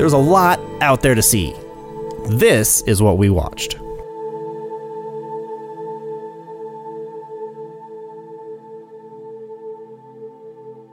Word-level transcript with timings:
There's 0.00 0.14
a 0.14 0.16
lot 0.16 0.58
out 0.80 1.02
there 1.02 1.14
to 1.14 1.20
see. 1.20 1.54
This 2.26 2.80
is 2.84 3.02
what 3.02 3.18
we 3.18 3.28
watched. 3.28 3.74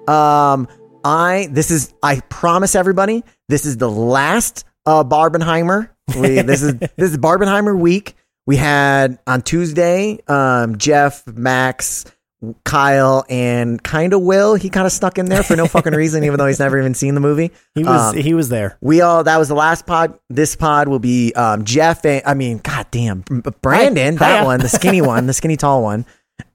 Um, 0.10 0.68
I 1.06 1.48
this 1.52 1.72
is 1.72 1.94
I 2.04 2.20
promise 2.28 2.76
everybody 2.76 3.24
this 3.48 3.66
is 3.66 3.78
the 3.78 3.90
last 3.90 4.66
uh 4.86 5.06
Barbenheimer. 5.06 5.88
We, 6.20 6.42
this 6.42 6.62
is 6.62 6.76
this 6.98 7.12
is 7.12 7.18
Barbenheimer 7.18 7.80
week. 7.80 8.14
We 8.46 8.58
had 8.58 9.20
on 9.26 9.42
Tuesday, 9.42 10.20
um, 10.28 10.78
Jeff, 10.78 11.26
Max, 11.28 12.04
Kyle, 12.66 13.26
and 13.30 13.82
kind 13.84 14.14
of 14.14 14.22
Will. 14.22 14.56
He 14.56 14.70
kind 14.70 14.86
of 14.86 14.92
stuck 14.92 15.18
in 15.18 15.26
there 15.26 15.42
for 15.44 15.56
no 15.56 15.66
fucking 15.68 15.94
reason, 15.96 16.24
even 16.24 16.38
though 16.38 16.46
he's 16.46 16.60
never 16.60 16.78
even 16.80 16.94
seen 16.94 17.16
the 17.16 17.20
movie. 17.20 17.52
He 17.74 17.84
was 17.84 18.14
Um, 18.14 18.18
he 18.18 18.34
was 18.36 18.50
there. 18.50 18.78
we 18.82 19.02
all 19.02 19.24
that 19.24 19.38
was 19.38 19.48
the 19.48 19.56
last 19.56 19.86
pod. 19.88 20.20
This 20.30 20.56
pod 20.56 20.88
will 20.88 21.00
be 21.00 21.34
um, 21.34 21.66
Jeff. 21.66 22.06
And, 22.06 22.22
I 22.26 22.34
mean, 22.36 22.60
goddamn, 22.60 23.24
B- 23.30 23.42
Brandon, 23.62 24.18
Hi- 24.18 24.28
that 24.30 24.36
hiya. 24.40 24.46
one, 24.46 24.60
the 24.60 24.70
skinny 24.70 25.02
one, 25.02 25.26
the 25.26 25.34
skinny 25.34 25.58
tall 25.58 25.82
one, 25.82 26.06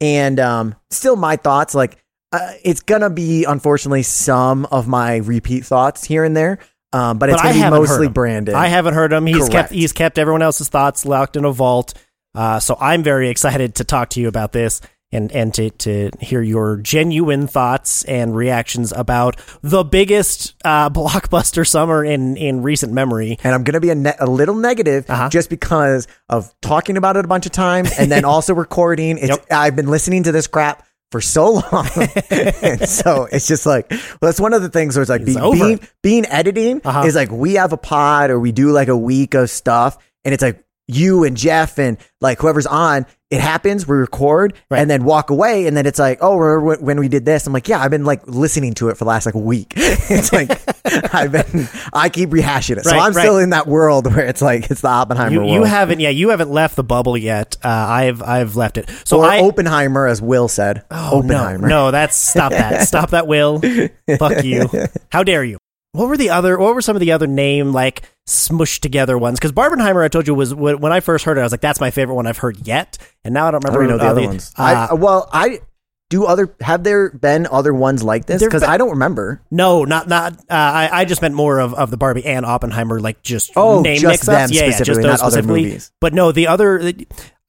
and 0.01 0.39
um, 0.39 0.75
still 0.91 1.17
my 1.17 1.35
thoughts. 1.37 1.75
Like 1.75 1.99
uh, 2.31 2.53
it's 2.65 2.81
gonna 2.81 3.11
be 3.11 3.45
unfortunately 3.45 4.03
some 4.05 4.67
of 4.67 4.87
my 4.87 5.17
repeat 5.17 5.65
thoughts 5.67 6.05
here 6.05 6.23
and 6.25 6.37
there, 6.37 6.59
um, 6.93 7.19
but, 7.19 7.29
it's 7.29 7.43
But 7.43 7.49
I 7.49 7.53
gonna 7.59 7.77
be 7.77 7.81
mostly. 7.81 8.09
Brandon. 8.09 8.55
I 8.55 8.69
haven't 8.69 8.95
heard 8.95 9.13
him. 9.13 9.27
He's 9.27 9.37
Correct. 9.39 9.53
kept 9.53 9.73
he's 9.73 9.93
kept 9.93 10.17
everyone 10.19 10.43
else's 10.43 10.69
thoughts 10.69 11.05
locked 11.05 11.37
in 11.37 11.45
a 11.45 11.51
vault. 11.53 11.95
Uh, 12.35 12.61
so 12.61 12.77
I'm 12.81 13.03
very 13.03 13.29
excited 13.29 13.75
to 13.75 13.85
talk 13.85 14.11
to 14.11 14.21
you 14.21 14.29
about 14.29 14.53
this 14.53 14.81
and 15.13 15.31
and 15.33 15.53
to 15.55 15.71
to 15.71 16.11
hear 16.21 16.43
your 16.43 16.79
genuine 16.79 17.47
thoughts 17.47 18.03
and 18.05 18.35
reactions 18.35 18.93
about 18.93 19.37
the 19.63 19.85
biggest 19.85 20.55
uh, 20.65 20.89
blockbuster 20.99 21.67
summer 21.67 22.05
in 22.05 22.37
in 22.37 22.63
recent 22.63 22.93
memory. 22.93 23.39
and 23.45 23.55
I'm 23.55 23.63
gonna 23.65 23.81
be 23.81 23.91
a, 23.91 23.95
ne- 23.95 24.17
a 24.19 24.27
little 24.27 24.55
negative 24.55 25.09
Uh-huh. 25.09 25.29
just 25.29 25.51
because 25.51 26.09
of 26.29 26.53
talking 26.61 26.97
about 26.97 27.17
it 27.17 27.25
a 27.25 27.29
bunch 27.29 27.47
of 27.47 27.53
times 27.53 27.93
and 27.99 28.11
then 28.11 28.25
also 28.33 28.55
recording. 28.55 29.19
It's 29.19 29.29
Yep. 29.29 29.47
I've 29.51 29.77
been 29.77 29.89
listening 29.89 30.23
to 30.25 30.33
this 30.33 30.47
crap 30.47 30.85
for 31.11 31.21
so 31.21 31.53
long, 31.53 31.87
and 32.31 32.89
so 32.89 33.29
it's 33.31 33.47
just 33.47 33.67
like 33.67 33.91
well, 33.91 34.01
that's 34.23 34.41
one 34.41 34.55
of 34.55 34.63
the 34.63 34.71
things 34.71 34.97
where 34.97 35.03
it's 35.03 35.11
like 35.11 35.21
It's 35.21 35.35
be, 35.37 35.51
being 35.53 35.81
being 36.03 36.27
editing 36.27 36.81
Uh-huh. 36.85 37.03
is 37.03 37.15
like 37.15 37.31
we 37.31 37.55
have 37.55 37.73
a 37.75 37.77
pod 37.77 38.31
or 38.31 38.41
we 38.41 38.51
do 38.51 38.71
like 38.73 38.89
a 38.89 38.97
week 38.97 39.35
of 39.35 39.51
stuff, 39.51 39.99
and 40.25 40.33
it's 40.33 40.43
like 40.43 40.65
you 40.89 41.25
and 41.25 41.37
Jeff 41.37 41.79
and 41.79 41.99
like 42.23 42.39
whoever's 42.39 42.67
on. 42.67 43.05
It 43.33 43.41
happens, 43.41 43.89
we 43.89 43.97
record, 43.97 44.53
Right. 44.71 44.79
and 44.81 44.91
then 44.91 45.05
walk 45.05 45.31
away, 45.31 45.67
and 45.67 45.75
then 45.77 45.87
it's 45.87 45.99
like, 45.99 46.19
oh, 46.21 46.37
remember 46.37 46.83
when- 46.85 47.01
we 47.01 47.09
did 47.09 47.25
this? 47.25 47.47
I'm 47.47 47.53
like, 47.55 47.67
yeah, 47.67 47.81
I've 47.81 47.91
been 47.91 48.05
like 48.05 48.21
listening 48.27 48.75
to 48.75 48.91
it 48.91 48.99
for 48.99 49.05
the 49.05 49.09
last 49.09 49.25
like 49.27 49.35
week. 49.35 49.73
it's 49.77 50.33
like 50.33 50.51
I've 51.15 51.33
been, 51.33 51.67
I 51.95 52.11
keep 52.11 52.29
rehashing 52.31 52.77
it, 52.77 52.85
so 52.85 52.97
I'm 52.97 53.13
right. 53.15 53.23
still 53.23 53.39
in 53.39 53.51
that 53.51 53.67
world 53.67 54.07
where 54.15 54.27
it's 54.27 54.43
like 54.43 54.71
it's 54.71 54.83
the 54.83 54.89
Oppenheimer 54.89 55.33
You, 55.33 55.39
world. 55.41 55.53
you 55.55 55.65
haven't 55.65 56.01
yeah 56.01 56.11
you 56.11 56.29
haven't 56.29 56.51
left 56.51 56.77
the 56.77 56.85
bubble 56.85 57.17
yet. 57.17 57.57
Uh, 57.65 57.69
I've 57.69 58.21
I've 58.23 58.55
left 58.57 58.77
it. 58.77 58.91
So 59.05 59.21
or 59.21 59.25
I 59.25 59.41
Oppenheimer, 59.41 60.07
as 60.07 60.21
Will 60.21 60.49
said. 60.49 60.85
Oh, 60.91 61.21
Oppenheimer. 61.21 61.67
No, 61.69 61.87
no, 61.87 61.91
that's 61.91 62.17
stop 62.17 62.53
that. 62.53 62.87
stop 62.87 63.11
that, 63.11 63.27
Will. 63.27 63.61
Fuck 64.19 64.45
you. 64.45 64.69
How 65.11 65.23
dare 65.23 65.43
you? 65.45 65.57
What 65.93 66.09
were 66.09 66.17
the 66.17 66.31
other? 66.31 66.59
What 66.59 66.75
were 66.75 66.81
some 66.81 66.97
of 66.97 67.01
the 67.01 67.13
other 67.13 67.27
name 67.27 67.73
like 67.73 68.03
smushed 68.27 68.81
together 68.81 69.19
ones? 69.19 69.39
Because 69.39 69.53
Barbenheimer, 69.53 70.03
I 70.03 70.09
told 70.09 70.27
you 70.27 70.35
was 70.35 70.55
when 70.55 70.91
I 70.91 71.01
first 71.01 71.25
heard 71.27 71.37
it, 71.37 71.41
I 71.41 71.45
was 71.45 71.53
like, 71.53 71.61
that's 71.61 71.81
my 71.81 71.91
favorite 71.91 72.15
one 72.15 72.27
I've 72.27 72.39
heard 72.39 72.67
yet. 72.67 72.97
And 73.25 73.35
now 73.35 73.47
I 73.49 73.51
don't 73.51 73.65
I 73.65 73.69
remember 73.69 73.89
don't 73.89 73.99
know 73.99 74.05
the 74.05 74.11
other 74.11 74.27
ones. 74.27 74.53
uh, 74.59 74.89
I, 74.91 74.95
well, 74.95 75.29
I 75.31 75.61
do 76.09 76.25
other. 76.25 76.55
Have 76.63 76.83
there 76.83 77.11
been 77.11 77.47
other 77.47 77.75
ones 77.75 78.03
like 78.03 78.25
this? 78.25 78.43
Because 78.43 78.63
I 78.63 78.79
don't 78.79 78.91
remember. 78.93 79.43
no, 79.51 79.85
not 79.85 80.09
not. 80.09 80.33
Uh, 80.33 80.39
I 80.51 80.89
I 80.93 81.05
just 81.05 81.21
meant 81.21 81.35
more 81.35 81.59
of, 81.59 81.75
of 81.75 81.91
the 81.91 81.99
Barbie 81.99 82.25
and 82.25 82.47
Oppenheimer, 82.47 82.99
like 82.99 83.23
just 83.23 83.51
Oh, 83.55 83.83
name 83.83 83.99
just 84.01 84.25
them 84.25 84.49
yeah, 84.51 84.65
yeah, 84.65 84.79
just 84.83 84.87
those 85.03 85.05
not 85.05 85.21
other 85.21 85.31
specifically. 85.31 85.65
movies. 85.65 85.93
But 86.01 86.15
no, 86.15 86.33
the 86.33 86.47
other. 86.47 86.81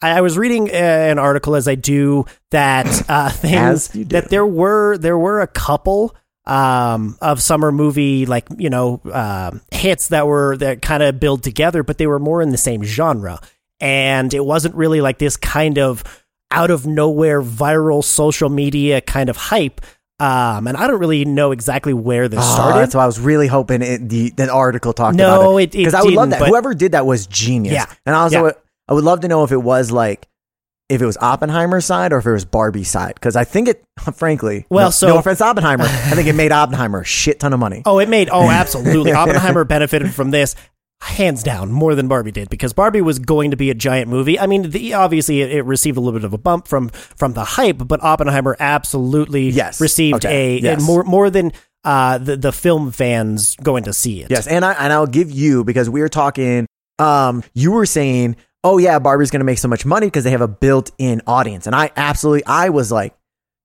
I 0.01 0.17
I 0.17 0.21
was 0.21 0.37
reading 0.37 0.69
uh, 0.69 0.73
an 0.73 1.17
article 1.17 1.55
as 1.55 1.69
I 1.69 1.75
do 1.75 2.25
that 2.51 3.09
uh, 3.09 3.29
things 3.29 3.53
As 3.89 3.95
you 3.95 4.03
do. 4.03 4.19
that 4.19 4.29
there 4.29 4.45
were 4.45 4.97
there 4.97 5.17
were 5.17 5.39
a 5.39 5.47
couple 5.47 6.13
um, 6.45 7.17
of 7.21 7.41
summer 7.41 7.71
movie 7.71 8.25
like 8.25 8.47
you 8.57 8.69
know 8.69 8.99
um 9.11 9.61
hits 9.71 10.09
that 10.09 10.27
were 10.27 10.57
that 10.57 10.81
kind 10.81 11.01
of 11.03 11.19
build 11.19 11.43
together, 11.43 11.83
but 11.83 11.97
they 11.97 12.07
were 12.07 12.19
more 12.19 12.41
in 12.41 12.49
the 12.49 12.57
same 12.57 12.83
genre, 12.83 13.39
and 13.79 14.33
it 14.33 14.43
wasn't 14.45 14.75
really 14.75 15.01
like 15.01 15.17
this 15.19 15.37
kind 15.37 15.77
of 15.77 16.03
out 16.51 16.69
of 16.69 16.85
nowhere 16.85 17.41
viral 17.41 18.03
social 18.03 18.49
media 18.49 19.01
kind 19.01 19.29
of 19.29 19.37
hype. 19.37 19.81
Um, 20.19 20.67
and 20.67 20.77
I 20.77 20.87
don't 20.87 20.99
really 20.99 21.25
know 21.25 21.51
exactly 21.51 21.93
where 21.93 22.27
this 22.27 22.39
Oh, 22.41 22.53
started. 22.53 22.79
that's 22.79 22.93
why 22.95 23.03
I 23.03 23.07
was 23.07 23.19
really 23.19 23.47
hoping 23.47 23.81
it, 23.81 24.07
the 24.07 24.29
the 24.29 24.49
article 24.51 24.93
talked 24.93 25.17
No, 25.17 25.25
about 25.41 25.57
it- 25.57 25.63
it 25.63 25.71
because 25.71 25.93
I 25.95 26.03
would 26.03 26.13
love 26.13 26.29
that. 26.29 26.47
Whoever 26.47 26.73
did 26.75 26.91
that 26.91 27.05
was 27.05 27.25
genius. 27.27 27.73
Yeah. 27.73 27.85
and 28.05 28.15
also 28.15 28.45
Yeah. 28.45 28.51
I 28.87 28.93
would 28.93 29.03
love 29.03 29.21
to 29.21 29.27
know 29.27 29.43
if 29.43 29.51
it 29.51 29.57
was 29.61 29.91
like 29.91 30.27
if 30.93 31.01
it 31.01 31.05
was 31.05 31.17
Oppenheimer's 31.17 31.85
side 31.85 32.13
or 32.13 32.17
if 32.19 32.25
it 32.25 32.31
was 32.31 32.45
Barbie's 32.45 32.89
side 32.89 33.15
because 33.15 33.35
I 33.35 33.43
think 33.43 33.67
it, 33.67 33.83
frankly, 34.15 34.65
Well, 34.69 34.87
no, 34.87 34.91
so- 34.91 35.07
no 35.07 35.17
offense, 35.17 35.41
Oppenheimer, 35.41 35.83
I 35.85 35.87
think 36.15 36.27
it 36.27 36.33
made 36.35 36.51
Oppenheimer 36.51 37.01
a 37.01 37.05
shit 37.05 37.39
ton 37.39 37.53
of 37.53 37.59
money. 37.59 37.81
Oh, 37.85 37.99
it 37.99 38.09
made 38.09 38.29
oh 38.31 38.49
absolutely. 38.49 39.11
Oppenheimer 39.13 39.63
benefited 39.63 40.13
from 40.13 40.31
this 40.31 40.55
hands 41.01 41.43
down 41.43 41.69
more 41.69 41.95
than 41.95 42.07
Barbie 42.07 42.31
did 42.31 42.49
because 42.49 42.71
Barbie 42.71 43.01
was 43.01 43.19
going 43.19 43.51
to 43.51 43.57
be 43.57 43.69
a 43.69 43.73
giant 43.73 44.09
movie. 44.09 44.39
I 44.39 44.47
mean, 44.47 44.69
the, 44.69 44.93
obviously 44.93 45.41
it, 45.41 45.51
it 45.51 45.61
received 45.63 45.97
a 45.97 45.99
little 45.99 46.17
bit 46.17 46.23
of 46.25 46.31
a 46.33 46.37
bump 46.37 46.65
from 46.67 46.87
from 46.89 47.33
the 47.33 47.43
hype, 47.43 47.77
but 47.85 48.01
Oppenheimer 48.01 48.55
absolutely 48.59 49.49
Yes. 49.49 49.81
received 49.81 50.25
Okay. 50.25 50.57
a, 50.57 50.61
Yes. 50.61 50.81
more 50.85 51.03
more 51.03 51.29
than 51.29 51.51
uh, 51.83 52.17
the 52.19 52.37
the 52.37 52.53
film 52.53 52.93
fans 52.93 53.57
going 53.57 53.83
to 53.83 53.91
see 53.91 54.21
it. 54.21 54.31
Yes, 54.31 54.47
and 54.47 54.63
I 54.63 54.71
and 54.73 54.93
I'll 54.93 55.05
give 55.07 55.29
you 55.29 55.65
because 55.65 55.89
we 55.89 55.99
are 56.01 56.07
talking. 56.09 56.65
Um, 56.99 57.43
you 57.53 57.71
were 57.73 57.85
saying, 57.85 58.37
"Oh 58.63 58.77
yeah, 58.77 58.99
Barbie's 58.99 59.31
going 59.31 59.39
to 59.41 59.45
make 59.45 59.57
so 59.57 59.67
much 59.67 59.85
money 59.85 60.07
because 60.07 60.23
they 60.23 60.31
have 60.31 60.41
a 60.41 60.47
built-in 60.47 61.21
audience," 61.27 61.67
and 61.67 61.75
I 61.75 61.91
absolutely, 61.95 62.45
I 62.45 62.69
was 62.69 62.91
like, 62.91 63.15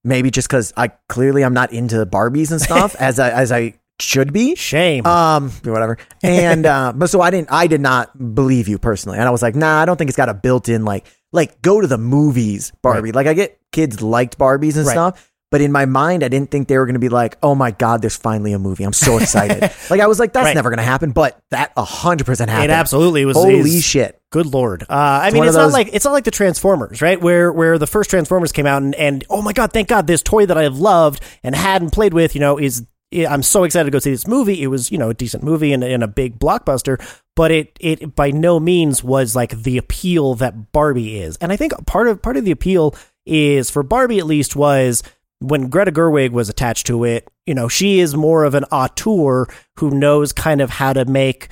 maybe 0.05 0.31
just 0.31 0.49
because 0.49 0.73
I 0.77 0.89
clearly 1.09 1.45
I'm 1.45 1.55
not 1.55 1.73
into 1.73 2.05
Barbies 2.07 2.51
and 2.51 2.61
stuff 2.61 2.95
as 3.01 3.19
I 3.19 3.31
as 3.31 3.53
I 3.53 3.75
should 4.01 4.33
be. 4.33 4.55
Shame. 4.55 5.05
Um, 5.07 5.51
whatever. 5.65 5.99
And 6.23 6.67
uh, 6.67 6.93
but 6.97 7.09
so 7.11 7.21
I 7.21 7.31
didn't, 7.31 7.49
I 7.51 7.67
did 7.67 7.81
not 7.81 8.35
believe 8.35 8.69
you 8.69 8.79
personally, 8.79 9.19
and 9.19 9.27
I 9.27 9.31
was 9.31 9.43
like, 9.43 9.55
nah, 9.57 9.81
I 9.81 9.85
don't 9.85 9.97
think 9.97 10.09
it's 10.09 10.17
got 10.17 10.29
a 10.29 10.35
built-in 10.35 10.85
like 10.85 11.07
like 11.33 11.61
go 11.63 11.81
to 11.81 11.87
the 11.87 11.99
movies, 11.99 12.73
Barbie. 12.83 13.13
Like 13.13 13.27
I 13.27 13.35
get 13.35 13.59
kids 13.73 14.01
liked 14.01 14.39
Barbies 14.39 14.77
and 14.77 14.87
Right. 14.87 14.93
stuff. 14.93 15.28
But 15.51 15.63
in 15.63 15.73
my 15.73 15.87
mind, 15.87 16.23
I 16.23 16.29
didn't 16.29 16.51
think 16.51 16.69
they 16.69 16.77
were 16.77 16.85
going 16.85 16.95
to 16.95 16.99
be 17.01 17.09
like, 17.09 17.39
"Oh 17.43 17.55
my 17.55 17.71
God, 17.71 18.03
there's 18.03 18.17
finally 18.17 18.53
a 18.53 18.59
movie! 18.59 18.85
I'm 18.85 18.93
so 18.93 19.17
excited!" 19.21 19.71
like 19.89 20.01
I 20.01 20.07
was 20.07 20.19
like, 20.19 20.33
"That's 20.35 20.45
Right. 20.45 20.55
never 20.55 20.69
going 20.69 20.77
to 20.79 20.83
happen," 20.85 21.13
but 21.13 21.41
that 21.51 21.73
hundred 21.77 22.27
percent 22.27 22.51
happened. 22.51 22.71
it 22.71 22.75
absolutely 22.75 23.25
was. 23.25 23.37
Holy 23.37 23.81
shit! 23.81 24.21
Good 24.31 24.47
lord! 24.47 24.83
Uh, 24.83 24.87
I 24.91 25.31
mean, 25.31 25.45
it's 25.45 25.57
of 25.57 25.63
not 25.63 25.73
like 25.73 25.89
it's 25.93 26.05
not 26.05 26.13
like 26.13 26.25
the 26.25 26.31
Transformers, 26.31 27.01
right? 27.01 27.19
Where 27.19 27.51
where 27.51 27.79
the 27.79 27.87
first 27.87 28.11
Transformers 28.11 28.53
came 28.53 28.67
out, 28.67 28.83
and, 28.83 28.95
and 28.97 29.25
oh 29.31 29.41
my 29.41 29.55
god, 29.55 29.73
thank 29.73 29.89
God, 29.89 30.07
this 30.07 30.23
toy 30.23 30.45
that 30.45 30.59
I've 30.59 30.77
loved 30.77 31.23
and 31.43 31.55
had 31.55 31.81
and 31.81 31.91
played 31.91 32.13
with, 32.13 32.35
you 32.35 32.41
know, 32.43 32.59
is 32.59 32.85
I'm 33.27 33.43
so 33.43 33.65
excited 33.65 33.87
to 33.87 33.91
go 33.91 34.01
see 34.01 34.11
this 34.11 34.27
movie. 34.27 34.63
It 34.63 34.67
was 34.67 34.93
you 34.93 34.99
know 34.99 35.09
a 35.09 35.15
decent 35.15 35.43
movie 35.43 35.73
and, 35.73 35.83
and 35.83 36.05
a 36.05 36.09
big 36.09 36.39
blockbuster, 36.39 37.01
but 37.35 37.51
it 37.51 37.75
it 37.81 38.15
by 38.15 38.33
no 38.33 38.61
means 38.61 39.03
was 39.03 39.35
like 39.35 39.63
the 39.63 39.79
appeal 39.79 40.35
that 40.35 40.73
Barbie 40.73 41.19
is. 41.21 41.39
And 41.39 41.51
I 41.51 41.57
think 41.57 41.73
part 41.87 42.07
of 42.07 42.21
part 42.21 42.37
of 42.37 42.45
the 42.45 42.51
appeal 42.51 42.95
is 43.25 43.71
for 43.71 43.83
Barbie 43.83 44.19
at 44.19 44.27
least 44.27 44.55
was 44.57 45.03
when 45.41 45.69
Greta 45.69 45.93
Gerwig 45.93 46.31
was 46.31 46.49
attached 46.49 46.87
to 46.89 47.05
it. 47.05 47.29
You 47.47 47.55
know, 47.55 47.69
she 47.69 48.01
is 48.01 48.15
more 48.15 48.45
of 48.45 48.55
an 48.55 48.65
auteur 48.65 49.47
who 49.79 49.91
knows 49.91 50.33
kind 50.33 50.61
of 50.61 50.71
how 50.71 50.93
to 50.93 51.05
make 51.05 51.49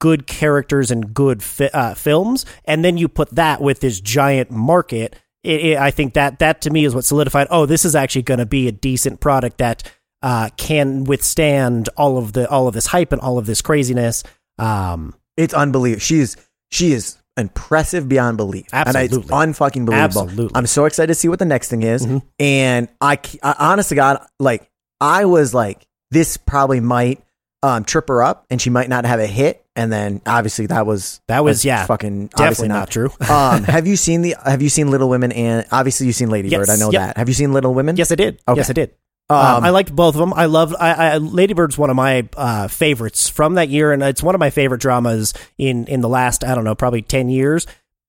good 0.00 0.26
characters 0.26 0.90
and 0.90 1.14
good 1.14 1.42
fi- 1.42 1.70
uh, 1.72 1.94
films, 1.94 2.44
and 2.64 2.84
then 2.84 2.98
you 2.98 3.08
put 3.08 3.30
that 3.30 3.60
with 3.60 3.80
this 3.80 4.00
giant 4.00 4.50
market. 4.50 5.16
It, 5.44 5.60
it, 5.64 5.78
I 5.78 5.90
think 5.90 6.14
that 6.14 6.40
that 6.40 6.60
to 6.62 6.70
me 6.70 6.84
is 6.84 6.94
what 6.94 7.04
solidified. 7.04 7.46
Oh, 7.50 7.66
this 7.66 7.84
is 7.84 7.94
actually 7.94 8.22
going 8.22 8.38
to 8.38 8.46
be 8.46 8.68
a 8.68 8.72
decent 8.72 9.20
product 9.20 9.58
that 9.58 9.90
uh, 10.22 10.50
can 10.56 11.04
withstand 11.04 11.88
all 11.96 12.18
of 12.18 12.32
the 12.32 12.48
all 12.48 12.68
of 12.68 12.74
this 12.74 12.86
hype 12.86 13.12
and 13.12 13.20
all 13.20 13.38
of 13.38 13.46
this 13.46 13.62
craziness. 13.62 14.22
Um, 14.58 15.14
It's 15.36 15.54
unbelievable. 15.54 16.00
She's 16.00 16.36
she 16.70 16.92
is 16.92 17.16
impressive 17.36 18.08
beyond 18.08 18.36
belief. 18.36 18.66
And 18.72 18.94
it's 18.96 19.16
unfucking 19.16 19.86
believable. 19.86 20.22
Absolutely. 20.22 20.50
I'm 20.54 20.66
so 20.66 20.84
excited 20.84 21.08
to 21.08 21.14
see 21.14 21.28
what 21.28 21.38
the 21.38 21.44
next 21.44 21.68
thing 21.68 21.82
is. 21.82 22.06
Mhm. 22.06 22.22
And 22.38 22.88
I, 23.00 23.18
I 23.42 23.54
honest 23.58 23.88
to 23.90 23.94
God, 23.94 24.24
like 24.38 24.70
I 25.00 25.24
was 25.24 25.54
like 25.54 25.86
this 26.10 26.36
probably 26.36 26.80
might 26.80 27.22
um, 27.62 27.84
trip 27.84 28.08
her 28.08 28.22
up, 28.22 28.44
and 28.50 28.60
she 28.60 28.70
might 28.70 28.88
not 28.88 29.04
have 29.04 29.20
a 29.20 29.26
hit. 29.26 29.64
And 29.74 29.90
then 29.90 30.20
obviously 30.26 30.66
that 30.66 30.84
was 30.84 31.20
That 31.28 31.44
was, 31.44 31.64
yeah, 31.64 31.86
fucking 31.86 32.26
definitely 32.26 32.44
obviously 32.44 32.68
not 32.68 32.74
not 32.74 32.90
true. 32.90 33.10
um, 33.30 33.64
have 33.64 33.86
you 33.86 33.96
seen 33.96 34.20
the? 34.20 34.36
Have 34.44 34.60
you 34.60 34.68
seen 34.68 34.90
Little 34.90 35.08
Women? 35.08 35.32
And 35.32 35.64
obviously 35.72 36.06
you've 36.06 36.16
seen 36.16 36.28
Lady 36.28 36.48
Yes, 36.50 36.58
Bird. 36.58 36.70
I 36.70 36.76
know 36.76 36.90
yep. 36.90 37.00
that. 37.00 37.16
Have 37.16 37.28
you 37.28 37.34
seen 37.34 37.52
Little 37.52 37.72
Women? 37.72 37.96
Yes, 37.96 38.12
I 38.12 38.16
did. 38.16 38.40
Okay. 38.46 38.58
Yes, 38.58 38.68
I 38.68 38.74
did. 38.74 38.94
Um, 39.30 39.64
I 39.64 39.70
liked 39.70 39.94
both 39.94 40.14
of 40.14 40.18
them. 40.18 40.34
I 40.34 40.46
love 40.46 40.74
I, 40.78 40.92
I, 40.92 41.16
Lady 41.16 41.54
Bird's 41.54 41.78
one 41.78 41.90
of 41.90 41.96
my 41.96 42.28
uh, 42.36 42.68
favorites 42.68 43.28
from 43.28 43.54
that 43.54 43.68
year, 43.68 43.92
and 43.92 44.02
it's 44.02 44.22
one 44.22 44.34
of 44.34 44.38
my 44.38 44.50
favorite 44.50 44.80
dramas 44.80 45.32
in 45.56 45.86
in 45.86 46.00
the 46.00 46.08
last 46.08 46.44
I 46.44 46.54
don't 46.54 46.64
know 46.64 46.74
probably 46.74 47.02
ten 47.02 47.28
years. 47.28 47.66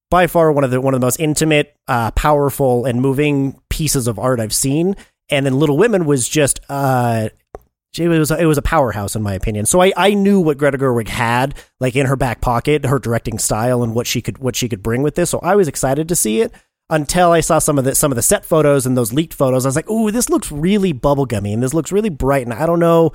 By 0.10 0.28
far, 0.28 0.52
one 0.52 0.64
of 0.64 0.72
the 0.72 0.82
one 0.82 0.94
of 0.94 1.00
the 1.00 1.06
most 1.06 1.20
intimate, 1.20 1.76
uh, 1.88 2.12
powerful, 2.12 2.86
and 2.86 3.02
moving 3.02 3.60
pieces 3.70 4.08
of 4.08 4.20
art 4.20 4.40
I've 4.40 4.54
seen. 4.54 4.96
And 5.30 5.46
then 5.46 5.58
Little 5.58 5.78
Women 5.78 6.06
was 6.06 6.28
just 6.28 6.60
uh, 6.70 7.30
it 7.98 8.08
was 8.08 8.32
it 8.32 8.46
was 8.46 8.58
a 8.58 8.64
powerhouse 8.64 9.16
in 9.16 9.24
my 9.24 9.34
opinion. 9.34 9.66
So 9.66 9.82
I, 9.82 9.94
I 9.96 10.14
knew 10.14 10.40
what 10.40 10.58
Greta 10.58 10.78
Gerwig 10.78 11.08
had 11.08 11.56
like 11.80 11.96
in 11.96 12.06
her 12.08 12.16
back 12.16 12.42
pocket, 12.42 12.86
her 12.86 13.00
directing 13.00 13.40
style, 13.40 13.82
and 13.82 13.96
what 13.96 14.08
she 14.08 14.22
could 14.22 14.40
what 14.40 14.56
she 14.56 14.68
could 14.68 14.84
bring 14.84 15.04
with 15.04 15.16
this. 15.16 15.30
So 15.30 15.40
I 15.40 15.56
was 15.56 15.68
excited 15.68 16.10
to 16.10 16.16
see 16.16 16.42
it 16.42 16.52
until 16.90 17.32
I 17.32 17.40
saw 17.40 17.60
some 17.60 17.78
of 17.78 17.86
the 17.86 17.96
some 17.96 18.12
of 18.12 18.16
the 18.16 18.22
set 18.22 18.46
photos 18.46 18.86
and 18.86 18.98
those 18.98 19.14
leaked 19.14 19.34
photos. 19.34 19.66
I 19.66 19.70
was 19.70 19.76
like, 19.76 19.90
"Ooh, 19.90 20.12
this 20.12 20.30
looks 20.30 20.52
really 20.52 20.94
bubblegummy, 20.94 21.54
and 21.54 21.64
this 21.64 21.74
looks 21.74 21.92
really 21.92 22.10
bright, 22.10 22.46
and 22.46 22.54
I 22.54 22.66
don't 22.66 22.80
know 22.80 23.12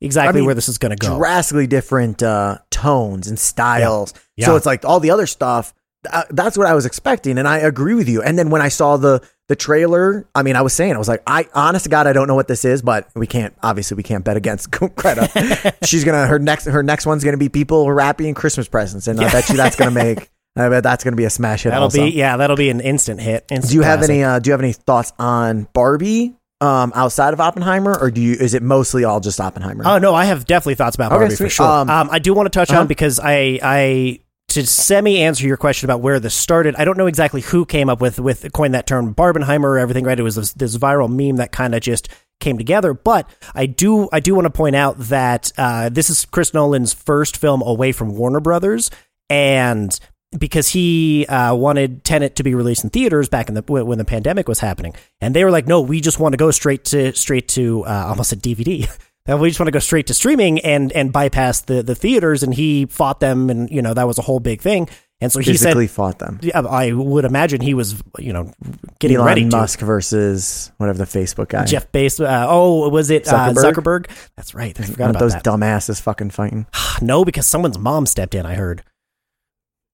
exactly 0.00 0.38
I 0.38 0.40
mean, 0.40 0.46
where 0.46 0.54
this 0.54 0.68
is 0.68 0.78
going 0.78 0.96
to 0.96 0.96
go." 0.96 1.16
drastically 1.16 1.66
different 1.66 2.22
uh, 2.22 2.58
tones 2.70 3.28
and 3.28 3.38
styles. 3.38 4.14
Yeah. 4.36 4.46
So 4.46 4.56
it's 4.56 4.66
like 4.66 4.84
all 4.84 5.00
the 5.00 5.10
other 5.10 5.26
stuff. 5.26 5.74
Uh, 6.10 6.24
that's 6.30 6.58
what 6.58 6.66
I 6.66 6.74
was 6.74 6.84
expecting, 6.84 7.38
and 7.38 7.46
I 7.46 7.58
agree 7.58 7.94
with 7.94 8.08
you. 8.08 8.22
And 8.22 8.36
then 8.36 8.50
when 8.50 8.60
I 8.60 8.68
saw 8.68 8.96
the 8.96 9.22
the 9.48 9.54
trailer, 9.54 10.26
I 10.34 10.42
mean, 10.42 10.56
I 10.56 10.62
was 10.62 10.72
saying, 10.72 10.94
I 10.94 10.98
was 10.98 11.08
like, 11.08 11.22
I 11.26 11.46
honest 11.54 11.84
to 11.84 11.90
God, 11.90 12.06
I 12.06 12.14
don't 12.14 12.26
know 12.26 12.34
what 12.34 12.48
this 12.48 12.64
is, 12.64 12.80
but 12.80 13.08
we 13.14 13.26
can't 13.26 13.54
obviously 13.62 13.96
we 13.96 14.02
can't 14.02 14.24
bet 14.24 14.36
against 14.36 14.70
Greta. 14.96 15.74
She's 15.84 16.02
gonna 16.04 16.26
her 16.26 16.38
next 16.38 16.64
her 16.64 16.82
next 16.82 17.06
one's 17.06 17.22
gonna 17.22 17.36
be 17.36 17.48
people 17.48 17.92
wrapping 17.92 18.34
Christmas 18.34 18.66
presents, 18.66 19.06
and 19.06 19.20
I 19.20 19.30
bet 19.30 19.48
you 19.50 19.56
that's 19.56 19.76
gonna 19.76 19.90
make. 19.92 20.31
I 20.56 20.68
bet 20.68 20.82
that's 20.82 21.02
gonna 21.02 21.16
be 21.16 21.24
a 21.24 21.30
smash 21.30 21.62
hit. 21.62 21.70
that'll 21.70 21.84
also. 21.84 22.04
be 22.04 22.10
yeah, 22.10 22.36
that'll 22.36 22.56
be 22.56 22.68
an 22.68 22.80
instant 22.80 23.20
hit. 23.20 23.46
Instant 23.50 23.70
Do 23.70 23.76
you 23.76 23.82
have 23.82 24.00
classic. 24.00 24.14
any? 24.14 24.24
Uh, 24.24 24.38
do 24.38 24.48
you 24.48 24.52
have 24.52 24.60
any 24.60 24.72
thoughts 24.72 25.12
on 25.18 25.66
Barbie 25.72 26.34
um, 26.60 26.92
outside 26.94 27.32
of 27.32 27.40
Oppenheimer, 27.40 27.96
or 27.98 28.10
do 28.10 28.20
you? 28.20 28.34
Is 28.34 28.54
it 28.54 28.62
mostly 28.62 29.04
all 29.04 29.20
just 29.20 29.40
Oppenheimer? 29.40 29.84
Oh 29.86 29.98
no, 29.98 30.14
I 30.14 30.26
have 30.26 30.46
definitely 30.46 30.74
thoughts 30.74 30.94
about 30.94 31.12
Okay, 31.12 31.20
Barbie 31.20 31.36
for 31.36 31.48
sure. 31.48 31.66
Um, 31.66 31.88
Um, 31.90 32.08
I 32.10 32.18
do 32.18 32.34
want 32.34 32.46
to 32.52 32.56
touch 32.56 32.70
uh-huh. 32.70 32.80
on 32.80 32.86
because 32.86 33.18
I 33.18 33.58
I 33.62 34.20
to 34.48 34.66
semi 34.66 35.22
answer 35.22 35.46
your 35.46 35.56
question 35.56 35.86
about 35.86 36.02
where 36.02 36.20
this 36.20 36.34
started. 36.34 36.74
I 36.76 36.84
don't 36.84 36.98
know 36.98 37.06
exactly 37.06 37.40
who 37.40 37.64
came 37.64 37.88
up 37.88 38.02
with 38.02 38.20
with 38.20 38.52
coined 38.52 38.74
that 38.74 38.86
term 38.86 39.14
Barbenheimer 39.14 39.64
or 39.64 39.78
everything. 39.78 40.04
Right, 40.04 40.18
it 40.18 40.22
was 40.22 40.36
this, 40.36 40.52
this 40.52 40.76
viral 40.76 41.08
meme 41.10 41.36
that 41.36 41.52
kind 41.52 41.74
of 41.74 41.80
just 41.80 42.08
came 42.40 42.58
together. 42.58 42.92
But 42.92 43.26
I 43.54 43.64
do 43.66 44.10
I 44.12 44.20
do 44.20 44.34
want 44.34 44.44
to 44.44 44.50
point 44.50 44.76
out 44.76 44.98
that 44.98 45.50
uh, 45.56 45.88
this 45.88 46.10
is 46.10 46.26
Chris 46.26 46.52
Nolan's 46.52 46.92
first 46.92 47.38
film 47.38 47.62
away 47.62 47.92
from 47.92 48.14
Warner 48.14 48.40
Brothers, 48.40 48.90
and 49.30 49.98
because 50.38 50.68
he 50.68 51.26
uh, 51.26 51.54
wanted 51.54 52.04
Tenet 52.04 52.36
to 52.36 52.42
be 52.42 52.54
released 52.54 52.84
in 52.84 52.90
theaters 52.90 53.28
back 53.28 53.48
in 53.48 53.54
the 53.54 53.62
when 53.66 53.86
when 53.86 53.98
the 53.98 54.04
pandemic 54.04 54.48
was 54.48 54.60
happening, 54.60 54.94
and 55.20 55.34
they 55.34 55.44
were 55.44 55.50
like, 55.50 55.66
"No, 55.66 55.80
we 55.80 56.00
just 56.00 56.18
want 56.18 56.32
to 56.32 56.36
go 56.36 56.50
straight 56.50 56.84
to 56.86 57.12
straight 57.14 57.48
to 57.48 57.84
uh, 57.84 58.06
almost 58.08 58.32
a 58.32 58.36
DVD." 58.36 58.88
And 59.24 59.40
we 59.40 59.50
just 59.50 59.60
want 59.60 59.68
to 59.68 59.72
go 59.72 59.78
straight 59.78 60.08
to 60.08 60.14
streaming 60.14 60.58
and 60.62 60.90
and 60.90 61.12
bypass 61.12 61.60
the 61.60 61.80
the 61.84 61.94
theaters. 61.94 62.42
And 62.42 62.52
he 62.52 62.86
fought 62.86 63.20
them, 63.20 63.50
and 63.50 63.70
you 63.70 63.80
know 63.80 63.94
that 63.94 64.08
was 64.08 64.18
a 64.18 64.22
whole 64.22 64.40
big 64.40 64.60
thing. 64.60 64.88
And 65.20 65.30
so 65.30 65.38
he 65.38 65.52
Physically 65.52 65.86
said, 65.86 65.94
fought 65.94 66.18
them. 66.18 66.40
yeah, 66.42 66.58
I 66.58 66.90
would 66.90 67.24
imagine 67.24 67.60
he 67.60 67.74
was 67.74 68.02
you 68.18 68.32
know 68.32 68.52
getting 68.98 69.18
Elon 69.18 69.26
ready 69.28 69.44
Musk 69.44 69.78
versus 69.78 70.72
whatever 70.78 70.98
the 70.98 71.04
Facebook 71.04 71.50
guy. 71.50 71.64
Jeff 71.66 71.92
Bezos. 71.92 72.26
Uh, 72.26 72.46
oh, 72.48 72.88
was 72.88 73.10
it 73.10 73.28
uh, 73.28 73.52
Zuckerberg? 73.52 74.06
Zuckerberg? 74.06 74.30
That's 74.34 74.56
right. 74.56 74.78
I 74.80 74.82
forgot 74.82 75.10
about 75.10 75.20
those 75.20 75.34
that. 75.34 75.44
dumbasses 75.44 76.02
fucking 76.02 76.30
fighting. 76.30 76.66
no, 77.00 77.24
because 77.24 77.46
someone's 77.46 77.78
mom 77.78 78.06
stepped 78.06 78.34
in. 78.34 78.44
I 78.44 78.54
heard. 78.54 78.82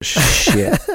Shit. 0.02 0.78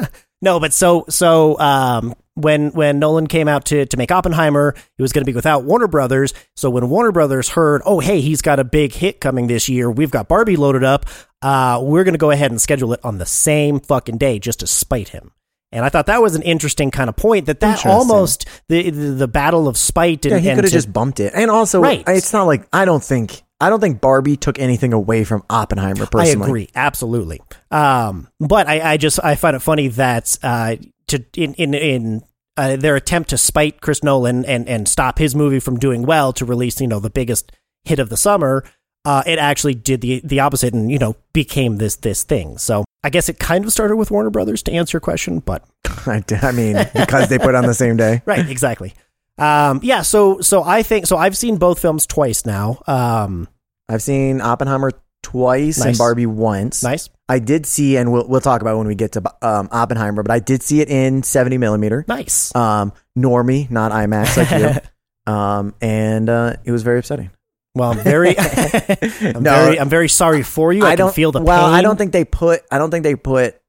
No, 0.44 0.60
but 0.60 0.74
so 0.74 1.06
so 1.08 1.58
um, 1.58 2.14
when 2.34 2.72
when 2.72 3.00
Nolan 3.00 3.28
came 3.28 3.48
out 3.48 3.64
to 3.68 3.86
to 3.86 3.96
make 3.96 4.12
Oppenheimer, 4.12 4.76
he 4.98 5.02
was 5.02 5.14
going 5.14 5.22
to 5.22 5.26
be 5.26 5.34
without 5.34 5.64
Warner 5.64 5.88
Brothers. 5.88 6.34
So 6.58 6.70
when 6.70 6.90
Warner 6.90 7.14
Brothers 7.14 7.48
heard, 7.48 7.82
oh 7.86 8.02
hey, 8.02 8.20
he's 8.20 8.42
got 8.42 8.60
a 8.60 8.66
big 8.66 8.92
hit 8.92 9.22
coming 9.22 9.48
this 9.48 9.70
year, 9.70 9.90
we've 9.90 10.12
got 10.12 10.28
Barbie 10.28 10.58
loaded 10.58 10.84
up. 10.84 11.06
Uh, 11.42 11.80
we're 11.82 12.04
going 12.04 12.14
to 12.14 12.18
go 12.18 12.30
ahead 12.30 12.52
and 12.52 12.60
schedule 12.60 12.92
it 12.92 13.00
on 13.06 13.20
the 13.20 13.26
same 13.26 13.80
fucking 13.80 14.18
day 14.18 14.38
just 14.38 14.60
to 14.60 14.68
spite 14.68 15.08
him. 15.08 15.32
And 15.72 15.86
I 15.86 15.88
thought 15.88 16.08
that 16.08 16.22
was 16.22 16.36
an 16.36 16.42
interesting 16.42 16.92
kind 16.92 17.10
of 17.10 17.16
point 17.16 17.46
that 17.46 17.62
that 17.62 17.86
almost 17.86 18.46
the, 18.68 18.90
the 18.90 19.12
the 19.12 19.28
battle 19.30 19.70
of 19.70 19.78
spite 19.78 20.26
and, 20.26 20.44
yeah, 20.44 20.52
he 20.52 20.56
could 20.56 20.66
have 20.66 20.74
just 20.74 20.92
bumped 20.92 21.22
it. 21.22 21.32
And 21.34 21.50
also, 21.50 21.80
Right. 21.80 22.04
it's 22.06 22.34
not 22.34 22.48
like 22.48 22.68
I 22.74 22.84
don't 22.84 23.02
think 23.04 23.44
I 23.64 23.70
don't 23.70 23.80
think 23.80 24.02
Barbie 24.02 24.36
took 24.36 24.60
anything 24.60 24.92
away 24.92 25.24
from 25.24 25.44
Oppenheimer. 25.50 26.06
Personally, 26.06 26.44
I 26.44 26.48
agree, 26.48 26.70
absolutely. 26.76 27.42
Um, 27.72 28.28
but 28.40 28.68
I, 28.68 28.94
I 28.94 28.98
just 28.98 29.24
I 29.24 29.36
find 29.36 29.56
it 29.56 29.60
funny 29.60 29.88
that 29.88 30.38
uh, 30.44 30.76
to 31.08 31.24
in 31.38 31.54
in 31.54 31.74
in 31.74 32.24
uh, 32.58 32.76
their 32.76 32.98
attempt 32.98 33.30
to 33.30 33.38
spite 33.38 33.80
Chris 33.80 34.04
Nolan 34.04 34.44
and 34.44 34.68
and 34.68 34.86
stop 34.88 35.18
his 35.18 35.34
movie 35.34 35.62
from 35.62 35.80
doing 35.80 36.04
well 36.04 36.34
to 36.34 36.44
release 36.44 36.82
you 36.82 36.88
know 36.88 37.00
the 37.00 37.10
biggest 37.10 37.54
hit 37.86 38.00
of 38.00 38.10
the 38.10 38.18
summer, 38.18 38.66
uh, 39.06 39.24
it 39.26 39.40
actually 39.40 39.76
did 39.76 40.02
the 40.02 40.20
the 40.26 40.42
opposite 40.42 40.74
and 40.74 40.92
you 40.92 41.00
know 41.00 41.16
became 41.32 41.78
this 41.78 41.96
this 41.96 42.24
thing. 42.24 42.58
So 42.58 42.84
I 43.02 43.10
guess 43.10 43.30
it 43.30 43.40
kind 43.40 43.64
of 43.64 43.72
started 43.72 43.96
with 43.96 44.12
Warner 44.12 44.30
Brothers 44.30 44.62
to 44.64 44.74
answer 44.74 44.98
your 44.98 45.02
question, 45.02 45.40
but 45.40 45.64
I, 46.06 46.22
I 46.42 46.52
mean, 46.52 46.76
because 46.94 47.30
they 47.30 47.40
put 47.40 47.56
on 47.56 47.66
the 47.66 47.74
same 47.74 47.96
day. 47.96 48.22
right, 48.26 48.50
exactly. 48.50 48.94
Um, 49.38 49.80
yeah, 49.84 50.02
so 50.04 50.42
so 50.42 50.64
I 50.64 50.84
think 50.84 51.06
so. 51.08 51.18
I've 51.18 51.36
seen 51.38 51.58
both 51.58 51.80
films 51.80 52.06
twice 52.06 52.46
now. 52.46 52.82
Um, 52.88 53.48
I've 53.90 54.02
seen 54.02 54.42
Oppenheimer 54.42 54.92
twice 55.24 55.80
Nice. 55.80 55.88
and 55.88 55.98
Barbie 55.98 56.26
once. 56.26 56.84
nice, 56.84 57.10
I 57.28 57.40
did 57.40 57.66
see, 57.66 57.98
and 57.98 58.12
we'll 58.12 58.28
we'll 58.28 58.42
talk 58.42 58.62
about 58.62 58.78
when 58.78 58.88
we 58.88 58.96
get 58.96 59.14
to 59.14 59.24
um, 59.42 59.70
Oppenheimer, 59.72 60.22
but 60.24 60.32
I 60.32 60.40
did 60.40 60.62
see 60.62 60.82
it 60.82 60.90
in 60.90 61.24
seventy 61.24 61.58
millimeter. 61.58 62.06
nice. 62.08 62.54
Um, 62.56 62.94
normie, 63.18 63.70
not 63.72 63.92
IMAX 63.92 64.38
like 64.38 64.52
you. 65.28 65.34
um, 65.34 65.74
and 65.82 66.30
uh, 66.30 66.56
it 66.64 66.72
was 66.72 66.84
very 66.84 67.00
upsetting. 67.00 67.32
Well, 67.76 67.90
I'm 67.92 68.00
very, 68.04 68.36
I'm 68.40 69.42
No. 69.42 69.66
very, 69.66 69.80
I'm 69.80 69.90
very 69.90 70.08
sorry 70.10 70.44
for 70.44 70.72
you. 70.72 70.84
I, 70.86 70.90
can 70.92 70.98
don't 71.00 71.16
feel 71.16 71.32
the 71.32 71.42
well. 71.42 71.66
pain. 71.66 71.74
I 71.74 71.82
don't 71.82 71.98
think 71.98 72.12
they 72.12 72.24
put. 72.24 72.62
I 72.70 72.78
don't 72.78 72.92
think 72.92 73.04
they 73.04 73.16
put. 73.16 73.60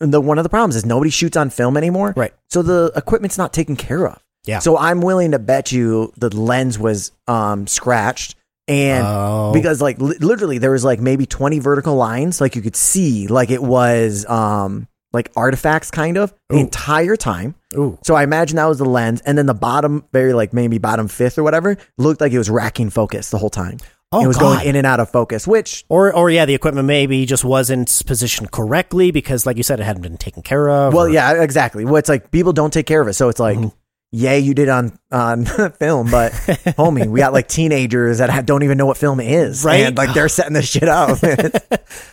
The 0.00 0.20
one 0.20 0.38
of 0.38 0.42
the 0.42 0.48
problems 0.48 0.74
is 0.74 0.84
nobody 0.84 1.10
shoots 1.10 1.36
on 1.36 1.48
film 1.50 1.76
anymore. 1.76 2.12
Right. 2.16 2.34
So 2.50 2.62
the 2.62 2.90
equipment's 2.96 3.38
not 3.38 3.52
taken 3.52 3.76
care 3.76 4.04
of. 4.08 4.20
Yeah. 4.44 4.58
So 4.58 4.76
I'm 4.76 5.00
willing 5.00 5.30
to 5.32 5.38
bet 5.38 5.70
you 5.72 6.12
the 6.16 6.34
lens 6.34 6.78
was 6.78 7.12
um 7.28 7.66
scratched 7.66 8.34
and 8.68 9.04
Oh. 9.06 9.52
because 9.52 9.80
like 9.82 9.98
li- 10.00 10.16
literally 10.20 10.58
there 10.58 10.70
was 10.70 10.84
like 10.84 11.00
maybe 11.00 11.26
20 11.26 11.58
vertical 11.58 11.94
lines 11.96 12.40
like 12.40 12.54
you 12.56 12.62
could 12.62 12.76
see 12.76 13.26
like 13.26 13.50
it 13.50 13.62
was 13.62 14.24
um 14.26 14.86
like 15.12 15.30
artifacts 15.36 15.90
kind 15.90 16.16
of 16.16 16.32
the 16.48 16.56
entire 16.56 17.16
time. 17.16 17.54
Ooh. 17.76 17.98
So 18.02 18.14
I 18.14 18.22
imagine 18.24 18.56
that 18.56 18.66
was 18.66 18.78
the 18.78 18.84
lens 18.86 19.20
and 19.20 19.36
then 19.36 19.46
the 19.46 19.54
bottom 19.54 20.04
very 20.12 20.32
like 20.32 20.52
maybe 20.52 20.78
bottom 20.78 21.06
fifth 21.08 21.38
or 21.38 21.42
whatever 21.42 21.76
looked 21.98 22.20
like 22.20 22.32
it 22.32 22.38
was 22.38 22.48
racking 22.50 22.90
focus 22.90 23.30
the 23.30 23.38
whole 23.38 23.50
time. 23.50 23.76
Oh, 24.14 24.22
it 24.24 24.26
was 24.26 24.36
God. 24.36 24.56
going 24.56 24.68
in 24.68 24.76
and 24.76 24.86
out 24.86 25.00
of 25.00 25.08
focus, 25.10 25.46
which 25.46 25.86
Or, 25.88 26.14
or 26.14 26.28
yeah, 26.30 26.44
the 26.44 26.52
equipment 26.54 26.86
maybe 26.86 27.24
just 27.24 27.46
wasn't 27.46 28.02
positioned 28.06 28.50
correctly 28.50 29.10
because, 29.10 29.46
like 29.46 29.56
you 29.56 29.62
said, 29.62 29.80
it 29.80 29.84
hadn't 29.84 30.02
been 30.02 30.18
taken 30.18 30.42
care 30.42 30.68
of. 30.68 30.92
Well, 30.92 31.06
or- 31.06 31.08
yeah, 31.10 31.42
exactly. 31.42 31.86
Well, 31.86 31.96
it's 31.96 32.10
like 32.10 32.30
people 32.30 32.52
don't 32.52 32.70
take 32.70 32.84
care 32.84 33.00
of 33.00 33.08
it, 33.08 33.14
so 33.14 33.30
it's 33.30 33.40
like, 33.40 33.56
Mm-hmm. 33.56 33.68
Yay, 34.12 34.38
you 34.38 34.54
did 34.54 34.68
on 34.68 34.96
on 35.10 35.44
film, 35.78 36.10
but 36.10 36.32
homie, 36.76 37.08
we 37.08 37.18
got 37.18 37.32
like 37.32 37.48
teenagers 37.48 38.18
that 38.18 38.30
ha- 38.30 38.42
don't 38.42 38.62
even 38.62 38.78
know 38.78 38.86
what 38.86 38.96
film 38.96 39.18
is, 39.18 39.64
Right? 39.64 39.80
And 39.80 39.96
like 39.96 40.14
they're 40.14 40.28
setting 40.28 40.52
this 40.52 40.68
shit 40.68 40.88
up. 40.88 41.22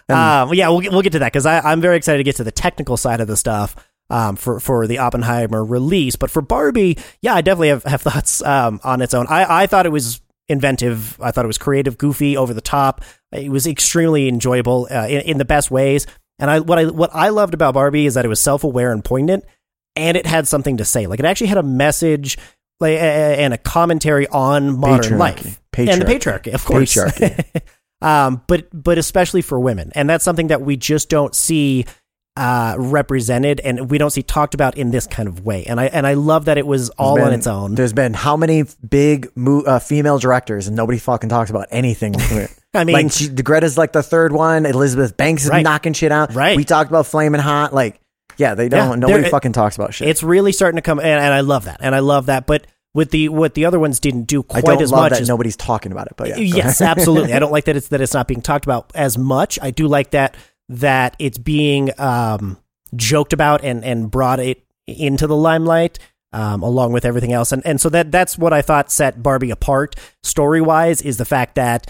Um, 0.10 0.53
yeah, 0.53 0.70
we'll 0.70 0.79
get, 0.79 0.91
we'll 0.91 1.01
get 1.01 1.12
to 1.13 1.20
that 1.20 1.32
because 1.32 1.46
I'm 1.46 1.82
very 1.82 1.98
excited 1.98 2.18
to 2.18 2.24
get 2.24 2.38
to 2.38 2.44
the 2.44 2.51
technical 2.51 2.98
side 2.98 3.22
of 3.22 3.27
the 3.27 3.38
stuff 3.38 3.75
um, 4.10 4.36
for 4.36 4.60
for 4.60 4.88
the 4.88 5.00
Oppenheimer 5.00 5.63
release. 5.63 6.15
But 6.15 6.32
for 6.32 6.41
Barbie, 6.41 6.98
yeah, 7.22 7.36
I 7.36 7.41
definitely 7.41 7.70
have, 7.70 7.84
have 7.84 8.01
thoughts 8.01 8.41
um, 8.41 8.79
on 8.84 9.01
its 9.01 9.13
own. 9.13 9.27
I, 9.27 9.63
I 9.63 9.68
thought 9.68 9.86
it 9.86 9.91
was 9.91 10.22
inventive. 10.48 11.20
I 11.22 11.32
thought 11.32 11.46
it 11.46 11.48
was 11.48 11.58
creative, 11.58 11.98
goofy, 11.98 12.36
over 12.36 12.53
the 12.53 12.62
top. 12.62 13.03
It 13.32 13.51
was 13.51 13.68
extremely 13.68 14.27
enjoyable 14.27 14.88
uh, 14.89 15.08
in, 15.08 15.22
in 15.22 15.38
the 15.38 15.46
best 15.46 15.70
ways. 15.70 16.08
And 16.39 16.50
I 16.50 16.60
what 16.62 16.79
I 16.79 16.86
what 16.86 17.12
I 17.13 17.29
loved 17.29 17.53
about 17.53 17.74
Barbie 17.74 18.06
is 18.06 18.15
that 18.15 18.25
it 18.25 18.29
was 18.29 18.39
self 18.39 18.63
aware 18.63 18.91
and 18.91 19.03
poignant, 19.03 19.44
and 19.96 20.15
it 20.17 20.25
had 20.25 20.48
something 20.48 20.77
to 20.77 20.86
say. 20.86 21.08
Like 21.08 21.19
it 21.19 21.25
actually 21.25 21.48
had 21.48 21.58
a 21.58 21.63
message. 21.63 22.38
Like, 22.81 22.93
a- 22.93 22.96
a- 23.01 23.38
and 23.43 23.53
a 23.53 23.58
commentary 23.58 24.25
on 24.27 24.77
modern 24.79 25.15
Patriarchy. 25.15 25.19
life 25.19 25.62
and 25.77 26.01
the 26.01 26.05
patriarchy, 26.05 26.53
of 26.53 26.63
course. 26.63 26.96
Patriarchy. 26.96 27.62
um, 28.01 28.41
but 28.48 28.67
but 28.72 28.98
especially 28.98 29.41
for 29.41 29.60
women, 29.60 29.91
and 29.96 30.10
that's 30.10 30.24
something 30.24 30.48
that 30.48 30.62
we 30.62 30.77
just 30.77 31.10
don't 31.10 31.36
see 31.36 31.84
uh, 32.38 32.75
represented, 32.79 33.60
and 33.60 33.91
we 33.91 33.98
don't 33.98 34.12
see 34.12 34.24
talked 34.24 34.53
about 34.53 34.77
in 34.77 34.91
this 34.91 35.08
kind 35.08 35.27
of 35.27 35.46
way. 35.46 35.65
And 35.65 35.77
I 35.77 35.88
and 35.88 36.08
I 36.08 36.13
love 36.13 36.46
that 36.46 36.58
it 36.58 36.65
was 36.65 36.89
all 36.91 37.15
There's 37.15 37.27
on 37.27 37.34
its 37.34 37.48
own. 37.48 37.75
There's 37.75 37.91
been 37.91 38.13
how 38.13 38.38
many 38.38 38.63
big 38.88 39.29
mo- 39.36 39.63
uh, 39.63 39.79
female 39.79 40.17
directors, 40.17 40.67
and 40.67 40.75
nobody 40.77 41.00
fucking 41.00 41.27
talks 41.29 41.50
about 41.50 41.67
anything. 41.72 42.15
I 42.74 42.86
mean, 42.86 42.93
like 42.93 43.12
she, 43.12 43.27
Greta's 43.27 43.77
like 43.77 43.91
the 43.91 44.03
third 44.03 44.31
one. 44.31 44.65
Elizabeth 44.65 45.17
Banks 45.17 45.43
is 45.43 45.50
Right. 45.50 45.63
knocking 45.63 45.91
shit 45.91 46.13
out. 46.13 46.34
Right. 46.34 46.55
We 46.55 46.63
talked 46.63 46.89
about 46.89 47.08
Flaming 47.08 47.41
Hot. 47.41 47.74
Like, 47.74 48.00
yeah, 48.39 48.55
they 48.55 48.69
don't. 48.69 49.00
nobody 49.01 49.24
there- 49.24 49.31
fucking 49.31 49.51
talks 49.51 49.75
about 49.75 49.93
shit. 49.93 50.08
it's 50.08 50.24
really 50.24 50.53
starting 50.53 50.77
to 50.77 50.81
come, 50.81 51.00
and, 51.00 51.08
and 51.08 51.34
I 51.34 51.41
love 51.41 51.65
that, 51.65 51.77
and 51.81 51.93
I 51.93 52.00
love 52.00 52.27
that. 52.27 52.48
But 52.48 52.65
with 52.93 53.12
the 53.12 53.29
what 53.29 53.53
the 53.53 53.65
other 53.65 53.79
ones 53.79 54.00
didn't 54.00 54.24
do 54.24 54.46
I 54.50 54.62
quite 54.62 54.81
as 54.81 54.91
love 54.91 55.01
much 55.01 55.12
that 55.12 55.22
as 55.22 55.27
nobody's 55.27 55.58
talking 55.58 55.91
about 55.91 56.08
it, 56.08 56.13
but 56.15 56.29
yeah. 56.29 56.38
yes, 56.38 56.81
absolutely. 56.81 57.34
I 57.34 57.39
don't 57.39 57.51
like 57.51 57.65
that 57.65 57.75
it's 57.75 57.89
that 57.89 58.00
it's 58.00 58.13
not 58.13 58.27
being 58.27 58.41
talked 58.41 58.65
about 58.65 58.91
as 58.96 59.17
much. 59.17 59.60
I 59.62 59.72
do 59.72 59.88
like 59.88 60.12
that 60.12 60.36
that 60.69 61.15
it's 61.19 61.38
being 61.38 61.91
um, 62.00 62.58
joked 62.96 63.34
about 63.34 63.63
and 63.63 63.84
and 63.84 64.10
brought 64.10 64.39
it 64.39 64.63
into 64.88 65.27
the 65.27 65.36
limelight. 65.36 66.00
Um, 66.31 66.62
along 66.62 66.93
with 66.93 67.05
everything 67.05 67.34
else, 67.34 67.51
and 67.51 67.65
and 67.65 67.81
so 67.81 67.89
that 67.89 68.12
that's 68.12 68.38
what 68.38 68.53
I 68.53 68.62
thought 68.62 68.91
set 68.91 69.22
Barbie 69.22 69.50
apart 69.50 69.96
story 70.22 70.62
wise 70.62 71.01
is 71.01 71.17
the 71.17 71.25
fact 71.25 71.55
that 71.55 71.89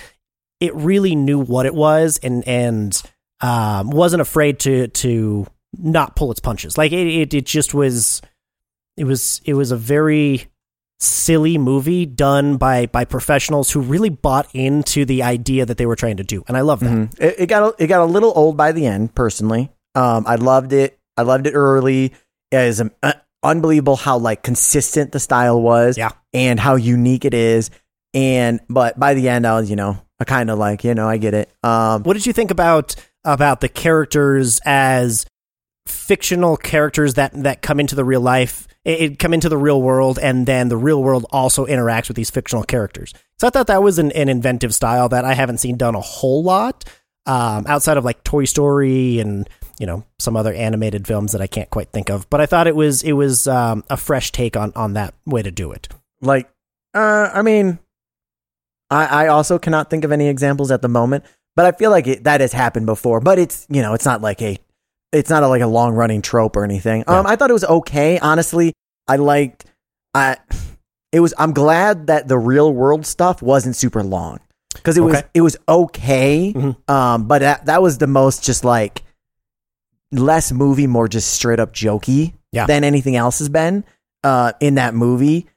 it 0.61 0.73
really 0.75 1.13
knew 1.13 1.39
what 1.39 1.65
it 1.65 1.75
was 1.75 2.19
and 2.23 2.47
and 2.47 3.01
um, 3.41 3.89
wasn't 3.89 4.21
afraid 4.21 4.59
to 4.59 4.87
to 4.87 5.45
not 5.77 6.15
pull 6.15 6.31
its 6.31 6.39
punches. 6.39 6.77
Like 6.77 6.91
it, 6.91 7.07
it 7.07 7.33
it 7.33 7.45
just 7.45 7.73
was 7.73 8.21
it 8.97 9.03
was 9.05 9.41
it 9.45 9.53
was 9.53 9.71
a 9.71 9.77
very 9.77 10.47
silly 11.01 11.57
movie 11.57 12.05
done 12.05 12.57
by 12.57 12.85
by 12.87 13.05
professionals 13.05 13.71
who 13.71 13.79
really 13.79 14.09
bought 14.09 14.49
into 14.53 15.05
the 15.05 15.23
idea 15.23 15.65
that 15.65 15.77
they 15.77 15.85
were 15.85 15.95
trying 15.95 16.17
to 16.17 16.23
do, 16.23 16.43
and 16.47 16.57
I 16.57 16.61
love 16.61 16.79
that. 16.81 16.89
Mhm. 16.89 17.19
It, 17.19 17.35
it 17.39 17.45
got 17.47 17.63
a, 17.79 17.83
it 17.83 17.87
got 17.87 18.01
a 18.01 18.05
little 18.05 18.33
old 18.35 18.57
by 18.57 18.71
the 18.71 18.85
end. 18.85 19.15
Personally, 19.15 19.71
um, 19.95 20.25
I 20.27 20.35
loved 20.35 20.73
it. 20.73 20.99
I 21.15 21.21
loved 21.21 21.47
it 21.47 21.53
early. 21.53 22.13
It 22.51 22.57
is 22.57 22.81
um, 22.81 22.91
uh, 23.03 23.13
unbelievable 23.43 23.95
how 23.95 24.17
like 24.17 24.43
consistent 24.43 25.11
the 25.11 25.19
style 25.19 25.61
was, 25.61 25.97
Yeah. 25.97 26.09
and 26.33 26.59
how 26.59 26.75
unique 26.75 27.23
it 27.25 27.33
is. 27.33 27.69
And 28.13 28.59
but 28.69 28.99
by 28.99 29.13
the 29.13 29.29
end, 29.29 29.45
I 29.47 29.59
was 29.59 29.69
you 29.69 29.75
know 29.75 29.97
I 30.19 30.25
kind 30.25 30.49
of 30.49 30.57
like 30.59 30.83
you 30.83 30.95
know 30.95 31.07
I 31.07 31.17
get 31.17 31.33
it. 31.33 31.49
Um, 31.63 32.03
What 32.03 32.13
did 32.15 32.25
you 32.25 32.33
think 32.33 32.51
about 32.51 32.95
about 33.23 33.61
the 33.61 33.69
characters 33.69 34.59
as 34.65 35.25
fictional 35.89 36.57
characters 36.57 37.15
that 37.15 37.31
that 37.43 37.61
come 37.61 37.79
into 37.79 37.95
the 37.95 38.05
real 38.05 38.21
life, 38.21 38.67
it, 38.85 39.19
come 39.19 39.33
into 39.33 39.49
the 39.49 39.57
real 39.57 39.81
world, 39.81 40.19
and 40.21 40.45
then 40.45 40.69
the 40.69 40.77
real 40.77 41.01
world 41.03 41.25
also 41.31 41.65
interacts 41.65 42.07
with 42.07 42.17
these 42.17 42.29
fictional 42.29 42.63
characters? 42.63 43.13
So 43.39 43.47
I 43.47 43.49
thought 43.49 43.67
that 43.67 43.83
was 43.83 43.99
an, 43.99 44.11
an 44.11 44.29
inventive 44.29 44.73
style 44.73 45.09
that 45.09 45.25
I 45.25 45.33
haven't 45.33 45.59
seen 45.59 45.77
done 45.77 45.95
a 45.95 46.01
whole 46.01 46.43
lot 46.43 46.85
um, 47.25 47.65
outside 47.67 47.97
of 47.97 48.05
like 48.05 48.23
Toy 48.23 48.45
Story 48.45 49.19
and 49.19 49.49
you 49.79 49.85
know 49.85 50.03
some 50.19 50.35
other 50.35 50.53
animated 50.53 51.07
films 51.07 51.31
that 51.31 51.41
I 51.41 51.47
can't 51.47 51.69
quite 51.69 51.91
think 51.91 52.09
of. 52.09 52.29
But 52.29 52.41
I 52.41 52.45
thought 52.45 52.67
it 52.67 52.75
was 52.75 53.03
it 53.03 53.13
was 53.13 53.47
um, 53.47 53.83
a 53.89 53.97
fresh 53.97 54.31
take 54.31 54.55
on 54.57 54.71
on 54.75 54.93
that 54.93 55.13
way 55.25 55.41
to 55.41 55.51
do 55.51 55.71
it. 55.71 55.87
like 56.21 56.49
uh 56.93 57.29
i 57.33 57.41
mean 57.41 57.79
i 58.89 59.25
i 59.25 59.27
also 59.27 59.59
cannot 59.59 59.89
think 59.89 60.03
of 60.03 60.11
any 60.11 60.27
examples 60.27 60.71
at 60.71 60.81
the 60.81 60.89
moment 60.89 61.23
but 61.55 61.65
i 61.65 61.71
feel 61.71 61.91
like 61.91 62.07
it, 62.07 62.23
that 62.23 62.41
has 62.41 62.51
happened 62.51 62.85
before 62.85 63.19
but 63.19 63.37
it's 63.39 63.65
you 63.69 63.81
know 63.81 63.93
it's 63.93 64.05
not 64.05 64.21
like 64.21 64.41
a 64.41 64.57
it's 65.11 65.29
not 65.29 65.43
a, 65.43 65.47
like 65.47 65.61
a 65.61 65.67
long 65.67 65.93
running 65.93 66.21
trope 66.21 66.55
or 66.55 66.63
anything 66.63 67.03
um 67.07 67.25
i 67.27 67.35
thought 67.35 67.49
it 67.49 67.53
was 67.53 67.63
okay 67.63 68.19
honestly 68.19 68.73
i 69.07 69.15
liked 69.15 69.65
i 70.13 70.37
it 71.11 71.19
was 71.19 71.33
i'm 71.37 71.51
glad 71.53 72.07
that 72.07 72.27
the 72.27 72.37
real 72.37 72.71
world 72.73 73.05
stuff 73.05 73.41
wasn't 73.41 73.75
super 73.75 74.03
long 74.03 74.39
because 74.73 74.97
it 74.97 75.01
was 75.01 75.15
Okay. 75.15 75.27
it 75.33 75.41
was 75.41 75.57
okay 75.67 76.53
Mhm. 76.55 76.89
um 76.89 77.27
but 77.27 77.39
that, 77.39 77.65
that 77.65 77.81
was 77.81 77.97
the 77.97 78.07
most 78.07 78.43
just 78.43 78.63
like 78.63 79.03
less 80.11 80.51
movie 80.51 80.87
more 80.87 81.07
just 81.07 81.31
straight 81.31 81.59
up 81.59 81.73
jokey 81.73 82.33
Yeah. 82.51 82.65
than 82.65 82.83
anything 82.83 83.15
else 83.15 83.39
has 83.39 83.49
been 83.49 83.83
uh 84.23 84.53
in 84.59 84.75
that 84.75 84.93
movie 84.95 85.47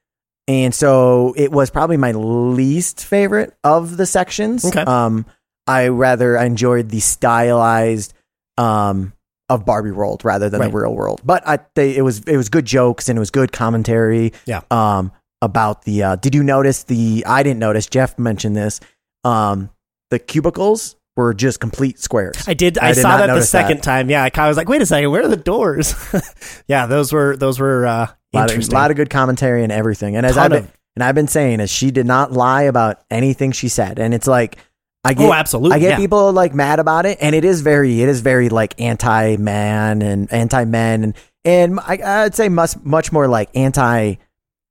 and 0.49 0.75
so 0.75 1.35
it 1.37 1.51
was 1.53 1.71
probably 1.71 1.97
my 1.97 2.11
least 2.13 3.05
favorite 3.05 3.55
of 3.63 3.97
the 3.97 4.05
sections. 4.07 4.65
Okay. 4.65 4.81
Um, 4.83 5.25
I 5.69 5.87
rather 5.87 6.37
enjoyed 6.37 6.89
the 6.89 6.99
stylized 6.99 8.13
um 8.59 9.13
of 9.55 9.65
Barbie 9.65 9.91
World 9.91 10.25
rather 10.25 10.49
than 10.51 10.61
Right. 10.61 10.71
the 10.71 10.77
real 10.77 10.95
world. 10.95 11.21
But 11.25 11.47
I 11.47 11.59
they, 11.75 11.97
it 11.97 12.03
was 12.03 12.21
it 12.21 12.37
was 12.37 12.49
good 12.49 12.65
jokes 12.65 13.09
and 13.09 13.17
it 13.17 13.21
was 13.21 13.31
good 13.31 13.53
commentary. 13.53 14.33
Yeah. 14.47 14.61
Um, 14.71 15.13
about 15.41 15.83
the 15.83 16.03
uh, 16.05 16.17
did 16.17 16.35
you 16.35 16.43
notice 16.43 16.85
the 16.85 17.25
I 17.27 17.43
didn't 17.43 17.59
notice 17.59 17.87
Jeff 17.87 18.19
mentioned 18.19 18.57
this. 18.57 18.81
Um, 19.25 19.71
the 20.11 20.19
cubicles 20.19 20.97
were 21.17 21.35
just 21.35 21.61
complete 21.61 21.99
squares. 21.99 22.37
I 22.47 22.55
did. 22.55 22.79
I, 22.79 22.89
I 22.89 22.93
did 22.95 23.03
saw 23.03 23.17
that 23.19 23.27
the 23.35 23.43
second 23.43 23.79
that. 23.79 23.83
time. 23.83 24.09
Yeah, 24.11 24.23
I 24.23 24.31
kind 24.31 24.47
of 24.47 24.51
was 24.51 24.57
like, 24.57 24.69
"Wait 24.69 24.81
a 24.83 24.87
second, 24.87 25.11
where 25.11 25.23
are 25.25 25.29
the 25.29 25.37
doors?" 25.37 25.95
yeah, 26.69 26.87
those 26.87 27.13
were 27.13 27.37
those 27.37 27.59
were 27.59 27.87
uh, 27.87 27.93
A 27.93 27.99
lot, 28.33 28.45
of, 28.45 28.51
interesting. 28.51 28.75
lot 28.75 28.91
of 28.91 28.97
good 28.97 29.11
commentary 29.11 29.63
and 29.65 29.73
everything. 29.73 30.17
And 30.17 30.25
as 30.25 30.39
I've 30.39 30.51
been, 30.51 30.65
of- 30.65 30.73
and 30.97 31.03
I've 31.03 31.15
been 31.15 31.29
saying, 31.29 31.61
is 31.61 31.71
she 31.71 31.91
did 31.91 32.07
not 32.07 32.33
lie 32.33 32.63
about 32.63 33.01
anything 33.11 33.51
she 33.53 33.69
said. 33.69 33.99
And 33.99 34.13
it's 34.15 34.27
like 34.27 34.59
I 35.05 35.15
get 35.15 35.29
oh, 35.29 35.33
absolutely. 35.33 35.77
I 35.77 35.79
get 35.81 35.91
yeah. 35.91 35.97
people 35.97 36.33
like 36.33 36.55
mad 36.55 36.79
about 36.79 37.07
it, 37.07 37.19
and 37.21 37.35
it 37.35 37.45
is 37.45 37.61
very, 37.61 38.03
it 38.03 38.09
is 38.09 38.21
very 38.21 38.49
like 38.49 38.81
anti 38.81 39.37
man 39.37 40.01
and 40.03 40.33
anti 40.33 40.65
men, 40.65 41.03
and 41.05 41.15
and 41.45 41.81
I, 41.81 42.25
I'd 42.25 42.35
say 42.35 42.49
much 42.49 42.77
much 42.85 43.11
more 43.11 43.27
like 43.27 43.51
anti 43.57 44.15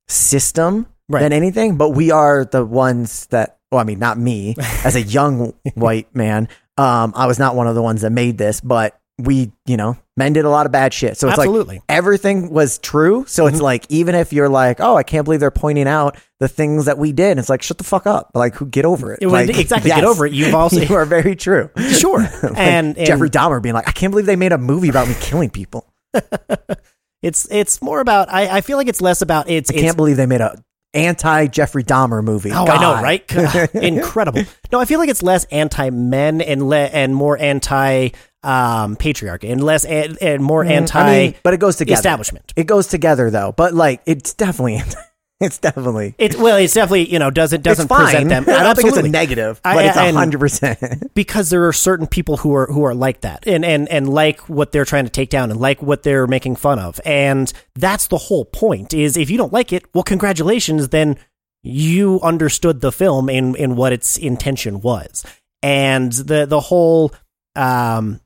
system 0.08 0.88
Right. 1.12 1.24
than 1.24 1.34
anything. 1.34 1.76
But 1.76 1.90
we 1.90 2.12
are 2.12 2.46
the 2.46 2.66
ones 2.66 3.26
that, 3.28 3.60
well, 3.70 3.82
I 3.82 3.84
mean, 3.84 4.00
not 4.00 4.18
me 4.18 4.56
as 4.86 4.96
a 4.96 5.02
young 5.02 5.54
white 5.76 6.14
man. 6.16 6.48
Um, 6.78 7.12
I 7.16 7.28
was 7.28 7.38
not 7.38 7.56
one 7.56 7.68
of 7.68 7.76
the 7.76 7.82
ones 7.82 8.02
that 8.02 8.12
made 8.12 8.38
this, 8.38 8.62
but 8.62 9.00
we, 9.24 9.52
you 9.66 9.78
know, 9.78 9.98
men 10.18 10.34
did 10.34 10.46
a 10.46 10.50
lot 10.50 10.66
of 10.66 10.72
bad 10.72 10.94
shit. 10.94 11.18
So 11.18 11.28
it's 11.28 11.38
like 11.38 11.48
Absolutely. 11.48 11.82
everything 11.90 12.50
was 12.52 12.78
true. 12.80 13.26
So 13.28 13.46
Mm-hmm. 13.46 13.54
it's 13.56 13.62
like 13.62 13.86
even 13.90 14.16
if 14.16 14.34
you're 14.34 14.50
like, 14.50 14.80
oh, 14.80 14.96
I 14.96 15.04
can't 15.04 15.24
believe 15.26 15.40
they're 15.40 15.52
pointing 15.52 15.88
out 15.88 16.18
the 16.40 16.48
things 16.48 16.86
that 16.86 16.98
we 16.98 17.12
did. 17.12 17.38
It's 17.38 17.50
like 17.50 17.62
shut 17.62 17.78
the 17.78 17.84
fuck 17.84 18.06
up. 18.08 18.32
Like, 18.34 18.56
who 18.56 18.66
get 18.66 18.86
over 18.86 19.14
it? 19.14 19.20
It 19.22 19.28
Like, 19.30 19.50
exactly, 19.50 19.90
get 19.92 20.04
over 20.04 20.26
it. 20.26 20.34
You've 20.34 20.56
also- 20.56 20.80
you 20.82 20.96
are 20.96 21.06
very 21.06 21.36
true. 21.36 21.70
sure. 21.92 22.20
Like 22.44 22.58
and, 22.58 22.98
and 22.98 23.08
Jeffrey 23.08 23.30
Dahmer 23.30 23.62
being 23.62 23.76
like, 23.76 23.88
I 23.88 23.92
can't 23.92 24.12
believe 24.12 24.26
they 24.26 24.36
made 24.36 24.52
a 24.52 24.58
movie 24.58 24.90
about 24.90 25.08
me 25.08 25.16
killing 25.20 25.50
people. 25.50 25.88
it's 27.22 27.48
it's 27.52 27.82
more 27.82 28.00
about. 28.00 28.30
I, 28.32 28.58
I 28.58 28.62
feel 28.62 28.78
like 28.78 28.88
it's 28.88 29.02
less 29.02 29.22
about. 29.22 29.50
It's 29.50 29.70
I 29.70 29.74
it's 29.76 29.82
can't 29.84 29.98
believe 29.98 30.18
they 30.18 30.26
made 30.26 30.42
a 30.42 30.62
anti 30.94 31.48
Jeffrey 31.48 31.84
Dahmer 31.84 32.24
movie. 32.24 32.52
Oh, 32.52 32.66
I 32.66 32.82
know, 32.82 33.02
right? 33.02 33.74
Incredible. 33.76 34.44
No, 34.72 34.80
I 34.80 34.86
feel 34.86 35.00
like 35.00 35.10
it's 35.10 35.24
less 35.24 35.46
anti 35.46 35.90
men 35.90 36.42
and 36.42 36.68
le- 36.68 36.78
and 36.88 37.16
more 37.16 37.38
anti 37.38 38.10
um, 38.44 38.96
patriarchy 38.96 39.52
and 39.52 39.64
less 39.64 39.86
an- 39.86 40.18
and 40.22 40.44
more 40.44 40.64
anti 40.64 41.00
Mm, 41.00 41.04
I 41.04 41.18
mean, 41.28 41.36
but 41.44 41.54
it 41.54 41.60
goes 41.60 41.76
together. 41.76 41.98
establishment. 42.00 42.54
It 42.56 42.66
goes 42.68 42.88
together 42.88 43.30
though. 43.30 43.52
But 43.52 43.74
like, 43.74 44.02
it's 44.08 44.34
definitely, 44.34 44.82
it's 45.40 45.58
definitely. 45.60 46.16
It 46.18 46.36
well, 46.40 46.58
it's 46.58 46.74
definitely 46.74 47.12
you 47.12 47.20
know 47.20 47.30
doesn't 47.30 47.62
doesn't 47.62 47.86
it's 47.86 47.94
present 47.94 48.30
them. 48.30 48.46
I 48.48 48.64
don't 48.64 48.76
think 48.76 48.88
it's 48.90 48.98
a 48.98 49.04
negative, 49.08 49.62
I- 49.64 49.76
but 49.76 49.86
it's 49.86 49.98
hundred 49.98 50.40
percent. 50.40 50.80
because 51.14 51.50
there 51.52 51.68
are 51.68 51.74
certain 51.74 52.08
people 52.08 52.38
who 52.38 52.54
are 52.56 52.66
who 52.68 52.84
are 52.84 52.96
like 52.96 53.22
that 53.22 53.48
and 53.48 53.64
and 53.64 53.88
and 53.90 54.10
like 54.10 54.40
what 54.50 54.72
they're 54.72 54.86
trying 54.86 55.06
to 55.06 55.12
take 55.12 55.30
down 55.30 55.52
and 55.52 55.60
like 55.60 55.82
what 55.84 56.02
they're 56.04 56.26
making 56.28 56.56
fun 56.56 56.80
of 56.80 57.00
and 57.06 57.54
that's 57.76 58.08
the 58.08 58.18
whole 58.18 58.46
point 58.46 58.94
is 58.94 59.18
if 59.18 59.30
you 59.30 59.38
don't 59.38 59.54
like 59.54 59.72
it 59.72 59.84
well 59.94 60.04
congratulations 60.04 60.90
then 60.90 61.16
you 61.64 62.20
understood 62.24 62.82
the 62.82 62.92
film 62.92 63.30
in 63.30 63.54
in 63.56 63.76
what 63.76 63.94
its 63.94 64.18
intention 64.18 64.82
was 64.82 65.24
and 65.62 66.12
the 66.14 66.46
the 66.48 66.60
whole 66.60 67.14
um 67.56 68.20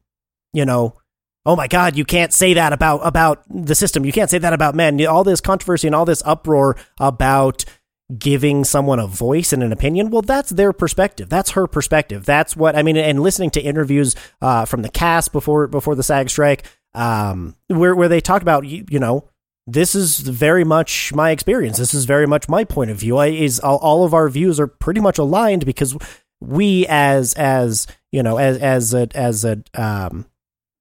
you 0.55 0.65
know 0.65 0.95
oh 1.45 1.55
my 1.55 1.67
god 1.67 1.95
you 1.95 2.05
can't 2.05 2.33
say 2.33 2.53
that 2.53 2.73
about 2.73 3.05
about 3.05 3.43
the 3.49 3.75
system. 3.75 4.05
You 4.05 4.11
can't 4.11 4.29
say 4.29 4.37
that 4.39 4.53
about 4.53 4.75
men. 4.75 5.05
All 5.05 5.23
this 5.23 5.41
controversy 5.41 5.87
and 5.87 5.95
all 5.95 6.05
this 6.05 6.23
uproar 6.25 6.77
about 6.99 7.65
giving 8.17 8.63
someone 8.63 8.99
a 8.99 9.07
voice 9.07 9.51
and 9.51 9.63
an 9.63 9.71
opinion 9.71 10.11
well 10.11 10.21
that's 10.21 10.51
their 10.51 10.73
perspective. 10.73 11.29
That's 11.29 11.51
her 11.51 11.67
perspective. 11.67 12.25
That's 12.25 12.55
what 12.55 12.75
i 12.75 12.83
mean 12.83 12.97
and 12.97 13.21
listening 13.21 13.51
to 13.51 13.61
interviews 13.61 14.15
uh, 14.41 14.65
from 14.65 14.81
the 14.81 14.89
cast 14.89 15.31
before 15.31 15.67
before 15.67 15.95
the 15.95 16.03
SAG 16.03 16.29
strike 16.29 16.65
um, 16.93 17.55
where 17.67 17.95
where 17.95 18.07
they 18.07 18.21
talk 18.21 18.41
about 18.41 18.65
you, 18.65 18.85
you 18.89 18.99
know 18.99 19.29
this 19.67 19.95
is 19.95 20.19
very 20.19 20.63
much 20.63 21.13
my 21.13 21.31
experience. 21.31 21.77
This 21.77 21.93
is 21.93 22.05
very 22.05 22.27
much 22.27 22.47
my 22.47 22.63
point 22.63 22.91
of 22.91 22.97
view. 22.97 23.17
I, 23.17 23.27
is 23.27 23.59
all, 23.59 23.77
all 23.77 24.05
of 24.05 24.13
our 24.13 24.29
views 24.29 24.59
are 24.59 24.67
pretty 24.67 25.01
much 25.01 25.17
aligned 25.17 25.65
because 25.65 25.97
we 26.39 26.85
as 26.87 27.33
as 27.33 27.87
you 28.11 28.21
know 28.21 28.37
as 28.37 28.57
as 28.57 28.93
a 28.93 29.07
as 29.15 29.43
a 29.43 29.63
um, 29.73 30.25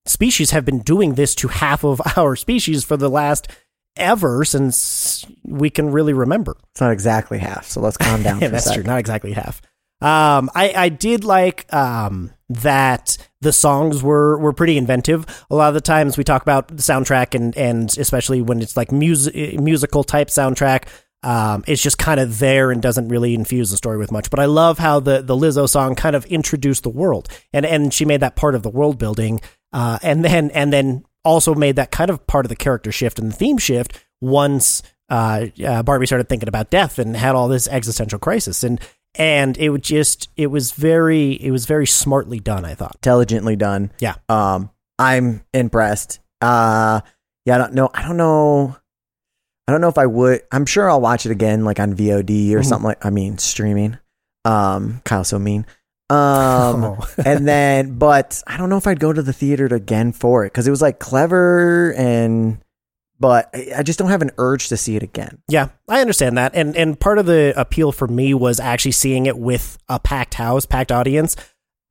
species 0.07 0.51
have 0.51 0.65
been 0.65 0.81
doing 0.81 1.15
this 1.15 1.35
to 1.37 1.49
half 1.49 1.85
of 1.85 2.01
our 2.17 2.37
species 2.37 2.85
for 2.85 2.97
the 2.97 3.11
last 3.11 3.49
ever 3.97 4.45
since 4.45 5.25
we 5.45 5.71
can 5.71 5.93
really 5.93 6.13
remember 6.13 6.57
It's 6.73 6.81
not 6.81 6.93
exactly 6.93 7.39
half, 7.39 7.67
so 7.67 7.81
let's 7.81 7.97
calm 7.97 8.23
down. 8.23 8.39
yeah, 8.41 8.49
for 8.49 8.53
that's 8.53 8.73
true. 8.73 8.83
Not 8.83 8.99
exactly 8.99 9.33
half. 9.33 9.63
Um, 10.01 10.51
I, 10.55 10.75
I 10.77 10.89
did 10.91 11.25
like 11.25 11.73
um, 11.73 12.33
that 12.51 13.17
the 13.41 13.53
songs 13.53 14.03
were, 14.03 14.37
were 14.39 14.53
pretty 14.53 14.77
inventive. 14.77 15.47
A 15.51 15.55
lot 15.55 15.69
of 15.69 15.75
the 15.75 15.81
times 15.81 16.19
we 16.19 16.25
talk 16.25 16.43
about 16.43 16.69
the 16.69 16.75
soundtrack 16.75 17.35
and, 17.35 17.57
and 17.57 17.97
especially 17.97 18.43
when 18.43 18.61
it's 18.61 18.77
like 18.77 18.93
music 18.93 19.59
musical 19.59 20.05
type 20.05 20.29
soundtrack, 20.29 20.89
um, 21.25 21.65
it's 21.67 21.83
just 21.83 21.97
kind 21.97 22.21
of 22.21 22.39
there 22.39 22.71
and 22.71 22.83
doesn't 22.83 23.09
really 23.09 23.35
infuse 23.35 23.71
the 23.71 23.79
story 23.79 23.97
with 23.97 24.13
much. 24.13 24.29
But 24.29 24.41
I 24.41 24.45
love 24.45 24.79
how 24.79 25.01
the, 25.01 25.23
the 25.23 25.35
Lizzo 25.35 25.69
song 25.69 25.95
kind 25.95 26.15
of 26.15 26.27
introduced 26.27 26.83
the 26.83 26.91
world 26.91 27.29
and, 27.53 27.65
and 27.65 27.93
she 27.93 28.05
made 28.05 28.21
that 28.21 28.37
part 28.37 28.55
of 28.55 28.63
the 28.63 28.71
world 28.71 28.99
building. 28.99 29.41
Uh, 29.73 29.99
and 30.03 30.25
then 30.25 30.51
and 30.51 30.73
then 30.73 31.05
also 31.25 31.55
made 31.55 31.77
that 31.77 31.91
kind 31.91 32.11
of 32.11 32.27
part 32.27 32.45
of 32.45 32.51
the 32.51 32.57
character 32.57 32.93
shift 32.93 33.19
and 33.19 33.33
the 33.33 33.37
theme 33.37 33.59
shift 33.59 34.05
once 34.21 34.83
uh, 35.09 35.47
uh, 35.67 35.83
Barbie 35.83 36.07
started 36.07 36.29
thinking 36.29 36.49
about 36.49 36.71
death 36.71 36.99
and 36.99 37.17
had 37.17 37.35
all 37.35 37.49
this 37.49 37.67
existential 37.69 38.19
crisis 38.19 38.63
and 38.63 38.81
and 39.17 39.57
it 39.59 39.71
was 39.71 39.81
just 39.81 40.29
it 40.37 40.49
was 40.49 40.73
very 40.73 41.33
it 41.33 41.51
was 41.51 41.67
very 41.67 41.87
smartly 41.87 42.39
done 42.39 42.65
I 42.65 42.75
thought 42.75 42.97
intelligently 42.97 43.57
done. 43.57 43.91
Yeah. 43.99 44.17
Um, 44.29 44.71
I'm 44.99 45.43
impressed. 45.53 46.21
Uh, 46.41 47.01
yeah, 47.47 47.57
I 47.57 47.59
don't 47.59 47.75
know. 47.75 47.91
I 47.93 48.03
don't 48.03 48.17
know. 48.17 48.77
I 49.67 49.73
don't 49.73 49.81
know 49.81 49.89
if 49.89 49.99
I 49.99 50.07
would. 50.07 50.43
I'm 50.53 50.67
sure 50.67 50.91
I'll 50.91 51.01
watch 51.01 51.25
it 51.27 51.33
again, 51.33 51.65
like 51.65 51.81
on 51.81 51.95
VOD 51.95 52.55
or 52.55 52.61
Mhm. 52.61 52.65
something 52.67 52.85
like. 52.89 53.05
I 53.05 53.11
mean, 53.11 53.39
streaming. 53.39 53.99
Um, 54.45 55.01
Kyle's 55.05 55.29
so 55.29 55.39
mean. 55.39 55.65
Um, 56.11 56.85
Oh. 56.85 57.09
and 57.25 57.49
then, 57.49 57.97
but 57.99 58.43
I 58.47 58.59
don't 58.59 58.69
know 58.69 58.77
if 58.77 58.87
I'd 58.87 59.01
go 59.01 59.13
to 59.13 59.23
the 59.23 59.33
theater 59.33 59.65
again 59.67 60.13
for 60.13 60.45
it 60.45 60.53
because 60.53 60.67
it 60.69 60.71
was 60.71 60.83
like 60.83 60.99
clever 60.99 61.95
and, 61.97 62.59
but 63.19 63.49
I 63.55 63.69
I 63.79 63.83
just 63.83 63.99
don't 63.99 64.11
have 64.11 64.21
an 64.21 64.33
urge 64.37 64.69
to 64.69 64.77
see 64.77 64.97
it 64.97 65.03
again. 65.03 65.39
Yeah, 65.49 65.69
I 65.89 66.01
understand 66.03 66.37
that, 66.37 66.53
and 66.55 66.77
and 66.77 67.01
part 67.01 67.19
of 67.19 67.25
the 67.25 67.55
appeal 67.57 67.91
for 67.91 68.07
me 68.07 68.35
was 68.35 68.61
actually 68.61 68.93
seeing 68.93 69.25
it 69.25 69.39
with 69.39 69.79
a 69.89 69.99
packed 69.99 70.35
house, 70.35 70.67
packed 70.67 70.93
audience, 70.93 71.37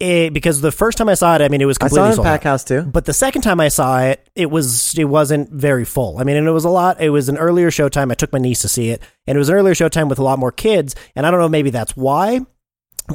Eh, 0.04 0.30
because 0.30 0.60
the 0.60 0.72
first 0.72 0.98
time 0.98 1.08
I 1.08 1.14
saw 1.14 1.34
it, 1.36 1.42
I 1.42 1.48
mean, 1.48 1.62
it 1.62 1.66
was 1.66 1.78
I 1.78 1.88
completely 1.88 1.98
saw 1.98 2.06
it 2.08 2.10
in 2.10 2.16
sold 2.16 2.28
out. 2.28 2.44
House 2.44 2.64
too. 2.66 2.82
But 2.82 3.06
the 3.06 3.14
second 3.14 3.42
time 3.42 3.62
I 3.62 3.70
saw 3.70 4.02
it, 4.02 4.30
it 4.36 4.52
was 4.52 4.98
it 4.98 5.06
wasn't 5.06 5.50
very 5.50 5.86
full. 5.86 6.18
I 6.18 6.26
mean, 6.26 6.36
and 6.36 6.46
it 6.46 6.52
was 6.52 6.66
a 6.66 6.70
lot. 6.70 7.02
It 7.02 7.10
was 7.10 7.30
an 7.30 7.38
earlier 7.38 7.70
showtime. 7.70 8.12
I 8.12 8.16
took 8.16 8.34
my 8.34 8.40
niece 8.40 8.62
to 8.64 8.68
see 8.68 8.90
it, 8.90 9.02
and 9.28 9.38
it 9.38 9.40
was 9.40 9.48
an 9.48 9.56
earlier 9.56 9.74
showtime 9.74 10.10
with 10.10 10.20
a 10.20 10.24
lot 10.24 10.40
more 10.40 10.52
kids. 10.52 10.94
And 11.16 11.26
I 11.26 11.32
don't 11.32 11.40
know, 11.40 11.48
maybe 11.48 11.70
that's 11.70 11.96
why. 11.96 12.42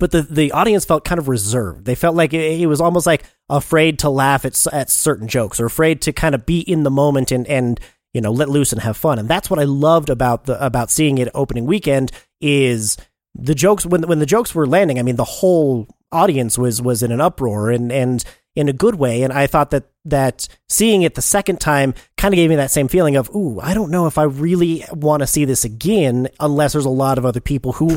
But 0.00 0.12
the 0.12 0.22
the 0.22 0.52
audience 0.52 0.86
felt 0.86 1.04
kind 1.04 1.18
of 1.18 1.28
reserved. 1.28 1.84
They 1.84 1.94
felt 1.94 2.16
like 2.16 2.32
it, 2.32 2.58
it 2.58 2.66
was 2.66 2.80
almost 2.80 3.06
like 3.06 3.24
afraid 3.50 3.98
to 3.98 4.08
laugh 4.08 4.46
at 4.46 4.66
at 4.72 4.88
certain 4.88 5.28
jokes, 5.28 5.60
or 5.60 5.66
afraid 5.66 6.00
to 6.02 6.12
kind 6.14 6.34
of 6.34 6.46
be 6.46 6.60
in 6.60 6.84
the 6.84 6.90
moment 6.90 7.32
and 7.32 7.46
and 7.48 7.78
you 8.14 8.22
know 8.22 8.32
let 8.32 8.48
loose 8.48 8.72
and 8.72 8.80
have 8.80 8.96
fun. 8.96 9.18
And 9.18 9.28
that's 9.28 9.50
what 9.50 9.60
I 9.60 9.64
loved 9.64 10.08
about 10.08 10.46
the 10.46 10.64
about 10.64 10.90
seeing 10.90 11.18
it 11.18 11.28
opening 11.34 11.66
weekend 11.66 12.12
is 12.40 12.96
the 13.34 13.54
jokes 13.54 13.84
when 13.84 14.08
when 14.08 14.20
the 14.20 14.26
jokes 14.26 14.54
were 14.54 14.66
landing. 14.66 14.98
I 14.98 15.02
mean, 15.02 15.16
the 15.16 15.24
whole 15.24 15.86
audience 16.12 16.58
was 16.58 16.80
was 16.80 17.02
in 17.02 17.12
an 17.12 17.20
uproar 17.20 17.70
and 17.70 17.92
and 17.92 18.24
in 18.58 18.68
a 18.68 18.72
good 18.72 18.96
way. 18.96 19.22
And 19.22 19.32
I 19.32 19.46
thought 19.46 19.70
that 19.70 19.84
that 20.04 20.48
seeing 20.68 21.02
it 21.02 21.14
the 21.14 21.22
second 21.22 21.60
time 21.60 21.94
kind 22.16 22.34
of 22.34 22.36
gave 22.36 22.50
me 22.50 22.56
that 22.56 22.72
same 22.72 22.88
feeling 22.88 23.14
of, 23.14 23.30
ooh, 23.32 23.60
I 23.60 23.72
don't 23.72 23.92
know 23.92 24.08
if 24.08 24.18
I 24.18 24.24
really 24.24 24.84
want 24.90 25.20
to 25.20 25.28
see 25.28 25.44
this 25.44 25.64
again 25.64 26.26
unless 26.40 26.72
there's 26.72 26.84
a 26.84 26.90
lot 26.90 27.18
of 27.18 27.24
other 27.24 27.40
people 27.40 27.72
who 27.72 27.88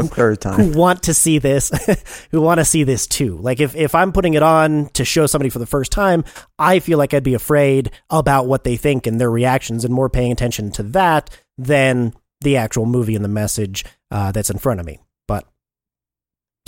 who 0.56 0.77
want 0.77 1.03
to 1.03 1.15
see 1.15 1.39
this, 1.39 1.72
who 2.32 2.41
want 2.41 2.60
to 2.60 2.65
see 2.65 2.84
this 2.84 3.08
too. 3.08 3.38
Like 3.38 3.60
if 3.60 3.75
if 3.75 3.96
I'm 3.96 4.12
putting 4.12 4.36
it 4.36 4.44
on 4.44 4.89
to 4.89 5.03
show 5.03 5.25
somebody 5.25 5.50
for 5.50 5.58
the 5.58 5.65
first 5.65 5.91
time, 5.91 6.24
I 6.60 6.77
feel 6.77 7.00
like 7.00 7.15
I'd 7.15 7.24
be 7.24 7.34
afraid 7.34 7.89
about 8.12 8.46
what 8.46 8.63
they 8.63 8.77
think 8.77 9.08
and 9.08 9.20
their 9.20 9.32
reactions, 9.32 9.84
and 9.84 9.91
more 9.91 10.10
paying 10.10 10.32
attention 10.32 10.70
to 10.74 10.84
that 10.84 11.32
than 11.58 12.13
the 12.41 12.58
actual 12.58 12.86
movie 12.86 13.15
and 13.15 13.25
the 13.25 13.30
message 13.30 13.84
uh, 14.12 14.32
that's 14.32 14.51
in 14.51 14.60
front 14.60 14.80
of 14.80 14.86
me. 14.86 15.00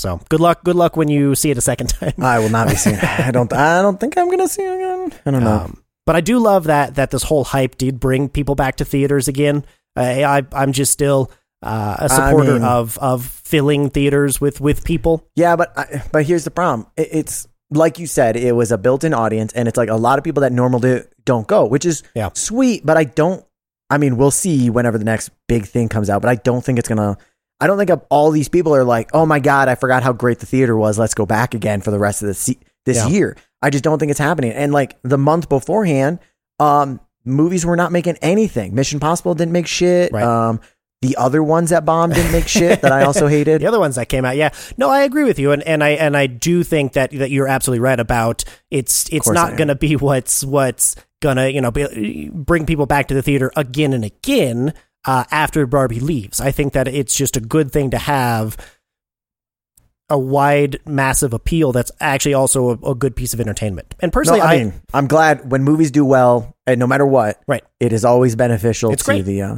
So 0.04 0.20
good 0.30 0.40
luck, 0.42 0.64
good 0.64 0.76
luck 0.76 0.98
when 0.98 1.08
you 1.08 1.34
see 1.36 1.50
it 1.50 1.58
a 1.58 1.62
second 1.62 1.88
time. 2.00 2.14
I 2.20 2.40
will 2.40 2.50
not 2.50 2.68
be 2.68 2.76
seeing. 2.76 2.98
I 2.98 3.32
don't. 3.32 3.52
I 3.54 3.82
don't 3.82 4.00
think 4.00 4.18
I'm 4.18 4.30
gonna 4.30 4.48
see 4.50 4.64
it 4.64 4.74
again. 4.76 5.14
I 5.26 5.32
don't 5.32 5.44
know. 5.44 5.60
Um, 5.72 5.84
but 6.06 6.16
I 6.18 6.22
do 6.22 6.40
love 6.40 6.66
that 6.66 6.96
that 6.96 7.10
this 7.12 7.24
whole 7.24 7.46
hype 7.46 7.78
did 7.78 8.00
bring 8.00 8.28
people 8.30 8.56
back 8.56 8.76
to 8.78 8.86
theaters 8.86 9.28
again. 9.30 9.64
I, 9.96 10.24
I 10.24 10.42
I'm 10.52 10.74
just 10.74 10.92
still 10.92 11.32
uh, 11.62 11.96
a 12.00 12.10
supporter 12.10 12.54
mean- 12.56 12.64
of 12.64 12.98
of 13.00 13.26
filling 13.26 13.90
theaters 13.90 14.42
with 14.42 14.60
with 14.60 14.84
people. 14.84 15.26
Yeah, 15.36 15.56
but 15.56 15.72
I, 15.78 16.04
but 16.12 16.26
here's 16.26 16.44
the 16.44 16.52
problem. 16.52 16.88
It, 16.98 17.08
it's 17.12 17.48
like 17.72 17.98
you 18.00 18.06
said, 18.08 18.36
it 18.36 18.54
was 18.56 18.72
a 18.72 18.78
built-in 18.78 19.14
audience, 19.14 19.54
and 19.54 19.68
it's 19.68 19.78
like 19.78 19.90
a 19.90 19.96
lot 19.96 20.18
of 20.20 20.24
people 20.26 20.42
that 20.42 20.52
normally 20.52 21.04
don't 21.26 21.48
go, 21.48 21.66
which 21.66 21.86
is 21.86 22.04
Yeah. 22.14 22.30
sweet. 22.34 22.86
But 22.86 22.98
I 22.98 23.06
don't. 23.06 23.46
I 23.90 23.98
mean, 23.98 24.18
we'll 24.18 24.32
see 24.32 24.70
whenever 24.70 24.98
the 24.98 25.06
next 25.06 25.30
big 25.48 25.66
thing 25.66 25.88
comes 25.88 26.10
out. 26.10 26.22
But 26.22 26.30
I 26.30 26.36
don't 26.36 26.64
think 26.66 26.78
it's 26.80 26.90
gonna. 26.90 27.18
I 27.64 27.68
don't 27.68 27.78
think 27.78 27.92
all 28.10 28.32
these 28.32 28.50
people 28.50 28.76
are 28.76 28.84
like, 28.84 29.10
oh 29.14 29.26
my 29.26 29.40
god, 29.40 29.70
I 29.70 29.76
forgot 29.76 30.04
how 30.04 30.12
great 30.12 30.40
the 30.40 30.46
theater 30.46 30.76
was. 30.76 31.00
Let's 31.00 31.14
go 31.14 31.26
back 31.26 31.54
again 31.54 31.80
for 31.82 31.92
the 31.92 32.00
rest 32.00 32.22
of 32.22 32.28
the 32.28 32.34
se- 32.34 32.60
this 32.86 32.98
Yeah. 32.98 33.08
year. 33.08 33.38
I 33.62 33.70
just 33.70 33.84
don't 33.84 33.98
think 34.00 34.10
it's 34.10 34.20
happening. 34.20 34.52
And 34.52 34.74
like 34.74 34.98
the 35.04 35.18
month 35.18 35.48
beforehand, 35.48 36.20
um, 36.60 37.00
movies 37.24 37.66
were 37.66 37.78
not 37.78 37.92
making 37.94 38.18
anything. 38.22 38.76
Mission 38.76 39.00
Possible 39.00 39.34
didn't 39.34 39.54
make 39.54 39.68
shit. 39.68 40.12
Right. 40.12 40.24
Um, 40.24 40.60
the 41.02 41.16
other 41.18 41.42
ones 41.44 41.70
that 41.70 41.84
bombed 41.86 42.14
didn't 42.14 42.32
make 42.32 42.48
shit 42.48 42.82
that 42.82 42.92
I 42.92 43.04
also 43.04 43.28
hated. 43.38 43.62
The 43.62 43.68
other 43.68 43.80
ones 43.80 43.96
that 43.96 44.08
came 44.10 44.24
out, 44.26 44.36
yeah, 44.38 44.50
no, 44.78 44.90
I 44.90 45.04
agree 45.04 45.24
with 45.24 45.38
you, 45.40 45.52
and, 45.52 45.62
and 45.64 45.84
I 45.84 45.90
and 45.92 46.16
I 46.16 46.28
do 46.28 46.64
think 46.64 46.94
that 46.94 47.12
that 47.12 47.30
you're 47.30 47.48
absolutely 47.48 47.82
right 47.82 48.00
about 48.00 48.44
it's 48.72 49.08
it's 49.12 49.30
not 49.30 49.58
going 49.58 49.68
to 49.70 49.76
be 49.76 49.96
what's 49.98 50.44
what's 50.46 50.96
gonna 51.22 51.48
you 51.48 51.60
know 51.62 51.72
be, 51.72 52.30
bring 52.34 52.66
people 52.66 52.86
back 52.86 53.08
to 53.10 53.14
the 53.14 53.22
theater 53.22 53.52
again 53.58 53.92
and 53.94 54.04
again 54.06 54.74
uh, 55.06 55.26
after 55.32 55.66
Barbie 55.66 56.00
leaves. 56.00 56.40
I 56.42 56.52
think 56.52 56.74
that 56.74 56.88
it's 56.88 57.16
just 57.16 57.38
a 57.38 57.42
good 57.42 57.72
thing 57.72 57.92
to 57.92 57.98
have 57.98 58.58
a 60.10 60.18
wide, 60.20 60.80
massive 60.86 61.34
appeal 61.34 61.72
that's 61.72 61.92
actually 62.00 62.34
also 62.34 62.70
a, 62.72 62.92
a 62.92 62.96
good 62.96 63.16
piece 63.16 63.34
of 63.34 63.40
entertainment. 63.40 63.96
And 64.00 64.10
No, 64.10 64.14
personally, 64.14 64.42
I, 64.42 64.54
I, 64.54 64.58
mean, 64.64 64.74
I'm 64.94 65.08
glad 65.08 65.50
when 65.52 65.64
movies 65.64 65.92
do 65.92 66.06
well, 66.06 66.56
and 66.68 66.80
no 66.80 66.88
matter 66.88 67.06
what, 67.06 67.42
Right. 67.48 67.64
it 67.80 67.94
is 67.94 68.06
always 68.06 68.36
beneficial 68.36 68.92
It's 68.92 69.04
to 69.04 69.12
great. 69.12 69.26
the. 69.26 69.42
Uh, 69.42 69.56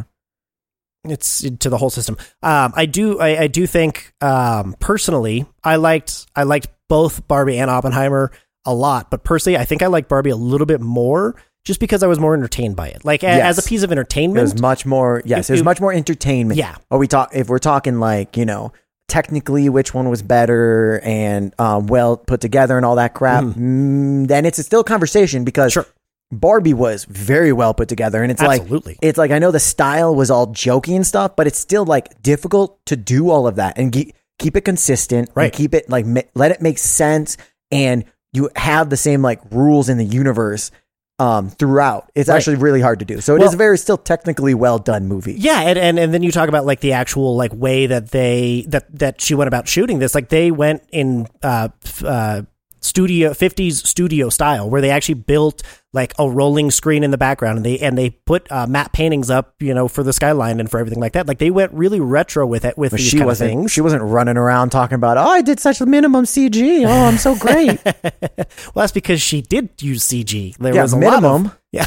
it's 1.08 1.42
to 1.60 1.70
the 1.70 1.78
whole 1.78 1.90
system. 1.92 2.18
Um, 2.42 2.74
I 2.76 2.88
do, 2.88 3.20
I, 3.20 3.42
I 3.42 3.48
do 3.48 3.68
think 3.68 4.14
um, 4.22 4.76
personally, 4.80 5.46
I 5.64 5.76
liked, 5.76 6.26
I 6.36 6.44
liked 6.44 6.68
both 6.90 7.28
Barbie 7.28 7.60
and 7.60 7.70
Oppenheimer 7.70 8.32
a 8.66 8.74
lot, 8.74 9.12
but 9.12 9.24
personally, 9.24 9.58
I 9.58 9.66
think 9.66 9.84
I 9.84 9.88
like 9.88 10.08
Barbie 10.08 10.32
a 10.32 10.36
little 10.36 10.66
bit 10.66 10.82
more 10.82 11.36
just 11.66 11.80
because 11.82 12.02
I 12.04 12.08
was 12.08 12.20
more 12.20 12.34
entertained 12.34 12.76
by 12.78 12.88
it. 12.90 13.04
Like 13.04 13.24
a, 13.24 13.28
Yes. 13.28 13.58
as 13.58 13.66
a 13.66 13.68
piece 13.68 13.84
of 13.84 13.92
entertainment, 13.92 14.38
it 14.40 14.42
was 14.54 14.62
much 14.62 14.86
more. 14.86 15.22
Yes, 15.26 15.50
It- 15.50 15.54
it, 15.54 15.56
was 15.56 15.64
much 15.64 15.82
more 15.82 15.92
entertainment. 15.92 16.58
Yeah. 16.58 16.76
Are 16.92 16.98
we 16.98 17.08
talk 17.08 17.32
if 17.34 17.50
we're 17.50 17.60
talking 17.60 18.00
like 18.00 18.38
you 18.38 18.46
know 18.46 18.72
technically 19.08 19.70
which 19.70 19.94
one 19.94 20.10
was 20.10 20.22
better 20.24 21.00
and 21.04 21.54
um, 21.60 21.88
well 21.88 22.18
put 22.18 22.42
together 22.42 22.78
and 22.78 22.86
all 22.86 22.96
that 22.96 23.14
crap? 23.14 23.44
Mm, 23.44 24.28
then 24.28 24.46
it's 24.46 24.64
still 24.66 24.80
a 24.82 24.84
conversation 24.86 25.44
because 25.44 25.74
Sure. 25.74 25.86
Barbie 26.32 26.74
was 26.74 27.06
very 27.06 27.54
well 27.54 27.74
put 27.76 27.88
together, 27.88 28.24
and 28.24 28.32
it's 28.32 28.42
Absolutely. 28.42 28.94
like 28.94 29.00
it's 29.02 29.18
like 29.18 29.32
I 29.32 29.40
know 29.40 29.52
the 29.52 29.60
style 29.60 30.16
was 30.16 30.32
all 30.32 30.48
jokey 30.48 30.96
and 30.96 31.06
stuff, 31.06 31.36
but 31.36 31.46
it's 31.48 31.60
still 31.60 31.86
like 31.86 32.22
difficult 32.24 32.84
to 32.88 32.96
do 32.96 33.30
all 33.30 33.48
of 33.48 33.56
that 33.58 33.78
and 33.78 33.94
ge- 33.94 34.12
keep 34.40 34.56
it 34.58 34.62
consistent, 34.62 35.30
and 35.30 35.38
Right. 35.38 35.54
keep 35.54 35.74
it 35.76 35.90
like 35.90 36.06
ma- 36.06 36.22
let 36.34 36.52
it 36.52 36.62
make 36.62 36.78
sense, 36.80 37.38
and 37.72 38.06
you 38.34 38.50
have 38.56 38.90
the 38.90 38.98
same 38.98 39.22
like 39.22 39.40
rules 39.52 39.88
in 39.88 39.98
the 39.98 40.04
universe 40.04 40.72
um 41.20 41.50
throughout. 41.50 42.12
It's 42.16 42.28
Right. 42.30 42.36
actually 42.36 42.58
really 42.58 42.82
hard 42.82 43.00
to 43.00 43.06
do. 43.06 43.22
So 43.22 43.36
it 43.36 43.42
is 43.42 43.46
Well- 43.48 43.54
a 43.54 43.58
very 43.58 43.78
still 43.78 43.98
technically 43.98 44.54
well 44.54 44.78
done 44.80 45.08
movie. 45.08 45.36
Yeah, 45.38 45.62
and, 45.62 45.80
and 45.80 45.98
and 46.00 46.14
then 46.14 46.24
you 46.24 46.32
talk 46.32 46.50
about 46.50 46.66
like 46.66 46.82
the 46.82 46.94
actual 46.94 47.36
like 47.36 47.54
way 47.54 47.88
that 47.88 48.12
they 48.12 48.66
that 48.68 48.86
that 49.00 49.22
she 49.22 49.34
went 49.36 49.48
about 49.48 49.68
shooting 49.68 50.00
this. 50.00 50.14
Like 50.14 50.30
they 50.30 50.52
went 50.52 50.84
in 50.92 51.28
uh, 51.42 51.70
uh 52.04 52.42
studio 52.86 53.32
50s 53.32 53.86
studio 53.86 54.30
style 54.30 54.70
where 54.70 54.80
they 54.82 54.90
actually 54.92 55.16
built 55.16 55.64
like 55.94 56.14
a 56.20 56.30
rolling 56.30 56.72
screen 56.72 57.04
in 57.04 57.12
the 57.12 57.18
background 57.18 57.58
and 57.58 57.66
they 57.66 57.80
and 57.80 57.98
they 57.98 58.10
put 58.12 58.50
uh, 58.52 58.68
matte 58.68 58.92
paintings 58.94 59.30
up, 59.30 59.56
you 59.60 59.74
know, 59.74 59.88
for 59.88 60.04
the 60.04 60.14
skyline 60.14 60.60
and 60.60 60.70
for 60.70 60.80
everything 60.80 61.00
like 61.00 61.14
that. 61.14 61.28
Like 61.28 61.38
they 61.40 61.50
went 61.52 61.74
really 61.74 62.00
retro 62.00 62.46
with 62.46 62.66
it 62.66 62.78
with 62.78 62.92
But 62.92 62.98
these 63.00 63.08
she 63.08 63.18
kind 63.18 63.24
of 63.24 63.28
wasn't. 63.28 63.50
things. 63.50 63.72
She 63.72 63.82
wasn't 63.82 64.04
running 64.04 64.38
around 64.38 64.70
talking 64.72 64.96
about. 64.96 65.18
Oh, 65.18 65.22
I 65.30 65.42
did 65.42 65.60
such 65.60 65.82
a 65.82 65.86
minimum 65.86 66.26
CG. 66.26 66.86
Oh, 66.86 67.06
I'm 67.06 67.18
so 67.18 67.36
great. 67.36 67.84
well, 67.86 68.48
that's 68.76 68.92
because 68.92 69.22
she 69.22 69.42
did 69.42 69.70
use 69.82 70.04
CG. 70.08 70.56
There 70.58 70.74
yeah, 70.76 70.82
was 70.82 70.94
a 70.94 70.98
lot 70.98 71.16
of- 71.16 71.22
minimum. 71.24 71.52
yeah, 71.72 71.86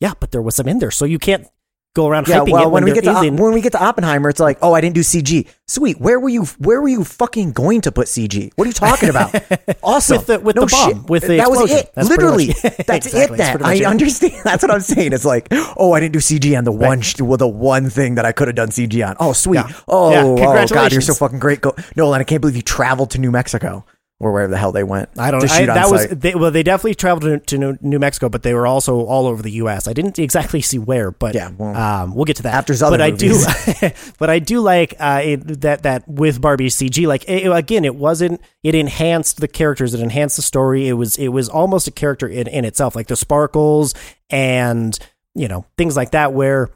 yeah, 0.00 0.12
but 0.20 0.30
there 0.32 0.42
was 0.42 0.56
some 0.56 0.68
in 0.68 0.78
there, 0.78 0.90
so 0.90 1.04
you 1.04 1.18
can't 1.18 1.46
go 1.94 2.06
around 2.08 2.26
Yeah, 2.28 2.40
hyping 2.40 2.50
well, 2.52 2.62
it 2.62 2.70
when, 2.70 2.84
when, 2.84 2.84
we 2.84 2.92
get 2.92 3.04
to 3.04 3.30
when 3.30 3.54
we 3.54 3.60
get 3.60 3.72
to 3.72 3.82
Oppenheimer, 3.82 4.28
it's 4.28 4.40
like, 4.40 4.58
oh, 4.62 4.72
I 4.74 4.80
didn't 4.80 4.96
do 4.96 5.00
CG. 5.00 5.48
Sweet. 5.66 5.98
Where 6.00 6.20
were 6.20 6.28
you? 6.28 6.44
Where 6.58 6.80
were 6.82 6.88
you 6.88 7.04
fucking 7.04 7.52
going 7.52 7.80
to 7.82 7.92
put 7.92 8.06
CG? 8.08 8.52
What 8.56 8.64
are 8.64 8.68
you 8.68 8.74
talking 8.74 9.08
about? 9.08 9.34
Awesome. 9.82 10.16
With 10.18 10.26
the- 10.26 10.40
with 10.40 10.56
no 10.56 10.62
the 10.64 10.70
bomb, 10.70 10.90
shit. 11.02 11.10
with 11.10 11.22
the 11.26 11.36
that 11.36 11.50
was 11.50 11.70
it. 11.70 11.92
That's 11.94 12.08
Literally, 12.08 12.48
much- 12.48 12.62
that's 12.86 13.06
Exactly, 13.06 13.34
it. 13.36 13.38
that's 13.38 13.58
That 13.58 13.60
much 13.60 13.80
I 13.80 13.84
understand. 13.84 14.32
That's 14.44 14.62
what 14.62 14.70
I'm 14.72 14.80
saying. 14.80 15.12
It's 15.12 15.24
like, 15.24 15.48
oh, 15.76 15.92
I 15.92 16.00
didn't 16.00 16.12
do 16.14 16.18
CG 16.20 16.56
on 16.56 16.64
the 16.64 16.72
one 16.72 17.00
sh- 17.00 17.20
well, 17.20 17.36
the 17.36 17.46
one 17.48 17.90
thing 17.90 18.14
that 18.16 18.24
I 18.24 18.32
could 18.32 18.48
have 18.48 18.54
done 18.56 18.68
CG 18.68 19.06
on. 19.06 19.16
Oh, 19.20 19.32
sweet. 19.32 19.56
Yeah. 19.56 19.68
Oh, 19.88 20.10
Yeah, 20.10 20.22
oh, 20.24 20.32
oh 20.38 20.66
God, 20.68 20.92
you're 20.92 21.00
so 21.02 21.14
fucking 21.14 21.38
great. 21.38 21.60
Go, 21.60 21.74
Nolan, 21.96 22.20
I 22.20 22.24
can't 22.24 22.40
believe 22.40 22.56
you 22.56 22.62
traveled 22.62 23.10
to 23.12 23.18
New 23.18 23.30
Mexico 23.30 23.84
or 24.20 24.32
wherever 24.32 24.50
the 24.50 24.56
hell 24.56 24.72
they 24.72 24.84
went. 24.84 25.08
I 25.18 25.30
don't. 25.30 25.40
to 25.40 25.52
I, 25.52 25.66
that 25.66 25.90
was 25.90 26.06
they, 26.08 26.34
well. 26.34 26.50
They 26.50 26.62
definitely 26.62 26.94
traveled 26.94 27.46
to, 27.46 27.58
to 27.58 27.78
New- 27.80 27.98
Mexico, 27.98 28.28
but 28.28 28.42
they 28.42 28.54
were 28.54 28.66
also 28.66 29.00
all 29.04 29.26
over 29.26 29.42
the 29.42 29.50
U.S. 29.52 29.88
I 29.88 29.92
didn't 29.92 30.18
exactly 30.18 30.60
see 30.60 30.78
where, 30.78 31.10
but 31.10 31.34
Yeah, 31.34 31.50
well, 31.50 31.76
um, 31.76 32.14
we'll 32.14 32.24
get 32.24 32.36
to 32.36 32.42
that 32.44 32.54
after 32.54 32.72
other 32.74 32.96
But 32.96 33.00
I 33.00 33.10
do, 33.10 33.42
but 34.18 34.30
I 34.30 34.38
do 34.38 34.60
like 34.60 34.94
uh, 35.00 35.20
it, 35.24 35.60
that 35.62 35.82
that 35.82 36.08
with 36.08 36.40
Barbie 36.40 36.68
CG. 36.68 37.06
Like 37.06 37.28
it, 37.28 37.50
again, 37.50 37.84
it 37.84 37.96
wasn't. 37.96 38.40
It 38.62 38.74
enhanced 38.74 39.40
the 39.40 39.48
characters. 39.48 39.94
It 39.94 40.00
enhanced 40.00 40.36
the 40.36 40.42
story. 40.42 40.88
It 40.88 40.94
was 40.94 41.16
it 41.16 41.28
was 41.28 41.48
almost 41.48 41.88
a 41.88 41.92
character 41.92 42.28
in, 42.28 42.46
in 42.46 42.64
itself, 42.64 42.94
like 42.94 43.08
the 43.08 43.16
sparkles 43.16 43.94
and 44.30 44.96
you 45.34 45.48
know 45.48 45.66
things 45.76 45.96
like 45.96 46.12
that, 46.12 46.32
where 46.32 46.70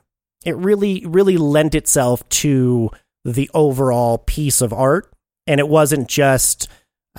it 0.44 0.57
really 0.57 1.05
really 1.07 1.37
lent 1.37 1.74
itself 1.77 2.29
to 2.31 2.90
the 3.24 3.48
overall 3.55 4.18
piece 4.18 4.61
of 4.61 4.72
art, 4.72 5.12
and 5.46 5.61
it 5.61 5.68
wasn't 5.68 6.09
just 6.09 6.68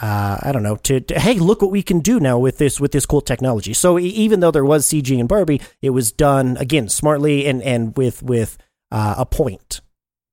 uh, 0.02 0.38
I 0.42 0.52
don't 0.52 0.64
know, 0.64 0.76
to, 0.78 1.00
to 1.02 1.20
hey, 1.20 1.36
look 1.36 1.62
what 1.62 1.72
we 1.72 1.84
can 1.84 2.00
do 2.00 2.20
now 2.20 2.38
with 2.38 2.58
this 2.58 2.80
with 2.80 2.92
this 2.92 3.06
cool 3.06 3.22
technology. 3.22 3.74
So 3.74 4.00
even 4.00 4.40
though 4.40 4.52
there 4.52 4.66
was 4.66 4.86
CG 4.88 5.18
in 5.18 5.28
Barbie, 5.28 5.62
it 5.82 5.90
was 5.90 6.12
done 6.12 6.58
again 6.58 6.90
smartly 6.90 7.48
and 7.48 7.62
and 7.64 7.96
with 7.98 8.24
with 8.24 8.58
uh, 8.92 9.16
a 9.18 9.26
point. 9.26 9.82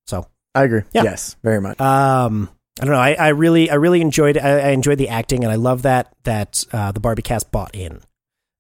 So 0.07 0.27
I 0.55 0.65
agree. 0.65 0.83
Yeah. 0.93 1.03
Yes, 1.05 1.37
very 1.43 1.61
much. 1.61 1.81
um, 1.81 2.49
I 2.81 2.85
don't 2.85 2.93
know. 2.93 3.01
I, 3.01 3.15
I 3.15 3.29
really 3.29 3.71
I 3.71 3.75
really 3.75 4.01
enjoyed 4.01 4.37
I, 4.39 4.61
I 4.61 4.69
enjoyed 4.71 4.99
the 4.99 5.09
acting 5.09 5.45
and 5.45 5.53
I 5.53 5.57
love 5.57 5.83
that 5.83 6.15
that 6.25 6.63
uh, 6.73 6.93
the 6.93 7.01
Barbie 7.01 7.23
cast 7.23 7.51
bought 7.51 7.75
in. 7.75 8.01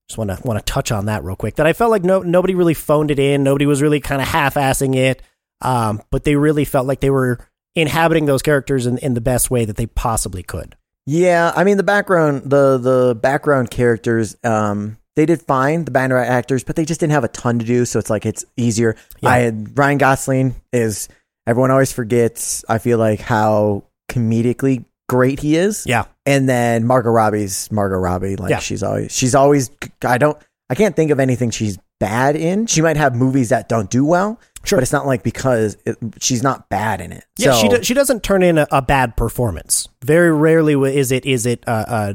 just 0.09 0.19
want 0.19 0.31
to 0.31 0.41
want 0.43 0.59
to 0.59 0.73
touch 0.73 0.91
on 0.91 1.07
that 1.07 1.23
real 1.23 1.37
quick. 1.37 1.57
That 1.57 1.67
I 1.67 1.73
felt 1.73 1.91
like 1.91 2.03
no 2.03 2.23
nobody 2.23 2.55
really 2.55 2.75
phoned 2.75 3.11
it 3.11 3.19
in. 3.19 3.45
Nobody 3.45 3.67
was 3.67 3.83
really 3.83 4.01
kind 4.01 4.23
of 4.23 4.29
half-assing 4.29 4.97
it. 4.97 5.23
Um, 5.63 6.03
but 6.11 6.25
they 6.25 6.37
really 6.37 6.65
felt 6.65 6.87
like 6.87 7.01
they 7.01 7.11
were 7.11 7.39
inhabiting 7.75 8.27
those 8.27 8.43
characters 8.43 8.87
in, 8.87 8.99
in 8.99 9.15
the 9.15 9.21
best 9.21 9.51
way 9.51 9.65
that 9.65 9.77
they 9.77 9.87
possibly 9.87 10.43
could. 10.43 10.77
Yeah, 11.07 11.53
I 11.55 11.65
mean 11.65 11.77
the 11.77 11.83
background, 11.85 12.43
the 12.51 12.79
the 12.79 13.15
background 13.15 13.71
characters, 13.71 14.37
um, 14.43 14.99
they 15.15 15.25
did 15.25 15.41
fine, 15.43 15.85
the 15.85 15.91
background 15.93 16.29
actors, 16.29 16.65
but 16.65 16.77
they 16.77 16.85
just 16.85 17.01
didn't 17.01 17.13
have 17.13 17.25
a 17.25 17.29
ton 17.29 17.59
to 17.61 17.65
do, 17.65 17.85
so 17.85 17.99
it's 17.99 18.11
like 18.11 18.27
it's 18.27 18.45
easier. 18.57 18.97
Yeah. 19.21 19.29
I 19.31 19.39
had 19.39 19.79
Ryan 19.79 19.99
Gosling 19.99 20.55
is 20.73 21.09
everyone 21.47 21.71
always 21.71 21.93
forgets. 21.93 22.65
I 22.69 22.79
feel 22.79 22.99
like 22.99 23.21
how 23.21 23.85
comedically 24.11 24.85
great 25.09 25.39
he 25.41 25.57
is. 25.57 25.85
Yeah. 25.87 26.05
and 26.27 26.49
then 26.49 26.85
Margot 26.87 27.11
Robbie's 27.11 27.71
Margot 27.71 27.97
Robbie, 27.99 28.35
like 28.37 28.51
Yeah. 28.51 28.59
she's 28.59 28.83
always 28.83 29.13
she's 29.13 29.35
always. 29.35 29.71
I 30.05 30.19
don't, 30.19 30.37
I 30.69 30.75
can't 30.75 30.97
think 30.97 31.13
of 31.13 31.21
anything 31.21 31.51
she's 31.51 31.79
bad 32.01 32.35
in. 32.37 32.67
She 32.67 32.83
might 32.83 32.97
have 32.97 33.15
movies 33.15 33.51
that 33.51 33.69
don't 33.69 33.89
do 33.89 34.05
well, 34.05 34.41
Sure. 34.67 34.79
but 34.79 34.83
it's 34.83 34.93
not 34.93 35.07
like 35.07 35.23
because 35.23 35.77
it, 35.87 35.97
she's 36.21 36.43
not 36.43 36.69
bad 36.69 37.01
in 37.01 37.13
it. 37.13 37.25
Yeah, 37.39 37.53
so, 37.53 37.61
she 37.61 37.69
do, 37.69 37.83
she 37.83 37.95
doesn't 37.95 38.23
turn 38.23 38.43
in 38.43 38.59
a, 38.59 38.67
a 38.71 38.83
bad 38.83 39.17
performance. 39.17 39.89
Very 40.05 40.33
rarely 40.33 40.75
is 40.97 41.13
it 41.13 41.25
is 41.27 41.47
it 41.47 41.63
a, 41.67 41.73
a 41.73 42.15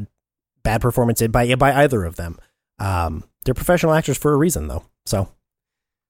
bad 0.64 0.82
performance 0.82 1.22
by 1.28 1.54
by 1.56 1.74
either 1.84 2.04
of 2.06 2.16
them. 2.16 2.38
Um, 2.80 3.24
they're 3.46 3.54
professional 3.54 3.94
actors 3.94 4.18
for 4.18 4.34
a 4.34 4.38
reason, 4.38 4.68
though. 4.68 4.84
So 5.06 5.30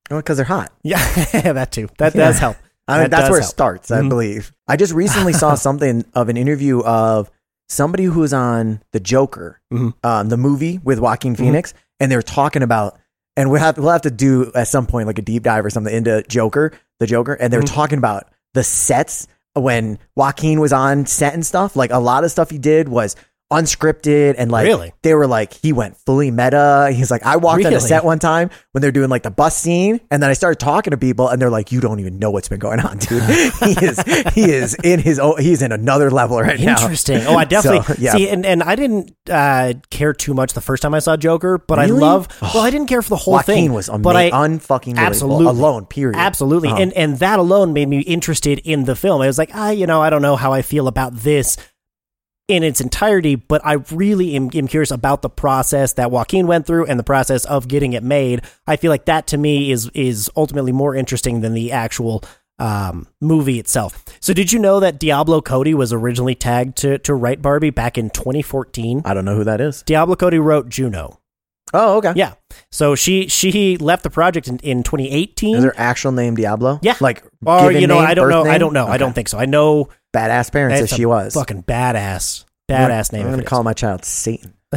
because 0.09 0.37
they're 0.37 0.45
hot. 0.45 0.71
yeah, 0.83 0.97
that 1.53 1.71
too. 1.71 1.87
That 1.97 2.13
Yeah. 2.15 2.27
does 2.27 2.39
help. 2.39 2.57
I 2.87 2.93
mean, 2.95 3.03
That 3.03 3.11
that's 3.11 3.29
where 3.29 3.39
it 3.39 3.43
help. 3.43 3.51
starts, 3.53 3.91
I 3.91 4.01
Mhm. 4.01 4.09
believe. 4.09 4.51
I 4.67 4.75
just 4.75 4.93
recently 4.93 5.33
saw 5.33 5.55
something 5.67 6.03
of 6.13 6.27
an 6.29 6.35
interview 6.35 6.81
of 6.81 7.29
somebody 7.69 8.03
who 8.05 8.19
was 8.19 8.33
on 8.33 8.81
the 8.91 8.99
Joker, 8.99 9.61
Mhm. 9.71 9.93
um, 10.03 10.27
the 10.29 10.35
movie 10.37 10.79
with 10.83 10.99
Joaquin 10.99 11.33
Mm-hmm. 11.33 11.43
Phoenix, 11.43 11.73
and 12.01 12.11
they 12.11 12.17
were 12.17 12.21
talking 12.21 12.63
about, 12.63 12.97
and 13.37 13.49
we'll 13.51 13.59
have 13.61 13.77
we'll 13.77 13.89
have 13.91 14.01
to 14.01 14.11
do 14.11 14.51
at 14.55 14.67
some 14.67 14.85
point 14.85 15.07
like 15.07 15.19
a 15.19 15.21
deep 15.21 15.43
dive 15.43 15.65
or 15.65 15.69
something 15.69 15.93
into 15.93 16.23
Joker, 16.27 16.71
the 16.99 17.07
Joker, 17.07 17.33
and 17.33 17.51
they 17.51 17.57
were 17.57 17.63
Mhm. 17.63 17.73
talking 17.73 17.97
about 17.97 18.27
the 18.53 18.63
sets 18.63 19.27
when 19.53 19.97
Joaquin 20.15 20.59
was 20.59 20.73
on 20.73 21.05
set 21.05 21.33
and 21.33 21.45
stuff. 21.45 21.75
Like 21.75 21.91
a 21.91 21.99
lot 21.99 22.23
of 22.23 22.31
stuff 22.31 22.49
he 22.49 22.57
did 22.57 22.89
was 22.89 23.15
unscripted 23.51 24.35
and 24.37 24.49
like 24.51 24.65
Really? 24.65 24.93
they 25.01 25.13
were 25.13 25.27
like 25.27 25.53
he 25.53 25.73
went 25.73 25.97
fully 25.97 26.31
meta. 26.31 26.91
He's 26.93 27.11
like 27.11 27.23
I 27.25 27.35
walked 27.37 27.59
on 27.65 27.71
Really? 27.71 27.75
a 27.75 27.79
set 27.79 28.03
one 28.03 28.19
time 28.19 28.49
when 28.71 28.81
they're 28.81 28.91
doing 28.91 29.09
like 29.09 29.23
the 29.23 29.31
bus 29.31 29.55
scene, 29.57 29.99
and 30.09 30.23
then 30.23 30.29
I 30.29 30.33
started 30.33 30.59
talking 30.59 30.91
to 30.91 30.97
people, 30.97 31.27
and 31.27 31.41
they're 31.41 31.49
like, 31.49 31.71
"You 31.71 31.81
don't 31.81 31.99
even 31.99 32.17
know 32.19 32.31
what's 32.31 32.47
been 32.47 32.59
going 32.59 32.79
on, 32.79 32.97
dude. 32.97 33.21
he 33.23 33.85
is 33.85 34.01
he 34.33 34.51
is 34.51 34.75
in 34.83 34.99
his 34.99 35.19
own, 35.19 35.39
he's 35.41 35.61
in 35.61 35.71
another 35.71 36.09
level 36.09 36.39
right 36.39 36.59
now." 36.59 36.81
Interesting. 36.81 37.21
Oh, 37.27 37.35
I 37.35 37.45
definitely 37.55 37.95
So, 37.95 38.01
yeah. 38.01 38.11
see, 38.13 38.29
and, 38.29 38.45
and 38.45 38.63
I 38.63 38.75
didn't 38.75 39.13
uh, 39.29 39.73
care 39.89 40.13
too 40.13 40.33
much 40.33 40.53
the 40.53 40.61
first 40.61 40.81
time 40.83 40.93
I 40.93 40.99
saw 40.99 41.17
Joker, 41.17 41.57
but 41.57 41.79
I 41.79 41.85
love. 41.87 42.27
Well, 42.41 42.59
I 42.63 42.69
didn't 42.71 42.87
care 42.87 43.01
for 43.01 43.09
the 43.09 43.15
whole 43.17 43.33
Joaquin 43.35 43.55
thing. 43.55 43.73
was 43.73 43.89
ama- 43.89 43.99
but 43.99 44.15
I 44.15 44.29
unfucking 44.31 44.95
Absolutely. 44.97 45.47
alone. 45.47 45.85
Period. 45.85 46.17
Absolutely. 46.17 46.69
Uh-huh. 46.69 46.81
And 46.81 46.93
and 46.93 47.19
that 47.19 47.39
alone 47.39 47.73
made 47.73 47.89
me 47.89 47.99
interested 48.01 48.59
in 48.63 48.85
the 48.85 48.95
film. 48.95 49.21
I 49.21 49.27
was 49.27 49.37
like, 49.37 49.51
ah, 49.53 49.71
you 49.71 49.85
know, 49.87 50.01
I 50.01 50.09
don't 50.09 50.21
know 50.21 50.35
how 50.37 50.53
I 50.53 50.61
feel 50.61 50.87
about 50.87 51.13
this 51.15 51.57
in 52.51 52.63
its 52.63 52.81
entirety, 52.81 53.35
but 53.35 53.61
I 53.65 53.73
really 53.91 54.35
am, 54.35 54.49
am 54.53 54.67
curious 54.67 54.91
about 54.91 55.21
the 55.21 55.29
process 55.29 55.93
that 55.93 56.11
Joaquin 56.11 56.47
went 56.47 56.67
through 56.67 56.85
and 56.85 56.99
the 56.99 57.03
process 57.03 57.45
of 57.45 57.67
getting 57.67 57.93
it 57.93 58.03
made. 58.03 58.41
I 58.67 58.75
feel 58.75 58.91
like 58.91 59.05
that 59.05 59.27
to 59.27 59.37
me 59.37 59.71
is 59.71 59.89
is 59.93 60.29
ultimately 60.35 60.71
more 60.71 60.93
interesting 60.93 61.41
than 61.41 61.53
the 61.53 61.71
actual 61.71 62.23
um, 62.59 63.07
movie 63.21 63.57
itself. 63.57 64.03
So 64.19 64.33
did 64.33 64.51
you 64.51 64.59
know 64.59 64.79
that 64.81 64.99
Diablo 64.99 65.41
Cody 65.41 65.73
was 65.73 65.93
originally 65.93 66.35
tagged 66.35 66.77
to 66.79 66.97
to 66.99 67.13
write 67.13 67.41
Barbie 67.41 67.69
back 67.69 67.97
in 67.97 68.09
2014? 68.09 69.01
I 69.05 69.13
don't 69.13 69.25
know 69.25 69.35
who 69.35 69.45
that 69.45 69.61
is. 69.61 69.81
Diablo 69.83 70.15
Cody 70.15 70.37
wrote 70.37 70.69
Juno. 70.69 71.19
Oh, 71.73 71.97
okay. 71.97 72.13
Yeah. 72.15 72.33
So 72.69 72.95
she 72.95 73.27
she 73.27 73.77
left 73.77 74.03
the 74.03 74.09
project 74.09 74.47
in, 74.47 74.57
in 74.59 74.83
2018. 74.83 75.55
Is 75.55 75.63
her 75.63 75.73
actual 75.77 76.11
name 76.11 76.35
Diablo? 76.35 76.79
Yeah. 76.81 76.97
Like, 76.99 77.23
Or 77.45 77.71
you 77.71 77.87
know, 77.87 77.99
name, 77.99 78.09
I 78.09 78.13
don't 78.13 78.29
know. 78.29 78.43
I 78.43 78.57
don't 78.57 78.73
know. 78.73 78.87
I 78.87 78.97
don't 78.97 79.13
think 79.13 79.29
so. 79.29 79.37
I 79.39 79.45
know 79.45 79.87
Badass 80.13 80.51
parents 80.51 80.81
if 80.81 80.89
she 80.97 81.05
was. 81.05 81.33
fucking 81.33 81.63
badass, 81.63 82.45
badass 82.69 83.13
name. 83.13 83.25
I'm 83.25 83.31
gonna 83.31 83.43
call 83.43 83.63
my 83.63 83.73
child 83.73 84.03
Satan. 84.05 84.53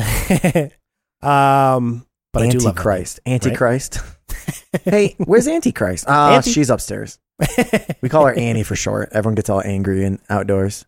um, 1.22 2.06
but 2.32 2.42
I 2.42 2.48
do 2.48 2.58
love 2.58 2.74
that 2.76 2.80
Antichrist. 2.80 3.20
right? 3.26 3.32
Antichrist. 3.32 3.98
hey, 4.84 5.14
where's 5.18 5.48
Antichrist? 5.48 6.04
Ah, 6.08 6.36
Anti- 6.36 6.50
she's 6.52 6.70
upstairs. 6.70 7.18
We 8.00 8.08
call 8.08 8.26
her 8.26 8.34
Annie 8.34 8.62
for 8.64 8.76
short. 8.76 9.08
Everyone 9.12 9.34
gets 9.34 9.48
all 9.48 9.62
angry 9.64 10.04
and 10.04 10.18
outdoors. 10.28 10.84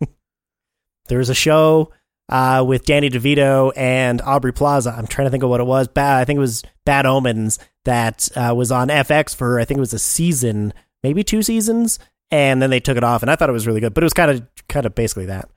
There 1.09 1.18
was 1.18 1.30
a 1.30 1.35
show 1.35 1.92
uh, 2.28 2.64
with 2.66 2.85
Danny 2.85 3.09
DeVito 3.09 3.72
and 3.74 4.20
Aubrey 4.20 4.52
Plaza. 4.52 4.94
I'm 4.96 5.06
trying 5.06 5.26
to 5.26 5.30
think 5.30 5.42
of 5.42 5.50
what 5.50 5.61
it 5.61 5.66
was. 5.66 5.88
Bad. 5.88 6.20
I 6.20 6.24
think 6.24 6.37
it 6.37 6.40
was 6.40 6.62
Bad 6.85 7.06
Omens 7.06 7.59
that 7.85 8.28
uh, 8.37 8.54
was 8.54 8.70
on 8.70 8.88
FX 8.88 9.35
for 9.35 9.59
I 9.59 9.64
think 9.64 9.78
it 9.78 9.80
was 9.80 9.94
a 9.94 9.98
season, 9.98 10.74
maybe 11.02 11.24
two 11.24 11.42
seasons, 11.42 11.98
and 12.30 12.60
then 12.60 12.70
they 12.70 12.80
took 12.80 12.96
it 12.96 13.04
off. 13.04 13.22
And 13.22 13.30
I 13.30 13.36
thought 13.36 13.48
it 13.48 13.52
was 13.52 13.66
really 13.66 13.80
good, 13.80 13.94
but 13.94 14.02
it 14.02 14.06
was 14.06 14.12
kind 14.12 14.30
of 14.30 14.46
kind 14.68 14.86
of 14.86 14.94
basically 14.94 15.26
that. 15.26 15.48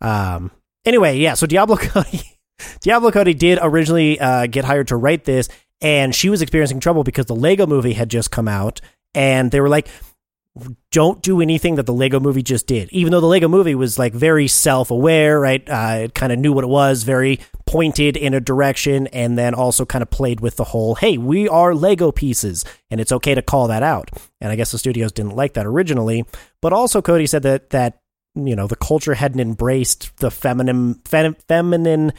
Um. 0.00 0.50
Anyway, 0.84 1.18
yeah. 1.18 1.34
So 1.34 1.46
Diablo 1.46 1.76
Cody, 1.78 2.22
Diablo 2.80 3.10
Cody 3.10 3.34
did 3.34 3.58
originally 3.62 4.18
uh, 4.18 4.46
get 4.46 4.64
hired 4.64 4.88
to 4.88 4.96
write 4.96 5.24
this, 5.24 5.48
and 5.80 6.14
she 6.14 6.28
was 6.28 6.42
experiencing 6.42 6.80
trouble 6.80 7.04
because 7.04 7.26
the 7.26 7.36
Lego 7.36 7.66
Movie 7.66 7.92
had 7.92 8.08
just 8.08 8.30
come 8.30 8.48
out, 8.48 8.80
and 9.14 9.50
they 9.50 9.60
were 9.60 9.68
like, 9.68 9.88
don't 10.90 11.22
do 11.22 11.40
anything 11.40 11.76
that 11.76 11.86
the 11.86 11.94
Lego 11.94 12.20
movie 12.20 12.42
just 12.42 12.66
did. 12.66 12.90
Even 12.92 13.10
though 13.10 13.20
the 13.20 13.26
Lego 13.26 13.48
movie 13.48 13.74
was 13.74 13.98
like 13.98 14.12
very 14.12 14.46
self 14.46 14.90
aware, 14.90 15.40
right? 15.40 15.66
Uh, 15.68 16.00
it 16.04 16.14
kind 16.14 16.32
of 16.32 16.38
knew 16.38 16.52
what 16.52 16.64
it 16.64 16.68
was, 16.68 17.04
very 17.04 17.40
pointed 17.66 18.16
in 18.18 18.34
a 18.34 18.40
direction, 18.40 19.06
and 19.08 19.38
then 19.38 19.54
also 19.54 19.86
kind 19.86 20.02
of 20.02 20.10
played 20.10 20.40
with 20.40 20.56
the 20.56 20.64
whole, 20.64 20.96
hey, 20.96 21.16
we 21.16 21.48
are 21.48 21.74
Lego 21.74 22.12
pieces, 22.12 22.64
and 22.90 23.00
it's 23.00 23.12
okay 23.12 23.34
to 23.34 23.40
call 23.40 23.66
that 23.68 23.82
out. 23.82 24.10
And 24.40 24.52
I 24.52 24.56
guess 24.56 24.72
the 24.72 24.78
studios 24.78 25.12
didn't 25.12 25.36
like 25.36 25.54
that 25.54 25.66
originally. 25.66 26.26
But 26.60 26.74
also, 26.74 27.00
Cody 27.00 27.26
said 27.26 27.42
that, 27.44 27.70
that 27.70 28.00
you 28.34 28.54
know, 28.54 28.66
the 28.66 28.76
culture 28.76 29.14
hadn't 29.14 29.40
embraced 29.40 30.14
the 30.18 30.30
feminine, 30.30 31.00
fem, 31.06 31.34
feminine, 31.48 32.12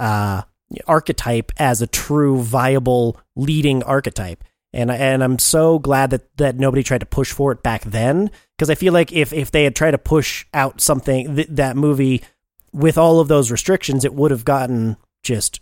uh, 0.00 0.42
archetype 0.86 1.52
as 1.58 1.82
a 1.82 1.86
true 1.86 2.40
viable 2.40 3.20
leading 3.36 3.82
archetype 3.82 4.42
and 4.72 4.90
and 4.90 5.22
I'm 5.22 5.38
so 5.38 5.78
glad 5.78 6.10
that 6.10 6.36
that 6.38 6.58
nobody 6.58 6.82
tried 6.82 7.00
to 7.00 7.06
push 7.06 7.32
for 7.32 7.52
it 7.52 7.62
back 7.62 7.82
then 7.84 8.30
because 8.56 8.70
I 8.70 8.74
feel 8.74 8.92
like 8.92 9.12
if 9.12 9.32
if 9.32 9.50
they 9.50 9.64
had 9.64 9.76
tried 9.76 9.90
to 9.92 9.98
push 9.98 10.46
out 10.54 10.80
something 10.80 11.36
th- 11.36 11.48
that 11.50 11.76
movie 11.76 12.22
with 12.72 12.96
all 12.96 13.20
of 13.20 13.28
those 13.28 13.50
restrictions, 13.50 14.04
it 14.04 14.14
would 14.14 14.30
have 14.30 14.44
gotten 14.44 14.96
just 15.22 15.60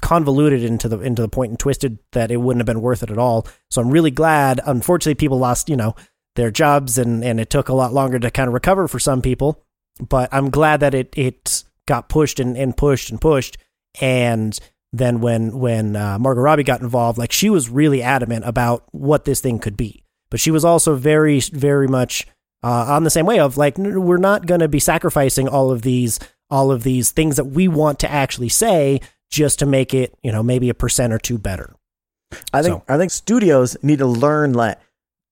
convoluted 0.00 0.64
into 0.64 0.88
the 0.88 1.00
into 1.00 1.22
the 1.22 1.28
point 1.28 1.50
and 1.50 1.58
twisted 1.58 1.98
that 2.12 2.30
it 2.30 2.38
wouldn't 2.38 2.60
have 2.60 2.66
been 2.66 2.82
worth 2.82 3.02
it 3.02 3.10
at 3.10 3.18
all. 3.18 3.46
So 3.70 3.82
I'm 3.82 3.90
really 3.90 4.10
glad. 4.10 4.60
Unfortunately, 4.64 5.14
people 5.14 5.38
lost 5.38 5.68
you 5.68 5.76
know 5.76 5.94
their 6.36 6.50
jobs 6.50 6.96
and 6.98 7.22
and 7.22 7.40
it 7.40 7.50
took 7.50 7.68
a 7.68 7.74
lot 7.74 7.92
longer 7.92 8.18
to 8.18 8.30
kind 8.30 8.48
of 8.48 8.54
recover 8.54 8.88
for 8.88 8.98
some 8.98 9.20
people. 9.20 9.62
But 10.00 10.30
I'm 10.32 10.50
glad 10.50 10.80
that 10.80 10.94
it 10.94 11.12
it 11.16 11.64
got 11.86 12.08
pushed 12.08 12.40
and, 12.40 12.56
and 12.56 12.76
pushed 12.76 13.10
and 13.10 13.20
pushed 13.20 13.58
and 14.00 14.58
then 14.92 15.20
when 15.20 15.58
when 15.58 15.96
uh, 15.96 16.18
Margot 16.18 16.40
Robbie 16.40 16.62
got 16.64 16.80
involved, 16.80 17.18
like 17.18 17.32
she 17.32 17.50
was 17.50 17.68
really 17.68 18.02
adamant 18.02 18.44
about 18.46 18.84
what 18.92 19.24
this 19.24 19.40
thing 19.40 19.58
could 19.58 19.76
be, 19.76 20.02
but 20.30 20.40
she 20.40 20.50
was 20.50 20.64
also 20.64 20.96
very 20.96 21.40
very 21.40 21.86
much 21.88 22.26
uh, 22.62 22.86
on 22.88 23.04
the 23.04 23.10
same 23.10 23.26
way 23.26 23.38
of 23.38 23.56
like 23.56 23.78
"N- 23.78 24.02
we're 24.04 24.16
not 24.16 24.46
going 24.46 24.60
to 24.60 24.68
be 24.68 24.80
sacrificing 24.80 25.48
all 25.48 25.70
of 25.70 25.82
these 25.82 26.18
all 26.50 26.72
of 26.72 26.82
these 26.82 27.12
things 27.12 27.36
that 27.36 27.44
we 27.44 27.68
want 27.68 28.00
to 28.00 28.10
actually 28.10 28.48
say 28.48 29.00
just 29.30 29.58
to 29.60 29.66
make 29.66 29.94
it 29.94 30.12
you 30.22 30.32
know 30.32 30.42
maybe 30.42 30.68
a 30.68 30.74
percent 30.74 31.12
or 31.12 31.18
two 31.18 31.38
better. 31.38 31.74
I 32.52 32.62
think 32.62 32.82
I 32.88 32.96
think 32.98 33.10
studios 33.12 33.76
need 33.82 33.98
to 33.98 34.06
learn 34.06 34.52
that 34.52 34.82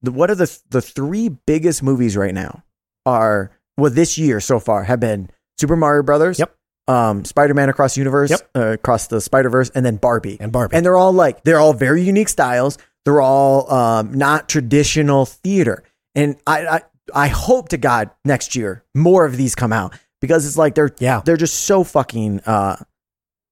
the, 0.01 0.11
what 0.11 0.31
are 0.31 0.35
the 0.35 0.57
the 0.69 0.81
three 0.81 1.29
biggest 1.29 1.83
movies 1.83 2.15
right 2.15 2.33
now 2.33 2.63
are 3.05 3.51
well 3.77 3.91
this 3.91 4.17
year 4.17 4.39
so 4.39 4.59
far 4.59 4.83
have 4.83 4.99
been 4.99 5.29
Super 5.57 5.75
Mario 5.75 6.03
Brothers, 6.03 6.39
Yep. 6.39 6.55
Um, 6.89 7.23
Spider 7.23 7.53
Man 7.53 7.69
Across 7.69 7.95
the 7.95 8.01
Universe, 8.01 8.31
Yep. 8.31 8.49
uh, 8.55 8.59
across 8.73 9.07
the 9.07 9.21
Spider 9.21 9.49
Verse, 9.49 9.69
and 9.75 9.85
then 9.85 9.95
Barbie. 9.97 10.37
And 10.39 10.51
Barbie, 10.51 10.75
and 10.75 10.85
they're 10.85 10.97
all 10.97 11.13
like 11.13 11.43
they're 11.43 11.59
all 11.59 11.73
very 11.73 12.01
unique 12.01 12.29
styles. 12.29 12.77
They're 13.05 13.21
all 13.21 13.71
um, 13.73 14.13
not 14.13 14.49
traditional 14.49 15.25
theater, 15.25 15.83
and 16.15 16.35
I, 16.47 16.65
I 16.67 16.81
I 17.13 17.27
hope 17.27 17.69
to 17.69 17.77
God 17.77 18.09
next 18.25 18.55
year 18.55 18.83
more 18.93 19.25
of 19.25 19.37
these 19.37 19.55
come 19.55 19.71
out 19.71 19.97
because 20.21 20.45
it's 20.45 20.57
like 20.57 20.75
they're 20.75 20.91
yeah, 20.99 21.21
they're 21.23 21.37
just 21.37 21.59
so 21.65 21.83
fucking 21.83 22.41
uh 22.45 22.75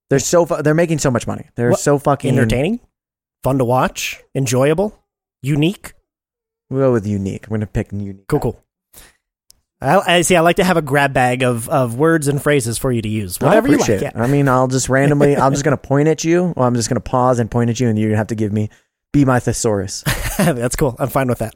they're 0.09 0.19
so 0.19 0.45
fu- 0.45 0.61
they're 0.61 0.73
making 0.73 0.99
so 0.99 1.11
much 1.11 1.27
money. 1.27 1.45
They're 1.55 1.71
What- 1.71 1.79
so 1.79 1.97
fucking 1.99 2.33
entertaining, 2.37 2.79
fun 3.43 3.57
to 3.59 3.65
watch, 3.65 4.21
enjoyable, 4.35 4.97
unique. 5.41 5.93
We'll 6.69 6.81
go 6.81 6.91
with 6.93 7.07
unique. 7.07 7.47
I'm 7.47 7.51
gonna 7.51 7.65
pick 7.67 7.91
unique. 7.91 8.27
Cool, 8.27 8.39
cool. 8.39 8.63
I, 9.79 10.17
I 10.17 10.21
see. 10.21 10.35
I 10.35 10.39
like 10.41 10.55
to 10.55 10.63
have 10.63 10.77
a 10.77 10.81
grab 10.81 11.13
bag 11.13 11.43
of, 11.43 11.69
of 11.69 11.95
words 11.97 12.27
and 12.27 12.41
phrases 12.41 12.77
for 12.77 12.91
you 12.91 13.01
to 13.01 13.09
use. 13.09 13.39
Whatever 13.39 13.67
you 13.67 13.77
like. 13.77 13.89
it. 13.89 14.13
I 14.15 14.25
mean, 14.27 14.49
I'll 14.49 14.67
just 14.67 14.89
randomly. 14.89 15.37
I'm 15.37 15.51
just 15.51 15.63
gonna 15.65 15.77
point 15.77 16.07
at 16.07 16.23
you. 16.23 16.53
Or 16.55 16.65
I'm 16.65 16.73
just 16.75 16.89
gonna 16.89 16.99
pause 16.99 17.39
and 17.39 17.49
point 17.51 17.69
at 17.69 17.79
you, 17.79 17.87
and 17.87 17.97
you're 17.97 18.09
gonna 18.09 18.17
have 18.17 18.27
to 18.27 18.35
give 18.35 18.51
me 18.51 18.69
be 19.13 19.23
my 19.25 19.39
thesaurus. 19.39 20.03
That's 20.37 20.75
cool. 20.75 20.95
I'm 20.97 21.09
fine 21.09 21.27
with 21.27 21.39
that. 21.39 21.55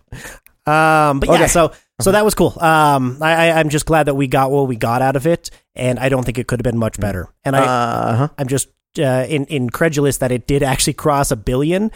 Um, 0.68 1.20
but 1.20 1.30
yeah, 1.30 1.48
so 1.48 1.72
so 2.00 2.12
that 2.12 2.24
was 2.24 2.36
cool. 2.36 2.54
Um, 2.60 3.18
I, 3.22 3.48
I 3.50 3.60
I'm 3.60 3.70
just 3.70 3.86
glad 3.88 4.04
that 4.06 4.14
we 4.16 4.28
got 4.28 4.52
what 4.52 4.68
we 4.68 4.76
got 4.76 5.02
out 5.02 5.16
of 5.16 5.26
it, 5.26 5.50
and 5.76 5.98
I 6.00 6.10
don't 6.10 6.24
think 6.24 6.38
it 6.38 6.48
could 6.48 6.60
have 6.60 6.64
been 6.64 6.78
much 6.78 7.00
better. 7.00 7.28
And 7.44 7.56
I 7.56 7.60
Uh 7.64 8.16
huh. 8.16 8.28
I'm 8.38 8.48
just 8.48 8.70
uh, 9.00 9.26
in, 9.28 9.46
incredulous 9.50 10.18
that 10.18 10.32
it 10.32 10.46
did 10.48 10.62
actually 10.62 10.94
cross 10.94 11.32
a 11.32 11.36
billion. 11.36 11.92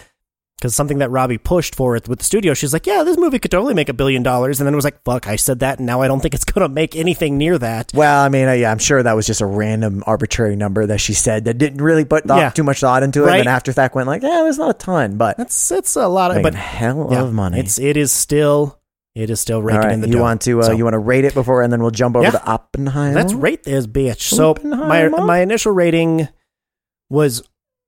Because 0.58 0.74
something 0.74 1.00
that 1.00 1.12
Robbie 1.12 1.38
pushed 1.38 1.76
for 1.76 1.98
it 1.98 2.08
with 2.08 2.20
the 2.20 2.26
studio, 2.26 2.54
she's 2.54 2.72
like, 2.72 2.88
"Yeah, 2.88 3.04
this 3.04 3.18
movie 3.18 3.39
could 3.39 3.52
totally 3.52 3.74
make 3.74 3.89
a 3.89 3.94
billion 3.94 4.24
dollars," 4.24 4.60
and 4.62 4.65
then 4.65 4.74
it 4.74 4.78
was 4.78 4.86
like, 4.86 5.04
"Fuck, 5.04 5.28
I 5.28 5.36
said 5.36 5.60
that, 5.60 5.80
and 5.80 5.86
now 5.86 6.02
I 6.02 6.08
don't 6.08 6.22
think 6.22 6.34
it's 6.34 6.46
going 6.46 6.65
to 6.65 6.74
make 6.74 6.96
anything 6.96 7.38
near 7.38 7.58
that." 7.58 7.91
Well, 7.94 8.24
I 8.24 8.30
mean, 8.30 8.48
uh, 8.48 8.54
yeah, 8.54 8.72
I'm 8.72 8.78
sure 8.78 9.04
that 9.04 9.15
was 9.18 9.28
just 9.28 9.41
a 9.41 9.46
random 9.46 10.02
arbitrary 10.08 10.56
number 10.56 10.86
that 10.88 11.00
she 11.02 11.13
said 11.13 11.44
that 11.46 11.58
didn't 11.58 11.82
really 11.82 12.06
put 12.06 12.24
thought, 12.24 12.38
Yeah. 12.39 12.50
too 12.52 12.63
much 12.63 12.80
thought 12.80 13.04
into 13.04 13.24
it. 13.24 13.28
Right. 13.28 13.39
And 13.39 13.48
then 13.48 13.54
after 13.54 13.72
the 13.72 13.76
fact 13.76 13.96
went 13.96 14.08
like, 14.08 14.22
yeah, 14.24 14.44
there's 14.44 14.58
not 14.58 14.70
a 14.70 14.74
ton, 14.78 15.18
but 15.18 15.36
That's 15.36 15.72
it's 15.74 15.96
a 15.98 16.08
lot 16.08 16.36
of, 16.36 16.41
but 16.41 16.56
hell 16.56 17.10
yeah, 17.12 17.24
of 17.24 17.34
money. 17.34 17.60
It's 17.60 17.78
it 17.78 17.98
is 17.98 18.13
still 18.13 18.80
it 19.13 19.30
is 19.30 19.41
still 19.41 19.62
raking 19.62 19.82
right, 19.82 19.91
in 19.91 20.00
the 20.02 20.08
you 20.08 20.13
dough. 20.13 20.22
want 20.22 20.41
to 20.44 20.62
uh, 20.62 20.63
So- 20.63 20.72
you 20.72 20.86
want 20.86 20.94
to 20.94 21.00
rate 21.00 21.26
it 21.26 21.34
before, 21.34 21.63
and 21.63 21.72
then 21.74 21.82
we'll 21.82 21.91
jump 21.91 22.15
over 22.15 22.24
Yeah. 22.24 22.32
to 22.32 22.46
Oppenheimer. 22.46 23.13
Let's 23.15 23.34
rate 23.34 23.63
this 23.65 23.88
bitch. 23.88 24.22
So 24.22 24.56
my 24.63 25.10
my 25.10 25.39
initial 25.39 25.74
rating 25.74 26.30
was 27.10 27.44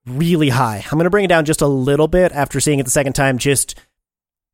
really 0.08 0.50
high. 0.50 0.84
I'm 0.86 0.98
going 0.98 1.04
to 1.04 1.10
bring 1.10 1.26
it 1.26 1.30
down 1.30 1.46
just 1.46 1.62
a 1.62 1.68
little 1.68 2.08
bit 2.08 2.32
after 2.32 2.60
seeing 2.60 2.80
it 2.80 2.84
the 2.84 2.92
second 2.92 3.14
time. 3.14 3.38
Just, 3.38 3.76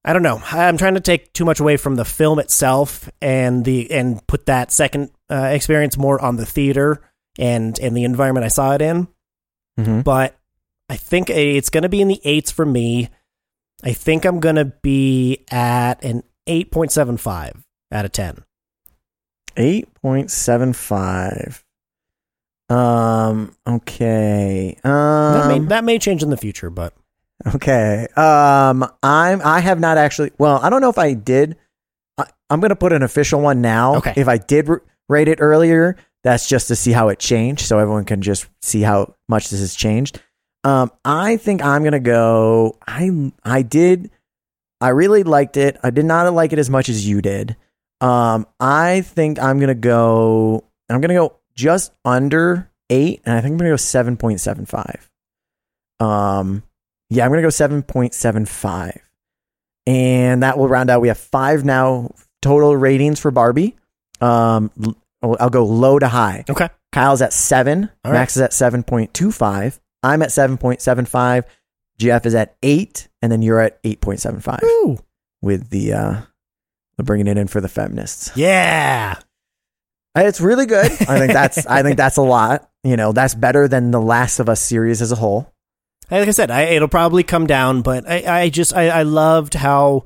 I 0.04 0.13
don't 0.13 0.24
know. 0.24 0.42
I'm 0.52 0.78
trying 0.78 0.96
to 0.96 1.00
take 1.00 1.32
too 1.34 1.46
much 1.46 1.60
away 1.60 1.78
from 1.78 1.96
the 1.96 2.06
film 2.06 2.39
itself 2.39 3.10
and 3.22 3.63
the 3.63 3.92
and 3.92 4.26
put 4.28 4.48
that 4.48 4.72
second 4.72 5.12
uh, 5.30 5.50
experience 5.52 5.98
more 5.98 6.22
on 6.22 6.36
the 6.36 6.46
theater 6.46 7.02
and 7.38 7.78
and 7.80 7.96
the 7.96 8.04
environment 8.04 8.46
I 8.46 8.50
saw 8.50 8.74
it 8.74 8.82
in. 8.82 9.08
Mm-hmm. 9.80 10.02
But 10.02 10.38
I 10.89 10.98
think 10.98 11.30
it's 11.30 11.70
going 11.70 11.84
to 11.84 11.89
be 11.89 12.02
in 12.02 12.08
the 12.08 12.22
eights 12.24 12.52
for 12.52 12.66
me. 12.66 13.10
I 13.84 13.94
think 13.94 14.26
I'm 14.26 14.39
going 14.39 14.56
to 14.56 14.66
be 14.66 15.46
at 15.50 16.04
an 16.04 16.24
8.75 16.48 17.63
out 17.92 18.06
of 18.06 18.12
10. 18.12 18.44
8.75. 19.58 21.63
Um. 22.73 23.55
Okay. 23.67 24.77
Um. 24.83 24.91
That 25.33 25.47
may, 25.47 25.57
um, 25.57 25.67
that 25.67 25.83
may 25.83 25.99
change 25.99 26.23
in 26.23 26.29
the 26.29 26.38
future, 26.38 26.69
but 26.69 26.93
okay. 27.53 28.07
Um. 28.15 28.89
I'm. 29.03 29.41
I 29.43 29.59
have 29.59 29.79
not 29.79 29.97
actually. 29.97 30.31
Well, 30.38 30.59
I 30.62 30.69
don't 30.69 30.81
know 30.81 30.89
if 30.89 30.97
I 30.97 31.13
did. 31.13 31.55
I, 32.17 32.25
am 32.49 32.62
gonna 32.62 32.75
put 32.75 32.91
an 32.91 33.03
official 33.03 33.41
one 33.41 33.62
now. 33.62 33.97
Okay. 33.97 34.13
If 34.15 34.27
I 34.27 34.38
did 34.38 34.69
r- 34.69 34.81
rate 35.07 35.27
it 35.27 35.39
earlier, 35.39 35.97
that's 36.23 36.49
just 36.49 36.67
to 36.69 36.75
see 36.75 36.91
how 36.91 37.09
it 37.09 37.19
changed, 37.19 37.65
so 37.65 37.77
everyone 37.77 38.05
can 38.05 38.21
just 38.21 38.47
see 38.62 38.81
how 38.81 39.13
much 39.29 39.49
this 39.49 39.59
has 39.59 39.75
changed. 39.75 40.19
Um. 40.63 40.91
I 41.05 41.38
think 41.38 41.63
I'm 41.63 41.83
gonna 41.83 41.99
go. 41.99 42.79
I. 42.88 43.31
I 43.43 43.62
did. 43.62 44.09
I 44.81 44.89
really 44.89 45.23
liked 45.23 45.57
it. 45.57 45.77
I 45.83 45.91
did 45.91 46.05
not 46.05 46.31
like 46.33 46.53
it 46.53 46.59
as 46.59 46.69
much 46.71 46.89
as 46.89 47.07
you 47.07 47.21
did. 47.21 47.55
Um. 48.01 48.47
I 48.59 49.01
think 49.01 49.38
I'm 49.38 49.59
gonna 49.59 49.75
go. 49.75 50.63
I'm 50.89 51.01
gonna 51.01 51.13
go 51.13 51.38
just 51.56 51.92
under 52.04 52.70
eight, 52.89 53.22
and 53.26 53.36
I 53.36 53.42
think 53.42 53.54
I'm 53.54 53.58
gonna 53.58 53.72
go 53.72 53.78
seven 53.78 54.18
point 54.18 54.39
seven 54.42 54.66
five. 54.66 55.10
Um. 56.00 56.63
Yeah, 57.10 57.26
I'm 57.26 57.32
to 57.32 57.42
go 57.44 57.48
7.75. 57.50 58.98
And 59.86 60.42
that 60.42 60.58
will 60.58 60.68
round 60.68 60.89
out. 60.89 61.00
We 61.02 61.10
have 61.10 61.18
five 61.18 61.63
now 61.63 62.16
total 62.42 62.76
ratings 62.76 63.20
for 63.20 63.30
Barbie. 63.30 63.76
Um, 64.20 64.72
I'll 65.22 65.52
go 65.52 65.63
low 65.63 66.00
to 66.00 66.08
high. 66.08 66.44
okay. 66.50 66.70
Kyle's 66.92 67.22
at 67.22 67.32
seven. 67.32 67.92
Right. 68.04 68.13
Max 68.13 68.36
is 68.36 68.42
at 68.42 68.50
7.25. 68.52 69.80
I'm 70.02 70.24
at 70.24 70.30
7.75. 70.30 71.44
Jeff 72.00 72.26
is 72.26 72.34
at 72.34 72.56
eight. 72.63 73.10
And 73.22 73.32
then 73.32 73.44
you're 73.44 73.60
at 73.60 73.82
8.75 73.84 75.04
with 75.44 75.70
the, 75.70 75.94
uh, 75.94 76.22
the 76.98 77.04
bringing 77.04 77.28
it 77.28 77.38
in 77.38 77.48
for 77.48 77.62
the 77.62 77.70
feminists. 77.70 78.32
Yeah. 78.36 79.20
It's 80.15 80.39
really 80.41 80.65
good. 80.65 80.86
I 81.08 81.19
think 81.19 81.34
that's, 81.34 81.65
I 81.65 81.82
think 81.84 81.97
that's 81.97 82.17
a 82.17 82.21
lot. 82.21 82.69
You 82.84 82.97
know, 82.97 83.12
that's 83.13 83.34
better 83.36 83.67
than 83.67 83.91
the 83.91 84.02
Last 84.02 84.39
of 84.39 84.49
Us 84.49 84.62
series 84.62 85.02
as 85.02 85.12
a 85.12 85.15
whole. 85.15 85.52
Like 86.12 86.28
I 86.28 86.32
said, 86.32 86.52
I, 86.52 86.63
it'll 86.63 86.88
probably 86.89 87.23
come 87.23 87.47
down, 87.47 87.82
but 87.82 88.08
I, 88.10 88.41
I 88.41 88.49
just 88.49 88.73
I, 88.76 88.89
I 88.89 89.04
loved 89.04 89.54
how 89.54 90.04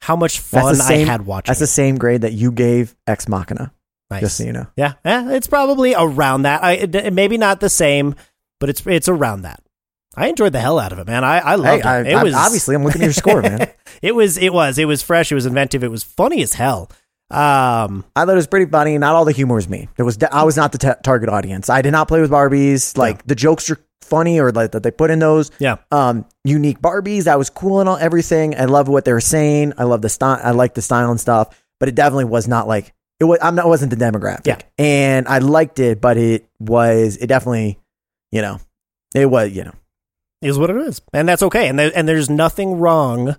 how 0.00 0.14
much 0.14 0.38
fun 0.40 0.76
same- 0.76 1.08
I 1.08 1.10
had 1.10 1.22
watching. 1.26 1.50
That's 1.50 1.58
the 1.60 1.66
same 1.66 1.96
grade 1.96 2.20
that 2.20 2.32
you 2.32 2.52
gave 2.52 2.94
Ex 3.06 3.26
Machina, 3.28 3.72
Nice. 4.10 4.20
just 4.20 4.36
so 4.36 4.44
you 4.44 4.52
know. 4.52 4.66
Yeah, 4.76 4.92
yeah, 5.04 5.30
it's 5.32 5.46
probably 5.48 5.94
around 5.96 6.42
that. 6.42 6.62
I 6.62 6.72
it- 6.72 7.12
maybe 7.14 7.38
not 7.38 7.60
the 7.60 7.70
same, 7.70 8.14
but 8.60 8.68
it's 8.68 8.86
it's 8.86 9.08
around 9.08 9.42
that. 9.42 9.60
I 10.14 10.28
enjoyed 10.28 10.52
the 10.52 10.60
hell 10.60 10.78
out 10.78 10.92
of 10.92 10.98
it, 10.98 11.06
man. 11.06 11.24
I 11.24 11.38
I 11.38 11.54
loved 11.56 11.82
Hey, 11.82 11.88
I, 11.88 12.00
it. 12.02 12.06
It 12.08 12.14
I- 12.14 12.22
was 12.24 12.34
obviously 12.34 12.76
I'm 12.76 12.84
looking 12.84 13.00
at 13.02 13.06
your 13.06 13.12
score, 13.14 13.40
man. 13.42 13.68
it 14.02 14.14
was 14.14 14.36
it 14.36 14.52
was 14.52 14.78
it 14.78 14.84
was 14.84 15.02
fresh. 15.02 15.32
It 15.32 15.34
was 15.34 15.46
inventive. 15.46 15.82
It 15.82 15.90
was 15.90 16.04
funny 16.04 16.42
as 16.42 16.52
hell. 16.54 16.90
Um, 17.30 18.04
I 18.16 18.24
thought 18.24 18.32
it 18.32 18.34
was 18.36 18.46
pretty 18.46 18.70
funny. 18.70 18.96
Not 18.96 19.14
all 19.14 19.24
the 19.24 19.32
humor 19.32 19.56
was 19.56 19.68
me. 19.68 19.88
It 19.98 20.02
was 20.02 20.18
I 20.32 20.44
was 20.44 20.56
not 20.56 20.72
the 20.72 20.78
ta 20.78 20.94
target 21.02 21.28
audience. 21.28 21.68
I 21.68 21.82
did 21.82 21.92
not 21.92 22.08
play 22.08 22.20
with 22.20 22.30
Barbies. 22.30 22.96
Like 22.96 23.26
the 23.26 23.34
jokes 23.34 23.68
are 23.70 23.78
funny, 24.00 24.40
or 24.40 24.50
like 24.50 24.72
that 24.72 24.82
they 24.82 24.90
put 24.90 25.10
in 25.10 25.18
those 25.18 25.50
yeah, 25.58 25.76
um 25.92 26.24
unique 26.44 26.80
Barbies. 26.80 27.24
That 27.24 27.38
was 27.38 27.50
cool 27.50 27.80
and 27.80 27.88
all 27.88 27.98
everything. 27.98 28.58
I 28.58 28.64
love 28.64 28.88
what 28.88 29.04
they 29.04 29.12
were 29.12 29.20
saying. 29.20 29.74
I 29.76 29.84
love 29.84 30.00
the 30.00 30.08
style. 30.08 30.40
I 30.42 30.52
like 30.52 30.74
the 30.74 30.82
style 30.82 31.10
and 31.10 31.20
stuff. 31.20 31.62
But 31.80 31.88
it 31.90 31.94
definitely 31.94 32.24
was 32.24 32.48
not 32.48 32.66
like 32.66 32.94
it 33.20 33.24
was. 33.24 33.38
I'm 33.42 33.54
not. 33.54 33.66
It 33.66 33.68
wasn't 33.68 33.90
the 33.90 33.96
demographic. 33.96 34.46
Yeah. 34.46 34.58
and 34.78 35.28
I 35.28 35.38
liked 35.38 35.78
it, 35.80 36.00
but 36.00 36.16
it 36.16 36.48
was. 36.58 37.16
It 37.16 37.26
definitely, 37.26 37.78
you 38.32 38.42
know, 38.42 38.58
it 39.14 39.26
was. 39.26 39.52
You 39.52 39.64
know, 39.64 39.74
is 40.40 40.58
what 40.58 40.70
it 40.70 40.76
is, 40.76 41.02
and 41.12 41.28
that's 41.28 41.42
okay. 41.42 41.68
And 41.68 41.78
there, 41.78 41.92
and 41.94 42.08
there's 42.08 42.30
nothing 42.30 42.78
wrong, 42.78 43.36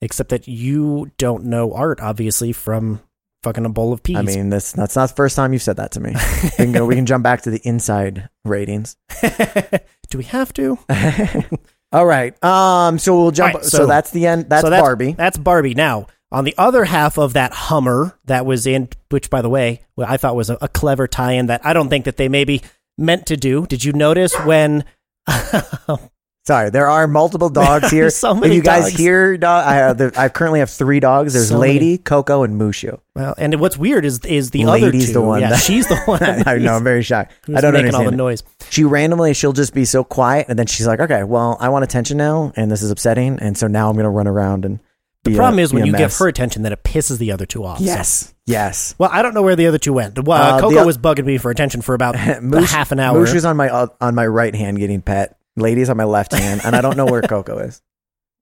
except 0.00 0.30
that 0.30 0.46
you 0.46 1.10
don't 1.18 1.44
know 1.44 1.72
art, 1.72 2.00
obviously, 2.00 2.52
from 2.52 3.00
fucking 3.42 3.64
a 3.64 3.68
bowl 3.68 3.92
of 3.92 4.02
peas. 4.02 4.16
I 4.16 4.22
mean, 4.22 4.50
that's 4.50 4.72
that's 4.72 4.96
not 4.96 5.08
the 5.10 5.14
first 5.14 5.36
time 5.36 5.52
you've 5.52 5.62
said 5.62 5.76
that 5.76 5.92
to 5.92 6.00
me. 6.00 6.14
we 6.42 6.50
can 6.50 6.72
go. 6.72 6.86
We 6.86 6.94
can 6.94 7.06
jump 7.06 7.22
back 7.22 7.42
to 7.42 7.50
the 7.50 7.60
inside 7.64 8.28
ratings. 8.44 8.96
do 10.10 10.18
we 10.18 10.24
have 10.24 10.52
to? 10.54 10.78
All 11.92 12.06
right. 12.06 12.42
Um. 12.42 12.98
So 12.98 13.16
we'll 13.16 13.30
jump. 13.30 13.54
Right, 13.54 13.64
so, 13.64 13.78
so- 13.78 13.86
that's 13.86 14.10
the 14.10 14.26
end. 14.26 14.48
That's, 14.48 14.62
so 14.62 14.70
Barbie. 14.70 15.12
That's 15.12 15.38
Barbie. 15.38 15.74
Now, 15.74 16.06
on 16.30 16.44
the 16.44 16.54
other 16.56 16.84
half 16.84 17.18
of 17.18 17.34
that 17.34 17.52
Hummer 17.52 18.18
that 18.24 18.46
was 18.46 18.66
in, 18.66 18.88
which 19.10 19.28
by 19.30 19.42
the 19.42 19.50
way, 19.50 19.82
I 19.98 20.16
thought 20.16 20.36
was 20.36 20.50
a, 20.50 20.58
a 20.62 20.68
clever 20.68 21.06
tie-in 21.06 21.46
that 21.46 21.64
I 21.64 21.72
don't 21.72 21.88
think 21.88 22.06
that 22.06 22.16
they 22.16 22.28
maybe 22.28 22.62
meant 22.96 23.26
to 23.26 23.36
do. 23.36 23.66
Did 23.66 23.84
you 23.84 23.92
notice 23.92 24.34
when? 24.40 24.84
Sorry, 26.44 26.70
there 26.70 26.88
are 26.88 27.06
multiple 27.06 27.48
dogs 27.62 27.88
here. 27.90 28.10
So 28.10 28.34
many 28.34 28.48
if 28.48 28.54
you 28.56 28.62
guys 28.62 28.84
dogs. 28.86 28.96
hear 28.96 29.36
dog, 29.36 29.64
I 29.66 29.74
have 29.74 29.98
the, 29.98 30.12
I 30.16 30.28
currently 30.28 30.58
have 30.58 30.70
three 30.70 30.98
dogs. 30.98 31.34
There's 31.34 31.50
So 31.50 31.58
Lady, 31.58 31.98
Coco, 31.98 32.42
and 32.42 32.60
Mushu. 32.60 32.98
well, 33.14 33.34
and 33.38 33.60
what's 33.60 33.76
weird 33.78 34.04
is 34.04 34.18
is 34.24 34.50
the 34.50 34.64
other 34.64 34.80
Lady's 34.86 35.06
two. 35.08 35.12
the 35.14 35.20
one 35.22 35.40
Yeah, 35.40 35.50
that- 35.50 35.60
she's 35.60 35.86
the 35.86 35.96
one. 36.04 36.20
I 36.22 36.56
know. 36.58 36.74
I'm 36.74 36.82
very 36.84 37.02
shocked. 37.02 37.32
who's 37.46 37.56
I 37.56 37.60
don't 37.60 37.72
making 37.74 37.94
all 37.94 38.00
understand. 38.00 38.08
the 38.18 38.24
it. 38.24 38.26
noise. 38.26 38.42
She 38.70 38.82
randomly, 38.84 39.34
she'll 39.34 39.52
just 39.52 39.72
be 39.72 39.84
so 39.84 40.02
quiet, 40.02 40.46
and 40.48 40.58
then 40.58 40.66
she's 40.66 40.86
like, 40.86 40.98
"Okay, 41.00 41.22
well, 41.22 41.56
I 41.60 41.68
want 41.68 41.84
attention 41.84 42.16
now, 42.16 42.52
and 42.56 42.70
this 42.70 42.82
is 42.82 42.90
upsetting, 42.90 43.38
and 43.40 43.56
so 43.56 43.68
now 43.68 43.88
I'm 43.88 43.94
going 43.94 44.04
to 44.04 44.10
run 44.10 44.26
around 44.26 44.64
and." 44.64 44.80
The 45.24 45.36
problem 45.36 45.60
is 45.60 45.72
when 45.72 45.86
you 45.86 45.92
give 45.96 46.12
her 46.16 46.26
attention, 46.26 46.62
that 46.62 46.72
it 46.72 46.82
pisses 46.82 47.18
the 47.18 47.30
other 47.30 47.46
two 47.46 47.64
off. 47.64 47.78
so- 47.78 47.84
Yes. 47.84 48.34
Yes. 48.44 48.96
Well, 48.98 49.08
I 49.12 49.22
don't 49.22 49.34
know 49.34 49.42
where 49.42 49.54
the 49.54 49.68
other 49.68 49.78
two 49.78 49.92
went. 49.92 50.18
Uh, 50.18 50.22
the 50.56 50.60
Coco 50.60 50.78
o- 50.80 50.84
was 50.84 50.98
bugging 50.98 51.24
me 51.24 51.38
for 51.38 51.52
attention 51.52 51.80
for 51.80 51.94
about 51.94 52.16
a 52.16 52.40
Moosh- 52.40 52.72
half 52.72 52.90
an 52.90 52.98
hour. 52.98 53.24
Mushu's 53.24 53.44
on 53.44 53.56
my 53.56 53.68
uh, 53.68 53.86
on 54.00 54.16
my 54.16 54.26
right 54.26 54.52
hand 54.52 54.78
getting 54.80 55.00
pet. 55.00 55.38
Lady's 55.56 55.90
on 55.90 55.96
my 55.96 56.04
left 56.04 56.32
hand, 56.32 56.62
and 56.64 56.74
I 56.76 56.80
don't 56.80 56.96
know 56.96 57.06
where 57.06 57.22
Coco 57.22 57.58
is. 57.58 57.82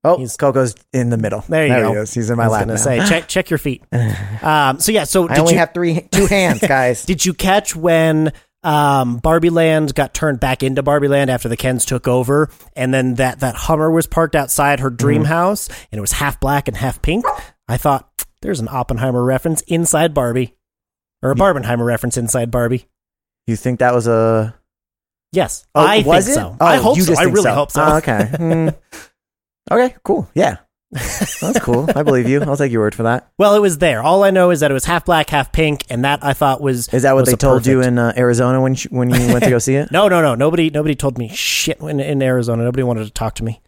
Oh, 0.03 0.17
He's- 0.17 0.37
Coco's 0.37 0.75
in 0.93 1.11
the 1.11 1.19
middle. 1.19 1.45
There 1.49 1.67
you 1.67 1.75
he 1.75 1.81
go. 1.95 2.01
is. 2.03 2.15
He's 2.15 2.31
in 2.31 2.35
I 2.41 2.45
my 2.45 2.49
was 2.49 2.53
lap 2.53 2.61
gonna 2.63 2.73
now. 2.75 2.81
say 2.81 3.07
check 3.09 3.29
check 3.29 3.51
your 3.51 3.59
feet. 3.59 3.83
Um, 4.43 4.81
so 4.81 4.91
yeah, 4.93 5.05
so 5.05 5.25
I 5.29 5.35
did 5.35 5.39
only 5.41 5.53
you 5.53 5.59
have 5.59 5.75
three, 5.75 6.01
two 6.11 6.25
hands, 6.27 6.61
guys. 6.61 7.05
did 7.07 7.23
you 7.27 7.35
catch 7.35 7.77
when 7.77 8.33
um, 8.63 9.19
Barbie 9.19 9.51
Land 9.51 9.95
got 9.95 10.15
turned 10.15 10.41
back 10.41 10.63
into 10.63 10.83
Barbie 10.83 11.09
Land 11.09 11.29
after 11.31 11.49
the 11.51 11.59
Kens 11.59 11.85
took 11.85 12.09
over, 12.09 12.49
and 12.75 12.95
then 12.95 13.17
that 13.17 13.41
that 13.41 13.55
Hummer 13.55 13.91
was 13.91 14.07
parked 14.07 14.35
outside 14.35 14.81
her 14.81 14.89
dream 14.89 15.23
Mm-hmm. 15.25 15.33
house, 15.33 15.69
and 15.93 15.99
it 15.99 16.01
was 16.01 16.13
half 16.13 16.41
black 16.41 16.69
and 16.69 16.77
half 16.79 17.03
pink? 17.03 17.27
I 17.69 17.77
thought 17.77 18.25
there's 18.41 18.61
an 18.61 18.69
Oppenheimer 18.71 19.23
reference 19.23 19.61
inside 19.63 20.15
Barbie, 20.15 20.55
or 21.23 21.33
a 21.33 21.35
Barbenheimer 21.35 21.85
reference 21.85 22.17
inside 22.17 22.51
Barbie. 22.51 22.87
you 23.47 23.57
think 23.57 23.81
that 23.81 23.93
was 23.95 24.07
a? 24.07 24.55
Yes, 25.33 25.67
Oh, 25.75 25.85
I 25.87 26.03
was 26.03 26.27
think 26.27 26.37
it? 26.37 26.41
so. 26.41 26.57
Oh, 26.61 26.67
I 26.67 26.77
hope 26.77 26.99
so. 26.99 27.15
I 27.17 27.23
really 27.25 27.51
hope 27.51 27.71
so. 27.71 27.85
Oh, 27.85 27.97
okay. 27.99 28.25
Hmm. 28.37 28.69
Okay. 29.71 29.95
Cool. 30.03 30.29
Yeah. 30.35 30.57
That's 30.91 31.61
cool. 31.61 31.89
I 31.95 32.03
believe 32.03 32.29
you. 32.29 32.43
I'll 32.43 32.57
take 32.57 32.73
your 32.73 32.81
word 32.81 32.97
for 32.97 33.05
that. 33.05 33.31
Well, 33.39 33.55
it 33.55 33.61
was 33.61 33.79
there. 33.79 34.03
All 34.03 34.25
I 34.25 34.31
know 34.31 34.51
is 34.51 34.59
that 34.59 34.73
it 34.73 34.75
was 34.75 34.85
half 34.87 35.05
black, 35.05 35.31
half 35.31 35.53
pink, 35.53 35.85
and 35.89 36.05
that 36.05 36.25
I 36.25 36.33
thought 36.33 36.61
was 36.61 36.89
Is 36.93 37.03
that 37.05 37.13
what 37.15 37.27
they 37.27 37.37
told 37.37 37.65
you 37.65 37.81
in 37.81 37.97
uh, 37.97 38.13
Arizona 38.17 38.61
when 38.61 38.75
you, 38.75 38.89
when 38.91 39.09
you 39.11 39.29
went 39.29 39.45
to 39.45 39.51
go 39.51 39.61
see 39.61 39.77
it? 39.77 39.89
No, 39.93 40.09
no, 40.09 40.21
no. 40.21 40.35
Nobody, 40.35 40.69
nobody 40.71 40.97
told 40.97 41.17
me 41.17 41.29
shit 41.29 41.79
in, 41.81 42.01
in 42.01 42.21
Arizona. 42.23 42.65
Nobody 42.65 42.83
wanted 42.83 43.05
to 43.05 43.13
talk 43.13 43.37
to 43.37 43.45
me, 43.45 43.61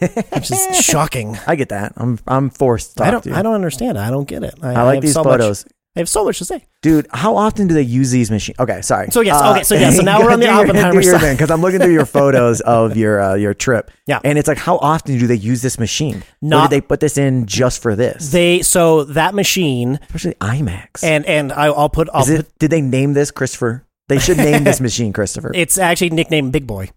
which 0.00 0.50
is 0.50 0.66
shocking. 0.86 1.36
I 1.46 1.56
get 1.56 1.68
that. 1.68 1.92
I'm 1.98 2.18
I'm 2.26 2.48
forced 2.48 2.92
to 2.92 2.96
talk 2.96 3.06
I 3.08 3.10
don't, 3.10 3.22
to 3.24 3.28
you. 3.28 3.34
I 3.34 3.42
don't 3.42 3.54
understand. 3.54 3.98
I 3.98 4.08
don't 4.08 4.26
get 4.26 4.42
it. 4.42 4.54
I, 4.62 4.72
I 4.72 4.82
like 4.84 4.94
have 4.94 5.02
these 5.02 5.12
so 5.12 5.22
much- 5.22 5.64
I 5.96 6.00
have 6.00 6.08
so 6.08 6.24
much 6.24 6.38
to 6.38 6.44
say. 6.44 6.64
dude. 6.82 7.06
How 7.12 7.36
often 7.36 7.68
do 7.68 7.74
they 7.74 7.82
use 7.82 8.10
these 8.10 8.28
machines? 8.28 8.58
Okay, 8.58 8.82
sorry. 8.82 9.10
So, 9.12 9.20
yes, 9.20 9.40
okay, 9.40 9.62
so, 9.62 9.76
yeah, 9.76 9.90
so 9.90 10.02
now 10.02 10.20
we're 10.20 10.32
on 10.32 10.40
the 10.40 10.46
your- 10.50 10.54
Oppenheimer 10.54 11.00
your 11.00 11.18
side. 11.20 11.34
because 11.34 11.52
I'm 11.52 11.60
looking 11.60 11.78
through 11.80 11.92
your 11.92 12.04
photos 12.18 12.60
of 12.62 12.96
your 12.96 13.20
uh, 13.22 13.34
your 13.34 13.54
trip. 13.54 13.90
Yeah. 14.06 14.18
and 14.24 14.36
it's 14.36 14.48
like 14.48 14.58
how 14.58 14.78
often 14.78 15.18
do 15.18 15.26
they 15.28 15.36
use 15.36 15.62
this 15.62 15.78
machine? 15.78 16.16
or 16.16 16.22
Not- 16.42 16.70
did 16.70 16.76
they 16.76 16.80
put 16.86 16.98
this 17.00 17.16
in 17.16 17.46
just 17.46 17.80
for 17.80 17.94
this? 17.94 18.32
They 18.32 18.62
so 18.62 19.04
that 19.04 19.34
machine, 19.34 20.00
Especially 20.02 20.34
IMAX. 20.34 21.04
and 21.04 21.24
and 21.26 21.52
I, 21.52 21.66
I'll 21.66 21.88
put. 21.88 22.08
I'll 22.12 22.22
Is 22.28 22.38
put. 22.42 22.58
Did 22.58 22.70
they 22.72 22.80
name 22.80 23.12
this 23.12 23.30
Christopher? 23.30 23.86
They 24.08 24.18
should 24.18 24.36
name 24.36 24.64
this 24.64 24.80
machine 24.88 25.12
Christopher. 25.12 25.52
It's 25.54 25.78
actually 25.78 26.10
nicknamed 26.10 26.52
Big 26.52 26.66
Boy. 26.66 26.90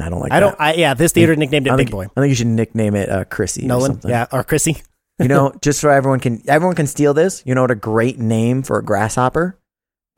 I 0.00 0.08
don't 0.08 0.20
like 0.20 0.30
I 0.32 0.38
that. 0.40 0.46
don't. 0.46 0.60
I, 0.60 0.74
yeah, 0.74 0.94
this 0.94 1.10
theater 1.12 1.34
nicknamed 1.36 1.66
it 1.66 1.72
I 1.72 1.76
Big 1.76 1.88
think, 1.88 1.92
Boy. 1.92 2.04
I 2.16 2.20
think 2.20 2.28
you 2.30 2.34
should 2.36 2.46
nickname 2.46 2.94
it 2.94 3.08
uh, 3.10 3.24
Chrissy. 3.24 3.64
or 3.64 3.68
Nolan. 3.68 3.90
something. 3.94 4.10
Yeah, 4.10 4.26
or 4.32 4.44
Chrissy. 4.44 4.82
You 5.20 5.28
know, 5.28 5.52
just 5.62 5.80
so 5.80 5.90
everyone 5.90 6.20
can 6.20 6.42
everyone 6.48 6.74
can 6.76 6.86
steal 6.86 7.14
this. 7.14 7.42
You 7.46 7.54
know 7.54 7.62
what 7.62 7.70
a 7.70 7.74
great 7.76 8.18
name 8.18 8.62
for 8.62 8.78
a 8.78 8.82
grasshopper? 8.82 9.58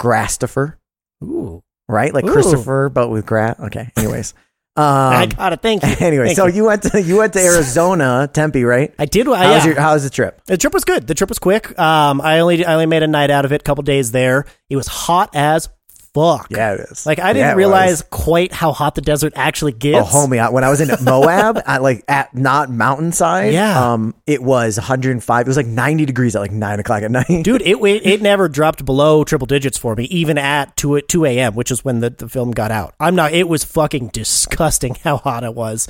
Grasstopher, 0.01 0.75
Ooh, 1.23 1.63
right? 1.89 2.13
Like 2.13 2.25
Ooh. 2.25 2.33
Christopher, 2.33 2.89
but 2.89 3.09
with 3.09 3.27
grass. 3.27 3.59
Okay. 3.61 3.91
Anyways. 3.97 4.35
I 4.75 5.25
Um, 5.25 5.29
got 5.29 5.53
it. 5.53 5.61
Thank 5.61 5.83
you. 5.83 5.95
anyway, 6.01 6.27
Thank 6.29 6.37
so 6.39 6.47
you. 6.47 6.55
you 6.55 6.65
went 6.65 6.83
to 6.85 7.03
you 7.03 7.19
went 7.19 7.35
to 7.35 7.41
Arizona, 7.41 8.29
Tempe, 8.33 8.65
right? 8.65 8.95
I 8.99 9.05
did. 9.05 9.29
Uh, 9.29 9.35
How 9.35 9.53
was 9.55 9.67
your 9.67 9.79
how 9.79 9.93
was 9.93 10.03
the 10.05 10.09
trip? 10.11 10.41
The 10.47 10.57
trip 10.57 10.73
was 10.73 10.85
good. 10.85 11.07
The 11.07 11.15
trip 11.15 11.29
was 11.29 11.39
quick. 11.39 11.79
Um, 11.79 12.23
I 12.23 12.41
only 12.41 12.65
I 12.65 12.73
only 12.73 12.87
made 12.87 13.03
a 13.03 13.07
night 13.07 13.31
out 13.31 13.45
of 13.45 13.53
it. 13.53 13.61
A 13.61 13.65
couple 13.65 13.83
days 13.83 14.13
there. 14.13 14.47
It 14.71 14.77
was 14.77 14.87
hot 14.87 15.29
as 15.35 15.69
fuck. 16.15 16.49
Yeah, 16.51 16.75
it 16.75 16.81
is. 16.91 17.07
Like 17.07 17.19
I 17.19 17.33
didn't 17.33 17.53
it 17.53 17.57
realize 17.57 18.03
was. 18.03 18.03
quite 18.11 18.53
how 18.53 18.73
hot 18.73 18.95
the 18.95 19.01
desert 19.01 19.33
actually 19.37 19.73
Oh, 19.73 19.77
gets. 19.79 20.11
homie! 20.11 20.39
I- 20.39 20.51
When 20.51 20.65
I 20.65 20.69
was 20.71 20.81
in 20.81 20.89
Moab, 21.05 21.61
at 21.67 21.83
like 21.83 22.05
at 22.09 22.35
not 22.35 22.71
mountainside, 22.71 23.53
Yeah. 23.53 23.93
um, 23.93 24.15
it 24.27 24.43
was 24.43 24.77
105. 24.79 25.47
It 25.47 25.49
was 25.49 25.57
like 25.57 25.67
90 25.67 26.05
degrees 26.07 26.37
at 26.37 26.41
like 26.41 26.51
nine 26.53 26.81
o'clock 26.81 27.03
at 27.03 27.11
night. 27.11 27.27
Dude, 27.45 27.63
it, 27.63 27.77
it 27.79 28.07
it 28.07 28.23
never 28.31 28.49
dropped 28.49 28.85
below 28.85 29.25
triple 29.25 29.47
digits 29.47 29.79
for 29.79 29.95
me, 29.97 30.05
even 30.05 30.39
at 30.39 30.77
two 30.77 31.01
two 31.03 31.25
a.m., 31.25 31.55
which 31.55 31.71
is 31.71 31.85
when 31.85 32.01
the, 32.01 32.11
the 32.11 32.29
film 32.29 32.51
got 32.51 32.71
out. 32.71 32.95
I'm 33.01 33.15
not. 33.15 33.33
It 33.33 33.49
was 33.49 33.65
fucking 33.65 34.09
disgusting 34.09 34.95
how 35.05 35.17
hot 35.19 35.45
it 35.45 35.55
was. 35.55 35.89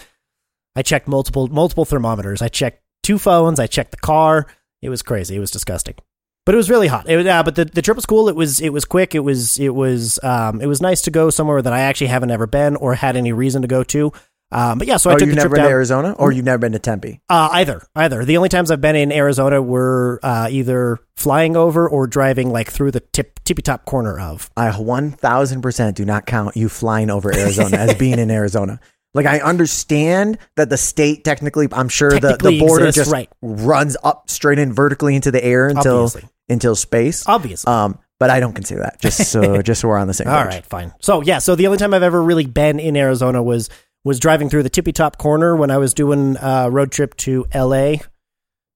I 0.74 0.82
checked 0.82 1.06
multiple 1.08 1.48
multiple 1.48 1.84
thermometers. 1.84 2.40
I 2.40 2.48
checked 2.48 2.82
two 3.02 3.18
phones. 3.18 3.58
I 3.60 3.66
checked 3.66 3.90
the 3.90 3.96
car. 3.98 4.46
It 4.80 4.88
was 4.88 5.02
crazy. 5.02 5.36
It 5.36 5.40
was 5.40 5.50
disgusting. 5.50 5.94
But 6.44 6.54
it 6.54 6.58
was 6.58 6.68
really 6.70 6.88
hot. 6.88 7.08
It, 7.08 7.16
was- 7.16 7.26
uh, 7.26 7.42
but 7.42 7.54
the, 7.54 7.64
the 7.64 7.82
trip 7.82 7.96
was 7.96 8.06
cool. 8.06 8.28
It 8.28 8.34
was 8.36 8.60
it 8.60 8.70
was 8.72 8.84
quick. 8.84 9.14
It 9.14 9.20
was 9.20 9.58
it 9.58 9.74
was 9.74 10.18
um 10.22 10.60
it 10.60 10.66
was 10.66 10.80
nice 10.80 11.00
to 11.02 11.10
go 11.10 11.30
somewhere 11.30 11.62
that 11.62 11.72
I 11.72 11.80
actually 11.80 12.08
haven't 12.08 12.30
ever 12.32 12.46
been 12.46 12.76
or 12.76 12.94
had 12.94 13.16
any 13.16 13.32
reason 13.32 13.62
to 13.62 13.68
go 13.68 13.84
to. 13.84 14.12
Um, 14.50 14.76
but 14.76 14.86
yeah, 14.86 14.98
so 14.98 15.08
I 15.08 15.14
oh, 15.14 15.16
took 15.16 15.28
you've 15.28 15.36
the 15.36 15.36
never 15.36 15.48
trip 15.48 15.56
been 15.56 15.62
down. 15.62 15.68
to 15.70 15.72
Arizona, 15.72 16.12
or 16.18 16.30
you've 16.30 16.44
never 16.44 16.58
been 16.58 16.72
to 16.72 16.78
Tempe? 16.78 17.20
Uh, 17.30 17.48
either, 17.52 17.86
either. 17.96 18.22
The 18.26 18.36
only 18.36 18.50
times 18.50 18.70
I've 18.70 18.82
been 18.82 18.96
in 18.96 19.10
Arizona 19.10 19.62
were 19.62 20.20
uh, 20.22 20.48
either 20.50 20.98
flying 21.16 21.56
over 21.56 21.88
or 21.88 22.06
driving 22.06 22.50
like 22.50 22.70
through 22.70 22.90
the 22.90 23.00
tip 23.00 23.40
tippy 23.44 23.62
top 23.62 23.86
corner 23.86 24.20
of. 24.20 24.50
I 24.54 24.68
1000% 24.70 25.94
do 25.94 26.04
not 26.04 26.26
count 26.26 26.54
you 26.56 26.68
flying 26.68 27.08
over 27.08 27.34
Arizona 27.34 27.78
as 27.78 27.94
being 27.94 28.18
in 28.18 28.30
Arizona. 28.40 28.78
Like 29.14 29.26
I 29.26 29.40
understand 29.40 30.38
that 30.56 30.70
the 30.70 30.76
state 30.78 31.24
technically, 31.24 31.68
I'm 31.70 31.88
sure 31.88 32.10
the, 32.18 32.38
the 32.40 32.60
border 32.60 32.86
exists, 32.86 33.10
just 33.10 33.12
right. 33.12 33.28
runs 33.42 33.96
up 34.02 34.30
straight 34.30 34.58
in 34.58 34.72
vertically 34.72 35.14
into 35.14 35.30
the 35.30 35.44
air 35.44 35.68
until 35.68 36.04
Obviously. 36.04 36.28
until 36.48 36.74
space. 36.74 37.26
Obviously. 37.26 37.70
Um, 37.70 37.98
but 38.18 38.30
I 38.30 38.40
don't 38.40 38.54
consider 38.54 38.82
that. 38.82 39.00
Just 39.00 39.30
so 39.30 39.60
just 39.62 39.80
so 39.80 39.88
we're 39.88 39.98
on 39.98 40.06
the 40.06 40.14
same 40.14 40.26
page. 40.26 40.34
All 40.34 40.44
right, 40.44 40.64
fine. 40.64 40.94
So 41.00 41.22
yeah, 41.22 41.38
so 41.38 41.56
the 41.56 41.66
only 41.66 41.78
time 41.78 41.92
I've 41.92 42.02
ever 42.02 42.22
really 42.22 42.46
been 42.46 42.78
in 42.78 42.96
Arizona 42.96 43.42
was 43.42 43.68
was 44.04 44.18
driving 44.18 44.48
through 44.48 44.62
the 44.62 44.70
tippy 44.70 44.92
top 44.92 45.18
corner 45.18 45.56
when 45.56 45.70
I 45.70 45.78
was 45.78 45.92
doing 45.92 46.36
a 46.40 46.70
road 46.70 46.90
trip 46.90 47.16
to 47.18 47.46
L.A. 47.52 48.00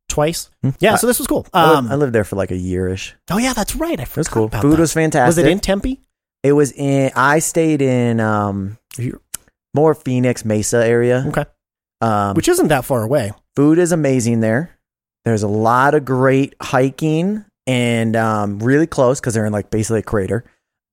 twice. 0.08 0.50
Yeah, 0.78 0.96
so 0.96 1.06
this 1.06 1.18
was 1.18 1.26
cool. 1.26 1.42
Hmm. 1.44 1.56
I, 1.56 1.70
lived, 1.70 1.78
Um, 1.78 1.92
I 1.92 1.94
lived 1.94 2.12
there 2.12 2.24
for 2.24 2.36
like 2.36 2.50
a 2.50 2.54
yearish. 2.54 3.12
oh 3.30 3.38
yeah, 3.38 3.52
that's 3.52 3.74
right. 3.74 3.98
I 3.98 4.02
It 4.02 4.16
was 4.16 4.28
cool. 4.28 4.48
Food 4.48 4.72
that. 4.74 4.80
was 4.80 4.92
fantastic. 4.92 5.28
Was 5.28 5.38
it 5.38 5.50
in 5.50 5.60
Tempe? 5.60 6.00
It 6.42 6.52
was 6.52 6.72
in. 6.72 7.12
I 7.14 7.38
stayed 7.38 7.82
in 7.82 8.20
um 8.20 8.78
more 9.76 9.94
Phoenix 9.94 10.44
Mesa 10.44 10.84
area. 10.84 11.24
Okay, 11.28 11.44
Um, 12.00 12.34
which 12.34 12.48
isn't 12.48 12.68
that 12.68 12.84
far 12.84 13.02
away. 13.04 13.30
food 13.54 13.78
is 13.78 13.92
amazing 13.92 14.40
there. 14.40 14.70
There's 15.24 15.42
a 15.44 15.48
lot 15.48 15.94
of 15.94 16.04
great 16.04 16.54
hiking 16.60 17.44
and 17.66 18.14
um, 18.16 18.58
really 18.58 18.86
close 18.86 19.20
because 19.20 19.34
they're 19.34 19.46
in 19.46 19.52
like 19.52 19.70
basically 19.70 20.00
a 20.00 20.02
crater. 20.02 20.44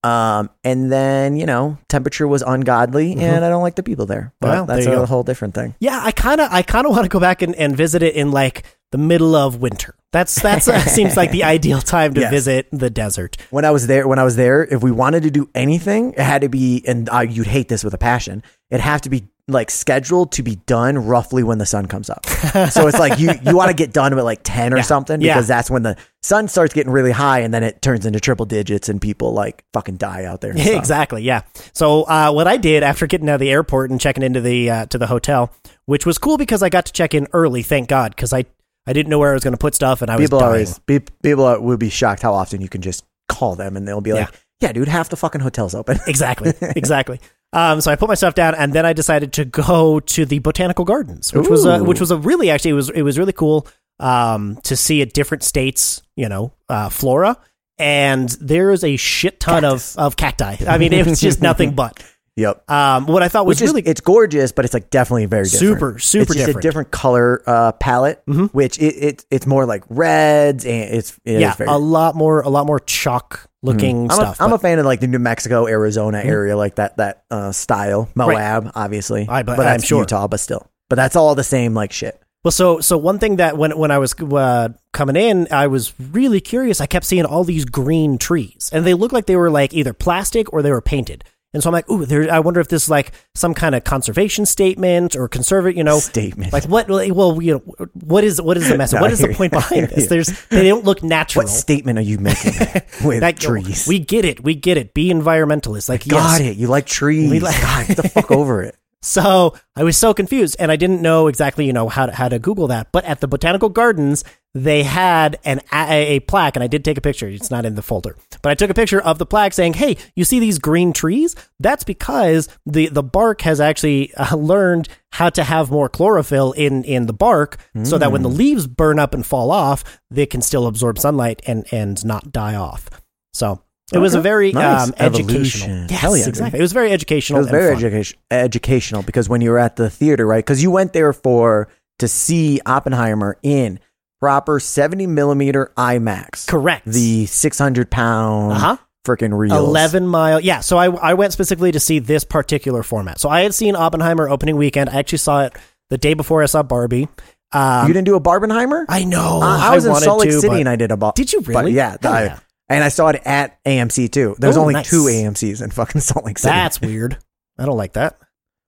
Um, 0.03 0.49
and 0.65 0.91
then 0.91 1.37
you 1.37 1.45
know 1.45 1.77
temperature 1.87 2.27
was 2.27 2.41
ungodly, 2.41 3.15
Mhm. 3.15 3.21
and 3.21 3.45
I 3.45 3.49
don't 3.49 3.61
like 3.63 3.75
the 3.75 3.83
people 3.83 4.05
there. 4.05 4.33
But 4.41 4.49
Well, 4.49 4.65
that's 4.65 4.85
there 4.85 4.95
a 4.95 4.97
go. 4.97 5.05
whole 5.05 5.23
different 5.23 5.53
thing. 5.55 5.75
Yeah, 5.79 5.99
I 6.03 6.11
kind 6.11 6.41
of 6.41 6.49
I 6.51 6.61
kind 6.61 6.85
of 6.85 6.91
want 6.91 7.03
to 7.03 7.09
go 7.09 7.19
back 7.21 7.41
and, 7.41 7.55
and 7.55 7.75
visit 7.77 8.03
it 8.03 8.13
in 8.15 8.31
like 8.31 8.63
the 8.93 8.97
middle 8.99 9.35
of 9.35 9.57
winter. 9.59 9.95
That's 10.11 10.39
that's 10.39 10.67
uh, 10.67 10.79
seems 10.81 11.17
like 11.17 11.31
the 11.31 11.43
ideal 11.57 11.81
time 11.81 12.13
to 12.13 12.21
Yes. 12.21 12.29
visit 12.31 12.67
the 12.71 12.91
desert. 12.91 13.35
When 13.49 13.65
I 13.65 13.71
was 13.71 13.87
there, 13.87 14.07
when 14.07 14.19
I 14.19 14.23
was 14.23 14.35
there, 14.35 14.63
if 14.63 14.83
we 14.83 14.91
wanted 14.91 15.23
to 15.23 15.31
do 15.31 15.49
anything, 15.55 16.11
it 16.13 16.19
had 16.19 16.41
to 16.43 16.49
be, 16.49 16.83
and 16.87 17.09
uh, 17.09 17.21
you'd 17.21 17.47
hate 17.47 17.67
this 17.69 17.83
with 17.83 17.95
a 17.95 17.97
passion. 17.97 18.43
It 18.69 18.79
have 18.79 19.01
to 19.01 19.09
be 19.09 19.23
like 19.49 19.69
scheduled 19.71 20.31
to 20.33 20.41
be 20.43 20.55
done 20.67 20.97
roughly 21.05 21.43
when 21.43 21.57
the 21.57 21.65
sun 21.65 21.85
comes 21.87 22.09
up. 22.09 22.25
so 22.71 22.87
it's 22.87 22.97
like 22.99 23.19
you 23.19 23.31
you 23.43 23.57
want 23.57 23.69
to 23.69 23.73
get 23.75 23.91
done 23.91 24.17
at 24.17 24.23
like 24.23 24.39
ten 24.43 24.71
or 24.73 24.77
Yeah. 24.83 24.83
something 24.83 25.19
Yeah. 25.19 25.33
because 25.33 25.47
that's 25.47 25.69
when 25.71 25.81
the 25.83 25.97
sun 26.21 26.47
starts 26.47 26.73
getting 26.75 26.91
really 26.93 27.11
high, 27.11 27.39
and 27.39 27.51
then 27.51 27.63
it 27.63 27.81
turns 27.81 28.05
into 28.05 28.19
triple 28.19 28.45
digits, 28.45 28.87
and 28.89 29.01
people 29.01 29.33
like 29.33 29.65
fucking 29.73 29.95
die 29.97 30.25
out 30.25 30.41
there. 30.41 30.53
exactly. 30.55 31.23
Yeah. 31.23 31.41
So 31.73 32.03
uh, 32.03 32.31
what 32.31 32.47
I 32.47 32.57
did 32.57 32.83
after 32.83 33.07
getting 33.07 33.27
out 33.29 33.35
of 33.35 33.39
the 33.41 33.49
airport 33.51 33.89
and 33.89 33.99
checking 33.99 34.21
into 34.23 34.41
the 34.41 34.69
uh, 34.69 34.85
to 34.87 34.99
the 34.99 35.07
hotel, 35.07 35.51
which 35.85 36.05
was 36.05 36.19
cool 36.19 36.37
because 36.37 36.61
I 36.61 36.69
got 36.69 36.85
to 36.85 36.93
check 36.93 37.15
in 37.15 37.27
early. 37.33 37.63
Thank 37.63 37.89
God, 37.89 38.15
because 38.15 38.31
I 38.31 38.45
I 38.85 38.93
didn't 38.93 39.09
know 39.09 39.19
where 39.19 39.31
I 39.31 39.33
was 39.33 39.43
going 39.43 39.53
to 39.53 39.57
put 39.57 39.75
stuff, 39.75 40.01
and 40.01 40.11
I 40.11 40.15
was 40.17 40.25
People 40.25 40.39
dying. 40.39 40.49
always 40.51 40.79
people 41.21 41.45
are, 41.45 41.59
would 41.59 41.79
be 41.79 41.89
shocked 41.89 42.21
how 42.21 42.33
often 42.33 42.61
you 42.61 42.69
can 42.69 42.81
just 42.81 43.05
call 43.29 43.55
them, 43.55 43.77
and 43.77 43.87
they'll 43.87 44.01
be 44.01 44.13
like, 44.13 44.29
"Yeah, 44.59 44.71
dude, 44.73 44.87
half 44.87 45.09
the 45.09 45.15
fucking 45.15 45.41
hotel's 45.41 45.73
open." 45.75 45.99
exactly, 46.07 46.53
exactly. 46.61 47.19
Um, 47.53 47.81
so 47.81 47.91
I 47.91 47.95
put 47.95 48.09
my 48.09 48.15
stuff 48.15 48.33
down, 48.35 48.55
and 48.55 48.73
then 48.73 48.85
I 48.85 48.93
decided 48.93 49.33
to 49.33 49.45
go 49.45 49.99
to 49.99 50.25
the 50.25 50.39
botanical 50.39 50.85
gardens, 50.85 51.31
which 51.33 51.47
was 51.47 51.65
a, 51.65 51.83
which 51.83 51.99
was 51.99 52.11
a 52.11 52.17
really 52.17 52.49
actually 52.49 52.71
it 52.71 52.75
was 52.75 52.89
it 52.89 53.03
was 53.03 53.17
really 53.17 53.33
cool 53.33 53.67
um, 53.99 54.57
to 54.63 54.75
see 54.75 55.01
a 55.01 55.05
different 55.05 55.43
states, 55.43 56.01
you 56.15 56.27
know, 56.29 56.53
uh, 56.69 56.89
flora. 56.89 57.37
And 57.79 58.29
there 58.39 58.71
is 58.71 58.83
a 58.83 58.97
shit 58.97 59.39
ton 59.39 59.63
Cactus. 59.63 59.95
of, 59.95 60.03
of 60.07 60.15
cacti. 60.15 60.57
I 60.67 60.77
mean, 60.77 60.93
it 60.93 61.07
was 61.07 61.19
just 61.19 61.41
nothing 61.41 61.71
but. 61.75 62.03
Yep. 62.35 62.69
Um, 62.69 63.05
what 63.05 63.21
I 63.21 63.27
thought 63.27 63.45
was 63.45 63.57
Which 63.59 63.65
is 63.65 63.69
really 63.73 63.87
it's 63.87 64.01
gorgeous, 64.01 64.51
but 64.51 64.65
it's 64.65 64.73
like 64.73 64.89
definitely 64.89 65.25
very 65.27 65.43
different. 65.43 65.59
Super, 65.75 65.99
super 65.99 66.21
it's 66.23 66.33
just 66.33 66.37
different. 66.47 66.57
a 66.57 66.61
different 66.67 66.91
color 66.91 67.43
uh, 67.45 67.71
palette, 67.73 68.23
Mhm. 68.27 68.49
which 68.53 68.79
it, 68.79 68.95
it 68.95 69.25
it's 69.29 69.45
more 69.45 69.65
like 69.67 69.83
reds 69.89 70.65
and 70.65 70.95
it's 70.95 71.19
it 71.25 71.41
yeah, 71.41 71.53
very. 71.53 71.69
a 71.69 71.77
lot 71.77 72.15
more 72.15 72.41
a 72.41 72.49
lot 72.49 72.65
more 72.65 72.79
chalk 72.79 73.47
looking 73.61 74.05
I'm, 74.05 74.11
a, 74.11 74.13
stuff. 74.15 74.41
I'm 74.41 74.47
a 74.47 74.49
but- 74.49 74.55
Mm-hmm. 74.57 74.61
fan 74.63 74.79
of 74.79 74.85
like 74.85 74.99
the 74.99 75.07
New 75.07 75.19
Mexico, 75.19 75.67
Arizona 75.67 76.19
area, 76.23 76.57
like 76.57 76.75
that 76.75 76.97
that 76.97 77.23
uh, 77.29 77.51
style. 77.51 78.09
Moab, 78.15 78.71
obviously, 78.73 79.27
I- 79.29 79.43
but 79.43 79.55
but 79.57 79.67
I'm 79.67 79.81
sure. 79.81 79.99
Utah, 79.99 80.27
but 80.27 80.39
still, 80.39 80.67
but 80.89 80.95
that's 80.95 81.15
all 81.15 81.35
the 81.35 81.43
same 81.43 81.75
like 81.75 81.91
shit. 81.91 82.19
well, 82.43 82.51
so 82.51 82.79
so 82.79 82.97
one 82.97 83.19
thing 83.19 83.35
that 83.35 83.59
when 83.59 83.77
when 83.77 83.91
I 83.91 83.99
was 83.99 84.15
uh, 84.19 84.69
coming 84.91 85.15
in, 85.15 85.47
I 85.51 85.67
was 85.67 85.93
really 86.11 86.41
curious. 86.41 86.81
I 86.81 86.87
kept 86.87 87.05
seeing 87.05 87.25
all 87.25 87.43
these 87.43 87.63
green 87.65 88.17
trees, 88.17 88.71
and 88.73 88.83
they 88.87 88.95
looked 88.95 89.13
like 89.13 89.27
they 89.27 89.35
were 89.35 89.51
like 89.51 89.71
either 89.75 89.93
plastic 89.93 90.51
or 90.51 90.63
they 90.63 90.71
were 90.71 90.81
painted. 90.81 91.23
And 91.53 91.61
so 91.61 91.69
I'm 91.69 91.73
like, 91.73 91.89
ooh, 91.89 92.05
there. 92.05 92.31
I 92.33 92.39
wonder 92.39 92.59
if 92.59 92.67
this 92.67 92.83
is 92.83 92.89
like 92.89 93.11
some 93.35 93.53
kind 93.53 93.75
of 93.75 93.83
conservation 93.83 94.45
statement 94.45 95.15
or 95.15 95.27
conserve, 95.27 95.75
you 95.77 95.83
know, 95.83 95.99
Statement. 95.99 96.51
like 96.51 96.63
what? 96.65 96.87
Well, 96.89 97.41
you 97.41 97.53
know, 97.53 97.87
what 97.93 98.23
is 98.23 98.41
what 98.41 98.57
is 98.57 98.67
the 98.67 98.77
message? 98.77 98.95
No, 98.97 99.01
what 99.01 99.11
I 99.11 99.13
is 99.13 99.19
the 99.19 99.33
point 99.35 99.51
behind 99.53 99.89
this? 99.89 100.07
There's 100.07 100.27
they 100.49 100.67
don't 100.67 100.83
look 100.83 101.03
natural. 101.03 101.43
What 101.45 101.49
statement 101.51 101.99
are 101.99 102.01
you 102.03 102.17
making 102.17 102.53
with 103.03 103.21
Like, 103.21 103.37
trees? 103.39 103.87
We 103.87 103.99
get 103.99 104.25
it. 104.25 104.43
We 104.43 104.55
get 104.55 104.77
it. 104.77 104.93
Be 104.95 105.11
environmentalist. 105.11 105.89
Like, 105.89 106.07
Got 106.07 106.39
yes, 106.39 106.51
it. 106.51 106.57
You 106.57 106.67
like 106.67 106.85
trees. 106.87 107.29
We 107.29 107.39
like- 107.39 107.61
God, 107.61 107.87
get 107.87 107.97
the 107.97 108.09
fuck 108.09 108.31
over 108.31 108.63
it. 108.63 108.75
So 109.03 109.53
I 109.75 109.83
was 109.83 109.97
so 109.97 110.13
confused, 110.13 110.55
and 110.59 110.71
I 110.71 110.77
didn't 110.77 111.01
know 111.01 111.27
exactly, 111.27 111.65
you 111.65 111.73
know, 111.73 111.89
how 111.89 112.05
to, 112.05 112.13
how 112.13 112.29
to 112.29 112.39
Google 112.39 112.67
that. 112.67 112.91
But 112.93 113.03
at 113.03 113.19
the 113.19 113.27
botanical 113.27 113.67
gardens, 113.67 114.23
they 114.55 114.83
had 114.83 115.39
an 115.43 115.61
a, 115.71 116.15
a 116.15 116.19
plaque, 116.19 116.55
and 116.55 116.63
I 116.63 116.67
did 116.67 116.85
take 116.85 116.97
a 116.97 117.01
picture. 117.01 117.27
It's 117.27 117.49
not 117.49 117.65
in 117.65 117.75
the 117.75 117.81
folder, 117.81 118.15
but 118.41 118.51
I 118.51 118.55
took 118.55 118.69
a 118.69 118.73
picture 118.73 119.01
of 119.01 119.17
the 119.17 119.25
plaque 119.25 119.53
saying, 119.53 119.73
"Hey, 119.73 119.97
you 120.15 120.23
see 120.23 120.39
these 120.39 120.59
green 120.59 120.93
trees? 120.93 121.35
That's 121.59 121.83
because 121.83 122.49
the 122.65 122.87
the 122.87 123.01
bark 123.03 123.41
has 123.41 123.59
actually 123.59 124.13
uh, 124.15 124.35
learned 124.35 124.89
how 125.13 125.29
to 125.29 125.43
have 125.43 125.71
more 125.71 125.89
chlorophyll 125.89 126.51
in 126.51 126.83
in 126.83 127.07
the 127.07 127.13
bark, 127.13 127.57
so 127.83 127.97
that 127.97 128.11
when 128.11 128.21
the 128.21 128.29
leaves 128.29 128.67
burn 128.67 128.99
up 128.99 129.13
and 129.13 129.25
fall 129.25 129.49
off, 129.51 129.83
they 130.11 130.25
can 130.25 130.41
still 130.41 130.67
absorb 130.67 130.99
sunlight 130.99 131.41
and 131.47 131.65
and 131.71 132.05
not 132.05 132.31
die 132.31 132.55
off." 132.55 132.89
So. 133.33 133.61
It 133.91 133.99
was 133.99 134.15
a 134.15 134.21
very 134.21 134.51
Nice. 134.53 134.87
um, 134.87 134.95
educational. 134.97 135.85
Yes, 135.87 135.99
Hell 135.99 136.17
yeah, 136.17 136.27
exactly. 136.27 136.57
It 136.57 136.61
was 136.63 136.71
very 136.73 136.91
educational. 136.91 137.41
It 137.41 137.43
educational. 137.49 137.71
was 137.73 137.81
very 137.81 137.93
education, 137.93 138.17
educational 138.31 139.03
because 139.03 139.29
when 139.29 139.41
you 139.41 139.51
were 139.51 139.59
at 139.59 139.75
the 139.75 139.89
theater, 139.89 140.25
right? 140.25 140.43
Because 140.43 140.63
you 140.63 140.71
went 140.71 140.93
there 140.93 141.13
for 141.13 141.67
to 141.99 142.07
see 142.07 142.59
Oppenheimer 142.65 143.37
in 143.43 143.79
proper 144.23 144.57
70 144.57 145.05
millimeter 145.07 145.73
IMAX. 145.75 146.47
Correct. 146.47 146.85
The 146.85 147.25
600 147.25 147.91
pound 147.91 148.53
Uh-huh. 148.53 148.77
freaking 149.05 149.37
reels. 149.37 149.59
11 149.59 150.07
mile. 150.07 150.39
Yeah. 150.39 150.61
So 150.61 150.77
I, 150.77 150.85
I 150.85 151.13
went 151.13 151.33
specifically 151.33 151.73
to 151.73 151.79
see 151.81 151.99
this 151.99 152.23
particular 152.23 152.83
format. 152.83 153.19
So 153.19 153.27
I 153.27 153.41
had 153.41 153.53
seen 153.53 153.75
Oppenheimer 153.75 154.29
opening 154.29 154.55
weekend. 154.55 154.89
I 154.89 154.99
actually 154.99 155.17
saw 155.17 155.43
it 155.43 155.53
the 155.89 155.97
day 155.97 156.13
before 156.13 156.41
I 156.41 156.45
saw 156.45 156.63
Barbie. 156.63 157.09
Um, 157.51 157.85
you 157.89 157.93
didn't 157.93 158.05
do 158.05 158.15
a 158.15 158.21
Barbenheimer? 158.21 158.85
I 158.87 159.03
know. 159.03 159.41
Uh, 159.43 159.57
I 159.59 159.75
was 159.75 159.83
in 159.85 159.91
wanted 159.91 160.05
Salt 160.05 160.21
Lake 160.21 160.29
to, 160.29 160.39
City 160.39 160.59
and 160.61 160.69
I 160.69 160.77
did 160.77 160.91
a. 160.91 161.11
Did 161.15 161.33
you 161.33 161.41
but 161.41 161.49
really? 161.49 161.73
yeah, 161.73 161.97
Hell 162.01 162.13
I- 162.13 162.23
yeah. 162.23 162.39
and 162.69 162.81
I 162.81 162.87
saw 162.87 163.09
it 163.09 163.21
at 163.25 163.61
AMC 163.65 164.09
too. 164.09 164.37
There's 164.39 164.55
Oh, 164.55 164.61
only 164.61 164.73
nice. 164.75 164.89
two 164.89 165.03
AMC's 165.03 165.61
in 165.61 165.69
fucking 165.69 165.99
Salt 166.09 166.23
Lake 166.25 166.39
City. 166.39 166.49
That's 166.53 166.79
weird. 166.79 167.17
I 167.59 167.65
don't 167.65 167.75
like 167.77 167.93
that. 167.93 168.17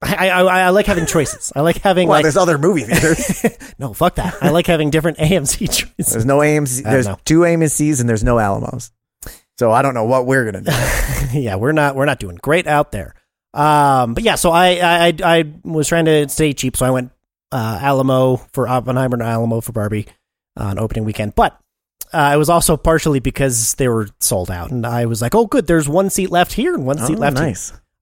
I, 0.06 0.30
I, 0.30 0.41
I, 0.41 0.70
like 0.70 0.86
having 0.86 1.06
choices. 1.06 1.51
I 1.56 1.62
like 1.62 1.78
having 1.78 2.08
well, 2.08 2.18
like 2.18 2.24
there's 2.24 2.38
other 2.38 2.58
movie 2.58 2.84
theaters. 2.84 3.45
no 3.80 3.93
fuck 3.93 4.16
that. 4.16 4.36
I 4.41 4.49
like 4.49 4.68
having 4.68 4.89
different 4.89 5.18
AMC 5.20 5.60
choices. 5.60 6.14
there's 6.14 6.26
no 6.26 6.39
AMC. 6.39 6.84
There's 6.84 7.08
know. 7.08 7.18
two 7.26 7.39
AMC's 7.39 7.99
and 7.99 8.10
there's 8.10 8.24
no 8.24 8.39
Alamos. 8.39 8.91
So 9.58 9.72
I 9.72 9.82
don't 9.82 9.93
know 9.93 10.03
what 10.03 10.26
we're 10.26 10.45
gonna 10.51 10.62
do. 10.62 10.72
yeah, 11.39 11.56
we're 11.56 11.72
not 11.72 11.95
we're 11.95 12.06
not 12.06 12.20
doing 12.20 12.36
great 12.36 12.68
out 12.68 12.91
there. 12.91 13.16
Um, 13.53 14.14
but 14.14 14.24
yeah, 14.24 14.36
so 14.36 14.51
I, 14.51 14.76
I 14.76 15.08
I 15.08 15.14
I 15.24 15.53
was 15.64 15.88
trying 15.88 16.06
to 16.06 16.28
stay 16.28 16.53
cheap, 16.53 16.76
so 16.76 16.86
I 16.86 16.91
went 16.91 17.12
uh, 17.51 17.80
Alamo 17.82 18.38
for 18.51 18.68
Oppenheimer 18.68 19.16
and 19.16 19.24
Alamo 19.24 19.62
for 19.62 19.72
Barbie 19.72 20.08
on 20.58 20.78
opening 20.78 21.06
weekend. 21.06 21.36
But 21.36 21.58
uh, 22.12 22.32
it 22.34 22.38
was 22.38 22.49
also 22.49 22.76
partially 22.76 23.20
because 23.22 23.76
they 23.76 23.88
were 23.88 24.10
sold 24.20 24.51
out, 24.51 24.72
and 24.72 24.86
I 24.86 25.06
was 25.06 25.22
like, 25.22 25.36
oh, 25.36 25.45
good, 25.45 25.68
there's 25.68 25.88
one 25.88 26.10
seat 26.10 26.32
left 26.32 26.51
here 26.51 26.74
and 26.74 26.86
one 26.86 26.97
seat 26.97 27.18
Oh, 27.18 27.22
left 27.22 27.39
here. 27.39 27.56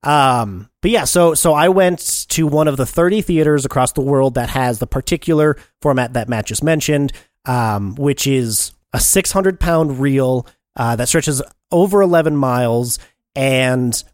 Um, 0.04 0.68
but 0.82 0.90
yeah, 0.90 1.04
so 1.04 1.34
so 1.34 1.54
I 1.54 1.70
went 1.70 2.26
to 2.30 2.46
one 2.46 2.68
of 2.68 2.76
the 2.76 2.86
30 2.86 3.22
theaters 3.22 3.64
across 3.64 3.92
the 3.92 4.02
world 4.02 4.34
that 4.34 4.50
has 4.50 4.78
the 4.78 4.86
particular 4.86 5.56
format 5.80 6.12
that 6.12 6.28
Matt 6.28 6.46
just 6.46 6.62
mentioned, 6.62 7.12
um, 7.46 7.94
which 7.96 8.26
is 8.26 8.72
a 8.92 9.00
600 9.00 9.58
pound 9.58 9.98
reel 9.98 10.46
uh, 10.76 10.94
that 10.96 11.08
stretches 11.08 11.42
over 11.72 12.02
11 12.02 12.36
miles, 12.36 12.98
and 13.34 14.04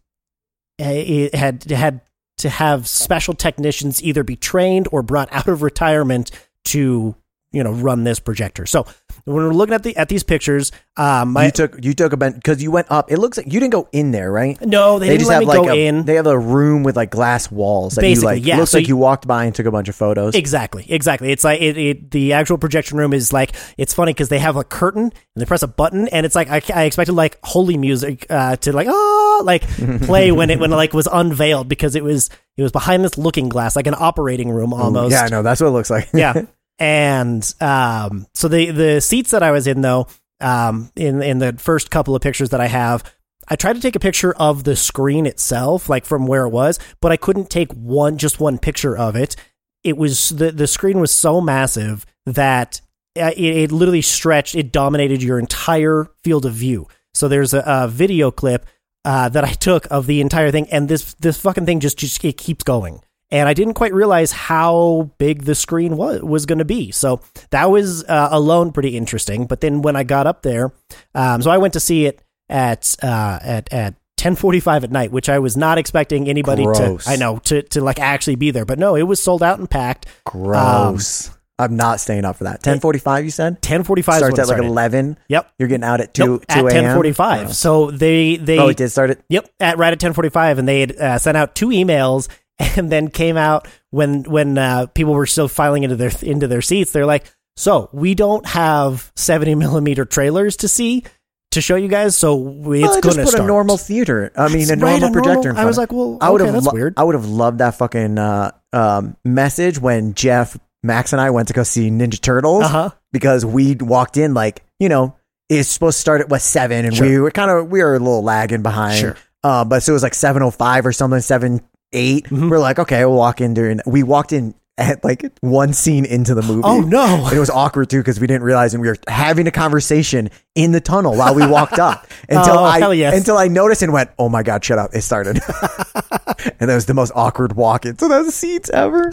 it 0.78 1.34
had 1.34 1.66
it 1.66 1.76
had 1.76 2.03
to 2.38 2.49
have 2.49 2.86
special 2.86 3.34
technicians 3.34 4.03
either 4.03 4.22
be 4.22 4.36
trained 4.36 4.88
or 4.93 5.03
brought 5.03 5.28
out 5.32 5.49
of 5.49 5.62
retirement 5.62 6.30
to 6.66 7.16
you 7.53 7.64
know 7.64 7.72
run 7.72 8.05
this 8.05 8.20
projector. 8.20 8.66
So 8.66 8.86
when 9.24 9.36
we're 9.36 9.53
looking 9.53 9.74
at 9.74 9.82
the 9.82 9.96
at 9.96 10.09
these 10.09 10.22
pictures, 10.22 10.72
um, 10.96 11.32
my, 11.32 11.46
you 11.46 11.51
took 11.51 11.84
you 11.84 11.94
took 11.94 12.12
a 12.12 12.16
bench 12.16 12.36
because 12.36 12.62
you 12.62 12.70
went 12.70 12.90
up. 12.90 13.11
It 13.11 13.18
looks 13.18 13.36
like 13.36 13.46
you 13.46 13.61
didn't 13.61 13.72
go 13.72 13.88
in 13.92 14.11
there, 14.12 14.30
right? 14.30 14.61
no, 14.61 14.98
they, 14.98 15.09
didn't 15.09 15.26
let 15.26 15.40
me 15.40 15.46
go 15.46 15.68
a, 15.68 15.86
in. 15.86 16.05
They 16.05 16.14
have 16.14 16.26
a 16.26 16.38
room 16.38 16.82
with 16.82 16.96
like 16.96 17.11
glass 17.11 17.51
walls. 17.51 17.94
That 17.96 18.03
Basically, 18.03 18.34
you 18.36 18.40
like, 18.40 18.46
yeah, 18.46 18.59
Looks 18.59 18.70
so 18.70 18.78
like 18.78 18.86
you- 18.88 18.94
you 18.94 18.96
walked 18.96 19.26
by 19.26 19.44
and 19.44 19.55
took 19.55 19.66
a 19.66 19.70
bunch 19.70 19.88
of 19.88 19.94
photos. 19.96 20.34
Exactly, 20.34 20.84
exactly. 20.88 21.30
It's 21.32 21.44
like 21.44 21.61
it, 21.61 21.76
it 21.76 22.11
the 22.11 22.32
actual 22.32 22.59
projection 22.59 22.98
room 22.98 23.12
is 23.12 23.32
like 23.32 23.53
it's 23.78 23.94
funny 23.94 24.12
because 24.12 24.28
they 24.28 24.38
have 24.38 24.57
a 24.57 24.64
curtain 24.64 25.05
and 25.05 25.12
they 25.36 25.44
press 25.44 25.62
a 25.62 25.68
button 25.68 26.09
and 26.09 26.26
it's 26.26 26.34
like 26.34 26.48
I, 26.51 26.61
I 26.74 26.84
expected 26.84 27.12
like 27.12 27.38
holy 27.44 27.76
music 27.76 28.26
uh, 28.30 28.57
to 28.57 28.72
like 28.72 28.88
oh 28.90 29.42
like 29.44 29.62
play 30.03 30.32
when 30.32 30.51
it 30.51 30.59
when 30.59 30.72
it 30.72 30.76
like 30.76 30.92
was 30.92 31.09
unveiled 31.11 31.68
because 31.68 31.94
it 31.94 32.03
was 32.03 32.30
it 32.57 32.62
was 32.62 32.72
behind 32.72 33.05
this 33.05 33.16
looking 33.16 33.48
glass 33.48 33.76
like 33.76 33.86
an 33.86 33.94
operating 33.96 34.51
room 34.51 34.72
almost. 34.72 35.12
Yeah, 35.12 35.22
I 35.22 35.28
know. 35.28 35.42
That's 35.42 35.61
what 35.61 35.68
it 35.68 35.72
looks 35.72 35.90
like. 35.90 36.09
yeah. 36.14 36.42
And 36.81 37.55
um, 37.61 38.26
so 38.35 38.49
the 38.49 38.70
the 38.70 39.01
seats 39.01 39.31
that 39.33 39.43
I 39.43 39.51
was 39.51 39.66
in 39.66 39.83
though, 39.83 40.09
um, 40.41 40.91
in 40.97 41.22
in 41.22 41.39
the 41.39 41.53
first 41.53 41.91
couple 41.91 42.16
of 42.16 42.22
pictures 42.22 42.51
that 42.51 42.61
I 42.61 42.68
have, 42.68 43.05
I 43.47 43.57
tried 43.57 43.74
to 43.74 43.81
take 43.81 43.97
a 43.97 44.01
picture 44.01 44.33
of 44.33 44.64
the 44.64 44.74
screen 44.74 45.26
itself, 45.26 45.91
like 45.91 46.07
from 46.07 46.26
where 46.26 46.47
it 46.47 46.51
was, 46.51 46.78
but 47.01 47.12
I 47.12 47.18
couldn't 47.18 47.51
take 47.51 47.70
one 47.72 48.16
just 48.16 48.41
one 48.41 48.59
picture 48.59 48.97
of 48.97 49.14
it. 49.14 49.37
It 49.85 49.99
was 49.99 50.31
the 50.31 50.53
the 50.53 50.66
screen 50.66 51.01
was 51.01 51.12
so 51.12 51.43
massive 51.43 52.07
that 52.24 52.81
uh, 53.18 53.33
it, 53.37 53.57
it 53.57 53.72
literally 53.72 54.03
stretched. 54.03 54.55
It 54.55 54.72
dominated 54.72 55.22
your 55.22 55.39
entire 55.39 56.07
field 56.24 56.47
of 56.47 56.55
view. 56.55 56.89
So 57.12 57.28
there's 57.28 57.53
a, 57.53 57.62
a 57.66 57.89
video 57.89 58.31
clip 58.31 58.64
uh, 59.05 59.28
that 59.28 59.45
I 59.45 59.53
took 59.53 59.87
of 59.91 60.07
the 60.07 60.22
entire 60.22 60.51
thing, 60.51 60.68
and 60.70 60.89
this 60.89 61.14
this 61.14 61.39
fucking 61.39 61.66
thing 61.66 61.81
just 61.81 61.99
just 61.99 62.24
it 62.24 62.39
keeps 62.39 62.64
going. 62.64 63.03
And 63.33 63.49
I 63.49 63.55
didn't 63.55 63.74
quite 63.74 63.95
realize 63.95 64.33
how 64.33 65.11
big 65.18 65.45
the 65.45 65.55
screen 65.55 65.97
was 65.97 66.20
was 66.22 66.47
going 66.47 66.59
to 66.59 66.64
be. 66.64 66.91
So 66.91 67.20
that 67.51 67.70
was 67.70 68.05
uh, 68.05 68.28
alone 68.33 68.72
pretty 68.72 68.97
interesting. 68.97 69.47
But 69.47 69.61
then 69.61 69.83
when 69.83 69.95
I 69.95 70.03
got 70.03 70.26
up 70.26 70.43
there, 70.43 70.72
um, 71.14 71.41
so 71.41 71.51
I 71.51 71.59
went 71.59 71.74
to 71.74 71.81
see 71.81 72.07
it 72.07 72.20
at 72.49 72.95
uh, 73.03 73.39
at 73.43 73.72
at. 73.72 73.95
10:45 74.18 74.85
at 74.85 74.91
night, 74.91 75.11
which 75.12 75.31
I 75.31 75.39
was 75.39 75.57
not 75.57 75.78
expecting 75.78 76.28
anybody 76.28 76.62
Gross. 76.62 77.05
to 77.05 77.11
I 77.11 77.16
know 77.16 77.39
to 77.45 77.62
to 77.62 77.81
like 77.81 77.99
actually 77.99 78.35
be 78.35 78.51
there, 78.51 78.66
but 78.66 78.78
no, 78.78 78.95
it 78.95 79.05
was 79.05 79.18
sold 79.18 79.43
out 79.43 79.59
and 79.59 79.70
packed. 79.70 80.05
Gross. 80.26 81.31
I'm 81.61 81.76
not 81.76 82.01
staying 82.01 82.24
up 82.24 82.37
for 82.37 82.45
that. 82.45 82.62
10:45. 82.62 83.24
You 83.24 83.31
said 83.31 83.61
10:45 83.61 83.99
is 83.99 84.07
when 84.07 84.16
starts 84.35 84.39
at 84.39 84.49
like 84.49 84.62
11. 84.62 85.18
Yep. 85.28 85.53
You're 85.59 85.68
getting 85.68 85.85
out 85.85 86.01
at 86.01 86.14
two 86.14 86.24
Nope, 86.24 86.47
two 86.47 86.68
at 86.68 86.74
a.m. 86.74 86.99
10:45. 86.99 87.45
Oh. 87.49 87.53
So 87.53 87.91
they 87.91 88.37
they 88.37 88.59
Oh, 88.59 88.68
it 88.68 88.78
did 88.78 88.89
start 88.89 89.11
at. 89.11 89.20
Yep, 89.28 89.49
at 89.61 89.78
right 89.78 89.93
at 89.93 89.99
10:45 90.01 90.59
and 90.59 90.66
they 90.66 90.81
had 90.81 90.97
uh, 90.97 91.18
sent 91.18 91.37
out 91.37 91.55
two 91.55 91.68
emails 91.68 92.28
and 92.77 92.91
then 92.91 93.09
came 93.09 93.37
out 93.37 93.67
when 93.91 94.23
when 94.25 94.59
uh, 94.59 94.87
people 94.87 95.15
were 95.15 95.27
still 95.27 95.49
filing 95.49 95.83
into 95.83 95.97
their 95.97 96.13
into 96.23 96.47
their 96.47 96.63
seats. 96.63 96.93
They're 96.93 97.07
like, 97.07 97.25
"So, 97.57 97.89
we 97.93 98.15
don't 98.15 98.45
have 98.47 99.11
70 99.17 99.55
millimeter 99.57 100.05
trailers 100.05 100.57
to 100.59 100.69
see 100.69 101.05
to 101.53 101.61
show 101.61 101.75
you 101.77 101.89
guys, 101.89 102.15
so 102.17 102.37
it's 102.39 102.57
Well, 102.65 102.69
going 102.69 103.03
just 103.03 103.17
to 103.17 103.23
put 103.25 103.29
start." 103.31 103.45
a 103.45 103.47
normal 103.47 103.77
theater. 103.77 104.31
I 104.37 104.49
mean, 104.49 104.69
a 104.71 104.77
Right, 104.77 105.01
normal 105.01 105.09
a 105.09 105.13
projector. 105.13 105.49
normal- 105.49 105.63
I 105.63 105.65
was 105.65 105.79
like, 105.79 105.91
well, 105.93 106.19
I 106.21 106.31
would 106.31 106.41
okay, 106.43 106.47
have. 106.47 106.55
that's 106.55 106.67
lo- 106.67 106.73
weird. 106.75 106.95
I 106.97 107.03
would 107.03 107.15
have 107.17 107.27
loved 107.27 107.59
that 107.59 107.75
fucking 107.77 108.19
uh, 108.19 108.53
um, 108.73 109.17
message 109.25 109.79
when 109.81 110.15
Jeff, 110.15 110.57
Max, 110.85 111.13
and 111.13 111.21
I 111.21 111.31
went 111.31 111.49
to 111.49 111.55
go 111.55 111.63
see 111.65 111.91
Ninja 111.91 112.21
Turtles 112.21 112.65
Uh-huh. 112.65 112.91
because 113.13 113.45
we 113.45 113.75
walked 113.75 114.17
in 114.17 114.33
like 114.35 114.63
you 114.79 114.89
know 114.89 115.17
it's 115.49 115.69
supposed 115.69 115.97
to 115.97 116.01
start 116.01 116.21
at 116.21 116.29
what 116.29 116.41
seven, 116.43 116.85
and 116.85 116.95
Sure. 116.97 117.09
we 117.09 117.19
were 117.19 117.31
kind 117.33 117.51
of 117.51 117.69
we 117.69 117.83
were 117.83 117.97
a 117.97 117.99
little 117.99 118.23
lagging 118.23 118.63
behind. 118.63 118.99
Sure. 119.01 119.17
Uh, 119.43 119.65
but 119.65 119.83
so 119.83 119.91
it 119.91 119.95
was 119.95 120.03
like 120.05 120.15
seven 120.15 120.43
oh 120.43 120.51
five 120.53 120.87
or 120.87 120.93
something, 120.93 121.19
seven 121.21 121.61
eight. 121.93 122.26
Mhm. 122.26 122.51
We're 122.51 122.59
like, 122.59 122.78
okay, 122.78 123.05
we'll 123.05 123.16
walk 123.16 123.41
in 123.41 123.55
during. 123.55 123.80
We 123.86 124.03
walked 124.03 124.32
in 124.32 124.55
at 124.78 125.05
like 125.05 125.24
one 125.43 125.74
scene 125.74 126.07
into 126.07 126.34
the 126.34 126.41
movie. 126.43 126.62
Oh 126.64 126.80
no. 126.80 127.24
And 127.26 127.36
it 127.36 127.38
was 127.38 127.51
awkward 127.51 127.91
too 127.91 127.99
because 127.99 128.18
we 128.18 128.26
didn't 128.26 128.45
realize, 128.45 128.72
and 128.72 128.80
we 128.80 128.88
were 128.88 128.97
having 129.09 129.47
a 129.47 129.51
conversation 129.51 130.30
in 130.55 130.72
the 130.72 130.80
tunnel 130.80 131.14
while 131.16 131.34
we 131.34 131.47
walked 131.47 131.78
up 131.78 132.07
until 132.30 132.59
Oh, 132.59 132.64
I 132.64 132.93
yes. 132.93 133.14
until 133.16 133.36
I 133.36 133.49
noticed 133.49 133.82
and 133.82 133.93
went, 133.93 134.11
"Oh 134.18 134.28
my 134.30 134.43
god, 134.43 134.64
shut 134.64 134.78
up!" 134.78 134.91
It 134.95 135.03
started, 135.03 135.38
and 136.61 136.68
that 136.70 136.74
was 136.74 136.86
the 136.86 136.95
most 136.95 137.12
awkward 137.14 137.55
walk 137.55 137.84
into 137.86 138.09
those 138.09 138.34
seats 138.34 138.70
ever. 138.70 139.11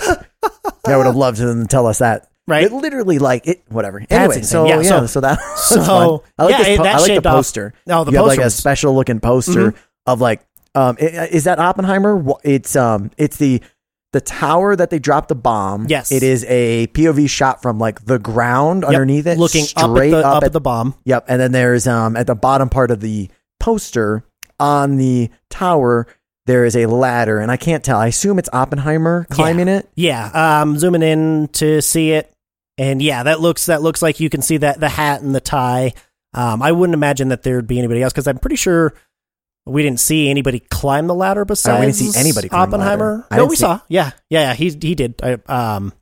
I 0.86 0.96
would 0.96 1.06
have 1.06 1.16
loved 1.16 1.38
them 1.40 1.62
to 1.64 1.68
tell 1.68 1.86
us 1.88 2.00
that. 2.00 2.30
Right. 2.48 2.64
It 2.64 2.72
literally 2.72 3.20
like 3.20 3.46
it. 3.46 3.64
Whatever. 3.68 4.06
Anyway, 4.10 4.42
so 4.44 4.66
Yeah, 4.66 4.80
yeah, 4.80 4.88
so- 5.02 5.06
so, 5.08 5.20
that 5.22 5.38
was 5.52 5.64
so- 5.68 5.84
fun. 5.84 6.20
I 6.38 6.44
like 6.46 6.52
yeah, 6.52 6.64
this. 6.64 6.78
Po- 6.78 6.84
I 6.86 6.98
like 7.00 7.08
the 7.24 7.30
off- 7.30 7.36
poster. 7.36 7.74
Oh, 7.90 8.04
the 8.06 8.12
you 8.12 8.18
have 8.18 8.26
poster 8.28 8.40
like 8.42 8.48
a 8.48 8.50
special 8.52 8.96
looking 8.96 9.20
poster 9.20 9.74
of 10.06 10.22
like. 10.22 10.46
Um, 10.78 10.98
is 11.00 11.46
that 11.46 11.60
Oppenheimer? 11.60 12.24
It's 12.44 12.76
um, 12.76 13.12
it's 13.18 13.38
the 13.38 13.62
the 14.14 14.22
tower 14.22 14.76
that 14.76 14.90
they 14.90 15.00
dropped 15.00 15.30
the 15.30 15.36
bomb. 15.36 15.88
Yes. 15.90 16.12
it 16.12 16.24
is 16.24 16.46
a 16.46 16.88
POV 16.88 17.30
shot 17.30 17.62
from 17.62 17.78
like 17.78 18.06
the 18.06 18.20
ground 18.20 18.84
Yep, 18.84 18.90
underneath 18.94 19.28
it, 19.28 19.38
looking 19.38 19.66
up 19.76 19.90
at 19.90 19.92
straight 19.92 20.12
the 20.12 20.26
up 20.26 20.38
at 20.38 20.44
at 20.46 20.54
the 20.54 20.62
bomb. 20.62 20.96
Yep, 21.06 21.26
and 21.28 21.42
then 21.42 21.52
there's 21.52 21.88
um 21.88 22.16
at 22.16 22.28
the 22.28 22.36
bottom 22.36 22.70
part 22.70 22.92
of 22.92 23.00
the 23.00 23.30
poster 23.60 24.24
on 24.60 24.98
the 24.98 25.30
tower 25.50 26.08
there 26.48 26.64
is 26.64 26.78
a 26.78 26.86
ladder, 26.86 27.40
and 27.40 27.52
I 27.52 27.58
can't 27.58 27.84
tell. 27.84 27.98
I 27.98 28.08
assume 28.08 28.40
it's 28.40 28.50
Oppenheimer 28.54 29.28
climbing 29.30 29.68
it. 29.68 29.90
Yeah, 29.96 30.62
um, 30.62 30.78
zooming 30.78 31.04
in 31.04 31.50
to 31.54 31.82
see 31.82 32.12
it, 32.12 32.32
and 32.78 33.02
yeah, 33.02 33.24
that 33.24 33.42
looks 33.42 33.66
that 33.66 33.82
looks 33.82 34.02
like 34.02 34.22
you 34.22 34.30
can 34.30 34.42
see 34.42 34.58
that 34.58 34.80
the 34.80 34.90
hat 34.90 35.22
and 35.22 35.36
the 35.36 35.42
tie. 35.42 35.94
Um, 36.34 36.62
I 36.62 36.72
wouldn't 36.72 36.94
imagine 36.94 37.30
that 37.30 37.44
there'd 37.44 37.68
be 37.68 37.80
anybody 37.80 38.02
else 38.02 38.14
because 38.14 38.28
I'm 38.28 38.38
pretty 38.40 38.56
sure 38.56 38.94
we 39.68 39.84
didn't 39.84 40.00
see 40.00 40.30
anybody 40.30 40.60
climb 40.60 41.08
the 41.08 41.16
ladder 41.16 41.46
besides. 41.46 41.78
Uh, 41.78 41.80
we 41.80 41.86
didn't 41.88 42.14
see 42.14 42.20
anybody 42.20 42.50
Oppenheimer. 42.50 43.26
No, 43.32 43.46
we 43.46 43.56
see- 43.56 43.62
saw. 43.62 43.80
Yeah, 43.90 44.12
yeah, 44.30 44.42
yeah. 44.42 44.54
He 44.54 44.70
he 44.70 44.96
did. 44.96 45.16
I, 45.22 45.34
um, 45.48 45.94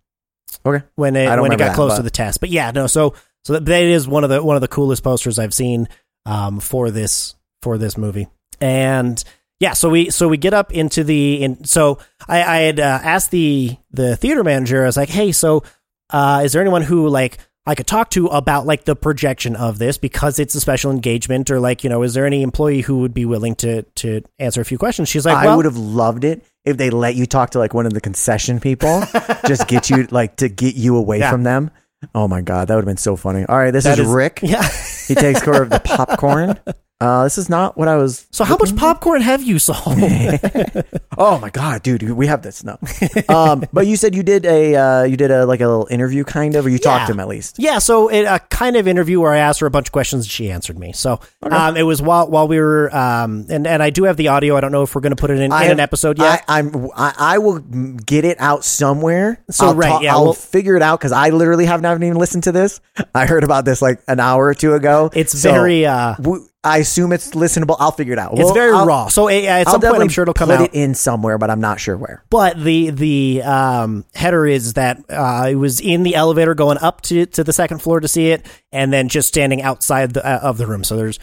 Okay, 0.66 0.84
when 0.96 1.16
it 1.16 1.28
when 1.42 1.52
it 1.52 1.58
got 1.60 1.68
that, 1.68 1.76
close 1.76 1.92
but- 1.92 1.98
to 1.98 2.04
the 2.04 2.10
test. 2.10 2.40
But 2.40 2.50
yeah, 2.50 2.72
no. 2.72 2.88
So 2.88 3.14
so 3.44 3.54
that, 3.54 3.66
that 3.66 3.84
is 3.84 4.08
one 4.08 4.24
of 4.24 4.30
the 4.30 4.42
one 4.44 4.56
of 4.56 4.62
the 4.62 4.68
coolest 4.68 5.04
posters 5.04 5.38
I've 5.38 5.54
seen 5.54 5.88
um, 6.26 6.60
for 6.60 6.90
this 6.92 7.36
for 7.62 7.78
this 7.78 7.98
movie. 7.98 8.28
And 8.62 9.24
yeah, 9.60 9.74
so 9.74 9.90
we 9.90 10.10
so 10.10 10.28
we 10.28 10.38
get 10.38 10.54
up 10.54 10.72
into 10.72 11.04
the 11.04 11.44
in. 11.44 11.66
So 11.66 12.00
I, 12.28 12.44
I 12.44 12.58
had 12.60 12.80
uh, 12.80 12.84
asked 13.04 13.32
the 13.32 13.78
the 13.92 14.16
theater 14.16 14.44
manager. 14.44 14.82
I 14.84 14.86
was 14.88 14.98
like, 14.98 15.10
hey, 15.10 15.32
so 15.32 15.64
uh, 16.10 16.42
is 16.44 16.54
there 16.54 16.62
anyone 16.62 16.82
who 16.82 17.08
like 17.10 17.38
I 17.68 17.74
could 17.74 17.88
talk 17.88 18.12
to 18.12 18.28
about 18.28 18.66
like 18.68 18.86
the 18.86 18.96
projection 18.96 19.56
of 19.56 19.80
this 19.80 19.98
because 19.98 20.38
it's 20.38 20.54
a 20.54 20.60
special 20.60 20.92
engagement 20.92 21.50
or 21.50 21.60
like 21.60 21.84
you 21.84 21.90
know 21.90 22.04
is 22.04 22.14
there 22.14 22.26
any 22.26 22.44
employee 22.44 22.82
who 22.82 23.00
would 23.00 23.14
be 23.14 23.26
willing 23.26 23.56
to 23.56 23.82
to 23.82 24.22
answer 24.40 24.62
a 24.62 24.66
few 24.66 24.78
questions? 24.78 25.10
She's 25.10 25.26
like, 25.26 25.36
I 25.38 25.46
well, 25.48 25.58
would 25.58 25.66
have 25.66 25.78
loved 25.78 26.24
it 26.24 26.46
if 26.64 26.78
they 26.78 26.90
let 26.92 27.16
you 27.16 27.26
talk 27.26 27.52
to 27.52 27.60
like 27.60 27.74
one 27.74 27.86
of 27.86 27.94
the 27.94 28.02
concession 28.02 28.60
people, 28.60 29.04
just 29.48 29.68
get 29.68 29.90
you 29.90 30.04
like 30.12 30.36
to 30.38 30.50
get 30.50 30.76
you 30.76 30.96
away 30.98 31.20
Yeah. 31.20 31.32
from 31.32 31.44
them. 31.44 31.72
Oh 32.14 32.28
my 32.28 32.42
god, 32.42 32.68
that 32.68 32.76
would 32.76 32.82
have 32.84 32.86
been 32.86 32.98
so 32.98 33.16
funny. 33.16 33.46
All 33.46 33.58
right, 33.58 33.72
this 33.72 33.86
is, 33.88 33.98
is- 33.98 34.08
Rick. 34.08 34.40
yeah. 34.44 34.68
He 35.08 35.16
takes 35.16 35.42
care 35.42 35.62
of 35.64 35.70
the 35.72 35.80
popcorn. 35.84 36.60
Uh, 37.02 37.26
this 37.26 37.38
is 37.38 37.50
not 37.50 37.78
what 37.78 37.88
I 37.90 37.98
was. 37.98 38.26
So 38.32 38.44
how 38.46 38.56
much 38.58 38.76
popcorn 38.76 39.22
have 39.22 39.44
you 39.44 39.60
sold? 39.60 39.98
Oh 41.18 41.40
my 41.40 41.50
god, 41.50 41.82
dude, 41.82 42.04
we 42.12 42.28
have 42.28 42.42
this 42.42 42.62
now. 42.66 42.78
um, 43.30 43.64
but 43.72 43.88
you 43.88 43.96
said 43.96 44.14
you 44.16 44.22
did 44.22 44.46
a 44.46 44.76
uh, 44.76 45.04
you 45.04 45.16
did 45.16 45.32
a 45.32 45.46
like 45.46 45.62
a 45.62 45.66
little 45.68 45.88
interview 45.90 46.26
kind 46.26 46.56
of, 46.58 46.66
or 46.66 46.70
you 46.70 46.78
talked 46.78 47.06
to 47.08 47.14
him 47.14 47.22
at 47.22 47.30
least. 47.30 47.56
Yeah, 47.58 47.80
so 47.80 48.10
it, 48.10 48.24
a 48.24 48.40
kind 48.50 48.76
of 48.76 48.86
interview 48.86 49.22
where 49.22 49.32
I 49.32 49.38
asked 49.38 49.62
her 49.62 49.66
a 49.66 49.72
bunch 49.72 49.88
of 49.88 49.92
questions 49.94 50.26
and 50.26 50.30
she 50.32 50.52
answered 50.52 50.78
me. 50.78 50.92
So 50.92 51.22
um, 51.44 51.78
it 51.78 51.84
was 51.84 52.02
while 52.02 52.30
while 52.30 52.50
we 52.50 52.60
were 52.60 52.94
um, 52.94 53.46
and 53.50 53.66
and 53.66 53.82
I 53.82 53.92
do 53.92 54.04
have 54.04 54.18
the 54.18 54.28
audio. 54.28 54.58
I 54.58 54.60
don't 54.60 54.74
know 54.74 54.84
if 54.84 54.94
we're 54.94 55.00
going 55.00 55.16
to 55.16 55.22
put 55.22 55.30
it 55.32 55.38
in, 55.38 55.44
in 55.44 55.52
I 55.54 55.64
an 55.66 55.80
episode 55.80 56.18
yet. 56.20 56.44
I, 56.50 56.60
I'm 56.60 56.90
I, 56.94 57.14
I 57.18 57.38
will 57.38 57.60
get 57.60 58.26
it 58.26 58.36
out 58.42 58.66
somewhere. 58.66 59.42
So, 59.50 59.68
I'll 59.68 59.76
right, 59.76 59.88
ta- 59.88 60.00
yeah, 60.02 60.16
I'll 60.16 60.24
well- 60.26 60.34
figure 60.34 60.76
it 60.76 60.82
out 60.82 61.00
because 61.00 61.14
I 61.14 61.30
literally 61.30 61.66
have 61.66 61.82
not 61.82 61.96
even 62.04 62.16
listened 62.18 62.44
to 62.44 62.52
this. 62.52 62.82
I 63.14 63.26
heard 63.26 63.46
about 63.46 63.64
this 63.64 63.82
like 63.82 64.02
an 64.10 64.20
hour 64.20 64.46
or 64.48 64.54
two 64.54 64.74
ago. 64.74 65.12
It's 65.14 65.40
So, 65.40 65.50
very, 65.50 65.86
uh, 65.86 66.16
w- 66.16 66.46
I 66.66 66.80
assume 66.80 67.14
it's 67.14 67.32
listenable. 67.32 67.76
I'll 67.80 67.92
figure 67.92 68.14
it 68.14 68.20
out. 68.20 68.38
it's 68.38 68.52
very 68.52 68.74
I'll- 68.74 68.86
raw. 68.86 69.08
So 69.08 69.30
uh, 69.30 69.32
at 69.32 69.68
I'll 69.68 69.74
some 69.74 69.82
point, 69.82 70.02
I'm 70.02 70.10
sure 70.10 70.24
it'll 70.24 70.34
come 70.34 70.50
put 70.50 70.60
out. 70.60 70.66
it 70.66 70.74
in 70.74 70.96
somewhere, 70.96 71.38
but 71.38 71.50
I'm 71.50 71.62
not 71.62 71.80
sure 71.80 71.96
where. 71.96 72.24
But 72.30 72.62
the 72.62 72.90
the 72.90 73.44
um, 73.44 74.06
header 74.14 74.46
is 74.46 74.74
that 74.74 75.04
uh, 75.10 75.48
it 75.50 75.56
was 75.56 75.80
in 75.80 76.04
the 76.04 76.16
elevator 76.16 76.56
going 76.56 76.78
up 76.80 77.02
to 77.04 77.26
to 77.28 77.44
the 77.44 77.54
second 77.54 77.80
floor 77.84 78.00
to 78.00 78.08
see 78.08 78.32
it, 78.32 78.46
and 78.72 78.92
then 78.92 79.08
just 79.08 79.28
standing 79.28 79.62
outside 79.62 80.14
the, 80.16 80.26
uh, 80.26 80.40
of 80.42 80.58
the 80.58 80.68
room. 80.68 80.84
So 80.84 80.98
there's 80.98 81.20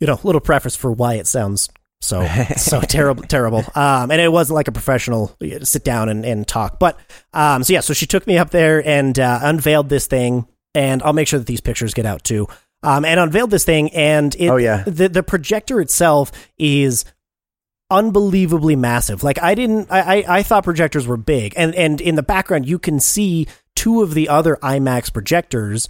you 0.00 0.06
know 0.06 0.20
little 0.22 0.40
preface 0.40 0.76
for 0.76 0.92
why 0.92 1.14
it 1.14 1.26
sounds 1.26 1.68
So 2.00 2.26
so 2.56 2.80
terrible, 2.82 3.22
terrible. 3.22 3.64
Um, 3.74 4.10
and 4.10 4.20
it 4.20 4.30
wasn't 4.30 4.56
like 4.56 4.68
a 4.68 4.72
professional 4.72 5.34
sit 5.62 5.84
down 5.84 6.08
and, 6.10 6.24
and 6.26 6.46
talk. 6.46 6.78
But 6.78 6.98
um, 7.32 7.64
so 7.64 7.72
yeah, 7.72 7.80
so 7.80 7.94
she 7.94 8.06
took 8.06 8.26
me 8.26 8.36
up 8.36 8.50
there 8.50 8.86
and 8.86 9.18
uh, 9.18 9.38
unveiled 9.42 9.88
this 9.88 10.06
thing, 10.06 10.46
and 10.74 11.02
I'll 11.02 11.14
make 11.14 11.28
sure 11.28 11.38
that 11.38 11.46
these 11.46 11.62
pictures 11.62 11.94
get 11.94 12.04
out 12.04 12.22
too. 12.24 12.46
Um, 12.84 13.04
and 13.04 13.18
unveiled 13.18 13.50
this 13.50 13.64
thing, 13.64 13.90
and 13.92 14.34
it, 14.36 14.48
Oh, 14.48 14.56
yeah. 14.56 14.84
the 14.86 15.08
the 15.08 15.22
projector 15.22 15.80
itself 15.80 16.30
is 16.58 17.04
unbelievably 17.90 18.76
massive. 18.76 19.22
Like 19.22 19.42
I 19.42 19.54
didn't, 19.54 19.90
I, 19.90 20.00
I, 20.22 20.38
I 20.38 20.42
thought 20.42 20.64
projectors 20.64 21.06
were 21.06 21.16
big, 21.16 21.54
and 21.56 21.74
and 21.74 22.00
in 22.00 22.14
the 22.14 22.22
background 22.22 22.66
you 22.68 22.78
can 22.78 23.00
see 23.00 23.46
two 23.74 24.02
of 24.02 24.14
the 24.14 24.28
other 24.28 24.56
IMAX 24.62 25.12
projectors 25.12 25.88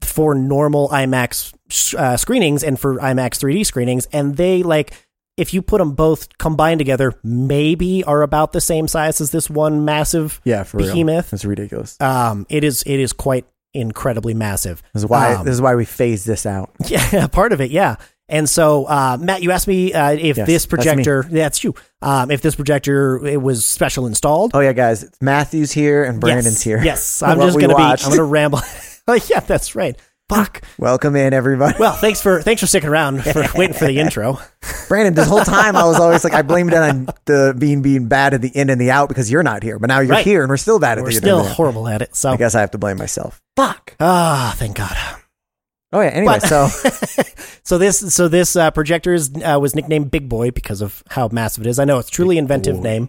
for 0.00 0.34
normal 0.34 0.88
IMAX 0.88 1.54
uh, 1.94 2.16
screenings 2.16 2.62
and 2.64 2.78
for 2.78 2.96
IMAX 2.98 3.38
3D 3.42 3.66
screenings, 3.66 4.06
and 4.12 4.36
they 4.36 4.62
like 4.62 4.92
if 5.36 5.54
you 5.54 5.62
put 5.62 5.78
them 5.78 5.92
both 5.92 6.36
combined 6.38 6.80
together, 6.80 7.14
maybe 7.22 8.02
are 8.02 8.22
about 8.22 8.52
the 8.52 8.60
same 8.60 8.88
size 8.88 9.20
as 9.20 9.30
this 9.30 9.48
one 9.48 9.84
massive 9.84 10.40
Yeah, 10.44 10.64
for 10.64 10.78
real. 10.78 10.88
behemoth. 10.92 11.32
It's 11.32 11.44
ridiculous. 11.44 12.00
Um, 12.00 12.44
it 12.48 12.64
is 12.64 12.82
it 12.84 12.98
is 12.98 13.12
quite 13.12 13.46
incredibly 13.74 14.34
massive. 14.34 14.82
This 14.94 15.02
is 15.02 15.08
why 15.08 15.34
Um, 15.34 15.44
this 15.44 15.52
is 15.54 15.62
why 15.62 15.74
we 15.74 15.84
phased 15.84 16.26
this 16.26 16.46
out. 16.46 16.70
Yeah, 16.88 17.26
part 17.26 17.52
of 17.52 17.60
it, 17.60 17.70
yeah. 17.70 17.96
And 18.30 18.48
so, 18.48 18.84
uh, 18.84 19.16
Matt, 19.18 19.42
you 19.42 19.52
asked 19.52 19.66
me 19.68 19.92
uh, 19.94 20.10
if 20.12 20.36
Yes, 20.36 20.46
this 20.46 20.46
that's 20.46 20.66
projector, 20.66 21.24
yeah, 21.30 21.44
that's 21.44 21.64
you. 21.64 21.74
Um, 22.02 22.30
if 22.30 22.42
this 22.42 22.54
projector 22.56 23.24
it 23.26 23.40
was 23.40 23.64
special 23.64 24.06
installed. 24.06 24.50
Oh 24.54 24.60
yeah, 24.60 24.72
guys, 24.74 25.08
Matthew's 25.20 25.72
here 25.72 26.04
and 26.04 26.20
Brandon's 26.20 26.56
yes, 26.56 26.62
here. 26.62 26.84
Yes, 26.84 27.22
I'm 27.26 27.38
just 27.40 27.58
gonna 27.58 27.72
watched. 27.72 28.04
be. 28.04 28.10
I'm 28.10 28.16
gonna 28.16 28.24
ramble. 28.28 28.60
oh, 29.08 29.18
yeah, 29.30 29.40
that's 29.40 29.74
right. 29.74 29.96
Fuck. 30.28 30.60
Welcome 30.78 31.16
in, 31.16 31.32
everybody. 31.32 31.76
Well, 31.78 31.94
thanks 31.94 32.20
for 32.20 32.42
thanks 32.42 32.60
for 32.60 32.66
sticking 32.66 32.90
around 32.90 33.22
for 33.24 33.44
waiting 33.54 33.74
for 33.74 33.86
the 33.86 33.98
intro. 33.98 34.38
Brandon, 34.86 35.14
this 35.14 35.26
whole 35.26 35.42
time 35.42 35.74
I 35.74 35.84
was 35.84 35.98
always 35.98 36.22
like, 36.22 36.34
I 36.34 36.42
blamed 36.42 36.72
it 36.74 36.76
on 36.76 37.08
the 37.24 37.54
being 37.58 37.80
being 37.80 38.08
bad 38.08 38.34
at 38.34 38.42
the 38.42 38.48
in 38.48 38.68
and 38.68 38.78
the 38.78 38.90
out 38.90 39.08
because 39.08 39.30
you're 39.30 39.42
not 39.42 39.62
here. 39.62 39.78
But 39.78 39.86
now 39.86 40.00
you're 40.00 40.10
Right. 40.10 40.24
here 40.26 40.42
and 40.42 40.50
we're 40.50 40.58
still 40.58 40.78
bad 40.78 40.98
at 40.98 41.04
We're 41.04 41.10
the 41.10 41.16
still 41.16 41.38
in 41.38 41.44
the 41.44 41.50
out. 41.50 41.56
horrible 41.56 41.88
at 41.88 42.02
it. 42.02 42.14
So 42.14 42.30
I 42.30 42.36
guess 42.36 42.54
I 42.54 42.60
have 42.60 42.72
to 42.72 42.78
blame 42.78 42.98
myself. 42.98 43.40
Fuck. 43.56 43.94
ah, 44.00 44.54
thank 44.58 44.76
God. 44.76 44.96
Oh 45.94 46.02
yeah. 46.02 46.08
Anyway, 46.08 46.38
But- 46.42 46.46
so 46.48 46.68
So 47.64 47.78
this 47.78 48.14
so 48.14 48.28
this 48.28 48.54
uh, 48.56 48.70
projector 48.70 49.14
is, 49.14 49.30
uh, 49.42 49.58
was 49.60 49.74
nicknamed 49.74 50.10
Big 50.10 50.28
Boy 50.28 50.50
because 50.50 50.80
of 50.82 51.02
how 51.08 51.28
massive 51.32 51.66
it 51.66 51.70
is. 51.70 51.78
I 51.78 51.84
know 51.86 51.98
it's 51.98 52.10
truly 52.10 52.36
inventive 52.38 52.76
Boy. 52.76 52.82
name, 52.82 53.08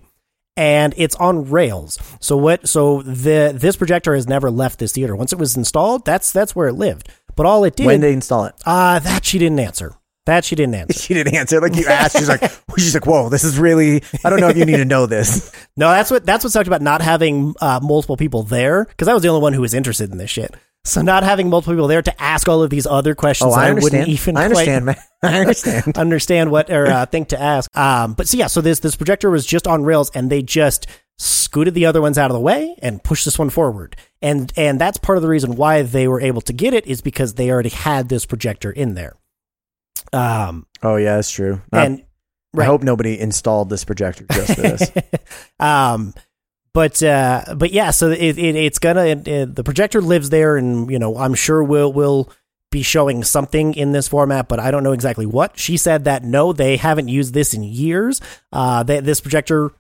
and 0.60 0.94
it's 0.98 1.16
on 1.16 1.50
rails. 1.50 1.98
So 2.20 2.36
what? 2.36 2.68
So 2.68 3.02
the 3.02 3.54
this 3.56 3.78
projector 3.78 4.14
has 4.14 4.28
never 4.28 4.52
left 4.52 4.78
this 4.78 4.92
theater. 4.92 5.16
Once 5.16 5.32
it 5.32 5.40
was 5.40 5.56
installed, 5.56 6.06
that's 6.06 6.34
that's 6.34 6.54
where 6.56 6.68
it 6.68 6.74
lived. 6.74 7.10
But 7.36 7.46
all 7.46 7.64
it 7.64 7.78
did, 7.78 7.86
when 7.86 8.02
they 8.02 8.12
install 8.12 8.44
it, 8.46 8.56
uh, 8.66 9.00
that 9.00 9.24
she 9.24 9.40
didn't 9.40 9.62
answer. 9.62 9.96
That 10.26 10.44
she 10.44 10.56
didn't 10.56 10.76
answer. 10.76 11.00
she 11.00 11.14
didn't 11.14 11.34
answer. 11.34 11.62
Like 11.62 11.76
you 11.78 11.88
asked, 11.88 12.18
she's 12.18 12.28
like, 12.28 12.44
she's 12.78 12.94
like, 12.94 13.06
whoa, 13.08 13.30
this 13.30 13.46
is 13.46 13.58
really. 13.58 14.04
I 14.26 14.30
don't 14.30 14.42
know 14.42 14.50
if 14.50 14.58
you 14.58 14.66
need 14.66 14.78
to 14.78 14.86
know 14.86 15.06
this. 15.06 15.52
No, 15.78 15.90
that's 15.92 16.12
what 16.12 16.26
that's 16.26 16.44
what 16.44 16.52
sucked 16.52 16.68
about 16.68 16.82
not 16.82 17.02
having 17.02 17.56
uh, 17.62 17.80
multiple 17.82 18.18
people 18.18 18.44
there 18.44 18.84
because 18.84 19.08
I 19.08 19.14
was 19.14 19.24
the 19.24 19.30
only 19.30 19.42
one 19.42 19.54
who 19.54 19.62
was 19.62 19.74
interested 19.74 20.12
in 20.12 20.18
this 20.18 20.30
shit. 20.30 20.54
So 20.86 21.02
not 21.02 21.24
having 21.24 21.50
multiple 21.50 21.74
people 21.74 21.88
there 21.88 22.02
to 22.02 22.22
ask 22.22 22.48
all 22.48 22.64
of 22.64 22.70
these 22.70 22.88
other 22.88 23.14
questions, 23.14 23.54
Oh, 23.54 23.56
I 23.58 23.68
I, 23.70 23.74
wouldn't 23.74 24.08
even 24.08 24.38
I 24.38 24.48
quite 24.50 24.68
understand, 24.70 24.86
man. 24.86 24.96
I 25.24 25.40
understand. 25.42 25.98
understand 25.98 26.52
what 26.52 26.70
or 26.70 26.88
uh, 26.88 27.06
think 27.06 27.30
to 27.30 27.40
ask. 27.40 27.76
Um, 27.78 28.14
but 28.14 28.28
so 28.28 28.38
yeah, 28.38 28.48
so 28.48 28.62
this 28.62 28.80
this 28.80 28.96
projector 28.96 29.30
was 29.30 29.46
just 29.46 29.68
on 29.68 29.84
rails, 29.84 30.10
and 30.16 30.30
they 30.32 30.42
just 30.42 30.88
scooted 31.18 31.74
the 31.74 31.86
other 31.86 32.02
ones 32.02 32.18
out 32.18 32.32
of 32.32 32.34
the 32.34 32.40
way 32.40 32.76
and 32.82 33.04
pushed 33.04 33.26
this 33.26 33.38
one 33.38 33.50
forward. 33.50 33.98
And 34.22 34.52
and 34.56 34.80
that's 34.80 34.98
part 34.98 35.18
of 35.18 35.22
the 35.22 35.28
reason 35.28 35.56
why 35.56 35.82
they 35.82 36.08
were 36.08 36.22
able 36.22 36.42
to 36.42 36.54
get 36.54 36.74
it 36.74 36.88
is 36.88 37.02
because 37.02 37.34
they 37.34 37.52
already 37.52 37.70
had 37.70 38.08
this 38.10 38.26
projector 38.26 38.72
in 38.72 38.94
there. 38.96 39.16
Um, 40.14 40.66
Oh 40.82 40.96
yeah, 40.96 41.18
that's 41.18 41.30
true. 41.30 41.62
I- 41.74 41.86
and 41.86 42.04
I 42.58 42.64
hope 42.64 42.82
nobody 42.82 43.20
installed 43.20 43.70
this 43.70 43.84
projector 43.86 44.26
just 44.32 44.56
for 44.56 44.62
this. 44.62 44.92
um, 45.60 46.16
but 46.74 47.02
uh, 47.04 47.56
but 47.56 47.72
yeah, 47.72 47.92
so 47.92 48.10
it, 48.12 48.38
it 48.38 48.56
it's 48.56 48.80
gonna 48.80 49.06
it, 49.06 49.28
it- 49.28 49.56
the 49.56 49.64
projector 49.64 50.02
lives 50.02 50.30
there, 50.30 50.58
and 50.58 50.90
you 50.92 51.00
know 51.00 51.18
I'm 51.18 51.34
sure 51.34 51.64
we'll 51.64 51.92
will 51.94 52.30
be 52.72 52.84
showing 52.84 53.24
something 53.24 53.74
in 53.74 53.92
this 53.94 54.08
format, 54.08 54.48
but 54.48 54.60
I 54.60 54.70
don't 54.70 54.84
know 54.84 54.92
exactly 54.92 55.26
what. 55.26 55.58
She 55.58 55.76
said 55.78 56.04
that 56.06 56.24
no, 56.24 56.54
they 56.54 56.78
haven't 56.78 57.08
used 57.08 57.34
this 57.34 57.54
in 57.56 57.64
years. 57.64 58.22
Uh, 58.54 58.84
they, 58.84 59.00
this 59.00 59.22
projector 59.22 59.72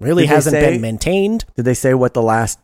really 0.00 0.22
Did 0.22 0.30
hasn't 0.30 0.52
say- 0.54 0.70
been 0.72 0.80
maintained. 0.80 1.44
Did 1.56 1.64
they 1.66 1.74
say 1.74 1.92
what 1.94 2.14
the 2.14 2.22
last 2.22 2.58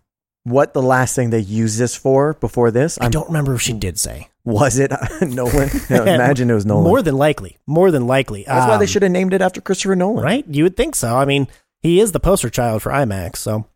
what 0.44 0.72
the 0.72 0.80
last 0.80 1.14
thing 1.14 1.28
they 1.28 1.40
used 1.40 1.78
this 1.78 1.94
for 1.94 2.32
before 2.34 2.70
this? 2.70 2.96
I 3.00 3.08
don't 3.10 3.26
remember 3.26 3.54
if 3.54 3.60
she 3.60 3.74
did 3.74 3.98
say. 3.98 4.28
Was 4.44 4.78
it 4.78 4.90
Nolan? 5.20 5.68
No, 5.90 6.02
imagine 6.14 6.48
it 6.50 6.54
was 6.54 6.64
Nolan. 6.64 6.84
More 6.84 7.02
than 7.02 7.16
likely, 7.18 7.58
more 7.66 7.90
than 7.90 8.06
likely. 8.06 8.44
That's 8.46 8.66
why 8.66 8.78
they 8.78 8.84
Um, 8.84 8.88
should 8.88 9.02
have 9.02 9.12
named 9.12 9.34
it 9.34 9.42
after 9.42 9.60
Christopher 9.60 9.94
Nolan. 9.96 10.24
right? 10.24 10.46
You 10.48 10.62
would 10.62 10.74
think 10.76 10.94
so. 10.94 11.14
I 11.14 11.26
mean, 11.26 11.48
he 11.80 12.00
is 12.00 12.12
the 12.12 12.20
poster 12.20 12.50
child 12.50 12.82
for 12.82 12.90
IMAX. 12.90 13.36
So, 13.36 13.66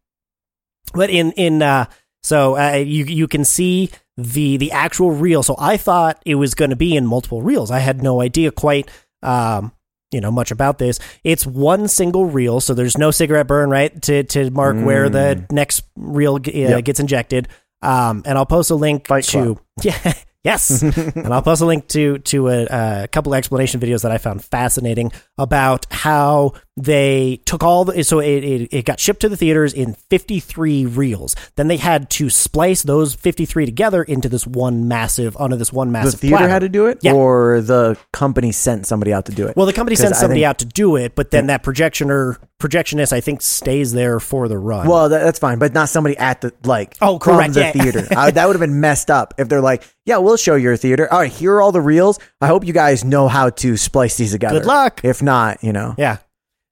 but 0.95 1.11
in 1.11 1.33
in 1.33 1.63
uh, 1.63 1.87
so 2.23 2.57
uh, 2.57 2.75
you 2.77 3.05
you 3.05 3.29
can 3.29 3.45
see 3.45 3.91
the 4.17 4.57
the 4.57 4.73
actual 4.73 5.11
reel. 5.11 5.43
So 5.43 5.55
I 5.59 5.77
thought 5.77 6.23
it 6.27 6.35
was 6.37 6.55
going 6.55 6.71
to 6.71 6.77
be 6.77 6.97
in 6.97 7.07
multiple 7.07 7.43
reels. 7.43 7.71
I 7.71 7.79
had 7.79 8.03
no 8.03 8.21
idea 8.21 8.51
quite. 8.51 8.91
Um, 9.23 9.73
you 10.11 10.21
know 10.21 10.31
much 10.31 10.51
about 10.51 10.77
this. 10.77 10.99
It's 11.25 11.47
one 11.47 11.89
single 11.89 12.27
reel, 12.27 12.61
so 12.61 12.75
there's 12.75 12.99
no 12.99 13.11
cigarette 13.11 13.47
burn, 13.47 13.71
right? 13.71 14.01
To 14.03 14.23
to 14.25 14.51
mark 14.51 14.77
where 14.77 15.09
the 15.09 15.47
next 15.51 15.85
reel 15.97 16.35
uh, 16.35 16.41
Yep. 16.53 16.85
gets 16.85 17.01
injected. 17.01 17.49
Um, 17.81 18.23
and 18.27 18.37
I'll 18.37 18.45
post 18.47 18.71
a 18.71 18.75
link 18.75 19.09
Fight 19.09 19.25
to 19.25 19.59
yeah, 19.83 20.13
yes, 20.45 20.83
and 20.83 21.33
I'll 21.33 21.41
post 21.41 21.63
a 21.63 21.67
link 21.67 21.89
to 21.89 22.19
to 22.19 22.49
a, 22.49 22.67
a 23.05 23.09
couple 23.09 23.35
explanation 23.35 23.81
videos 23.81 24.03
that 24.03 24.13
I 24.13 24.19
found 24.19 24.45
fascinating 24.45 25.13
about 25.39 25.87
how 25.91 26.53
they 26.77 27.41
took 27.45 27.63
all 27.63 27.85
the 27.85 28.03
so 28.03 28.19
it, 28.19 28.43
it, 28.45 28.69
it 28.73 28.85
got 28.87 28.99
shipped 28.99 29.21
to 29.21 29.29
the 29.29 29.37
theaters 29.37 29.75
in 29.75 29.93
53 29.95 30.87
reels. 30.87 31.37
Then 31.57 31.69
they 31.69 31.77
had 31.77 32.09
to 32.11 32.31
splice 32.31 32.83
those 32.83 33.15
53 33.15 33.67
together 33.67 34.03
into 34.03 34.29
this 34.31 34.47
one 34.47 34.89
massive 34.89 35.37
onto 35.37 35.57
this 35.57 35.71
one 35.73 35.89
The 35.89 35.93
massive. 35.93 36.21
theater 36.21 36.37
platter. 36.39 36.49
had 36.51 36.61
to 36.61 36.69
do 36.71 36.87
it, 36.87 36.99
Yeah. 37.03 37.13
or 37.13 37.61
the 37.61 37.99
company 38.13 38.53
sent 38.53 38.87
somebody 38.87 39.13
out 39.13 39.27
to 39.27 39.33
do 39.33 39.47
it. 39.47 39.57
Well, 39.57 39.67
the 39.67 39.75
company 39.75 39.97
sent 39.97 40.17
somebody 40.17 40.41
think- 40.41 40.49
out 40.49 40.59
to 40.61 40.65
do 40.65 40.97
it, 40.97 41.15
but 41.15 41.31
then 41.31 41.49
that 41.49 41.63
projectioner 41.63 42.37
projectionist 42.59 43.13
I 43.13 43.21
think 43.21 43.43
stays 43.43 43.93
there 43.93 44.19
for 44.21 44.47
the 44.49 44.57
run. 44.57 44.87
Well, 44.89 45.09
that, 45.11 45.23
that's 45.25 45.39
fine, 45.41 45.59
but 45.59 45.75
not 45.75 45.89
somebody 45.91 46.17
at 46.17 46.41
the 46.41 46.55
like. 46.65 46.97
Oh, 47.03 47.19
from 47.19 47.35
correct, 47.37 47.55
The 47.55 47.61
yeah. 47.61 47.73
theater. 47.73 48.07
I, 48.17 48.31
that 48.31 48.47
would 48.47 48.55
have 48.55 48.61
been 48.61 48.81
messed 48.81 49.11
up 49.11 49.35
if 49.37 49.49
they're 49.49 49.61
like, 49.61 49.83
"Yeah, 50.07 50.19
we'll 50.19 50.37
show 50.39 50.55
your 50.55 50.77
theater. 50.77 51.13
All 51.13 51.19
right, 51.21 51.31
here 51.31 51.55
are 51.57 51.61
all 51.63 51.73
the 51.73 51.81
reels. 51.81 52.19
I 52.41 52.47
hope 52.47 52.65
you 52.65 52.73
guys 52.73 53.05
know 53.05 53.29
how 53.29 53.51
to 53.51 53.77
splice 53.77 54.17
these 54.17 54.31
together. 54.33 54.61
Good 54.61 54.67
luck. 54.67 55.01
If 55.05 55.23
not, 55.23 55.63
you 55.65 55.73
know, 55.73 55.95
Yeah. 55.99 56.19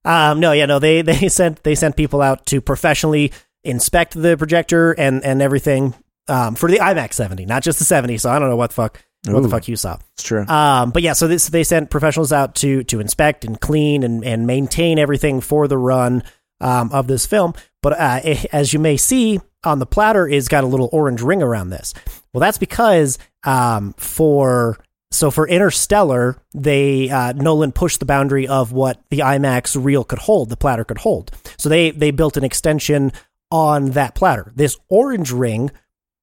Um, 0.04 0.40
no, 0.40 0.52
yeah, 0.52 0.66
no, 0.66 0.78
they, 0.78 1.02
they 1.02 1.28
sent, 1.28 1.62
they 1.62 1.74
sent 1.74 1.96
people 1.96 2.22
out 2.22 2.46
to 2.46 2.60
professionally 2.60 3.32
inspect 3.64 4.14
the 4.14 4.36
projector 4.36 4.92
and, 4.92 5.24
and 5.24 5.42
everything, 5.42 5.94
um, 6.28 6.54
for 6.54 6.70
the 6.70 6.78
IMAX 6.78 7.14
70, 7.14 7.44
not 7.46 7.62
just 7.62 7.78
the 7.78 7.84
70. 7.84 8.18
So 8.18 8.30
I 8.30 8.38
don't 8.38 8.48
know 8.48 8.56
what 8.56 8.70
the 8.70 8.74
fuck, 8.74 9.02
what 9.26 9.42
the 9.42 9.48
fuck 9.50 9.68
you 9.68 9.76
saw. 9.76 9.98
it's 10.14 10.22
true. 10.22 10.46
Um, 10.46 10.90
but 10.92 11.02
yeah, 11.02 11.12
so 11.12 11.28
this, 11.28 11.48
they 11.48 11.64
sent 11.64 11.90
professionals 11.90 12.32
out 12.32 12.54
to, 12.56 12.84
to 12.84 13.00
inspect 13.00 13.44
and 13.44 13.60
clean 13.60 14.02
and, 14.02 14.24
and 14.24 14.46
maintain 14.46 14.98
everything 14.98 15.40
for 15.42 15.68
the 15.68 15.76
run, 15.76 16.22
um, 16.62 16.90
of 16.92 17.06
this 17.06 17.26
film. 17.26 17.52
But, 17.82 17.98
uh, 18.00 18.20
it- 18.24 18.46
as 18.52 18.72
you 18.72 18.78
may 18.78 18.96
see 18.96 19.40
on 19.64 19.78
the 19.78 19.86
platter 19.86 20.26
is 20.26 20.48
got 20.48 20.64
a 20.64 20.66
little 20.66 20.88
orange 20.92 21.20
ring 21.20 21.42
around 21.42 21.68
this. 21.68 21.92
Well, 22.32 22.40
that's 22.40 22.56
because, 22.58 23.18
um, 23.44 23.92
for, 23.98 24.78
so 25.10 25.30
for 25.30 25.48
Interstellar, 25.48 26.40
they 26.54 27.10
uh, 27.10 27.32
Nolan 27.32 27.72
pushed 27.72 28.00
the 28.00 28.06
boundary 28.06 28.46
of 28.46 28.72
what 28.72 29.02
the 29.10 29.18
IMAX 29.18 29.82
reel 29.82 30.04
could 30.04 30.20
hold, 30.20 30.50
the 30.50 30.56
platter 30.56 30.84
could 30.84 30.98
hold. 30.98 31.32
So 31.58 31.68
they 31.68 31.90
they 31.90 32.10
built 32.10 32.36
an 32.36 32.44
extension 32.44 33.12
on 33.50 33.90
that 33.90 34.14
platter. 34.14 34.52
This 34.54 34.76
orange 34.88 35.32
ring 35.32 35.72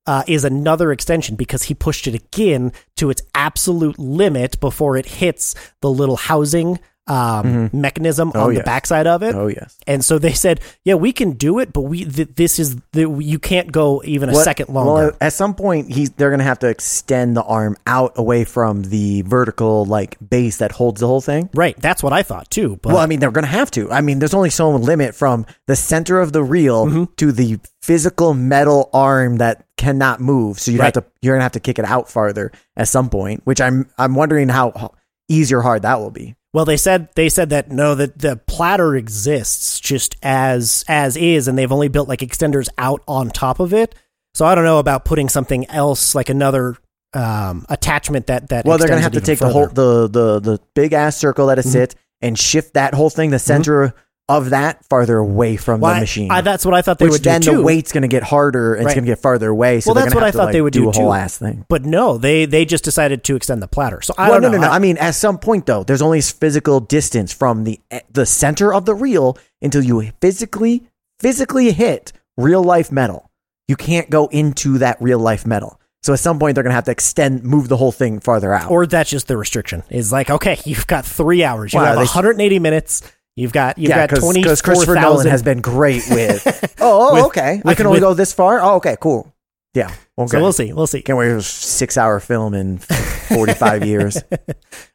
uh, 0.06 0.24
is 0.26 0.46
another 0.46 0.94
extension 0.94 1.36
because 1.36 1.64
he 1.64 1.74
pushed 1.74 2.08
it 2.08 2.16
again 2.16 2.72
to 2.96 3.10
its 3.10 3.22
absolute 3.36 4.00
limit 4.00 4.60
before 4.62 4.96
it 4.96 5.06
hits 5.06 5.54
the 5.82 5.92
little 5.92 6.16
housing 6.16 6.80
um, 7.08 7.70
mechanism 7.74 8.32
Oh, 8.36 8.48
on 8.48 8.54
the 8.54 8.64
backside 8.64 9.08
of 9.08 9.24
it. 9.24 9.34
oh 9.36 9.48
yes. 9.48 9.78
And 9.88 10.04
so 10.04 10.20
they 10.20 10.34
said, 10.34 10.60
"Yeah, 10.84 10.96
we 10.96 11.12
can 11.12 11.32
do 11.34 11.60
it, 11.60 11.74
but 11.74 11.82
we 11.82 12.06
th- 12.06 12.30
this 12.36 12.60
is 12.60 12.76
the 12.94 13.10
you 13.20 13.40
can't 13.40 13.72
go 13.72 14.02
even 14.06 14.30
a 14.30 14.34
What- 14.34 14.44
second 14.44 14.70
longer." 14.70 14.92
Well, 14.92 15.12
at 15.22 15.34
some 15.34 15.54
point, 15.56 15.92
he's 15.92 16.10
they're 16.12 16.32
gonna 16.32 16.44
have 16.44 16.60
to 16.60 16.68
extend 16.68 17.36
the 17.38 17.44
arm 17.44 17.78
out 17.88 18.14
away 18.18 18.44
from 18.44 18.84
the 18.84 19.22
vertical 19.24 19.86
like 19.86 20.18
base 20.30 20.58
that 20.58 20.72
holds 20.72 21.02
the 21.02 21.08
whole 21.08 21.22
thing. 21.22 21.50
right, 21.54 21.76
that's 21.80 22.04
what 22.04 22.14
I 22.14 22.24
thought 22.24 22.50
too. 22.52 22.80
But 22.82 22.94
well, 22.94 23.02
I 23.02 23.06
mean, 23.06 23.20
they're 23.20 23.32
gonna 23.32 23.48
have 23.48 23.72
to. 23.72 23.92
I 23.92 24.02
mean, 24.02 24.20
there's 24.20 24.34
only 24.34 24.50
so 24.50 24.70
limit 24.72 25.16
from 25.16 25.46
the 25.68 25.76
center 25.76 26.20
of 26.20 26.34
the 26.34 26.44
reel 26.44 26.86
Mm-hmm. 26.88 27.04
to 27.18 27.32
the 27.32 27.60
physical 27.82 28.34
metal 28.34 28.90
arm 28.94 29.38
that 29.38 29.64
cannot 29.78 30.20
move. 30.20 30.60
So 30.60 30.72
you 30.72 30.80
Right. 30.80 30.94
have 30.94 31.04
to 31.04 31.10
you're 31.22 31.36
gonna 31.36 31.44
have 31.44 31.52
to 31.54 31.60
kick 31.60 31.80
it 31.80 31.86
out 31.86 32.10
farther 32.10 32.52
at 32.76 32.88
some 32.88 33.10
point. 33.10 33.42
Which 33.46 33.62
I'm 33.62 33.88
I'm 33.98 34.16
wondering 34.16 34.50
how 34.50 34.92
easy 35.30 35.54
or 35.56 35.62
hard 35.62 35.84
that 35.84 36.00
will 36.00 36.12
be. 36.12 36.36
Well, 36.58 36.66
they 36.66 36.78
said 36.78 37.10
they 37.14 37.30
said 37.30 37.52
that 37.52 37.70
no, 37.70 37.94
that 37.94 38.18
the 38.18 38.38
platter 38.48 38.96
exists 38.96 39.80
just 39.80 40.16
as 40.24 40.84
as 40.88 41.16
is, 41.16 41.48
and 41.48 41.56
they've 41.56 41.72
only 41.72 41.88
built 41.88 42.10
like 42.10 42.22
extenders 42.22 42.68
out 42.80 43.04
on 43.08 43.30
top 43.30 43.60
of 43.60 43.76
it. 43.76 43.94
So 44.34 44.44
I 44.44 44.56
don't 44.56 44.64
know 44.64 44.80
about 44.80 45.06
putting 45.06 45.30
something 45.30 45.70
else 45.70 46.16
like 46.16 46.30
another 46.30 46.76
um, 47.14 47.68
attachment 47.70 48.26
that 48.26 48.50
that. 48.50 48.66
Well, 48.66 48.80
they're 48.80 48.88
gonna 48.88 49.02
have 49.02 49.12
to 49.12 49.22
take 49.22 49.38
the 49.38 49.50
whole 49.50 49.68
the 49.68 50.08
the 50.08 50.40
the 50.40 50.60
big 50.74 50.94
ass 50.94 51.16
circle 51.16 51.46
that 51.46 51.60
it 51.60 51.62
Mm-hmm. 51.62 51.74
sits 51.74 51.96
and 52.22 52.40
shift 52.40 52.74
that 52.74 52.96
whole 52.96 53.12
thing, 53.12 53.30
the 53.30 53.38
center 53.38 53.94
of 54.30 54.50
that, 54.50 54.84
farther 54.90 55.18
away 55.18 55.56
from 55.56 55.80
Well, 55.80 55.92
the 55.94 55.98
I- 55.98 56.00
machine. 56.02 56.30
I, 56.32 56.42
that's 56.42 56.66
what 56.66 56.74
I 56.74 56.82
thought 56.82 57.00
they 57.00 57.06
which 57.06 57.14
would 57.14 57.22
do 57.22 57.30
then 57.30 57.42
the 57.42 57.62
weight's 57.62 57.94
going 57.94 58.02
to 58.02 58.10
get 58.10 58.24
harder 58.24 58.76
and 58.76 58.84
Right. 58.86 58.92
it's 58.92 58.96
going 58.96 59.06
to 59.06 59.12
get 59.12 59.20
farther 59.20 59.50
away. 59.50 59.80
So 59.80 59.90
Well, 59.90 59.96
they're 59.96 60.04
that's 60.04 60.16
what 60.16 60.24
have 60.24 60.28
I 60.28 60.32
to, 60.32 60.38
thought 60.38 60.44
like, 60.48 60.54
they 60.54 60.62
would 60.62 60.74
do 60.74 60.82
do 60.82 60.90
a 60.90 60.92
whole 60.92 61.12
too. 61.12 61.14
ass 61.14 61.38
thing. 61.38 61.66
But 61.70 61.86
no, 61.86 62.18
they 62.18 62.46
they 62.46 62.66
just 62.66 62.84
decided 62.84 63.24
to 63.24 63.36
extend 63.38 63.62
the 63.64 63.68
platter. 63.70 64.02
So 64.02 64.14
I 64.18 64.30
well, 64.30 64.42
don't 64.42 64.52
no, 64.52 64.58
know. 64.58 64.62
no, 64.64 64.68
no. 64.68 64.74
I- 64.74 64.76
I 64.76 64.80
mean, 64.80 64.98
at 64.98 65.12
some 65.16 65.38
point 65.40 65.66
though, 65.66 65.84
there's 65.86 66.02
only 66.02 66.20
physical 66.22 66.80
distance 66.82 67.32
from 67.32 67.64
the 67.64 67.80
eh, 67.90 68.02
the 68.12 68.26
center 68.26 68.74
of 68.74 68.86
the 68.86 68.96
reel 68.96 69.38
until 69.62 69.82
you 69.84 70.12
physically 70.20 70.84
physically 71.20 71.72
hit 71.72 72.12
real 72.38 72.64
life 72.64 72.92
metal. 72.92 73.32
You 73.70 73.76
can't 73.78 74.10
go 74.10 74.28
into 74.28 74.78
that 74.80 75.02
real 75.02 75.20
life 75.20 75.46
metal. 75.46 75.80
So 76.04 76.14
at 76.14 76.20
some 76.20 76.38
point, 76.40 76.56
they're 76.56 76.64
gonna 76.64 76.76
have 76.76 76.86
to 76.86 76.92
extend, 76.92 77.44
move 77.44 77.68
the 77.70 77.76
whole 77.78 77.92
thing 77.92 78.20
farther 78.20 78.54
out. 78.54 78.70
or 78.72 78.86
that's 78.86 79.10
just 79.10 79.28
the 79.28 79.36
restriction. 79.36 79.84
Is 79.90 80.12
like, 80.12 80.30
okay, 80.30 80.58
you've 80.66 80.88
got 80.88 81.06
three 81.06 81.44
hours. 81.44 81.74
You 81.74 81.80
Wow, 81.80 81.86
have 81.86 81.96
they- 81.96 82.00
180 82.06 82.60
minutes. 82.60 83.02
You've 83.38 83.54
got 83.54 83.78
you've 83.78 83.90
yeah, 83.90 84.08
got 84.08 84.20
twenty 84.20 84.42
because 84.42 84.64
Christopher 84.64 84.96
Nolan 84.96 85.28
has 85.28 85.44
been 85.44 85.62
great 85.62 86.04
with. 86.10 86.76
oh, 86.82 87.10
oh, 87.12 87.14
With- 87.14 87.24
okay. 87.26 87.62
I 87.64 87.76
can 87.76 87.86
only 87.86 87.98
with- 87.98 88.10
go 88.10 88.14
this 88.16 88.34
far. 88.34 88.60
Oh, 88.60 88.78
okay, 88.78 88.98
cool. 89.00 89.32
Yeah. 89.76 89.94
Okay. 90.18 90.32
So 90.32 90.42
we'll 90.42 90.54
see. 90.54 90.74
We'll 90.74 90.88
see. 90.88 91.04
Can't 91.04 91.20
wait 91.20 91.30
for 91.30 91.36
a 91.38 91.42
six 91.44 91.98
hour 91.98 92.20
film 92.20 92.56
in 92.56 92.78
45 93.30 93.86
years. 93.86 94.18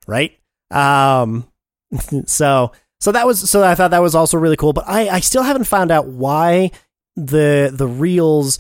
right? 0.09 0.37
Um, 0.73 1.49
so 2.27 2.73
so 3.01 3.13
that 3.13 3.29
was 3.29 3.49
so 3.49 3.63
I 3.63 3.77
thought 3.77 3.93
that 3.93 4.03
was 4.03 4.17
also 4.17 4.39
really 4.39 4.57
cool, 4.57 4.73
but 4.73 4.89
I 4.89 5.09
I 5.09 5.21
still 5.21 5.45
haven't 5.45 5.65
found 5.65 5.93
out 5.93 6.09
why 6.09 6.73
the 7.15 7.71
the 7.73 7.87
reels 7.87 8.59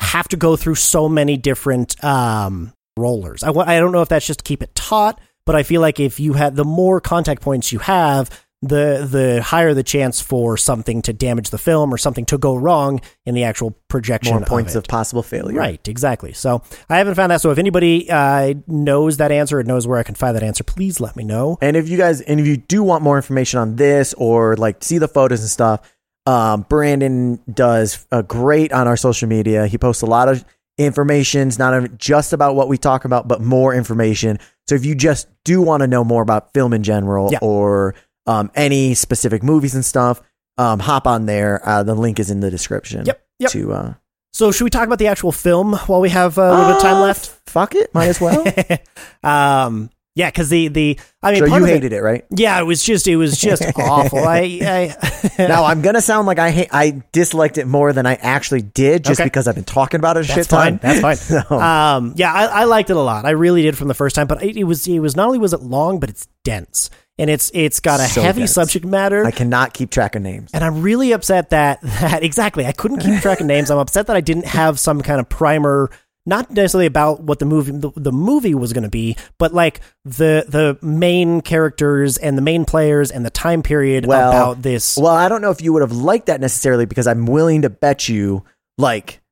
have 0.00 0.28
to 0.28 0.36
go 0.36 0.54
through 0.54 0.76
so 0.76 1.08
many 1.08 1.36
different 1.36 2.02
um 2.04 2.72
rollers. 2.96 3.42
I 3.42 3.50
I 3.50 3.80
don't 3.80 3.90
know 3.90 4.02
if 4.02 4.08
that's 4.08 4.26
just 4.26 4.40
to 4.40 4.44
keep 4.44 4.62
it 4.62 4.72
taut, 4.76 5.20
but 5.46 5.56
I 5.56 5.64
feel 5.64 5.80
like 5.80 5.98
if 5.98 6.20
you 6.20 6.34
had 6.34 6.54
the 6.54 6.64
more 6.64 7.00
contact 7.00 7.42
points 7.42 7.72
you 7.72 7.80
have, 7.80 8.30
the 8.68 9.06
the 9.10 9.42
higher 9.42 9.74
the 9.74 9.82
chance 9.82 10.20
for 10.20 10.56
something 10.56 11.02
to 11.02 11.12
damage 11.12 11.50
the 11.50 11.58
film 11.58 11.92
or 11.92 11.98
something 11.98 12.24
to 12.26 12.38
go 12.38 12.56
wrong 12.56 13.00
in 13.24 13.34
the 13.34 13.44
actual 13.44 13.76
projection 13.88 14.36
More 14.36 14.44
points 14.44 14.74
of, 14.74 14.84
of, 14.84 14.88
possible 14.88 15.22
failure. 15.22 15.58
Right, 15.58 15.86
exactly. 15.88 16.32
So 16.32 16.62
I 16.88 16.98
haven't 16.98 17.14
found 17.14 17.30
that. 17.32 17.40
So 17.40 17.50
if 17.50 17.58
anybody 17.58 18.10
uh, 18.10 18.54
knows 18.66 19.16
that 19.18 19.32
answer 19.32 19.58
and 19.58 19.68
knows 19.68 19.86
where 19.86 19.98
I 19.98 20.02
can 20.02 20.14
find 20.14 20.36
that 20.36 20.42
answer, 20.42 20.64
please 20.64 21.00
let 21.00 21.16
me 21.16 21.24
know. 21.24 21.58
And 21.60 21.76
if 21.76 21.88
you 21.88 21.96
guys, 21.96 22.20
and 22.20 22.40
if 22.40 22.46
you 22.46 22.56
do 22.56 22.82
want 22.82 23.02
more 23.02 23.16
information 23.16 23.58
on 23.60 23.76
this 23.76 24.14
or 24.14 24.56
like 24.56 24.82
see 24.82 24.98
the 24.98 25.08
photos 25.08 25.40
and 25.40 25.50
stuff, 25.50 25.92
um, 26.26 26.66
Brandon 26.68 27.40
does 27.52 28.06
a 28.10 28.22
great 28.22 28.72
on 28.72 28.88
our 28.88 28.96
social 28.96 29.28
media. 29.28 29.66
He 29.66 29.78
posts 29.78 30.02
a 30.02 30.06
lot 30.06 30.28
of 30.28 30.44
information, 30.78 31.50
not 31.58 31.96
just 31.98 32.32
about 32.32 32.54
what 32.54 32.68
we 32.68 32.76
talk 32.76 33.04
about, 33.04 33.28
but 33.28 33.40
more 33.40 33.74
information. 33.74 34.38
So 34.66 34.74
if 34.74 34.84
you 34.84 34.94
just 34.94 35.28
do 35.44 35.62
want 35.62 35.82
to 35.82 35.86
know 35.86 36.04
more 36.04 36.22
about 36.22 36.52
film 36.52 36.72
in 36.72 36.82
general 36.82 37.30
Yeah. 37.32 37.38
or 37.40 37.94
um, 38.26 38.50
any 38.54 38.94
specific 38.94 39.42
movies 39.42 39.74
and 39.74 39.84
stuff, 39.84 40.20
um, 40.58 40.78
hop 40.80 41.06
on 41.06 41.26
there. 41.26 41.60
Uh, 41.66 41.82
the 41.82 41.94
link 41.94 42.18
is 42.18 42.30
in 42.30 42.40
the 42.40 42.50
description. 42.50 43.06
Yep, 43.06 43.26
yep. 43.38 43.50
To 43.52 43.72
uh, 43.72 43.94
So 44.32 44.52
should 44.52 44.64
we 44.64 44.70
talk 44.70 44.86
about 44.86 44.98
the 44.98 45.06
actual 45.08 45.32
film 45.32 45.74
while 45.86 46.00
we 46.00 46.08
have 46.10 46.38
uh, 46.38 46.42
a 46.42 46.50
little 46.50 46.66
bit 46.66 46.76
of 46.76 46.82
time 46.82 46.96
uh, 46.96 47.00
left? 47.02 47.26
Fuck 47.46 47.74
it, 47.74 47.94
might 47.94 48.08
as 48.08 48.20
well. 48.20 48.44
um, 49.22 49.90
yeah, 50.14 50.30
because 50.30 50.48
the 50.48 50.68
the 50.68 50.98
I 51.22 51.32
mean, 51.32 51.40
so 51.42 51.48
part 51.48 51.60
you 51.60 51.64
of 51.66 51.70
it- 51.70 51.74
hated 51.74 51.92
it, 51.92 52.00
right? 52.00 52.24
yeah, 52.30 52.58
it 52.58 52.64
was 52.64 52.82
just 52.82 53.06
it 53.06 53.16
was 53.16 53.36
just 53.38 53.62
awful. 53.78 54.20
I, 54.24 54.38
I 54.62 55.28
now 55.46 55.64
I'm 55.64 55.82
gonna 55.82 56.00
sound 56.00 56.26
like 56.26 56.38
I 56.38 56.50
hate, 56.50 56.68
I 56.72 57.02
disliked 57.12 57.58
it 57.58 57.66
more 57.66 57.92
than 57.92 58.06
I 58.06 58.14
actually 58.14 58.62
did, 58.62 59.04
just 59.04 59.20
Okay. 59.20 59.26
because 59.26 59.46
I've 59.46 59.56
been 59.56 59.64
talking 59.64 60.00
about 60.00 60.16
it 60.16 60.20
a 60.20 60.22
That's 60.28 60.34
shit 60.34 60.46
fine. 60.46 60.78
ton. 60.78 60.80
That's 60.82 61.00
fine. 61.00 61.16
So- 61.16 61.60
Um, 61.60 62.14
yeah, 62.16 62.32
I, 62.32 62.44
I 62.46 62.64
liked 62.64 62.88
it 62.88 62.96
a 62.96 63.00
lot. 63.00 63.26
I 63.26 63.30
really 63.30 63.60
did 63.60 63.76
from 63.76 63.88
the 63.88 63.94
first 63.94 64.16
time. 64.16 64.26
But 64.26 64.42
it, 64.42 64.56
it 64.56 64.64
was 64.64 64.88
it 64.88 65.00
was 65.00 65.16
not 65.16 65.26
only 65.26 65.38
was 65.38 65.52
it 65.52 65.60
long, 65.60 66.00
but 66.00 66.08
it's 66.08 66.26
dense 66.44 66.88
and 67.18 67.30
it's 67.30 67.50
it's 67.54 67.80
got 67.80 68.00
a 68.00 68.04
So 68.04 68.22
heavy 68.22 68.40
dense. 68.40 68.52
subject 68.52 68.84
matter. 68.84 69.24
I 69.24 69.30
cannot 69.30 69.72
keep 69.74 69.90
track 69.90 70.14
of 70.16 70.22
names. 70.22 70.50
and 70.52 70.62
I'm 70.64 70.82
really 70.82 71.12
upset 71.12 71.50
that 71.50 71.80
that 71.82 72.22
exactly 72.22 72.66
I 72.66 72.72
couldn't 72.72 72.98
keep 73.00 73.20
track 73.20 73.40
of 73.40 73.46
names. 73.46 73.70
I'm 73.70 73.78
upset 73.78 74.06
that 74.08 74.16
I 74.16 74.20
didn't 74.20 74.46
have 74.46 74.78
some 74.78 75.00
kind 75.02 75.18
of 75.20 75.28
primer, 75.28 75.90
not 76.26 76.50
necessarily 76.50 76.86
about 76.86 77.22
what 77.22 77.38
the 77.38 77.44
movie 77.46 77.72
the, 77.72 77.90
the 77.96 78.12
movie 78.12 78.54
was 78.54 78.72
going 78.72 78.82
to 78.84 78.90
be, 78.90 79.16
but 79.38 79.54
like 79.54 79.80
the 80.04 80.44
the 80.48 80.78
main 80.84 81.40
characters 81.40 82.18
and 82.18 82.36
the 82.36 82.42
main 82.42 82.64
players 82.64 83.10
and 83.10 83.24
the 83.24 83.30
time 83.30 83.62
period 83.62 84.04
Well, 84.06 84.28
about 84.30 84.62
this. 84.62 84.96
Well, 84.96 85.14
I 85.14 85.28
don't 85.28 85.40
know 85.40 85.50
if 85.50 85.62
you 85.62 85.72
would 85.72 85.82
have 85.82 85.92
liked 85.92 86.26
that 86.26 86.40
necessarily 86.40 86.84
because 86.86 87.06
I'm 87.06 87.26
willing 87.26 87.62
to 87.62 87.70
bet 87.70 88.08
you 88.08 88.44
like 88.76 89.22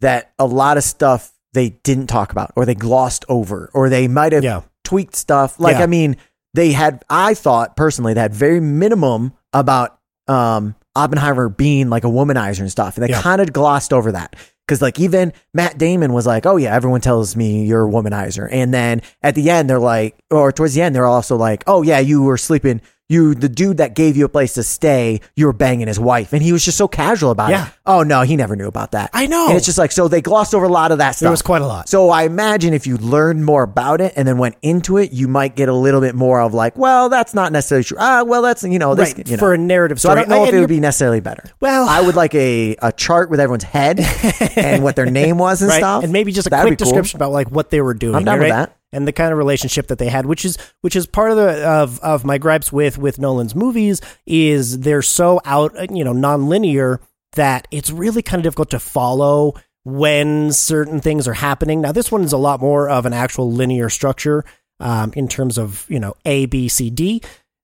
that 0.00 0.32
a 0.38 0.46
lot 0.46 0.76
of 0.76 0.84
stuff 0.84 1.32
they 1.54 1.70
didn't 1.70 2.06
talk 2.08 2.30
about 2.32 2.52
or 2.54 2.66
they 2.66 2.74
glossed 2.74 3.24
over 3.30 3.70
or 3.72 3.88
they 3.88 4.06
might 4.08 4.32
have 4.32 4.44
Yeah. 4.44 4.60
tweaked 4.84 5.16
stuff. 5.16 5.58
Like 5.58 5.76
Yeah. 5.78 5.84
I 5.84 5.86
mean, 5.86 6.16
they 6.56 6.72
had 6.72 7.04
I 7.08 7.34
thought 7.34 7.76
personally 7.76 8.14
they 8.14 8.20
had 8.20 8.34
very 8.34 8.58
minimum 8.60 9.32
about 9.52 9.98
um 10.26 10.74
Oppenheimer 10.96 11.48
being 11.50 11.90
like 11.90 12.04
a 12.04 12.08
womanizer 12.08 12.60
and 12.60 12.70
stuff. 12.70 12.96
And 12.96 13.04
they 13.06 13.10
Yeah. 13.10 13.20
kind 13.22 13.40
of 13.40 13.52
glossed 13.52 13.92
over 13.92 14.12
that. 14.12 14.34
Cause 14.66 14.82
like 14.82 14.98
even 14.98 15.32
Matt 15.54 15.78
Damon 15.78 16.12
was 16.12 16.26
like, 16.26 16.46
Oh 16.46 16.56
yeah, 16.56 16.74
everyone 16.74 17.00
tells 17.02 17.36
me 17.36 17.64
you're 17.66 17.86
a 17.86 17.90
womanizer. 17.90 18.48
And 18.50 18.74
then 18.74 19.02
at 19.22 19.34
the 19.36 19.50
end 19.50 19.70
they're 19.70 19.78
like 19.78 20.16
or 20.30 20.50
towards 20.50 20.74
the 20.74 20.82
end 20.82 20.94
they're 20.96 21.06
also 21.06 21.36
like, 21.36 21.62
Oh 21.66 21.82
yeah, 21.82 22.00
you 22.00 22.22
were 22.22 22.38
sleeping 22.38 22.80
you 23.08 23.34
the 23.34 23.48
dude 23.48 23.76
that 23.76 23.94
gave 23.94 24.16
you 24.16 24.24
a 24.24 24.28
place 24.28 24.54
to 24.54 24.62
stay, 24.62 25.20
you 25.36 25.46
were 25.46 25.52
banging 25.52 25.86
his 25.86 25.98
wife. 26.00 26.32
And 26.32 26.42
he 26.42 26.52
was 26.52 26.64
just 26.64 26.76
so 26.76 26.88
casual 26.88 27.30
about 27.30 27.50
Yeah. 27.50 27.66
it. 27.68 27.72
Oh 27.86 28.02
no, 28.02 28.22
he 28.22 28.36
never 28.36 28.56
knew 28.56 28.66
about 28.66 28.92
that. 28.92 29.10
I 29.12 29.26
know. 29.26 29.46
And 29.48 29.56
it's 29.56 29.66
just 29.66 29.78
like 29.78 29.92
so 29.92 30.08
they 30.08 30.20
glossed 30.20 30.54
over 30.54 30.64
a 30.64 30.68
lot 30.68 30.90
of 30.92 30.98
that 30.98 31.12
stuff. 31.12 31.20
there 31.26 31.30
was 31.30 31.42
quite 31.42 31.62
a 31.62 31.66
lot. 31.66 31.88
So 31.88 32.10
I 32.10 32.24
imagine 32.24 32.74
if 32.74 32.86
you 32.86 32.96
learned 32.96 33.44
more 33.44 33.62
about 33.62 34.00
it 34.00 34.12
and 34.16 34.26
then 34.26 34.38
went 34.38 34.56
into 34.62 34.96
it, 34.98 35.12
you 35.12 35.28
might 35.28 35.54
get 35.54 35.68
a 35.68 35.72
little 35.74 36.00
bit 36.00 36.14
more 36.14 36.40
of 36.40 36.52
like, 36.54 36.76
well, 36.76 37.08
that's 37.08 37.32
not 37.34 37.52
necessarily 37.52 37.84
true. 37.84 37.96
Ah, 38.00 38.24
well, 38.24 38.42
that's 38.42 38.64
you 38.64 38.78
know, 38.78 38.94
this, 38.94 39.14
Right, 39.14 39.28
you 39.28 39.36
know. 39.36 39.40
for 39.40 39.54
a 39.54 39.58
narrative 39.58 40.00
So 40.00 40.10
I 40.10 40.16
don't 40.16 40.28
know 40.28 40.44
if 40.44 40.52
it 40.52 40.58
would 40.58 40.68
be 40.68 40.80
necessarily 40.80 41.20
better. 41.20 41.44
Well- 41.60 41.88
I 41.88 42.00
would 42.00 42.16
like 42.16 42.34
a, 42.34 42.74
a 42.82 42.90
chart 42.92 43.30
with 43.30 43.38
everyone's 43.38 43.62
head 43.64 44.00
and 44.56 44.82
what 44.82 44.96
their 44.96 45.06
name 45.06 45.38
was 45.38 45.62
and 45.62 45.68
right? 45.68 45.78
stuff, 45.78 46.02
and 46.02 46.12
maybe 46.12 46.32
just 46.32 46.48
a 46.48 46.50
That'd 46.50 46.64
quick 46.66 46.78
be 46.78 46.84
cool. 46.84 46.90
description 46.92 47.18
about 47.18 47.30
like 47.32 47.50
what 47.50 47.70
they 47.70 47.80
were 47.80 47.94
doing. 47.94 48.16
I'm 48.16 48.24
down 48.24 48.40
with 48.40 48.48
that. 48.48 48.76
And 48.96 49.06
the 49.06 49.12
kind 49.12 49.30
of 49.30 49.38
relationship 49.38 49.88
that 49.88 49.98
they 49.98 50.08
had, 50.08 50.26
which 50.26 50.44
is 50.44 50.56
which 50.80 50.96
is 50.96 51.06
part 51.06 51.30
of 51.30 51.36
the 51.36 51.64
of 51.68 52.00
of 52.00 52.24
my 52.24 52.38
gripes 52.38 52.72
with 52.72 52.96
with 52.98 53.18
Nolan's 53.18 53.54
movies, 53.54 54.00
is 54.26 54.80
they're 54.80 55.02
so 55.02 55.40
out, 55.44 55.74
you 55.94 56.02
know, 56.02 56.12
non-linear 56.14 57.00
that 57.34 57.68
it's 57.70 57.90
really 57.90 58.22
kind 58.22 58.40
of 58.40 58.44
difficult 58.44 58.70
to 58.70 58.78
follow 58.78 59.54
when 59.84 60.52
certain 60.52 61.00
things 61.00 61.28
are 61.28 61.34
happening. 61.34 61.80
Now, 61.80 61.92
this 61.92 62.10
one 62.10 62.24
is 62.24 62.32
a 62.32 62.38
lot 62.38 62.60
more 62.60 62.88
of 62.88 63.06
an 63.06 63.12
actual 63.12 63.52
linear 63.52 63.88
structure 63.90 64.44
um, 64.80 65.12
in 65.14 65.28
terms 65.28 65.58
of 65.58 65.84
you 65.88 66.00
know 66.00 66.14
A 66.24 66.46
B 66.46 66.68
C 66.68 66.90
D 66.90 67.22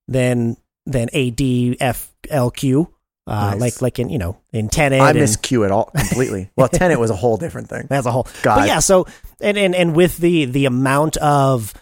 than 0.09 0.57
than 0.87 1.09
A 1.12 1.30
D 1.30 1.76
F 1.80 2.12
L 2.30 2.51
Q. 2.51 2.93
Uh, 3.24 3.51
Nice. 3.53 3.61
like 3.61 3.83
like 3.83 3.99
in 4.01 4.09
you 4.11 4.18
know 4.18 4.37
in 4.53 4.68
Tenet 4.68 5.01
I 5.01 5.11
and- 5.11 5.18
miss 5.20 5.37
Q 5.37 5.64
at 5.64 5.70
all 5.70 5.85
completely. 5.97 6.51
well, 6.57 6.68
Tenet 6.72 6.99
was 6.99 7.11
a 7.11 7.16
whole 7.16 7.37
different 7.37 7.68
thing. 7.68 7.87
as 7.91 8.05
a 8.05 8.11
whole. 8.11 8.26
God. 8.43 8.57
But 8.57 8.66
yeah, 8.66 8.80
so 8.80 9.07
and, 9.43 9.59
and 9.59 9.74
and 9.74 9.97
with 9.97 10.18
the 10.18 10.45
the 10.47 10.66
amount 10.66 11.16
of 11.18 11.74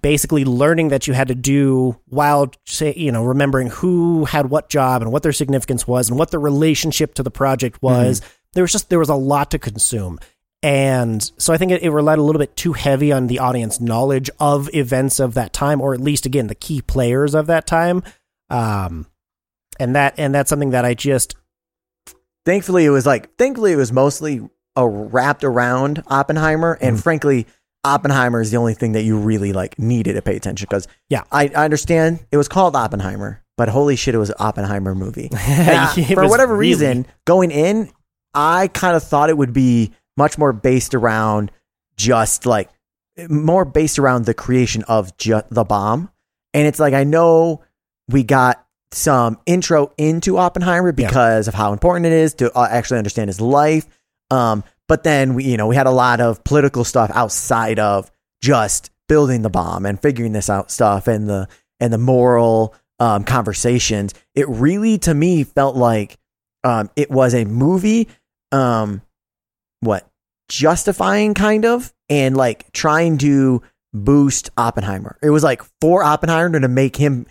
basically 0.00 0.44
learning 0.44 0.88
that 0.88 1.06
you 1.06 1.14
had 1.14 1.28
to 1.28 1.34
do 1.34 1.98
while 2.06 2.50
say 2.66 2.92
you 2.96 3.10
know 3.10 3.24
remembering 3.24 3.68
who 3.68 4.26
had 4.26 4.50
what 4.50 4.68
job 4.68 5.00
and 5.00 5.10
what 5.10 5.22
their 5.22 5.32
significance 5.32 5.86
was 5.86 6.10
and 6.10 6.18
what 6.18 6.30
their 6.30 6.40
relationship 6.40 7.14
to 7.14 7.22
the 7.22 7.30
project 7.30 7.80
was 7.82 8.20
there 8.52 8.64
was 8.64 8.72
just 8.72 8.90
there 8.90 8.98
was 8.98 9.08
a 9.08 9.14
lot 9.14 9.50
to 9.52 9.58
consume. 9.58 10.18
And 10.62 11.22
so 11.38 11.54
i 11.54 11.56
think 11.56 11.72
it, 11.72 11.82
it 11.82 11.90
relied 11.90 12.18
a 12.18 12.22
little 12.22 12.38
bit 12.38 12.56
too 12.56 12.74
heavy 12.74 13.12
on 13.12 13.26
the 13.26 13.38
audience 13.38 13.80
knowledge 13.80 14.28
of 14.38 14.68
events 14.74 15.18
of 15.18 15.34
that 15.34 15.54
time 15.54 15.80
or 15.80 15.94
at 15.94 16.00
least 16.00 16.26
again 16.26 16.48
the 16.48 16.54
key 16.54 16.82
players 16.82 17.34
of 17.34 17.46
that 17.46 17.66
time. 17.66 18.02
Um 18.50 19.06
and 19.78 19.96
that 19.96 20.14
and 20.18 20.34
that's 20.34 20.50
something 20.50 20.70
that 20.70 20.84
i 20.84 20.92
just 20.92 21.34
thankfully 22.44 22.84
it 22.84 22.90
was 22.90 23.06
like 23.06 23.34
thankfully 23.36 23.72
it 23.72 23.76
was 23.76 23.92
mostly 23.92 24.46
uh, 24.76 24.86
wrapped 24.86 25.44
around 25.44 26.02
Oppenheimer 26.06 26.78
and 26.80 26.94
Mm-hmm. 26.96 27.02
frankly 27.02 27.46
Oppenheimer 27.82 28.40
is 28.42 28.50
the 28.50 28.58
only 28.58 28.74
thing 28.74 28.92
that 28.92 29.02
you 29.04 29.16
really 29.18 29.52
like 29.54 29.78
needed 29.78 30.12
to 30.12 30.22
pay 30.22 30.36
attention 30.36 30.66
because 30.68 30.86
Yeah. 31.08 31.22
I, 31.32 31.44
I 31.56 31.64
understand 31.64 32.20
it 32.30 32.36
was 32.36 32.46
called 32.48 32.76
Oppenheimer 32.76 33.42
but 33.56 33.68
holy 33.68 33.96
shit 33.96 34.14
it 34.14 34.18
was 34.18 34.28
an 34.30 34.36
Oppenheimer 34.38 34.94
movie 34.94 35.28
uh, 35.32 35.92
for 36.14 36.28
whatever 36.28 36.54
really- 36.56 36.68
reason 36.70 37.06
going 37.26 37.50
in 37.50 37.90
I 38.34 38.68
kind 38.68 38.94
of 38.96 39.02
thought 39.02 39.28
it 39.30 39.36
would 39.36 39.52
be 39.52 39.92
much 40.16 40.38
more 40.38 40.52
based 40.52 40.94
around 40.94 41.50
just 41.96 42.46
like 42.46 42.68
more 43.28 43.64
based 43.64 43.98
around 43.98 44.24
the 44.24 44.34
creation 44.34 44.82
of 44.84 45.16
ju- 45.16 45.42
the 45.50 45.64
bomb 45.64 46.10
and 46.54 46.66
it's 46.66 46.78
like 46.78 46.94
I 46.94 47.04
know 47.04 47.62
we 48.08 48.22
got 48.24 48.64
some 48.92 49.38
intro 49.46 49.92
into 49.96 50.36
Oppenheimer 50.36 50.88
Yeah. 50.96 51.06
because 51.08 51.48
of 51.48 51.54
how 51.54 51.72
important 51.72 52.06
it 52.06 52.12
is 52.12 52.34
to 52.34 52.52
uh, 52.56 52.66
actually 52.70 52.98
understand 52.98 53.28
his 53.28 53.40
life. 53.40 53.86
Um, 54.30 54.64
but 54.88 55.04
then 55.04 55.34
we, 55.34 55.44
you 55.44 55.56
know, 55.56 55.66
we 55.66 55.76
had 55.76 55.86
a 55.86 55.92
lot 55.92 56.20
of 56.20 56.42
political 56.44 56.84
stuff 56.84 57.10
outside 57.14 57.78
of 57.78 58.10
just 58.42 58.90
building 59.08 59.42
the 59.42 59.50
bomb 59.50 59.86
and 59.86 60.00
figuring 60.00 60.32
this 60.32 60.48
out 60.50 60.70
stuff 60.70 61.08
and 61.08 61.28
the 61.28 61.48
and 61.78 61.92
the 61.92 61.98
moral 61.98 62.74
um, 62.98 63.24
conversations. 63.24 64.14
It 64.34 64.48
really, 64.48 64.98
to 64.98 65.14
me, 65.14 65.44
felt 65.44 65.76
like 65.76 66.18
um, 66.64 66.90
it 66.96 67.10
was 67.10 67.34
a 67.34 67.44
movie. 67.44 68.08
Um, 68.52 69.02
what 69.80 70.06
justifying 70.48 71.34
kind 71.34 71.64
of 71.64 71.92
and 72.08 72.36
like 72.36 72.70
trying 72.72 73.18
to 73.18 73.62
boost 73.92 74.50
Oppenheimer. 74.56 75.18
It 75.22 75.30
was 75.30 75.42
like 75.42 75.62
for 75.80 76.02
Oppenheimer 76.02 76.60
to 76.60 76.68
make 76.68 76.96
him 76.96 77.26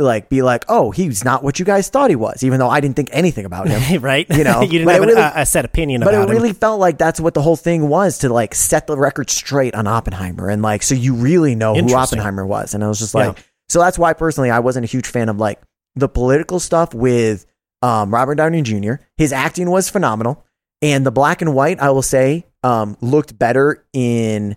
like 0.00 0.28
be 0.28 0.42
like, 0.42 0.64
oh, 0.68 0.90
he's 0.90 1.24
not 1.24 1.42
what 1.44 1.58
you 1.58 1.64
guys 1.64 1.88
thought 1.88 2.10
he 2.10 2.16
was, 2.16 2.42
even 2.42 2.58
though 2.58 2.68
I 2.68 2.80
didn't 2.80 2.96
think 2.96 3.08
anything 3.12 3.44
about 3.44 3.68
him. 3.68 4.02
right? 4.02 4.26
You 4.30 4.44
know, 4.44 4.60
you 4.62 4.68
didn't 4.80 4.84
but 4.86 4.94
have 4.94 5.02
an- 5.02 5.08
really- 5.10 5.20
a, 5.20 5.32
a 5.36 5.46
set 5.46 5.64
opinion 5.64 6.00
but 6.02 6.14
it 6.14 6.20
him. 6.20 6.28
really 6.30 6.52
felt 6.52 6.80
like 6.80 6.98
that's 6.98 7.20
what 7.20 7.34
the 7.34 7.42
whole 7.42 7.56
thing 7.56 7.88
was 7.88 8.18
to 8.18 8.28
like 8.28 8.54
set 8.54 8.86
the 8.86 8.96
record 8.96 9.30
straight 9.30 9.74
on 9.74 9.86
Oppenheimer 9.86 10.48
and 10.48 10.62
like 10.62 10.82
so 10.82 10.94
you 10.94 11.14
really 11.14 11.54
know 11.54 11.74
who 11.74 11.94
Oppenheimer 11.94 12.46
was. 12.46 12.74
And 12.74 12.82
I 12.82 12.88
was 12.88 12.98
just 12.98 13.14
like, 13.14 13.36
Yeah. 13.36 13.42
so 13.68 13.78
that's 13.80 13.98
why 13.98 14.12
personally 14.12 14.50
I 14.50 14.58
wasn't 14.60 14.84
a 14.84 14.88
huge 14.88 15.06
fan 15.06 15.28
of 15.28 15.38
like 15.38 15.60
the 15.96 16.08
political 16.08 16.60
stuff 16.60 16.94
with 16.94 17.46
um, 17.82 18.12
Robert 18.12 18.34
Downey 18.36 18.62
Jr. 18.62 18.94
His 19.16 19.32
acting 19.32 19.70
was 19.70 19.88
phenomenal, 19.90 20.44
and 20.82 21.04
the 21.04 21.10
black 21.10 21.40
and 21.42 21.54
white 21.54 21.80
I 21.80 21.90
will 21.90 22.02
say 22.02 22.46
um, 22.62 22.96
looked 23.00 23.38
better 23.38 23.84
in 23.92 24.54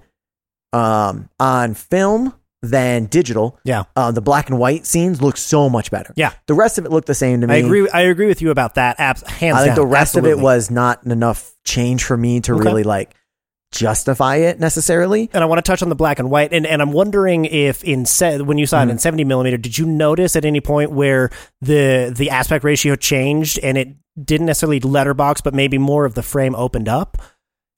um, 0.74 1.30
on 1.40 1.74
film 1.74 2.34
than 2.64 3.06
digital. 3.06 3.60
Yeah. 3.66 3.84
uh, 3.96 4.12
the 4.12 4.22
black 4.22 4.50
and 4.50 4.58
white 4.58 4.86
scenes 4.88 5.22
look 5.22 5.38
so 5.38 5.70
much 5.70 5.92
better. 5.92 6.14
Yeah. 6.16 6.32
the 6.48 6.54
rest 6.56 6.78
of 6.80 6.86
it 6.86 6.92
looked 6.92 7.08
the 7.08 7.14
same 7.14 7.42
to 7.42 7.48
me. 7.48 7.54
I 7.54 7.58
agree. 7.58 7.88
I 7.90 8.02
agree 8.02 8.28
with 8.28 8.42
you 8.42 8.50
about 8.52 8.76
that. 8.76 9.00
Abs- 9.00 9.22
hands 9.30 9.58
I 9.58 9.64
think 9.66 9.76
down. 9.76 9.86
the 9.86 9.92
rest 9.92 10.16
of 10.16 10.26
it 10.26 10.40
was 10.40 10.72
not 10.72 11.06
enough 11.06 11.52
change 11.66 12.04
for 12.06 12.16
me 12.18 12.40
to 12.42 12.54
Okay. 12.56 12.64
really 12.64 12.84
like 12.84 13.14
justify 13.72 14.36
it 14.38 14.60
necessarily. 14.60 15.30
and 15.34 15.44
I 15.44 15.48
want 15.48 15.58
to 15.64 15.70
touch 15.70 15.82
on 15.82 15.90
the 15.90 15.96
black 15.96 16.20
and 16.20 16.30
white, 16.30 16.54
and, 16.54 16.66
and 16.68 16.82
I'm 16.82 16.92
wondering 16.92 17.46
if 17.46 17.84
in 17.84 18.06
se- 18.06 18.42
when 18.42 18.58
you 18.58 18.66
saw 18.66 18.80
Mm-hmm. 18.82 18.90
it 18.90 18.94
in 18.94 19.00
70 19.00 19.24
millimeter, 19.24 19.58
did 19.58 19.78
you 19.78 19.86
notice 19.86 20.36
at 20.36 20.46
any 20.46 20.62
point 20.62 20.92
where 20.92 21.30
the 21.62 22.14
the 22.16 22.30
aspect 22.30 22.64
ratio 22.64 22.96
changed 22.96 23.60
and 23.64 23.78
it 23.78 23.90
didn't 24.24 24.46
necessarily 24.46 24.80
letterbox, 24.80 25.42
but 25.42 25.54
maybe 25.56 25.78
more 25.80 26.06
of 26.06 26.14
the 26.14 26.22
frame 26.24 26.54
opened 26.56 26.88
up? 26.88 27.18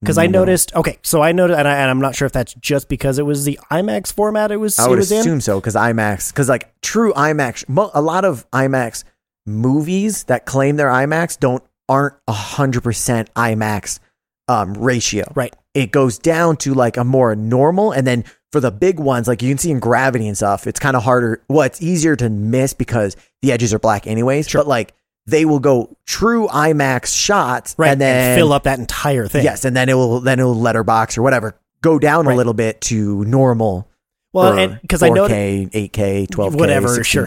Because 0.02 0.18
I 0.18 0.28
noticed, 0.28 0.76
okay, 0.76 1.00
so 1.02 1.22
I 1.24 1.32
noticed, 1.32 1.58
and, 1.58 1.68
I, 1.68 1.78
and 1.78 1.90
I'm 1.90 2.00
not 2.00 2.16
sure 2.16 2.26
if 2.26 2.32
that's 2.32 2.54
just 2.56 2.90
because 2.90 3.18
it 3.18 3.26
was 3.26 3.44
the 3.46 3.60
IMAX 3.72 4.14
format 4.14 4.52
it 4.52 4.58
was 4.58 4.78
I 4.78 4.88
would 4.88 5.00
was 5.00 5.12
in. 5.12 5.20
assume 5.20 5.42
so 5.42 5.60
because 5.60 5.74
IMAX, 5.74 6.32
because 6.32 6.50
like 6.50 6.74
true 6.82 7.12
IMAX, 7.14 7.64
a 7.94 8.02
lot 8.02 8.24
of 8.26 8.50
IMAX 8.52 9.04
movies 9.46 10.26
that 10.26 10.46
claim 10.46 10.76
they're 10.76 10.90
IMAX 10.90 11.40
don't 11.40 11.64
aren't 11.88 12.16
hundred 12.30 12.82
percent 12.84 13.34
IMAX 13.36 14.00
um, 14.48 14.74
ratio. 14.74 15.32
Right. 15.36 15.56
It 15.74 15.92
goes 15.92 16.18
down 16.20 16.58
to 16.58 16.74
like 16.74 16.98
a 16.98 17.04
more 17.04 17.36
normal, 17.36 17.92
and 17.92 18.06
then 18.06 18.26
for 18.52 18.60
the 18.60 18.72
big 18.72 19.00
ones, 19.00 19.28
like 19.28 19.42
you 19.42 19.50
can 19.50 19.58
see 19.58 19.72
in 19.72 19.80
Gravity 19.80 20.28
and 20.28 20.38
stuff, 20.38 20.68
it's 20.68 20.80
kind 20.80 20.96
of 20.96 21.04
harder. 21.04 21.42
Well, 21.50 21.64
it's 21.64 21.82
easier 21.82 22.16
to 22.18 22.30
miss 22.30 22.74
because 22.74 23.18
the 23.42 23.52
edges 23.52 23.74
are 23.74 23.80
black 23.80 24.08
anyways. 24.08 24.52
But 24.52 24.68
like 24.68 24.94
they 25.28 25.46
will 25.46 25.60
go 25.60 25.96
true 26.06 26.48
IMAX 26.48 27.16
shots, 27.16 27.76
Right, 27.78 27.92
and 27.92 28.00
then 28.02 28.38
fill 28.38 28.54
up 28.54 28.64
that 28.64 28.80
entire 28.80 29.28
thing. 29.28 29.44
Yes, 29.44 29.66
and 29.66 29.76
then 29.76 29.90
it 29.90 29.94
will 29.96 30.20
then 30.22 30.40
it 30.40 30.44
will 30.44 30.60
letterbox 30.60 31.18
or 31.18 31.22
whatever 31.24 31.58
go 31.82 31.98
down 32.00 32.26
Right. 32.28 32.34
a 32.34 32.38
little 32.38 32.54
bit 32.54 32.82
to 32.82 33.24
normal. 33.26 33.88
well, 34.34 34.78
because 34.82 35.02
I 35.04 35.10
know 35.10 35.28
4K, 35.28 35.72
8K, 35.72 36.28
12K, 36.28 36.56
Whatever, 36.60 36.88
16K. 36.90 37.04
sure. 37.06 37.24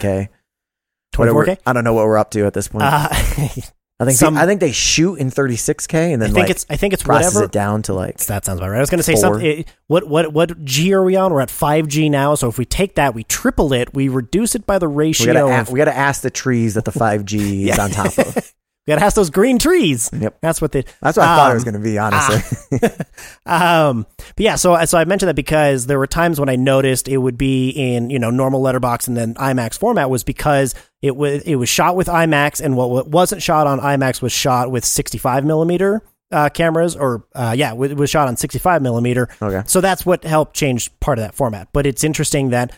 Whatever. 1.15 1.45
24K. 1.45 1.57
I 1.65 1.73
don't 1.73 1.83
know 1.83 1.93
what 1.93 2.05
we're 2.05 2.17
up 2.17 2.31
to 2.31 2.45
at 2.45 2.53
this 2.53 2.67
point. 2.67 2.83
Uh, 2.85 3.09
I 4.01 4.05
think 4.05 4.17
some- 4.17 4.37
I 4.37 4.45
think 4.45 4.61
they 4.61 4.71
shoot 4.71 5.15
in 5.15 5.29
36K 5.29 6.13
and 6.13 6.23
I 6.23 6.27
then 6.27 6.33
think 6.33 6.43
like 6.45 6.49
it's 6.49 6.65
I 6.69 6.77
think 6.77 6.93
it's 6.93 7.03
process 7.03 7.33
whatever 7.35 7.45
it 7.47 7.51
down 7.51 7.81
to 7.83 7.93
like 7.93 8.17
That 8.25 8.45
sounds 8.45 8.59
about 8.59 8.69
right. 8.69 8.77
I 8.77 8.79
was 8.79 8.89
going 8.89 8.99
to 8.99 9.03
say 9.03 9.13
Four. 9.13 9.21
something. 9.21 9.45
it- 9.45 9.67
What 9.87 10.07
what 10.07 10.31
what 10.31 10.63
G 10.63 10.93
are 10.93 11.03
we 11.03 11.15
on? 11.17 11.33
We're 11.33 11.41
at 11.41 11.51
five 11.51 11.87
G 11.87 12.07
now. 12.09 12.35
So 12.35 12.47
if 12.47 12.57
we 12.57 12.63
take 12.65 12.95
that, 12.95 13.13
we 13.13 13.23
triple 13.25 13.73
it. 13.73 13.93
We 13.93 14.07
reduce 14.07 14.55
it 14.55 14.65
by 14.65 14.79
the 14.79 14.87
ratio. 14.87 15.33
we 15.71 15.77
gotta 15.77 15.95
ask 15.95 16.21
the 16.21 16.29
trees 16.31 16.75
that 16.75 16.85
the 16.85 16.91
5G 16.91 17.67
is 17.69 17.77
on 17.85 17.89
top 17.91 18.17
of. 18.17 18.53
Gotta 18.89 19.01
have 19.01 19.13
those 19.13 19.29
green 19.29 19.57
trees. 19.57 20.09
Yep. 20.11 20.37
That's 20.41 20.61
what 20.61 20.71
they. 20.73 20.83
That's 21.01 21.17
what 21.17 21.27
I 21.27 21.35
thought 21.37 21.51
it 21.51 21.53
was 21.55 21.63
Um, 21.67 21.71
gonna 21.73 21.83
be. 21.83 21.97
Honestly, 21.97 22.89
Um, 23.45 24.05
but 24.17 24.43
yeah, 24.43 24.55
so 24.55 24.83
so 24.85 24.97
I 24.97 25.05
mentioned 25.05 25.29
that 25.29 25.35
because 25.35 25.85
there 25.87 25.97
were 25.97 26.07
times 26.07 26.39
when 26.39 26.49
I 26.49 26.55
noticed 26.55 27.07
it 27.07 27.17
would 27.17 27.37
be 27.37 27.69
in 27.69 28.09
you 28.09 28.19
know 28.19 28.29
normal 28.29 28.61
letterbox 28.61 29.07
and 29.07 29.15
then 29.17 29.33
IMAX 29.35 29.77
format 29.77 30.09
was 30.09 30.23
because 30.23 30.75
it 31.01 31.15
was 31.15 31.41
it 31.43 31.55
was 31.55 31.69
shot 31.69 31.95
with 31.95 32.07
IMAX 32.07 32.61
and 32.61 32.75
what, 32.75 32.89
what 32.89 33.07
wasn't 33.07 33.41
shot 33.41 33.67
on 33.67 33.79
IMAX 33.79 34.21
was 34.21 34.31
shot 34.31 34.69
with 34.71 34.85
65 34.85 35.45
millimeter 35.45 36.01
uh, 36.31 36.49
cameras 36.49 36.95
or 36.95 37.25
uh, 37.33 37.53
yeah 37.57 37.71
it 37.73 37.97
was 37.97 38.09
shot 38.09 38.27
on 38.27 38.37
65 38.37 38.81
millimeter. 38.81 39.29
okay. 39.41 39.63
So 39.65 39.81
that's 39.81 40.05
what 40.05 40.23
helped 40.23 40.55
change 40.55 40.91
part 40.99 41.17
of 41.17 41.23
that 41.23 41.33
format. 41.35 41.69
But 41.73 41.85
it's 41.85 42.03
interesting 42.03 42.49
that 42.51 42.71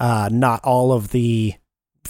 uh, 0.00 0.28
not 0.30 0.64
all 0.64 0.92
of 0.92 1.10
the 1.10 1.54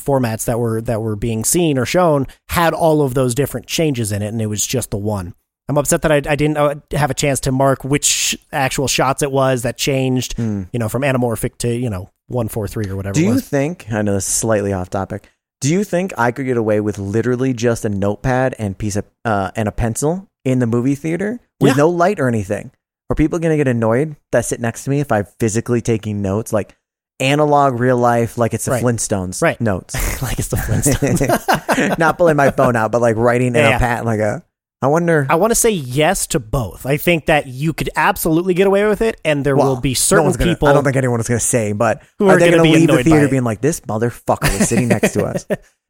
formats 0.04 0.44
that 0.46 0.58
were 0.58 0.80
that 0.82 1.00
were 1.02 1.16
being 1.16 1.44
seen 1.44 1.78
or 1.78 1.86
shown 1.86 2.26
had 2.48 2.72
all 2.74 3.02
of 3.02 3.14
those 3.14 3.34
different 3.34 3.66
changes 3.66 4.12
in 4.12 4.22
it, 4.22 4.28
and 4.28 4.40
it 4.42 4.46
was 4.46 4.66
just 4.66 4.90
the 4.90 4.98
one. 4.98 5.34
I'm 5.68 5.76
upset 5.76 6.00
that 6.02 6.10
I, 6.12 6.16
I 6.16 6.36
didn't 6.36 6.56
uh, 6.56 6.76
have 6.92 7.10
a 7.10 7.14
chance 7.14 7.40
to 7.40 7.52
mark 7.52 7.84
which 7.84 8.38
actual 8.52 8.88
shots 8.88 9.22
it 9.22 9.30
was 9.30 9.62
that 9.62 9.76
changed, 9.76 10.34
Hmm. 10.36 10.62
you 10.72 10.78
know, 10.78 10.88
from 10.88 11.02
anamorphic 11.02 11.58
to 11.58 11.68
you 11.74 11.90
know 11.90 12.10
one 12.28 12.48
four 12.48 12.66
three 12.68 12.88
or 12.88 12.96
whatever. 12.96 13.14
Do 13.14 13.22
you 13.24 13.40
think? 13.40 13.86
I 13.92 14.02
know 14.02 14.14
this 14.14 14.26
is 14.28 14.34
slightly 14.34 14.72
off 14.72 14.88
topic. 14.90 15.28
Do 15.60 15.72
you 15.72 15.82
think 15.84 16.12
I 16.16 16.30
could 16.30 16.46
get 16.46 16.56
away 16.56 16.80
with 16.80 16.98
literally 16.98 17.52
just 17.52 17.84
a 17.84 17.88
notepad 17.88 18.54
and 18.58 18.78
piece 18.78 18.96
of 18.96 19.04
uh, 19.24 19.50
and 19.56 19.68
a 19.68 19.72
pencil 19.72 20.28
in 20.44 20.60
the 20.60 20.66
movie 20.66 20.94
theater 20.94 21.40
with 21.60 21.72
Yeah. 21.72 21.78
no 21.82 21.88
light 21.90 22.20
or 22.20 22.28
anything? 22.28 22.70
Are 23.10 23.16
people 23.16 23.38
gonna 23.38 23.56
get 23.56 23.66
annoyed 23.68 24.16
that 24.32 24.44
sit 24.44 24.60
next 24.60 24.84
to 24.84 24.90
me 24.90 25.00
if 25.00 25.10
I'm 25.10 25.26
physically 25.40 25.80
taking 25.80 26.22
notes, 26.22 26.52
like 26.52 26.76
analog, 27.20 27.80
real 27.80 27.96
life, 27.96 28.38
like 28.38 28.54
it's 28.54 28.64
the 28.64 28.70
Right. 28.72 28.82
Flintstones 28.84 29.42
Right. 29.42 29.60
notes? 29.60 29.94
like 30.22 30.38
it's 30.38 30.48
the 30.48 30.56
Flintstones. 30.58 31.98
Not 31.98 32.18
pulling 32.18 32.36
my 32.36 32.50
phone 32.50 32.76
out, 32.76 32.92
but 32.92 33.00
like 33.00 33.16
writing 33.16 33.48
in 33.48 33.54
Yeah, 33.56 33.76
a 33.76 33.78
pad, 33.78 34.04
like 34.04 34.20
a. 34.20 34.42
I 34.80 34.86
wonder. 34.86 35.26
I 35.28 35.34
want 35.34 35.50
to 35.50 35.56
say 35.56 35.70
yes 35.70 36.28
to 36.28 36.38
both. 36.38 36.86
I 36.86 36.98
think 36.98 37.26
that 37.26 37.48
you 37.48 37.72
could 37.72 37.90
absolutely 37.96 38.54
get 38.54 38.68
away 38.68 38.86
with 38.86 39.02
it, 39.02 39.20
and 39.24 39.44
there 39.44 39.56
well, 39.56 39.74
will 39.74 39.80
be 39.80 39.94
certain 39.94 40.24
one's 40.26 40.36
gonna- 40.36 40.52
people. 40.52 40.68
I 40.68 40.72
don't 40.72 40.84
think 40.84 40.94
anyone 40.94 41.18
is 41.18 41.26
going 41.26 41.40
to 41.40 41.44
say, 41.44 41.72
but 41.72 42.00
Who 42.20 42.28
are, 42.28 42.36
are 42.36 42.38
they 42.38 42.50
gonna 42.50 42.58
going 42.58 42.72
to 42.72 42.74
be 42.80 42.86
leave 42.86 42.96
the 42.96 43.02
theater 43.10 43.28
being 43.28 43.42
like, 43.42 43.60
"This 43.60 43.80
motherfucker 43.80 44.60
is 44.60 44.68
sitting 44.68 44.86
next 44.86 45.14
to 45.14 45.24
us"? 45.24 45.46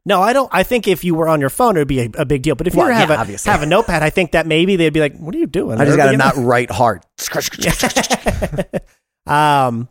No, 0.07 0.21
I 0.23 0.33
don't. 0.33 0.49
I 0.51 0.63
think 0.63 0.87
if 0.87 1.03
you 1.03 1.13
were 1.13 1.27
on 1.27 1.39
your 1.39 1.51
phone, 1.51 1.75
it 1.75 1.81
would 1.81 1.87
be 1.87 1.99
a, 1.99 2.09
a 2.17 2.25
big 2.25 2.41
deal. 2.41 2.55
But 2.55 2.65
if 2.65 2.73
Well, 2.73 2.87
you 2.87 2.93
have 2.93 3.09
yeah, 3.09 3.35
a 3.35 3.49
have 3.51 3.61
a 3.61 3.67
notepad, 3.67 4.01
I 4.01 4.09
think 4.09 4.31
that 4.31 4.47
maybe 4.47 4.75
they'd 4.75 4.89
be 4.93 5.01
like, 5.01 5.15
"What 5.17 5.35
are 5.35 5.37
you 5.37 5.45
doing?" 5.45 5.79
I 5.79 5.85
just 5.85 5.97
got 5.97 6.09
to 6.09 6.17
not 6.17 6.35
write 6.37 6.71
hard. 6.71 7.03
um, 9.27 9.87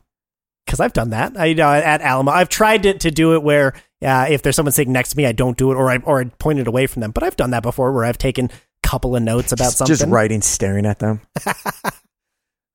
because 0.69 0.81
I've 0.81 0.93
done 0.93 1.11
that. 1.11 1.37
I 1.37 1.47
you 1.47 1.55
know 1.55 1.73
at 1.73 2.01
Alamo, 2.03 2.31
I've 2.31 2.49
tried 2.51 2.83
to, 2.85 2.95
to 2.99 3.11
do 3.11 3.35
it 3.35 3.43
where 3.43 3.73
uh, 4.05 4.27
if 4.29 4.43
there's 4.43 4.55
someone 4.55 4.73
sitting 4.73 4.93
next 4.93 5.11
to 5.11 5.17
me, 5.17 5.25
I 5.27 5.33
don't 5.33 5.57
do 5.57 5.73
it, 5.73 5.77
or 5.77 5.91
I 5.91 5.97
or 5.99 6.21
I 6.21 6.25
point 6.25 6.59
it 6.59 6.69
away 6.69 6.87
from 6.87 7.01
them. 7.01 7.11
But 7.11 7.23
I've 7.25 7.37
done 7.37 7.51
that 7.51 7.63
before, 7.63 7.91
where 7.93 8.05
I've 8.05 8.19
taken 8.19 8.47
a 8.47 8.89
couple 8.89 9.17
of 9.17 9.23
notes 9.23 9.51
about 9.53 9.65
Just- 9.65 9.79
something. 9.79 9.97
Just 9.97 10.07
writing, 10.07 10.43
staring 10.43 10.87
at 10.87 10.99
them. 10.99 11.21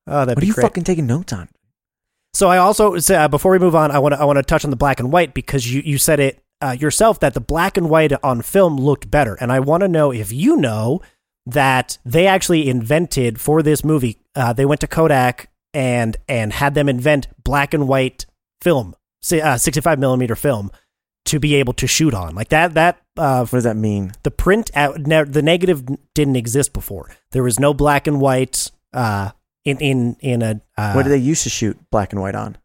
Oh, 0.05 0.25
that'd 0.25 0.35
What 0.35 0.43
are 0.43 0.47
you 0.47 0.53
great. 0.53 0.63
fucking 0.63 0.83
taking 0.83 1.07
notes 1.07 1.31
on? 1.31 1.47
So 2.33 2.49
I 2.49 2.57
also 2.57 2.97
so, 2.97 3.15
uh, 3.15 3.27
before 3.29 3.51
we 3.53 3.59
move 3.59 3.75
on, 3.75 3.89
I 3.91 3.99
want 3.99 4.13
to 4.13 4.19
I 4.19 4.25
want 4.25 4.37
to 4.37 4.43
touch 4.43 4.65
on 4.65 4.69
the 4.71 4.75
black 4.75 4.99
and 4.99 5.11
white 5.13 5.33
because 5.33 5.71
you 5.71 5.81
you 5.85 5.97
said 5.97 6.19
it 6.19 6.43
uh, 6.61 6.75
yourself 6.77 7.19
that 7.21 7.33
the 7.33 7.39
black 7.39 7.77
and 7.77 7.89
white 7.89 8.11
on 8.23 8.41
film 8.41 8.75
looked 8.75 9.09
better, 9.09 9.35
and 9.39 9.51
I 9.51 9.59
want 9.61 9.81
to 9.81 9.87
know 9.87 10.11
if 10.11 10.31
you 10.31 10.57
know 10.57 11.01
that 11.45 11.97
they 12.03 12.27
actually 12.27 12.67
invented 12.69 13.39
for 13.39 13.61
this 13.63 13.83
movie. 13.83 14.17
Uh, 14.35 14.51
they 14.51 14.65
went 14.65 14.81
to 14.81 14.87
Kodak 14.87 15.49
and 15.73 16.17
and 16.27 16.53
had 16.53 16.73
them 16.75 16.87
invent 16.89 17.27
black 17.43 17.73
and 17.73 17.87
white 17.87 18.25
film, 18.61 18.95
uh, 19.31 19.57
sixty 19.57 19.81
five 19.81 19.99
millimeter 19.99 20.35
film, 20.35 20.71
to 21.25 21.39
be 21.39 21.55
able 21.55 21.73
to 21.73 21.87
shoot 21.87 22.13
on 22.13 22.35
like 22.35 22.49
that. 22.49 22.73
That 22.73 22.97
uh, 23.17 23.39
What 23.45 23.51
does 23.51 23.63
that 23.63 23.77
mean? 23.77 24.11
the 24.23 24.31
print 24.31 24.71
out 24.75 24.95
the 25.03 25.41
negative 25.41 25.83
didn't 26.13 26.35
exist 26.35 26.73
before. 26.73 27.09
There 27.31 27.43
was 27.43 27.59
no 27.59 27.73
black 27.73 28.07
and 28.07 28.19
white. 28.21 28.69
Uh, 28.93 29.31
in 29.65 29.77
in 29.79 30.17
in 30.19 30.41
a 30.41 30.61
uh, 30.77 30.93
what 30.93 31.03
do 31.03 31.09
they 31.09 31.17
used 31.17 31.43
to 31.43 31.49
shoot 31.49 31.77
black 31.89 32.11
and 32.13 32.21
white 32.21 32.35
on? 32.35 32.57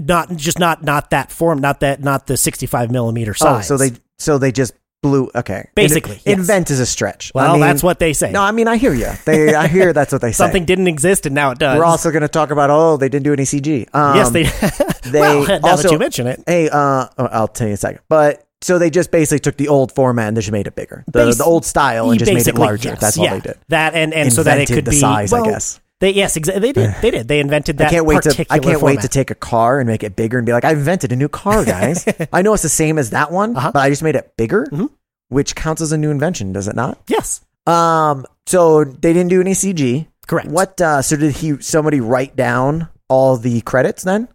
not 0.00 0.34
just 0.36 0.58
not 0.58 0.82
not 0.84 1.10
that 1.10 1.30
form, 1.32 1.58
not 1.58 1.80
that 1.80 2.00
not 2.02 2.26
the 2.28 2.36
65 2.36 2.90
millimeter 2.90 3.32
Oh, 3.32 3.34
size. 3.34 3.66
so 3.66 3.76
they 3.76 3.90
so 4.18 4.38
they 4.38 4.52
just 4.52 4.72
blew. 5.02 5.30
Okay, 5.34 5.68
Basically, 5.74 6.16
In- 6.16 6.20
yes. 6.24 6.38
invent 6.38 6.70
is 6.70 6.80
a 6.80 6.86
stretch. 6.86 7.32
well, 7.34 7.50
I 7.50 7.52
mean, 7.52 7.60
that's 7.60 7.82
what 7.82 7.98
they 7.98 8.12
say. 8.12 8.30
No, 8.32 8.42
I 8.42 8.52
mean 8.52 8.68
I 8.68 8.76
hear 8.76 8.94
you. 8.94 9.10
They, 9.24 9.54
I 9.54 9.68
hear 9.68 9.92
that's 9.92 10.12
what 10.12 10.20
they 10.20 10.32
say. 10.32 10.36
Something 10.44 10.64
didn't 10.64 10.88
exist 10.88 11.26
and 11.26 11.34
now 11.34 11.50
it 11.52 11.58
does. 11.58 11.78
We're 11.78 11.84
also 11.84 12.10
going 12.10 12.22
to 12.22 12.28
talk 12.28 12.50
about. 12.50 12.70
Oh, 12.70 12.96
they 12.96 13.08
didn't 13.08 13.24
do 13.24 13.32
any 13.32 13.44
CG. 13.44 13.88
Um, 13.94 14.16
yes, 14.16 14.30
they. 14.30 14.42
they 15.10 15.20
well, 15.20 15.46
now 15.62 15.70
also- 15.70 15.84
that 15.84 15.92
you 15.92 15.98
mention 15.98 16.26
it, 16.26 16.42
Hey, 16.46 16.68
uh, 16.68 17.06
oh, 17.18 17.26
I'll 17.26 17.48
tell 17.48 17.66
you 17.66 17.72
in 17.72 17.74
a 17.74 17.76
second. 17.78 18.00
But 18.08 18.44
so 18.60 18.78
they 18.78 18.90
just 18.90 19.10
basically 19.12 19.38
took 19.38 19.56
the 19.56 19.68
old 19.68 19.92
format 19.92 20.28
and 20.28 20.36
they 20.36 20.40
just 20.40 20.50
made 20.52 20.66
it 20.66 20.74
bigger, 20.74 21.04
the, 21.06 21.20
Basi- 21.20 21.38
the 21.38 21.44
old 21.44 21.64
style, 21.64 22.10
and 22.10 22.18
just 22.18 22.32
made 22.32 22.46
it 22.46 22.56
larger. 22.56 22.88
yes, 22.90 23.00
That's 23.00 23.18
all 23.18 23.24
yeah. 23.24 23.34
they 23.34 23.40
did. 23.40 23.58
That 23.68 23.94
and 23.94 24.12
and 24.12 24.32
so 24.32 24.42
that 24.42 24.58
it 24.58 24.62
Invented 24.68 24.74
could 24.76 24.84
the 24.86 24.90
be 24.90 24.98
size, 25.00 25.32
I 25.32 25.44
guess. 25.44 25.80
They 26.00 26.10
yes, 26.12 26.36
exactly. 26.36 26.60
They 26.60 26.72
did. 26.72 26.94
They 27.02 27.10
did. 27.10 27.28
They 27.28 27.40
invented 27.40 27.78
that. 27.78 27.88
I 27.88 27.90
can't 27.90 28.06
wait 28.06 28.22
to. 28.22 28.46
I 28.50 28.58
can't 28.60 28.80
wait 28.82 29.00
to 29.00 29.08
take 29.08 29.30
a 29.30 29.34
car 29.34 29.80
and 29.80 29.88
make 29.88 30.02
it 30.04 30.14
bigger 30.16 30.38
and 30.38 30.46
be 30.46 30.52
like, 30.52 30.64
I 30.64 30.70
invented 30.72 31.10
a 31.12 31.16
new 31.16 31.28
car, 31.28 31.64
guys. 31.64 32.06
I 32.32 32.42
know 32.42 32.54
it's 32.54 32.62
the 32.62 32.68
same 32.68 32.98
as 32.98 33.10
that 33.10 33.32
one, 33.32 33.56
Uh-huh. 33.56 33.72
but 33.72 33.80
I 33.80 33.88
just 33.90 34.02
made 34.02 34.14
it 34.14 34.32
bigger, 34.36 34.66
Mhm. 34.70 34.90
which 35.28 35.54
counts 35.56 35.82
as 35.82 35.90
a 35.92 35.98
new 35.98 36.10
invention, 36.10 36.52
does 36.52 36.68
it 36.68 36.76
not? 36.76 36.98
Yes, 37.08 37.40
Um. 37.66 38.26
So 38.46 38.84
they 38.84 39.12
didn't 39.12 39.28
do 39.28 39.40
any 39.40 39.52
CG. 39.54 40.06
correct. 40.26 40.48
What? 40.48 40.80
Uh, 40.80 41.02
so 41.02 41.16
did 41.16 41.32
he? 41.36 41.60
Somebody 41.60 42.00
write 42.00 42.36
down 42.36 42.88
all 43.08 43.36
the 43.36 43.60
credits 43.62 44.04
then? 44.04 44.28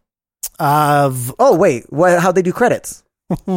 Of 0.59 1.33
Oh 1.39 1.55
wait, 1.55 1.85
what? 1.91 2.19
How'd 2.19 2.35
they 2.35 2.41
do 2.43 2.51
credits? 2.53 3.03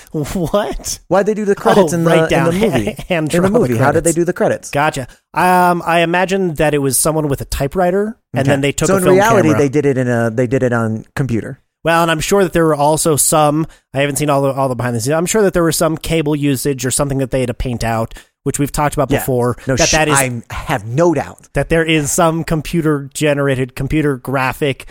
what? 0.12 0.98
Why'd 1.08 1.26
they 1.26 1.34
do 1.34 1.44
the 1.44 1.54
credits 1.54 1.92
Oh, 1.92 1.96
in 1.96 2.04
the 2.04 2.10
write 2.10 2.30
down 2.30 2.54
in 2.54 2.60
the 2.60 2.66
movie? 2.68 2.84
hand 3.08 3.08
in 3.10 3.24
the 3.24 3.30
draw 3.30 3.40
the 3.48 3.50
movie, 3.68 3.76
how 3.76 3.92
did 3.92 4.04
they 4.04 4.12
do 4.12 4.24
the 4.24 4.32
credits? 4.32 4.70
Gotcha. 4.70 5.08
Um, 5.34 5.82
I 5.84 6.00
imagine 6.00 6.54
that 6.54 6.74
it 6.74 6.78
was 6.78 6.98
someone 6.98 7.28
with 7.28 7.40
a 7.40 7.44
typewriter, 7.46 8.18
and 8.32 8.40
Okay. 8.40 8.48
then 8.50 8.60
they 8.60 8.72
took 8.72 8.88
so 8.88 8.94
a 8.94 8.98
in 8.98 9.04
film 9.04 9.14
reality 9.16 9.48
camera. 9.48 9.58
they 9.62 9.68
did 9.68 9.86
it 9.86 9.98
in 9.98 10.08
a 10.08 10.30
they 10.30 10.46
did 10.46 10.62
it 10.62 10.72
on 10.72 11.04
computer. 11.14 11.60
Well, 11.84 12.02
and 12.02 12.10
I'm 12.10 12.20
sure 12.20 12.42
that 12.42 12.52
there 12.52 12.64
were 12.64 12.74
also 12.74 13.14
some. 13.16 13.66
I 13.94 14.00
haven't 14.00 14.16
seen 14.16 14.28
all 14.30 14.42
the 14.42 14.50
all 14.52 14.68
the 14.68 14.74
behind 14.74 14.96
the 14.96 15.00
scenes. 15.00 15.12
I'm 15.14 15.26
sure 15.26 15.42
that 15.42 15.52
there 15.54 15.62
was 15.62 15.76
some 15.76 15.96
cable 15.96 16.34
usage 16.34 16.84
or 16.84 16.90
something 16.90 17.18
that 17.18 17.30
they 17.30 17.40
had 17.40 17.46
to 17.46 17.54
paint 17.54 17.84
out, 17.84 18.12
which 18.42 18.58
we've 18.58 18.72
talked 18.72 18.94
about 18.94 19.08
Yeah. 19.10 19.20
before. 19.20 19.56
No, 19.68 19.76
that 19.76 19.88
sh- 19.88 19.92
that 19.92 20.08
is 20.08 20.14
I 20.18 20.42
have 20.50 20.84
no 20.84 21.14
doubt. 21.14 21.48
that 21.52 21.68
there 21.68 21.84
is 21.84 22.10
some 22.10 22.42
computer 22.42 23.08
generated, 23.14 23.76
computer 23.76 24.16
graphic 24.16 24.90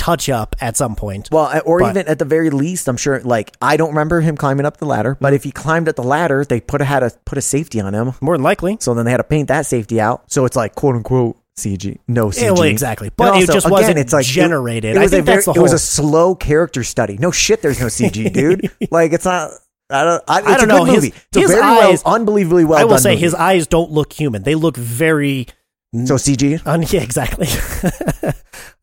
touch 0.00 0.30
up 0.30 0.56
at 0.62 0.76
some 0.78 0.96
point. 0.96 1.28
Well, 1.30 1.60
or 1.66 1.80
But- 1.80 1.90
even 1.90 2.08
at 2.08 2.18
the 2.18 2.24
very 2.24 2.48
least, 2.50 2.88
I'm 2.88 2.96
sure. 2.96 3.20
Like 3.20 3.54
I 3.60 3.76
don't 3.76 3.90
remember 3.90 4.20
him 4.22 4.36
climbing 4.36 4.64
up 4.64 4.78
the 4.78 4.86
ladder, 4.86 5.16
but 5.20 5.34
if 5.34 5.44
he 5.44 5.52
climbed 5.52 5.88
up 5.88 5.96
the 5.96 6.02
ladder, 6.02 6.44
they 6.44 6.58
put 6.60 6.80
a, 6.80 6.84
had 6.84 7.00
to 7.00 7.10
put 7.26 7.36
a 7.36 7.42
safety 7.42 7.80
on 7.80 7.92
him. 7.94 8.12
More 8.22 8.36
than 8.36 8.42
likely. 8.42 8.78
So 8.80 8.94
then 8.94 9.04
they 9.04 9.10
had 9.10 9.18
to 9.18 9.24
paint 9.24 9.48
that 9.48 9.66
safety 9.66 10.00
out. 10.00 10.22
So 10.32 10.44
it's 10.46 10.56
like 10.56 10.74
quote 10.74 10.96
unquote 10.96 11.36
CG, 11.58 11.98
no 12.08 12.28
CG. 12.28 12.42
Yeah, 12.42 12.50
well, 12.52 12.62
exactly. 12.62 13.10
But 13.14 13.36
it 13.42 13.46
just 13.46 13.66
again, 13.66 13.70
wasn't 13.70 13.98
it's 13.98 14.12
like 14.14 14.24
generated. 14.24 14.96
It, 14.96 14.96
it 14.96 15.02
I 15.02 15.08
think 15.08 15.22
a 15.22 15.24
very, 15.24 15.36
that's 15.36 15.46
the 15.46 15.52
it 15.52 15.60
was 15.60 15.74
a 15.74 15.78
slow 15.78 16.34
character 16.34 16.82
study. 16.82 17.18
No 17.18 17.30
shit, 17.30 17.60
there's 17.60 17.78
no 17.80 17.86
CG, 17.86 18.32
dude. 18.32 18.70
like 18.90 19.12
it's 19.12 19.26
not. 19.26 19.50
I 19.90 20.04
don't. 20.04 20.22
I, 20.28 20.38
it's 20.38 20.48
I 20.48 20.56
don't 20.56 20.64
a 20.64 20.66
know. 20.78 20.84
His- 20.84 20.94
movie. 20.94 21.08
It's 21.28 21.36
a 21.36 21.40
his 21.40 21.50
very 21.50 21.62
eyes- 21.62 22.02
well, 22.04 22.14
unbelievably 22.14 22.64
well 22.64 22.78
I 22.78 22.84
will 22.84 22.90
done 22.92 23.00
say 23.00 23.10
movie. 23.10 23.20
his 23.22 23.34
eyes 23.34 23.66
don't 23.66 23.90
look 23.90 24.12
human. 24.12 24.42
They 24.44 24.54
look 24.54 24.76
very 24.76 25.48
so 25.92 26.14
CG. 26.14 26.60
Un- 26.66 26.82
yeah, 26.82 27.02
exactly. 27.02 27.48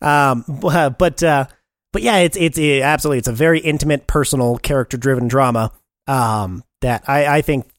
um, 0.02 0.44
but 0.60 0.98
but, 0.98 1.22
uh, 1.22 1.46
but 1.92 2.02
yeah, 2.02 2.18
it's 2.18 2.36
it's 2.36 2.58
it, 2.58 2.82
absolutely 2.82 3.18
it's 3.18 3.28
a 3.28 3.32
very 3.32 3.60
intimate, 3.60 4.06
personal, 4.06 4.58
character-driven 4.58 5.28
drama. 5.28 5.72
Um, 6.06 6.64
that 6.80 7.04
I 7.08 7.38
I 7.38 7.42
think 7.42 7.70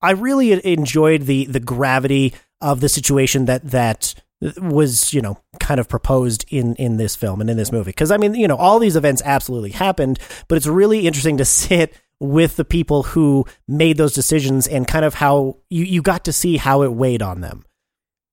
I 0.00 0.12
really 0.12 0.64
enjoyed 0.66 1.22
the 1.22 1.46
the 1.46 1.60
gravity 1.60 2.34
of 2.60 2.80
the 2.80 2.88
situation 2.88 3.44
that 3.46 3.70
that 3.70 4.14
was 4.58 5.12
you 5.12 5.20
know 5.20 5.38
kind 5.60 5.80
of 5.80 5.88
proposed 5.88 6.44
in 6.48 6.74
in 6.76 6.96
this 6.96 7.16
film 7.16 7.40
and 7.40 7.48
in 7.48 7.56
this 7.56 7.72
movie 7.72 7.90
because 7.90 8.10
I 8.10 8.16
mean 8.16 8.34
you 8.34 8.48
know 8.48 8.56
all 8.56 8.78
these 8.78 8.96
events 8.96 9.22
absolutely 9.24 9.70
happened, 9.70 10.18
but 10.48 10.56
it's 10.56 10.66
really 10.66 11.06
interesting 11.06 11.36
to 11.38 11.44
sit 11.46 11.94
with 12.20 12.56
the 12.56 12.64
people 12.64 13.02
who 13.02 13.44
made 13.68 13.96
those 13.96 14.14
decisions 14.14 14.66
and 14.66 14.86
kind 14.86 15.04
of 15.04 15.14
how 15.14 15.58
you 15.70 15.84
you 15.84 16.02
got 16.02 16.24
to 16.24 16.32
see 16.32 16.56
how 16.56 16.82
it 16.82 16.92
weighed 16.92 17.22
on 17.22 17.40
them. 17.40 17.64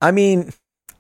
I 0.02 0.12
mean, 0.12 0.52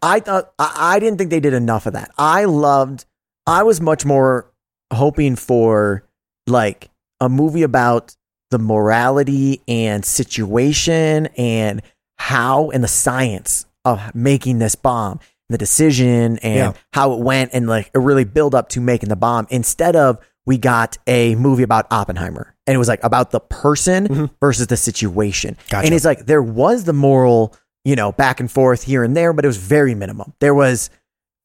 I 0.01 0.19
thought 0.19 0.53
I, 0.59 0.95
I 0.95 0.99
didn't 0.99 1.17
think 1.17 1.29
they 1.29 1.39
did 1.39 1.53
enough 1.53 1.85
of 1.85 1.93
that. 1.93 2.11
I 2.17 2.45
loved. 2.45 3.05
I 3.47 3.63
was 3.63 3.81
much 3.81 4.05
more 4.05 4.51
hoping 4.93 5.35
for 5.35 6.03
like 6.47 6.89
a 7.19 7.29
movie 7.29 7.63
about 7.63 8.15
the 8.51 8.59
morality 8.59 9.61
and 9.67 10.03
situation 10.03 11.27
and 11.37 11.81
how 12.17 12.69
and 12.71 12.83
the 12.83 12.87
science 12.87 13.65
of 13.85 14.13
making 14.13 14.59
this 14.59 14.75
bomb, 14.75 15.19
the 15.49 15.57
decision 15.57 16.37
and 16.39 16.55
Yeah. 16.57 16.73
how 16.93 17.13
it 17.13 17.19
went, 17.19 17.51
and 17.53 17.67
like 17.67 17.89
it 17.93 17.99
really 17.99 18.25
build 18.25 18.53
up 18.53 18.69
to 18.69 18.81
making 18.81 19.09
the 19.09 19.15
bomb. 19.15 19.47
Instead 19.49 19.95
of 19.95 20.17
we 20.45 20.57
got 20.57 20.97
a 21.07 21.35
movie 21.35 21.63
about 21.63 21.85
Oppenheimer, 21.91 22.55
and 22.67 22.75
it 22.75 22.77
was 22.77 22.87
like 22.87 23.03
about 23.03 23.31
the 23.31 23.39
person 23.39 24.07
Mhm. 24.07 24.29
versus 24.39 24.67
the 24.67 24.77
situation. 24.77 25.55
Gotcha. 25.69 25.85
And 25.85 25.93
it's 25.95 26.05
like 26.05 26.25
there 26.25 26.41
was 26.43 26.83
the 26.83 26.93
moral, 26.93 27.55
you 27.83 27.95
know, 27.95 28.11
back 28.11 28.39
and 28.39 28.51
forth 28.51 28.83
here 28.83 29.03
and 29.03 29.15
there, 29.15 29.33
but 29.33 29.45
it 29.45 29.47
was 29.47 29.57
very 29.57 29.95
minimum. 29.95 30.33
There 30.39 30.53
was 30.53 30.89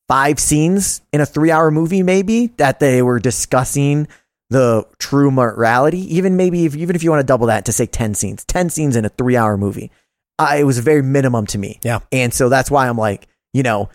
five 0.09 0.39
scenes 0.39 1.01
in 1.13 1.21
a 1.21 1.27
three 1.27 1.51
hour 1.51 1.71
movie, 1.71 2.03
maybe, 2.03 2.49
that 2.59 2.81
they 2.81 3.03
were 3.03 3.19
discussing 3.19 4.09
the 4.51 4.87
true 4.99 5.31
morality. 5.31 6.17
Even 6.17 6.37
maybe 6.37 6.67
if 6.67 6.77
even 6.77 6.97
if 6.97 7.03
you 7.03 7.11
want 7.11 7.21
to 7.21 7.27
double 7.27 7.47
that 7.47 7.65
to 7.67 7.73
say 7.73 7.87
ten 7.87 8.15
scenes, 8.15 8.45
ten 8.45 8.71
scenes 8.71 8.97
in 8.97 9.05
a 9.05 9.09
three 9.09 9.37
hour 9.37 9.57
movie. 9.57 9.91
Uh, 10.39 10.57
it 10.59 10.65
was 10.65 10.79
very 10.81 11.03
minimum 11.03 11.47
to 11.47 11.57
me. 11.57 11.81
Yeah. 11.83 12.01
And 12.13 12.33
so 12.33 12.51
that's 12.51 12.71
why 12.71 12.89
I'm 12.89 12.99
like, 12.99 13.27
you 13.55 13.63
know, 13.63 13.89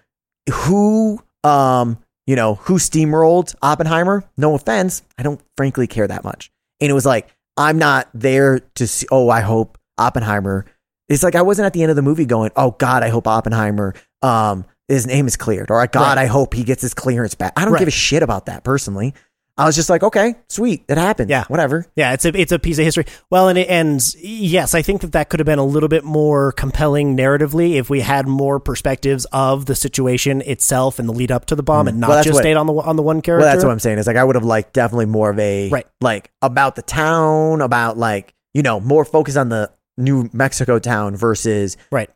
who 0.52 1.22
um, 1.44 2.00
you 2.26 2.36
know, 2.36 2.56
who 2.56 2.76
steamrolled 2.76 3.56
Oppenheimer? 3.62 4.24
No 4.38 4.56
offense, 4.56 5.04
I 5.18 5.24
don't 5.24 5.42
frankly 5.56 5.88
care 5.88 6.08
that 6.08 6.24
much. 6.24 6.52
And 6.80 6.90
it 6.90 6.94
was 6.94 7.06
like, 7.06 7.28
I'm 7.58 7.78
not 7.78 8.10
there 8.14 8.60
to 8.76 8.88
see 8.88 9.08
oh, 9.12 9.30
I 9.30 9.42
hope 9.42 9.78
Oppenheimer 9.98 10.66
it's 11.14 11.24
like 11.24 11.36
I 11.36 11.42
wasn't 11.42 11.66
at 11.66 11.74
the 11.74 11.82
end 11.84 11.90
of 11.90 11.96
the 11.96 12.02
movie 12.02 12.26
going, 12.26 12.52
"Oh 12.56 12.72
God, 12.78 13.04
I 13.04 13.10
hope 13.10 13.28
Oppenheimer, 13.28 13.94
um, 14.22 14.66
his 14.88 15.06
name 15.08 15.28
is 15.28 15.36
cleared," 15.38 15.70
or 15.72 15.86
"God, 15.88 16.18
Right. 16.18 16.24
I 16.24 16.26
hope 16.28 16.54
he 16.54 16.64
gets 16.64 16.82
his 16.82 16.94
clearance 16.94 17.36
back." 17.36 17.54
I 17.56 17.64
don't 17.64 17.74
Right. 17.74 17.80
give 17.80 17.88
a 17.88 17.92
shit 17.92 18.24
about 18.24 18.46
that 18.48 18.64
personally. 18.64 19.14
I 19.58 19.66
was 19.66 19.76
just 19.76 19.90
like, 19.90 20.02
"Okay, 20.02 20.36
sweet, 20.50 20.86
it 20.88 20.98
happened. 20.98 21.30
Yeah. 21.30 21.44
whatever." 21.50 21.86
Yeah, 21.96 22.14
it's 22.14 22.24
a 22.26 22.30
it's 22.40 22.54
a 22.54 22.58
piece 22.58 22.80
of 22.80 22.86
history. 22.86 23.06
Well, 23.30 23.50
and 23.50 23.60
it 23.60 23.70
ends. 23.70 24.16
Yes, 24.20 24.74
I 24.74 24.82
think 24.82 25.02
that 25.02 25.12
that 25.12 25.30
could 25.30 25.40
have 25.42 25.46
been 25.46 25.60
a 25.60 25.66
little 25.66 25.90
bit 25.90 26.04
more 26.06 26.54
compelling 26.54 27.16
narratively 27.18 27.76
if 27.76 27.90
we 27.90 28.00
had 28.00 28.28
more 28.28 28.60
perspectives 28.60 29.26
of 29.34 29.66
the 29.66 29.76
situation 29.76 30.42
itself 30.46 30.98
and 31.00 31.08
the 31.08 31.14
lead 31.14 31.32
up 31.32 31.46
to 31.48 31.56
the 31.56 31.62
bomb, 31.64 31.88
and 31.90 32.00
not 32.00 32.08
Mm. 32.08 32.14
Well, 32.14 32.24
just 32.24 32.34
what- 32.36 32.44
stayed 32.44 32.56
on 32.58 32.66
the 32.66 32.74
on 32.74 32.96
the 32.96 33.04
one 33.04 33.22
character. 33.22 33.46
Well, 33.46 33.54
that's 33.54 33.64
what 33.64 33.72
I'm 33.72 33.80
saying. 33.80 34.00
Is 34.00 34.08
like 34.08 34.16
I 34.18 34.24
would 34.24 34.36
have 34.36 34.46
liked 34.46 34.74
definitely 34.74 35.06
more 35.08 35.30
of 35.30 35.38
a 35.38 35.70
Right. 35.70 35.86
like 36.00 36.32
about 36.42 36.76
the 36.78 36.82
town, 36.82 37.62
about 37.62 37.98
like 37.98 38.34
you 38.54 38.64
know 38.64 38.80
more 38.80 39.04
focus 39.06 39.36
on 39.36 39.50
the 39.50 39.70
New 39.98 40.30
Mexico 40.34 40.80
town 40.80 41.16
versus 41.16 41.78
right. 41.92 42.10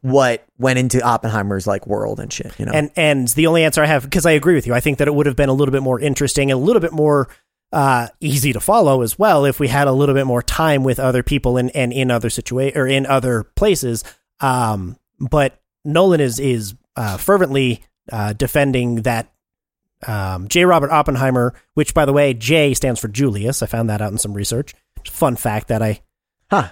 what 0.00 0.44
went 0.58 0.78
into 0.78 1.00
Oppenheimer's 1.00 1.66
like 1.66 1.86
world 1.86 2.20
and 2.20 2.32
shit. 2.32 2.52
You 2.58 2.66
know, 2.66 2.72
And 2.72 2.90
and 2.96 3.28
the 3.28 3.46
only 3.46 3.64
answer 3.64 3.82
I 3.82 3.86
have 3.86 4.04
because 4.04 4.26
I 4.26 4.32
agree 4.32 4.54
with 4.54 4.66
you, 4.66 4.74
I 4.74 4.80
think 4.80 4.98
that 4.98 5.08
it 5.08 5.14
would 5.14 5.26
have 5.26 5.36
been 5.36 5.48
a 5.48 5.54
little 5.54 5.72
bit 5.72 5.82
more 5.82 5.98
interesting 5.98 6.50
and 6.50 6.60
a 6.60 6.62
little 6.62 6.80
bit 6.80 6.92
more 6.92 7.28
uh, 7.72 8.08
easy 8.20 8.52
to 8.52 8.60
follow 8.60 9.02
as 9.02 9.18
well 9.18 9.44
if 9.44 9.58
we 9.58 9.68
had 9.68 9.88
a 9.88 9.92
little 9.92 10.14
bit 10.14 10.26
more 10.26 10.42
time 10.42 10.84
with 10.84 11.00
other 11.00 11.22
people 11.22 11.56
and, 11.56 11.74
and 11.74 11.92
in 11.92 12.10
other 12.10 12.28
situa- 12.28 12.76
or 12.76 12.86
in 12.86 13.06
other 13.06 13.44
places. 13.44 14.04
Um, 14.40 14.96
but 15.18 15.60
Nolan 15.84 16.20
is 16.20 16.38
is 16.38 16.74
uh, 16.96 17.16
fervently 17.16 17.82
uh, 18.10 18.34
defending 18.34 19.02
that 19.02 19.32
um, 20.06 20.48
J. 20.48 20.64
Robert 20.64 20.90
Oppenheimer, 20.90 21.54
which 21.74 21.94
by 21.94 22.04
the 22.04 22.12
way, 22.12 22.34
J 22.34 22.74
stands 22.74 23.00
for 23.00 23.08
Julius. 23.08 23.62
I 23.62 23.66
found 23.66 23.88
that 23.88 24.02
out 24.02 24.12
in 24.12 24.18
some 24.18 24.34
research. 24.34 24.74
Fun 25.06 25.36
fact 25.36 25.68
that 25.68 25.82
I. 25.82 26.02
huh? 26.50 26.70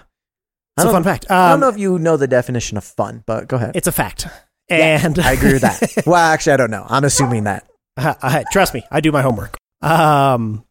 It's 0.77 0.85
a 0.85 0.91
fun 0.91 1.03
fact. 1.03 1.25
I 1.29 1.49
don't 1.49 1.53
Um, 1.55 1.59
know 1.61 1.69
if 1.69 1.77
you 1.77 1.99
know 1.99 2.17
the 2.17 2.27
definition 2.27 2.77
of 2.77 2.83
fun, 2.83 3.23
but 3.25 3.47
go 3.47 3.57
ahead. 3.57 3.71
it's 3.75 3.87
a 3.87 3.91
fact. 3.91 4.27
Yeah, 4.69 5.05
And 5.05 5.19
I 5.19 5.33
agree 5.33 5.53
with 5.53 5.63
that. 5.63 6.03
well, 6.05 6.15
actually, 6.15 6.53
I 6.53 6.57
don't 6.57 6.71
know. 6.71 6.85
I'm 6.87 7.03
assuming 7.03 7.43
that. 7.43 7.67
I, 7.97 8.15
I- 8.21 8.43
trust 8.51 8.73
me, 8.73 8.83
I 8.89 9.01
do 9.01 9.11
my 9.11 9.21
homework. 9.21 9.57
Um, 9.81 10.63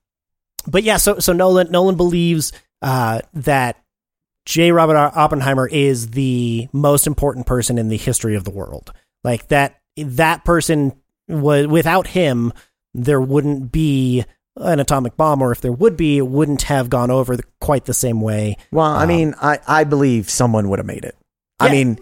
but 0.66 0.82
yeah, 0.84 0.96
so 0.96 1.18
so 1.18 1.32
Nolan 1.32 1.70
Nolan 1.70 1.96
believes 1.96 2.52
uh, 2.80 3.20
that 3.34 3.76
J. 4.46 4.72
Robert 4.72 4.96
Oppenheimer 4.96 5.66
is 5.68 6.08
the 6.10 6.68
most 6.72 7.06
important 7.06 7.46
person 7.46 7.76
in 7.78 7.88
the 7.88 7.96
history 7.98 8.36
of 8.36 8.44
the 8.44 8.50
world. 8.50 8.92
Like 9.22 9.48
that 9.48 9.80
that 9.96 10.44
person 10.44 10.92
was 11.28 11.66
without 11.66 12.06
him, 12.06 12.52
there 12.94 13.20
wouldn't 13.20 13.70
be 13.70 14.24
an 14.60 14.78
atomic 14.80 15.16
bomb, 15.16 15.42
or 15.42 15.52
if 15.52 15.60
there 15.60 15.72
would 15.72 15.96
be, 15.96 16.18
it 16.18 16.26
wouldn't 16.26 16.62
have 16.62 16.88
gone 16.90 17.10
over 17.10 17.36
the, 17.36 17.44
quite 17.60 17.86
the 17.86 17.94
same 17.94 18.20
way. 18.20 18.56
Well, 18.70 18.86
I 18.86 19.02
Um, 19.02 19.08
mean, 19.08 19.34
I, 19.40 19.58
I 19.66 19.84
believe 19.84 20.28
someone 20.30 20.68
would 20.68 20.78
have 20.78 20.86
made 20.86 21.04
it. 21.04 21.16
I 21.58 21.70
mean, 21.70 21.98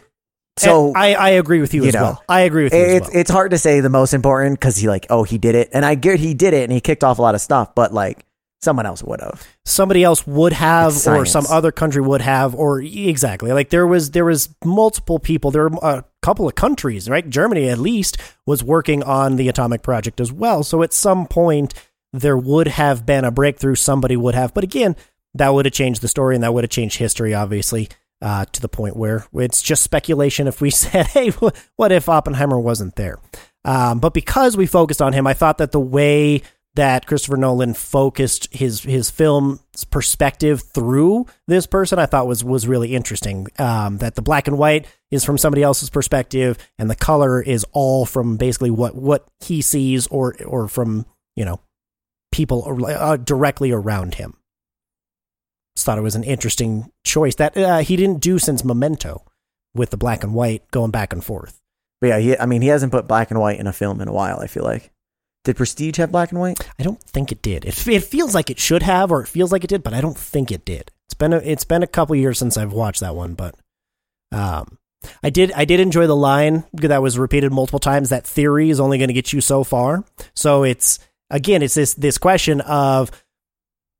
so 0.58 0.92
I, 0.94 1.14
I 1.14 1.28
agree 1.30 1.60
with 1.60 1.72
you, 1.74 1.82
you 1.82 1.88
as 1.88 1.94
know, 1.94 2.02
well. 2.02 2.24
I 2.28 2.40
agree 2.40 2.64
with 2.64 2.72
you 2.74 2.80
as 2.80 2.92
it's 2.94 3.08
well. 3.10 3.20
it's 3.20 3.30
hard 3.30 3.50
to 3.52 3.58
say 3.58 3.80
the 3.80 3.88
most 3.90 4.12
important 4.12 4.58
because 4.58 4.76
he 4.76 4.88
like 4.88 5.06
oh 5.10 5.22
he 5.22 5.38
did 5.38 5.54
it 5.54 5.68
and 5.72 5.84
I 5.84 5.94
get 5.94 6.18
he 6.18 6.34
did 6.34 6.52
it 6.54 6.64
and 6.64 6.72
he 6.72 6.80
kicked 6.80 7.04
off 7.04 7.18
a 7.18 7.22
lot 7.22 7.34
of 7.36 7.40
stuff, 7.40 7.74
but 7.76 7.92
like 7.94 8.24
someone 8.60 8.84
else 8.86 9.00
would 9.04 9.20
have. 9.20 9.46
somebody 9.64 10.02
else 10.02 10.26
would 10.26 10.52
have 10.52 11.06
or 11.06 11.24
some 11.24 11.44
other 11.48 11.70
country 11.70 12.02
would 12.02 12.20
have 12.20 12.56
or 12.56 12.80
exactly 12.82 13.52
like 13.52 13.70
there 13.70 13.86
was 13.86 14.10
there 14.10 14.24
was 14.24 14.48
multiple 14.64 15.20
people 15.20 15.52
there 15.52 15.68
were 15.68 15.78
a 15.80 16.04
couple 16.22 16.48
of 16.48 16.56
countries 16.56 17.08
right 17.08 17.30
germany 17.30 17.68
at 17.68 17.78
least 17.78 18.16
was 18.46 18.64
working 18.64 19.00
on 19.04 19.36
the 19.36 19.48
atomic 19.48 19.80
project 19.82 20.20
as 20.20 20.32
well 20.32 20.64
so 20.64 20.82
at 20.82 20.92
some 20.92 21.24
point 21.24 21.72
there 22.12 22.36
would 22.36 22.68
have 22.68 23.04
been 23.04 23.24
a 23.24 23.30
breakthrough 23.30 23.74
somebody 23.74 24.16
would 24.16 24.34
have 24.34 24.54
but 24.54 24.64
again 24.64 24.96
that 25.34 25.50
would 25.50 25.66
have 25.66 25.74
changed 25.74 26.00
the 26.00 26.08
story 26.08 26.34
and 26.34 26.42
that 26.42 26.52
would 26.52 26.64
have 26.64 26.70
changed 26.70 26.98
history 26.98 27.34
obviously 27.34 27.88
uh, 28.20 28.44
to 28.46 28.60
the 28.60 28.68
point 28.68 28.96
where 28.96 29.24
it's 29.34 29.62
just 29.62 29.82
speculation 29.82 30.48
if 30.48 30.60
we 30.60 30.70
said 30.70 31.06
hey 31.06 31.30
what 31.76 31.92
if 31.92 32.08
oppenheimer 32.08 32.58
wasn't 32.58 32.94
there 32.96 33.18
um, 33.64 33.98
but 34.00 34.14
because 34.14 34.56
we 34.56 34.66
focused 34.66 35.02
on 35.02 35.12
him 35.12 35.26
i 35.26 35.34
thought 35.34 35.58
that 35.58 35.72
the 35.72 35.80
way 35.80 36.42
that 36.78 37.06
Christopher 37.06 37.36
Nolan 37.36 37.74
focused 37.74 38.54
his 38.54 38.82
his 38.82 39.10
film's 39.10 39.84
perspective 39.90 40.62
through 40.62 41.26
this 41.48 41.66
person, 41.66 41.98
I 41.98 42.06
thought 42.06 42.28
was 42.28 42.44
was 42.44 42.68
really 42.68 42.94
interesting. 42.94 43.48
Um, 43.58 43.98
that 43.98 44.14
the 44.14 44.22
black 44.22 44.46
and 44.46 44.56
white 44.56 44.86
is 45.10 45.24
from 45.24 45.38
somebody 45.38 45.64
else's 45.64 45.90
perspective, 45.90 46.56
and 46.78 46.88
the 46.88 46.94
color 46.94 47.42
is 47.42 47.66
all 47.72 48.06
from 48.06 48.36
basically 48.36 48.70
what 48.70 48.94
what 48.94 49.26
he 49.40 49.60
sees 49.60 50.06
or 50.06 50.36
or 50.46 50.68
from 50.68 51.04
you 51.34 51.44
know 51.44 51.58
people 52.32 52.84
uh, 52.86 53.16
directly 53.16 53.72
around 53.72 54.14
him. 54.14 54.36
Just 55.76 55.86
thought 55.86 55.98
it 55.98 56.02
was 56.02 56.16
an 56.16 56.24
interesting 56.24 56.90
choice 57.04 57.36
that 57.36 57.56
uh, 57.56 57.78
he 57.78 57.96
didn't 57.96 58.20
do 58.20 58.38
since 58.38 58.64
Memento, 58.64 59.24
with 59.74 59.90
the 59.90 59.96
black 59.96 60.24
and 60.24 60.34
white 60.34 60.68
going 60.70 60.90
back 60.90 61.12
and 61.12 61.24
forth. 61.24 61.60
But 62.00 62.08
yeah, 62.08 62.18
he, 62.18 62.38
I 62.38 62.46
mean 62.46 62.62
he 62.62 62.68
hasn't 62.68 62.92
put 62.92 63.08
black 63.08 63.30
and 63.30 63.40
white 63.40 63.60
in 63.60 63.66
a 63.66 63.72
film 63.72 64.00
in 64.00 64.08
a 64.08 64.12
while. 64.12 64.40
I 64.40 64.46
feel 64.46 64.64
like. 64.64 64.90
Did 65.44 65.56
Prestige 65.56 65.96
have 65.96 66.12
black 66.12 66.30
and 66.30 66.40
white? 66.40 66.68
I 66.78 66.82
don't 66.82 67.00
think 67.00 67.32
it 67.32 67.40
did. 67.40 67.64
It, 67.64 67.86
it 67.86 68.02
feels 68.02 68.34
like 68.34 68.50
it 68.50 68.58
should 68.58 68.82
have, 68.82 69.10
or 69.10 69.22
it 69.22 69.28
feels 69.28 69.52
like 69.52 69.64
it 69.64 69.68
did, 69.68 69.82
but 69.82 69.94
I 69.94 70.00
don't 70.00 70.18
think 70.18 70.50
it 70.50 70.64
did. 70.64 70.90
It's 71.06 71.14
been 71.14 71.32
a, 71.32 71.38
it's 71.38 71.64
been 71.64 71.82
a 71.82 71.86
couple 71.86 72.16
years 72.16 72.38
since 72.38 72.56
I've 72.58 72.72
watched 72.72 73.00
that 73.00 73.14
one, 73.14 73.34
but 73.34 73.54
um, 74.30 74.78
I 75.22 75.30
did 75.30 75.52
I 75.52 75.64
did 75.64 75.80
enjoy 75.80 76.06
the 76.06 76.16
line 76.16 76.64
that 76.74 77.00
was 77.00 77.18
repeated 77.18 77.52
multiple 77.52 77.78
times. 77.78 78.10
That 78.10 78.26
theory 78.26 78.68
is 78.68 78.80
only 78.80 78.98
going 78.98 79.08
to 79.08 79.14
get 79.14 79.32
you 79.32 79.40
so 79.40 79.64
far. 79.64 80.04
So 80.34 80.64
it's 80.64 80.98
again, 81.30 81.62
it's 81.62 81.74
this 81.74 81.94
this 81.94 82.18
question 82.18 82.60
of 82.62 83.10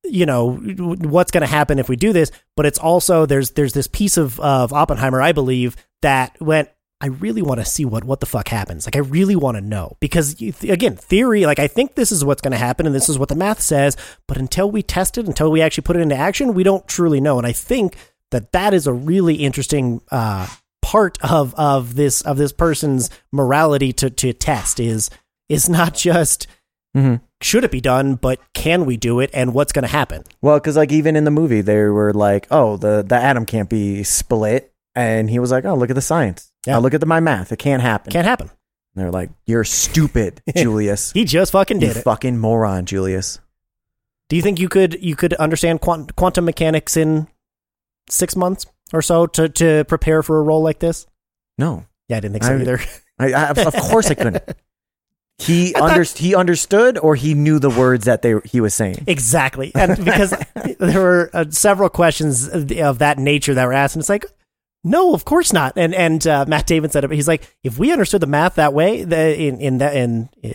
you 0.05 0.27
know 0.27 0.55
what's 0.55 1.31
going 1.31 1.43
to 1.43 1.47
happen 1.47 1.79
if 1.79 1.89
we 1.89 1.97
do 1.97 2.13
this, 2.13 2.31
but 2.57 2.67
it's 2.67 2.79
also 2.79 3.27
there's 3.27 3.51
there's 3.53 3.73
this 3.73 3.87
piece 3.87 4.17
of 4.17 4.39
of 4.41 4.73
Oppenheimer, 4.73 5.21
I 5.21 5.33
believe, 5.33 5.77
that 6.03 6.41
went. 6.41 6.69
I 7.01 7.07
really 7.07 7.43
want 7.43 7.61
to 7.61 7.65
see 7.65 7.85
what 7.85 8.03
what 8.03 8.19
the 8.21 8.27
fuck 8.27 8.49
happens. 8.49 8.87
Like 8.87 8.97
I 8.97 9.01
really 9.01 9.37
want 9.37 9.57
to 9.57 9.61
know 9.61 9.97
because 10.01 10.41
you- 10.41 10.53
again, 10.69 10.97
theory. 10.97 11.47
Like 11.47 11.61
I 11.61 11.69
think 11.69 11.95
this 11.95 12.11
is 12.11 12.25
what's 12.25 12.41
going 12.41 12.53
to 12.53 12.59
happen, 12.59 12.87
and 12.87 12.95
this 12.95 13.09
is 13.09 13.19
what 13.19 13.29
the 13.29 13.37
math 13.37 13.61
says. 13.61 13.97
But 14.27 14.37
until 14.37 14.71
we 14.71 14.83
test 14.83 15.17
it, 15.17 15.27
until 15.27 15.51
we 15.51 15.63
actually 15.63 15.83
put 15.83 15.97
it 15.97 16.01
into 16.01 16.17
action, 16.17 16.55
we 16.55 16.65
don't 16.65 16.89
truly 16.89 17.21
know. 17.21 17.39
And 17.39 17.47
I 17.47 17.53
think 17.53 17.97
that 18.31 18.51
that 18.53 18.75
is 18.75 18.87
a 18.87 18.93
really 18.93 19.37
interesting 19.37 20.01
uh, 20.11 20.49
part 20.83 21.19
of 21.23 21.55
of 21.55 21.95
this 21.95 22.21
of 22.23 22.37
this 22.37 22.53
person's 22.53 23.11
morality 23.31 23.93
to 23.93 24.11
to 24.11 24.33
test 24.33 24.81
is 24.81 25.09
is 25.49 25.69
not 25.69 25.95
just 25.95 26.47
Mhm. 26.99 27.21
should 27.41 27.65
it 27.65 27.71
be 27.71 27.81
done, 27.81 28.17
but 28.17 28.41
can 28.55 28.85
we 28.85 28.97
do 28.97 29.21
it, 29.21 29.31
and 29.33 29.55
what's 29.55 29.73
going 29.73 29.83
to 29.85 29.89
happen? 29.89 30.25
Well, 30.43 30.59
because 30.59 30.77
like 30.77 30.91
even 30.93 31.17
in 31.17 31.25
the 31.25 31.31
movie, 31.31 31.61
they 31.61 31.77
were 31.85 32.13
like, 32.13 32.47
"Oh, 32.51 32.77
the 32.77 33.03
the 33.07 33.15
atom 33.17 33.47
can't 33.47 33.69
be 33.71 34.03
split," 34.03 34.73
and 34.95 35.31
he 35.31 35.39
was 35.39 35.51
like, 35.51 35.65
"Oh, 35.65 35.75
look 35.75 35.91
at 35.91 35.95
the 35.97 36.03
science. 36.03 36.51
Yeah. 36.67 36.77
Oh, 36.77 36.81
look 36.81 36.95
at 36.95 37.01
the, 37.01 37.07
my 37.07 37.21
math. 37.21 37.53
It 37.53 37.59
can't 37.59 37.83
happen." 37.83 38.13
Can't 38.13 38.27
happen. 38.27 38.49
And 38.95 39.05
they're 39.05 39.13
like, 39.13 39.31
"You're 39.47 39.65
stupid, 39.65 40.43
Julius. 40.57 41.13
He 41.13 41.25
just 41.25 41.53
fucking 41.53 41.81
you 41.81 41.89
did 41.89 41.97
it. 41.99 42.03
fucking 42.03 42.39
moron, 42.39 42.85
Julius." 42.87 43.39
Do 44.29 44.37
you 44.37 44.43
think 44.43 44.59
you 44.61 44.69
could 44.69 44.99
you 45.03 45.15
could 45.17 45.33
understand 45.35 45.81
quant- 45.81 46.15
quantum 46.17 46.45
mechanics 46.45 46.97
in 46.97 47.29
six 48.11 48.35
months 48.37 48.67
or 48.93 49.01
so 49.03 49.27
to 49.27 49.49
to 49.49 49.85
prepare 49.85 50.23
for 50.23 50.39
a 50.39 50.43
role 50.43 50.63
like 50.63 50.81
this? 50.81 51.07
No, 51.57 51.87
Yeah, 52.09 52.17
I 52.19 52.21
didn't 52.21 52.33
think 52.35 52.45
so 52.45 52.57
I- 52.57 52.61
either. 52.61 52.81
I, 53.19 53.33
I 53.33 53.49
of 53.51 53.75
course 53.75 54.11
I 54.11 54.15
couldn't. 54.15 54.43
He 55.39 55.71
thought- 55.73 55.91
under, 55.91 56.03
he 56.03 56.35
understood, 56.35 56.99
or 56.99 57.15
he 57.15 57.35
knew 57.35 57.59
the 57.59 57.71
words 57.71 58.07
that 58.07 58.23
they 58.23 58.35
he 58.45 58.61
was 58.61 58.75
saying. 58.75 59.05
Exactly, 59.07 59.73
and 59.75 59.97
because 60.05 60.35
there 60.79 61.01
were 61.01 61.31
uh, 61.33 61.45
several 61.51 61.89
questions 61.89 62.49
of, 62.49 62.71
of 62.73 62.99
that 62.99 63.19
nature 63.19 63.55
that 63.55 63.65
were 63.65 63.73
asked, 63.73 63.95
and 63.95 64.03
it's 64.03 64.09
like, 64.09 64.27
no, 64.85 65.15
of 65.15 65.25
course 65.25 65.53
not. 65.53 65.75
And 65.77 65.95
and 65.95 66.27
uh, 66.27 66.45
Matt 66.49 66.67
Damon 66.67 66.91
said 66.91 67.05
it. 67.05 67.09
But 67.09 67.17
he's 67.17 67.29
like, 67.29 67.57
if 67.63 67.79
we 67.79 67.93
understood 67.93 68.21
the 68.21 68.27
math 68.27 68.57
that 68.57 68.75
way, 68.75 69.05
the, 69.05 69.41
in 69.41 69.61
in 69.61 69.79
that 69.79 69.97
in 69.97 70.29
uh, 70.45 70.51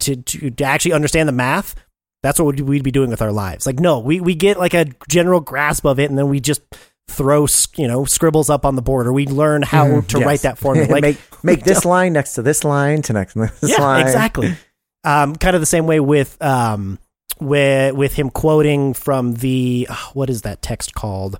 to, 0.00 0.16
to 0.16 0.50
to 0.50 0.64
actually 0.64 0.92
understand 0.92 1.28
the 1.28 1.32
math, 1.32 1.74
that's 2.22 2.38
what 2.38 2.54
we'd, 2.56 2.60
we'd 2.60 2.82
be 2.84 2.90
doing 2.90 3.10
with 3.10 3.22
our 3.22 3.32
lives. 3.32 3.66
Like, 3.66 3.80
no, 3.80 3.98
we 3.98 4.20
we 4.20 4.34
get 4.34 4.58
like 4.58 4.74
a 4.74 4.86
general 5.08 5.40
grasp 5.40 5.84
of 5.84 5.98
it, 5.98 6.08
and 6.08 6.18
then 6.18 6.28
we 6.28 6.40
just 6.40 6.62
throw 7.08 7.46
you 7.76 7.88
know 7.88 8.04
scribbles 8.04 8.48
up 8.50 8.64
on 8.64 8.76
the 8.76 8.82
board, 8.82 9.06
or 9.06 9.12
we 9.12 9.26
learn 9.26 9.62
how 9.62 9.86
Mhm, 9.86 10.06
to 10.08 10.18
yes. 10.18 10.26
write 10.26 10.40
that 10.42 10.58
formula. 10.58 10.88
Like, 10.92 11.02
make 11.02 11.18
make 11.42 11.64
this 11.64 11.84
line 11.84 12.12
next 12.12 12.34
to 12.34 12.42
this 12.42 12.64
line 12.64 13.02
to 13.02 13.12
next 13.12 13.34
to 13.34 13.50
this 13.60 13.70
yeah, 13.70 13.80
line. 13.80 14.02
exactly. 14.02 14.54
Um, 15.04 15.34
kind 15.36 15.56
of 15.56 15.62
the 15.62 15.66
same 15.66 15.86
way 15.86 15.98
with 16.00 16.40
um, 16.42 16.98
with 17.40 17.94
with 17.94 18.14
him 18.14 18.30
quoting 18.30 18.94
from 18.94 19.34
the 19.34 19.86
uh, 19.90 19.96
what 20.14 20.28
is 20.30 20.42
that 20.42 20.60
text 20.62 20.94
called? 20.94 21.38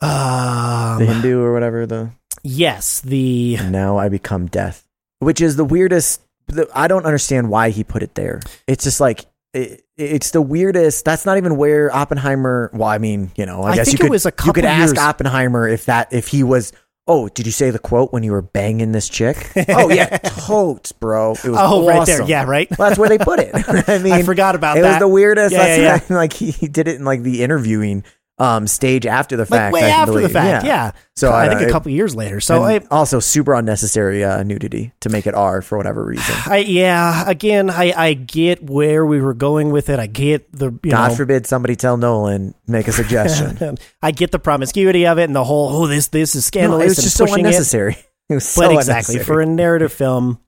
Um, 0.00 0.98
The 0.98 1.06
Hindu 1.06 1.40
or 1.40 1.52
whatever 1.52 1.86
the 1.86 2.10
yes, 2.42 3.00
the 3.00 3.56
now 3.70 3.96
I 3.96 4.08
become 4.08 4.46
death, 4.46 4.86
which 5.20 5.40
is 5.40 5.56
the 5.56 5.64
weirdest. 5.64 6.20
The, 6.48 6.68
I 6.74 6.88
don't 6.88 7.06
understand 7.06 7.48
why 7.48 7.70
he 7.70 7.84
put 7.84 8.02
it 8.02 8.14
there. 8.16 8.40
It's 8.66 8.84
just 8.84 9.00
like 9.00 9.24
it, 9.54 9.83
it's 9.96 10.30
the 10.30 10.42
weirdest. 10.42 11.04
That's 11.04 11.24
not 11.24 11.36
even 11.36 11.56
where 11.56 11.94
Oppenheimer. 11.94 12.70
Well, 12.72 12.88
I 12.88 12.98
mean, 12.98 13.30
you 13.36 13.46
know, 13.46 13.62
I, 13.62 13.70
I 13.70 13.76
guess 13.76 13.92
you 13.92 13.98
could 13.98 14.12
you 14.12 14.52
could 14.52 14.64
ask 14.64 14.94
years- 14.94 14.98
Oppenheimer 14.98 15.68
if 15.68 15.86
that 15.86 16.12
if 16.12 16.28
he 16.28 16.42
was. 16.42 16.72
Oh, 17.06 17.28
did 17.28 17.44
you 17.44 17.52
say 17.52 17.68
the 17.68 17.78
quote 17.78 18.14
when 18.14 18.22
you 18.22 18.32
were 18.32 18.40
banging 18.40 18.92
this 18.92 19.10
chick? 19.10 19.52
oh 19.68 19.90
yeah, 19.90 20.16
totes, 20.18 20.92
bro. 20.92 21.32
It 21.32 21.44
was 21.44 21.58
oh 21.60 21.86
right 21.86 22.06
there, 22.06 22.22
yeah, 22.22 22.44
right. 22.44 22.66
Well, 22.78 22.88
that's 22.88 22.98
where 22.98 23.10
they 23.10 23.18
put 23.18 23.40
it. 23.40 23.50
I 23.88 23.98
mean, 23.98 24.14
I 24.14 24.22
forgot 24.22 24.54
about 24.54 24.78
it 24.78 24.82
that. 24.82 24.88
It 24.88 24.90
was 24.92 25.00
the 25.00 25.08
weirdest. 25.08 25.52
Yeah, 25.52 25.76
that's 25.76 26.08
yeah, 26.10 26.16
like 26.16 26.32
he 26.32 26.50
he 26.50 26.66
did 26.66 26.88
it 26.88 26.96
in 26.96 27.04
like 27.04 27.22
the 27.22 27.42
interviewing 27.42 28.04
um 28.38 28.66
stage 28.66 29.06
after 29.06 29.36
the 29.36 29.42
like 29.44 29.48
fact. 29.50 29.72
way 29.74 29.84
I 29.84 29.88
after 29.90 30.20
the 30.20 30.28
fact, 30.28 30.66
yeah. 30.66 30.90
So 31.14 31.30
I, 31.30 31.44
I- 31.44 31.48
think 31.50 31.60
a 31.60 31.66
I- 31.68 31.70
couple 31.70 31.92
years 31.92 32.16
later. 32.16 32.40
So 32.40 32.64
I, 32.64 32.80
also 32.90 33.20
super 33.20 33.54
unnecessary 33.54 34.24
uh, 34.24 34.42
nudity 34.42 34.92
to 35.00 35.08
make 35.08 35.28
it 35.28 35.34
R 35.34 35.62
for 35.62 35.78
whatever 35.78 36.04
reason. 36.04 36.34
I 36.46 36.58
yeah, 36.58 37.28
again, 37.30 37.70
I 37.70 37.92
I 37.96 38.14
get 38.14 38.62
where 38.64 39.06
we 39.06 39.20
were 39.20 39.34
going 39.34 39.70
with 39.70 39.88
it. 39.88 40.00
I 40.00 40.06
get 40.08 40.50
the 40.52 40.72
you 40.82 40.90
God 40.90 41.10
know, 41.10 41.14
forbid 41.16 41.46
somebody 41.46 41.76
tell 41.76 41.96
Nolan 41.96 42.54
make 42.66 42.88
a 42.88 42.92
suggestion. 43.00 43.78
I 44.02 44.10
get 44.10 44.32
the 44.32 44.40
promiscuity 44.40 45.06
of 45.06 45.18
it 45.18 45.24
and 45.24 45.36
the 45.36 45.44
whole 45.44 45.68
oh 45.84 45.86
this 45.86 46.08
this 46.08 46.30
is 46.34 46.44
no, 46.44 46.46
scandalous 46.46 46.84
it 46.84 46.88
was 46.88 47.04
just 47.04 47.16
so 47.16 47.26
pushing 47.26 47.44
it. 47.44 47.48
unnecessary. 47.48 47.96
It 48.30 48.34
was 48.36 48.48
so 48.48 48.62
but 48.62 48.72
exactly 48.72 49.16
unnecessary. 49.16 49.24
for 49.24 49.40
a 49.42 49.46
narrative 49.46 49.92
film 49.92 50.40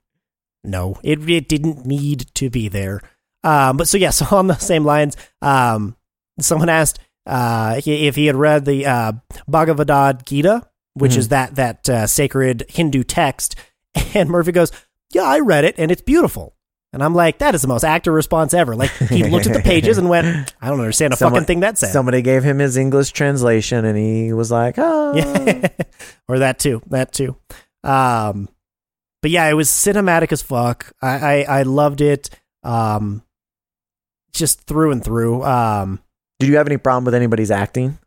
no 0.63 0.99
it, 1.03 1.29
it 1.29 1.47
didn't 1.47 1.85
need 1.85 2.25
to 2.33 2.49
be 2.49 2.69
there 2.69 3.01
um 3.43 3.77
but 3.77 3.87
so 3.87 3.99
yeah 3.99 4.09
so 4.09 4.25
on 4.35 4.47
the 4.47 4.55
same 4.55 4.83
lines 4.83 5.15
um 5.43 5.95
someone 6.39 6.69
asked 6.69 6.99
uh 7.27 7.79
if 7.85 8.15
he 8.15 8.25
had 8.25 8.35
read 8.35 8.65
the 8.65 8.85
uh 8.85 9.11
bhagavad 9.47 10.25
gita 10.25 10.63
which 10.95 11.11
Mhm. 11.13 11.17
is 11.17 11.27
that 11.27 11.55
that 11.55 11.87
uh, 11.89 12.07
sacred 12.07 12.65
hindu 12.69 13.03
text 13.03 13.55
and 14.15 14.29
murphy 14.29 14.51
goes 14.51 14.71
yeah 15.13 15.23
i 15.23 15.39
read 15.39 15.65
it 15.65 15.75
and 15.77 15.91
it's 15.91 16.01
beautiful 16.01 16.55
and 16.93 17.03
i'm 17.03 17.13
like 17.13 17.37
that 17.39 17.53
is 17.53 17.61
the 17.61 17.67
most 17.67 17.83
actor 17.83 18.11
response 18.11 18.53
ever 18.53 18.75
like 18.75 18.91
he 18.91 19.23
looked 19.29 19.45
at 19.45 19.53
the 19.53 19.59
pages 19.73 19.97
and 19.97 20.09
went 20.09 20.53
i 20.61 20.69
don't 20.69 20.79
understand 20.79 21.13
a 21.13 21.17
Someone- 21.17 21.41
fucking 21.41 21.47
thing 21.47 21.59
that 21.59 21.77
said 21.77 21.91
Somebody 21.91 22.21
gave 22.21 22.43
him 22.43 22.59
his 22.59 22.77
English 22.77 23.11
translation, 23.11 23.83
and 23.85 23.97
he 23.97 24.31
was 24.33 24.49
like, 24.51 24.75
"Oh, 24.77 25.13
Yeah. 25.15 25.67
or 26.29 26.39
that 26.39 26.59
too. 26.59 26.81
That 26.87 27.11
too. 27.11 27.35
Um, 27.83 28.47
but 29.21 29.31
yeah, 29.31 29.47
it 29.49 29.53
was 29.53 29.69
cinematic 29.69 30.31
as 30.31 30.41
fuck. 30.41 30.93
I, 31.01 31.43
I, 31.45 31.59
I 31.59 31.63
loved 31.63 32.01
it. 32.01 32.29
Um, 32.63 33.23
just 34.33 34.61
through 34.61 34.91
and 34.91 35.03
through. 35.03 35.43
Um, 35.43 35.99
Did 36.39 36.49
you 36.49 36.57
have 36.57 36.67
any 36.67 36.77
problem 36.77 37.05
with 37.05 37.15
anybody's 37.15 37.51
acting? 37.51 37.97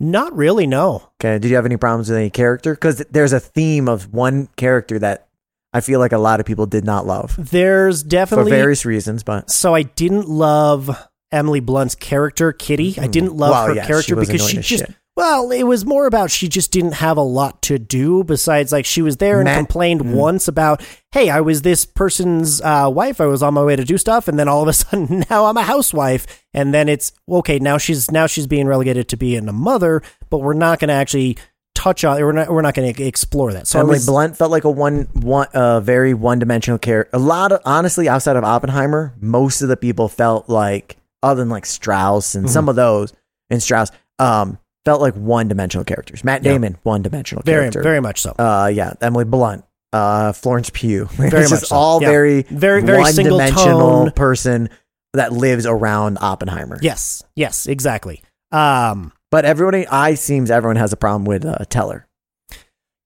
not 0.00 0.36
really. 0.36 0.66
No. 0.66 1.08
Okay. 1.20 1.38
Did 1.38 1.48
you 1.48 1.56
have 1.56 1.64
any 1.66 1.76
problems 1.76 2.08
with 2.10 2.18
any 2.18 2.28
character? 2.28 2.74
Because 2.74 2.98
there's 3.10 3.32
a 3.32 3.40
theme 3.40 3.88
of 3.88 4.12
one 4.12 4.48
character 4.56 4.98
that 4.98 5.28
I 5.72 5.80
feel 5.80 5.98
like 6.00 6.12
a 6.12 6.18
lot 6.18 6.40
of 6.40 6.46
people 6.46 6.66
did 6.66 6.84
not 6.84 7.06
love 7.06 7.34
There's 7.38 8.02
for 8.02 8.08
definitely. 8.08 8.50
various 8.50 8.84
reasons, 8.84 9.22
but 9.22 9.50
so 9.50 9.74
I 9.74 9.82
didn't 9.82 10.28
love 10.28 10.90
Emily 11.32 11.60
Blunt's 11.60 11.94
character, 11.94 12.52
Kitty. 12.52 12.96
I 12.98 13.06
didn't 13.06 13.34
love 13.36 13.50
Well, 13.50 13.66
her 13.68 13.74
yeah, 13.74 13.86
character 13.86 14.14
was 14.16 14.28
because 14.28 14.48
she 14.48 14.56
just. 14.58 14.68
shit. 14.68 14.94
Well, 15.16 15.52
it 15.52 15.62
was 15.62 15.84
more 15.84 16.06
about 16.06 16.32
she 16.32 16.48
just 16.48 16.72
didn't 16.72 16.94
have 16.94 17.16
a 17.16 17.22
lot 17.22 17.62
to 17.62 17.78
do 17.78 18.24
besides 18.24 18.72
like 18.72 18.84
she 18.84 19.00
was 19.00 19.18
there 19.18 19.36
and 19.38 19.44
Matt- 19.44 19.58
complained 19.58 20.00
Mhm. 20.00 20.14
once 20.14 20.48
about, 20.48 20.82
hey, 21.12 21.30
I 21.30 21.40
was 21.40 21.62
this 21.62 21.84
person's 21.84 22.60
uh, 22.60 22.90
wife. 22.92 23.20
I 23.20 23.26
was 23.26 23.40
on 23.40 23.54
my 23.54 23.62
way 23.62 23.76
to 23.76 23.84
do 23.84 23.96
stuff, 23.96 24.26
and 24.26 24.36
then 24.38 24.48
all 24.48 24.62
of 24.62 24.68
a 24.68 24.72
sudden 24.82 25.24
now 25.30 25.44
I'm 25.46 25.56
a 25.56 25.62
housewife. 25.62 26.26
And 26.52 26.74
then 26.74 26.88
it's 26.88 27.12
okay. 27.28 27.60
Now 27.60 27.78
she's 27.78 28.10
now 28.10 28.26
she's 28.26 28.48
being 28.48 28.66
relegated 28.66 29.08
to 29.10 29.16
being 29.16 29.48
a 29.48 29.52
mother, 29.52 30.02
but 30.30 30.38
we're 30.38 30.52
not 30.54 30.80
going 30.80 30.88
to 30.88 30.94
actually 30.94 31.38
touch 31.76 32.02
on. 32.04 32.20
We're 32.20 32.32
not 32.32 32.50
we're 32.50 32.62
not 32.62 32.74
going 32.74 32.92
to 32.92 33.04
explore 33.04 33.52
that. 33.52 33.68
So 33.68 33.78
Emily 33.78 33.94
was- 33.94 34.06
Blunt 34.06 34.36
felt 34.36 34.50
like 34.50 34.64
a 34.64 34.70
one, 34.70 35.06
one, 35.12 35.46
uh, 35.54 35.78
very 35.78 36.12
one-dimensional 36.14 36.78
character. 36.78 37.16
A 37.16 37.20
lot 37.20 37.52
of, 37.52 37.60
honestly, 37.64 38.08
outside 38.08 38.34
of 38.34 38.42
Oppenheimer, 38.42 39.14
most 39.20 39.62
of 39.62 39.68
the 39.68 39.76
people 39.76 40.08
felt 40.08 40.48
like, 40.48 40.96
other 41.22 41.40
than 41.42 41.50
like 41.50 41.66
Strauss 41.66 42.34
and 42.34 42.46
Mm-hmm. 42.46 42.52
some 42.52 42.68
of 42.68 42.74
those, 42.74 43.12
and 43.50 43.62
Strauss, 43.62 43.90
um, 44.18 44.58
felt 44.84 45.00
like 45.00 45.14
one-dimensional 45.14 45.84
characters. 45.84 46.22
Matt 46.24 46.42
Yeah. 46.44 46.52
Damon, 46.52 46.76
one-dimensional 46.82 47.42
very 47.44 47.62
character. 47.62 47.82
very 47.82 48.00
much 48.00 48.20
so. 48.22 48.30
uh, 48.38 48.70
yeah, 48.72 48.92
Emily 49.00 49.24
Blunt, 49.24 49.64
uh, 49.92 50.32
Florence 50.32 50.70
Pugh. 50.72 51.04
Very 51.12 51.28
it's 51.42 51.50
much 51.50 51.60
just 51.60 51.66
so. 51.70 51.76
all 51.76 52.02
Yeah. 52.02 52.08
very, 52.10 52.42
Very- 52.42 52.82
very 52.82 53.04
single 53.06 53.38
one-dimensional 53.38 54.04
tone. 54.06 54.10
person 54.12 54.68
that 55.14 55.32
lives 55.32 55.64
around 55.66 56.18
Oppenheimer. 56.20 56.78
yes, 56.82 57.22
yes, 57.36 57.66
exactly. 57.66 58.22
Um, 58.52 59.12
But 59.30 59.44
everybody, 59.44 59.86
I 59.86 60.14
seems 60.14 60.50
everyone 60.50 60.76
has 60.76 60.92
a 60.92 60.96
problem 60.96 61.24
with 61.24 61.44
uh, 61.44 61.58
Teller. 61.70 62.06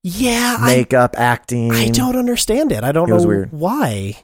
yeah, 0.02 0.56
I, 0.58 0.76
Makeup, 0.76 1.14
acting. 1.18 1.72
I 1.72 1.88
don't 1.90 2.16
understand 2.16 2.72
it. 2.72 2.84
I 2.84 2.92
don't 2.92 3.10
It 3.10 3.14
was 3.14 3.24
know 3.24 3.28
weird. 3.28 3.52
why. 3.52 4.16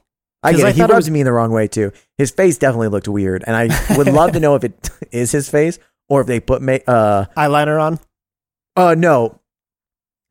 I 0.43 0.53
get 0.53 0.65
I 0.65 0.69
it. 0.69 0.75
He 0.75 0.81
thought 0.81 0.89
it 0.89 0.93
rubs 0.93 1.05
was- 1.05 1.11
me 1.11 1.21
in 1.21 1.25
the 1.25 1.31
wrong 1.33 1.51
way 1.51 1.67
too. 1.67 1.91
His 2.17 2.31
face 2.31 2.57
definitely 2.57 2.87
looked 2.89 3.07
weird, 3.07 3.43
and 3.45 3.55
I 3.55 3.95
would 3.97 4.07
love 4.07 4.31
to 4.33 4.39
know 4.45 4.55
if 4.55 4.63
it 4.63 4.89
is 5.11 5.31
his 5.31 5.49
face 5.49 5.79
or 6.09 6.21
if 6.21 6.27
they 6.27 6.39
put 6.39 6.61
ma- 6.61 6.79
uh 6.87 7.25
Eyeliner 7.37 7.81
on. 7.81 7.99
uh 8.75 8.95
no. 8.97 9.39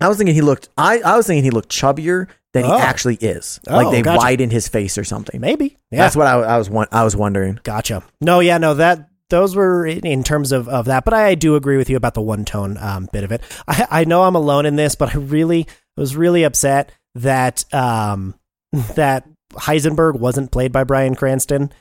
I 0.00 0.08
was 0.08 0.16
thinking 0.18 0.34
he 0.34 0.40
looked. 0.42 0.68
I 0.76 1.00
I 1.00 1.16
was 1.16 1.26
thinking 1.26 1.44
he 1.44 1.50
looked 1.50 1.70
chubbier 1.70 2.26
than 2.52 2.64
Oh. 2.64 2.76
he 2.76 2.82
actually 2.82 3.16
is. 3.16 3.60
Oh, 3.68 3.76
like 3.76 3.90
they 3.90 4.02
gotcha. 4.02 4.18
widened 4.18 4.52
his 4.52 4.68
face 4.68 4.98
or 4.98 5.04
something. 5.04 5.40
Maybe. 5.40 5.78
Yeah. 5.90 5.98
That's 5.98 6.16
what 6.16 6.26
I, 6.26 6.34
I 6.40 6.58
was 6.58 6.68
won- 6.68 6.88
I 6.92 7.04
was 7.04 7.16
wondering. 7.16 7.58
Gotcha. 7.62 8.02
No, 8.20 8.40
yeah, 8.40 8.58
no, 8.58 8.74
that 8.74 9.08
those 9.30 9.56
were 9.56 9.86
in, 9.86 10.06
in 10.06 10.22
terms 10.22 10.52
of, 10.52 10.68
of 10.68 10.84
that, 10.84 11.04
but 11.04 11.14
I, 11.14 11.28
I 11.28 11.34
do 11.34 11.56
agree 11.56 11.76
with 11.78 11.88
you 11.88 11.96
about 11.96 12.14
the 12.14 12.20
one 12.20 12.44
tone 12.44 12.76
um, 12.78 13.08
bit 13.12 13.24
of 13.24 13.32
it. 13.32 13.40
I, 13.66 13.86
I 13.90 14.04
know 14.04 14.22
I'm 14.22 14.34
alone 14.36 14.66
in 14.66 14.76
this, 14.76 14.94
but 14.94 15.14
I 15.14 15.18
really 15.18 15.66
was 15.96 16.14
really 16.14 16.44
upset 16.44 16.92
that 17.14 17.64
um, 17.72 18.34
that 18.94 19.26
Heisenberg 19.54 20.18
wasn't 20.18 20.50
played 20.52 20.72
by 20.72 20.84
Bryan 20.84 21.14
Cranston. 21.14 21.72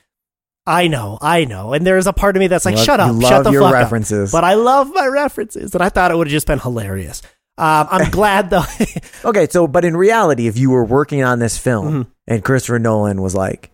I 0.65 0.87
know, 0.87 1.17
I 1.21 1.45
know, 1.45 1.73
and 1.73 1.85
there's 1.85 2.07
a 2.07 2.13
part 2.13 2.35
of 2.37 2.39
me 2.39 2.47
that's 2.47 2.63
like, 2.65 2.75
Love- 2.75 2.85
shut 2.85 2.99
up, 2.99 3.21
shut 3.21 3.43
the 3.43 3.51
your 3.51 3.63
fuck 3.63 3.73
references. 3.73 4.33
up. 4.33 4.37
But 4.37 4.45
I 4.45 4.53
love 4.53 4.93
my 4.93 5.07
references, 5.07 5.73
and 5.73 5.83
I 5.83 5.89
thought 5.89 6.11
it 6.11 6.15
would 6.17 6.27
have 6.27 6.31
just 6.31 6.47
been 6.47 6.59
hilarious. 6.59 7.21
Um, 7.57 7.87
I'm 7.91 8.09
glad 8.11 8.49
though. 8.49 8.63
Okay, 9.25 9.47
so 9.49 9.67
but 9.67 9.85
in 9.85 9.95
reality, 9.95 10.47
if 10.47 10.57
you 10.57 10.69
were 10.69 10.83
working 10.85 11.23
on 11.23 11.39
this 11.39 11.57
film 11.57 12.05
Mhm. 12.05 12.07
and 12.27 12.43
Christopher 12.43 12.79
Nolan 12.79 13.21
was 13.21 13.35
like, 13.35 13.71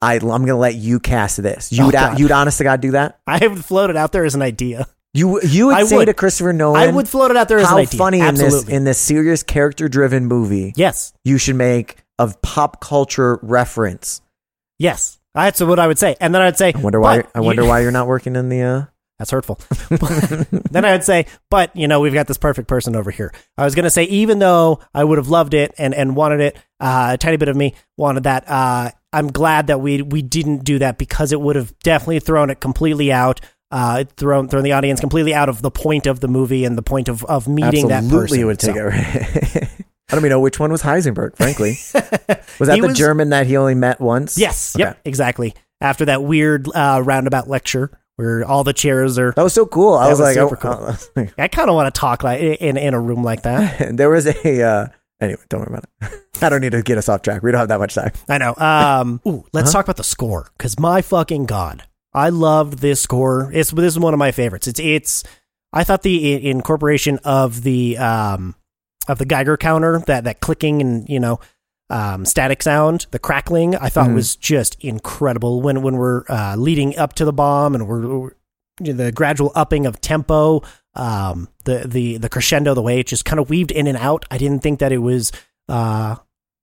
I, 0.00 0.14
I'm 0.14 0.20
going 0.20 0.46
to 0.46 0.56
let 0.56 0.74
you 0.74 0.98
cast 1.00 1.40
this. 1.42 1.70
You 1.72 1.84
Oh, 1.84 1.86
would, 1.86 2.18
you'd 2.18 2.30
honest 2.32 2.58
to 2.58 2.64
God 2.64 2.80
do 2.80 2.90
that? 2.92 3.20
I 3.26 3.46
would 3.46 3.64
float 3.64 3.90
it 3.90 3.96
out 3.96 4.12
there 4.12 4.24
as 4.24 4.34
an 4.34 4.42
idea. 4.42 4.86
You, 5.14 5.40
you 5.42 5.66
would 5.66 5.76
I 5.76 5.84
say 5.84 5.96
would. 5.98 6.04
to 6.06 6.14
Christopher 6.14 6.52
Nolan, 6.54 6.80
I 6.80 6.90
would 6.90 7.06
float 7.08 7.30
it 7.30 7.36
out 7.36 7.48
there 7.48 7.58
as 7.58 7.66
how 7.68 7.76
an 7.76 7.82
idea. 7.82 7.98
funny 7.98 8.20
in 8.20 8.34
this 8.34 8.66
in 8.68 8.84
this 8.84 8.98
serious 8.98 9.42
character 9.42 9.86
driven 9.88 10.24
movie 10.26 10.72
yes. 10.74 11.12
you 11.22 11.36
should 11.38 11.56
make 11.56 11.96
a 12.18 12.32
pop 12.42 12.80
culture 12.80 13.38
reference. 13.42 14.22
Yes. 14.78 15.18
That's 15.34 15.60
what 15.60 15.78
I 15.78 15.86
would 15.86 15.98
say. 15.98 16.16
And 16.20 16.34
then 16.34 16.42
I'd 16.42 16.58
say, 16.58 16.72
I 16.74 16.78
wonder 16.78 17.00
why. 17.00 17.24
I 17.34 17.40
wonder 17.40 17.62
you- 17.62 17.68
why 17.68 17.80
you're 17.80 17.90
not 17.90 18.06
working 18.06 18.36
in 18.36 18.48
the. 18.48 18.62
Uh, 18.62 18.84
That's 19.18 19.30
hurtful. 19.30 19.60
then 20.70 20.84
I 20.84 20.92
would 20.92 21.04
say, 21.04 21.26
but 21.48 21.74
you 21.76 21.86
know, 21.86 22.00
we've 22.00 22.12
got 22.14 22.26
this 22.26 22.38
perfect 22.38 22.66
person 22.66 22.96
over 22.96 23.10
here. 23.12 23.32
I 23.56 23.64
was 23.64 23.74
going 23.76 23.84
to 23.84 23.90
say, 23.90 24.04
even 24.04 24.40
though 24.40 24.80
I 24.92 25.04
would 25.04 25.18
have 25.18 25.28
loved 25.28 25.54
it 25.54 25.72
and, 25.78 25.94
and 25.94 26.16
wanted 26.16 26.40
it, 26.40 26.56
uh, 26.80 27.10
a 27.12 27.18
tiny 27.18 27.36
bit 27.36 27.48
of 27.48 27.54
me 27.56 27.74
wanted 27.96 28.24
that. 28.24 28.44
Uh, 28.48 28.90
I'm 29.12 29.28
glad 29.28 29.68
that 29.68 29.80
we 29.80 30.02
we 30.02 30.22
didn't 30.22 30.64
do 30.64 30.80
that 30.80 30.98
because 30.98 31.30
it 31.32 31.40
would 31.40 31.54
have 31.56 31.78
definitely 31.80 32.18
thrown 32.20 32.50
it 32.50 32.60
completely 32.60 33.12
out. 33.12 33.40
Uh, 33.70 34.04
thrown 34.16 34.48
thrown 34.48 34.64
the 34.64 34.72
audience 34.72 35.00
completely 35.00 35.32
out 35.34 35.48
of 35.48 35.62
the 35.62 35.70
point 35.70 36.06
of 36.06 36.20
the 36.20 36.28
movie 36.28 36.64
and 36.64 36.76
the 36.76 36.82
point 36.82 37.08
of, 37.08 37.24
of 37.24 37.46
meeting 37.48 37.88
that 37.88 38.06
person. 38.10 38.40
it 38.40 38.44
would 38.44 38.58
take 38.58 38.74
So- 38.74 38.90
it. 38.92 39.68
I 40.12 40.14
don't 40.14 40.20
even 40.20 40.30
know 40.30 40.40
which 40.40 40.60
one 40.60 40.70
was 40.70 40.82
Heisenberg. 40.82 41.36
Frankly, 41.36 41.70
was 42.58 42.68
that 42.68 42.74
He 42.74 42.80
the 42.80 42.88
was- 42.88 42.98
German 42.98 43.30
that 43.30 43.46
he 43.46 43.56
only 43.56 43.74
met 43.74 43.98
once? 44.00 44.36
Yes. 44.36 44.76
Okay. 44.76 44.84
Yep. 44.84 45.00
Exactly. 45.06 45.54
After 45.80 46.04
that 46.04 46.22
weird 46.22 46.68
uh, 46.74 47.00
roundabout 47.02 47.48
lecture 47.48 47.90
where 48.16 48.44
all 48.44 48.62
the 48.62 48.74
chairs 48.74 49.18
are. 49.18 49.32
That 49.32 49.42
was 49.42 49.54
so 49.54 49.64
cool. 49.66 49.94
I 49.94 50.04
That 50.04 50.10
was, 50.10 50.20
was 50.20 50.36
like, 50.36 50.50
super 50.50 50.68
oh, 50.68 50.98
oh. 51.16 51.26
I 51.42 51.48
kind 51.48 51.70
of 51.70 51.74
want 51.74 51.92
to 51.92 51.98
talk 51.98 52.22
like 52.22 52.40
in 52.40 52.76
in 52.76 52.92
a 52.94 53.00
room 53.00 53.24
like 53.24 53.42
that. 53.42 53.96
there 53.96 54.10
was 54.10 54.26
a. 54.26 54.62
Uh, 54.62 54.86
anyway, 55.20 55.40
don't 55.48 55.60
worry 55.60 55.78
about 55.78 55.84
it. 56.12 56.20
I 56.42 56.48
don't 56.50 56.60
need 56.60 56.72
to 56.72 56.82
get 56.82 56.98
us 56.98 57.08
off 57.08 57.22
track. 57.22 57.42
We 57.42 57.50
don't 57.50 57.60
have 57.60 57.68
that 57.68 57.78
much 57.80 57.94
time. 57.94 58.12
I 58.28 58.36
know. 58.38 58.54
Um, 58.56 59.20
ooh, 59.26 59.44
let's 59.54 59.72
talk 59.72 59.86
about 59.86 59.96
the 59.96 60.04
score 60.04 60.50
because 60.58 60.78
my 60.78 61.00
fucking 61.00 61.46
god, 61.46 61.84
I 62.12 62.28
loved 62.28 62.80
this 62.80 63.00
score. 63.00 63.50
It's 63.54 63.70
this 63.70 63.94
is 63.94 63.98
one 63.98 64.12
of 64.12 64.18
my 64.18 64.30
favorites. 64.30 64.68
It's 64.68 64.78
it's. 64.78 65.24
I 65.72 65.84
thought 65.84 66.02
the 66.02 66.34
i- 66.34 66.38
incorporation 66.50 67.18
of 67.24 67.62
the 67.62 67.96
um 67.96 68.54
of 69.08 69.18
the 69.18 69.24
Geiger 69.24 69.56
counter 69.56 70.00
that 70.06 70.24
that 70.24 70.40
clicking 70.40 70.80
and 70.80 71.08
you 71.08 71.20
know 71.20 71.40
um, 71.90 72.24
static 72.24 72.62
sound, 72.62 73.06
the 73.10 73.18
crackling, 73.18 73.76
I 73.76 73.88
thought 73.90 74.08
Mhm. 74.08 74.14
was 74.14 74.36
just 74.36 74.76
incredible 74.82 75.60
when 75.60 75.82
when 75.82 75.96
we're 75.96 76.24
uh, 76.28 76.56
leading 76.56 76.96
up 76.96 77.12
to 77.14 77.24
the 77.26 77.32
bomb 77.32 77.74
and 77.74 77.86
we're, 77.86 78.06
we're 78.18 78.30
you 78.80 78.94
know, 78.94 79.04
the 79.04 79.12
gradual 79.12 79.52
upping 79.54 79.84
of 79.84 80.00
tempo, 80.00 80.62
um, 80.94 81.48
the 81.64 81.86
the 81.86 82.16
the 82.16 82.28
crescendo, 82.30 82.72
the 82.74 82.80
way 82.82 82.98
it 83.00 83.06
just 83.06 83.24
kind 83.26 83.38
of 83.38 83.50
weaved 83.50 83.70
in 83.70 83.86
and 83.86 83.98
out. 83.98 84.24
I 84.30 84.38
didn't 84.38 84.60
think 84.62 84.78
that 84.80 84.92
it 84.92 84.98
was. 84.98 85.32
Uh, 85.68 86.16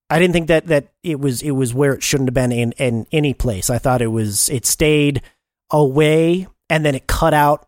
I 0.09 0.17
didn't 0.17 0.33
think 0.33 0.47
that 0.47 0.65
that 0.67 0.87
it 1.03 1.19
was 1.19 1.43
it 1.43 1.51
was 1.51 1.73
where 1.75 1.93
it 1.93 2.01
shouldn't 2.01 2.29
have 2.29 2.33
been 2.33 2.51
in 2.51 2.71
in 2.73 3.05
any 3.11 3.35
place. 3.35 3.69
I 3.69 3.77
thought 3.77 4.01
it 4.01 4.07
was 4.07 4.49
it 4.49 4.65
stayed 4.65 5.21
away 5.69 6.47
and 6.71 6.83
then 6.83 6.95
it 6.95 7.05
cut 7.05 7.35
out 7.35 7.67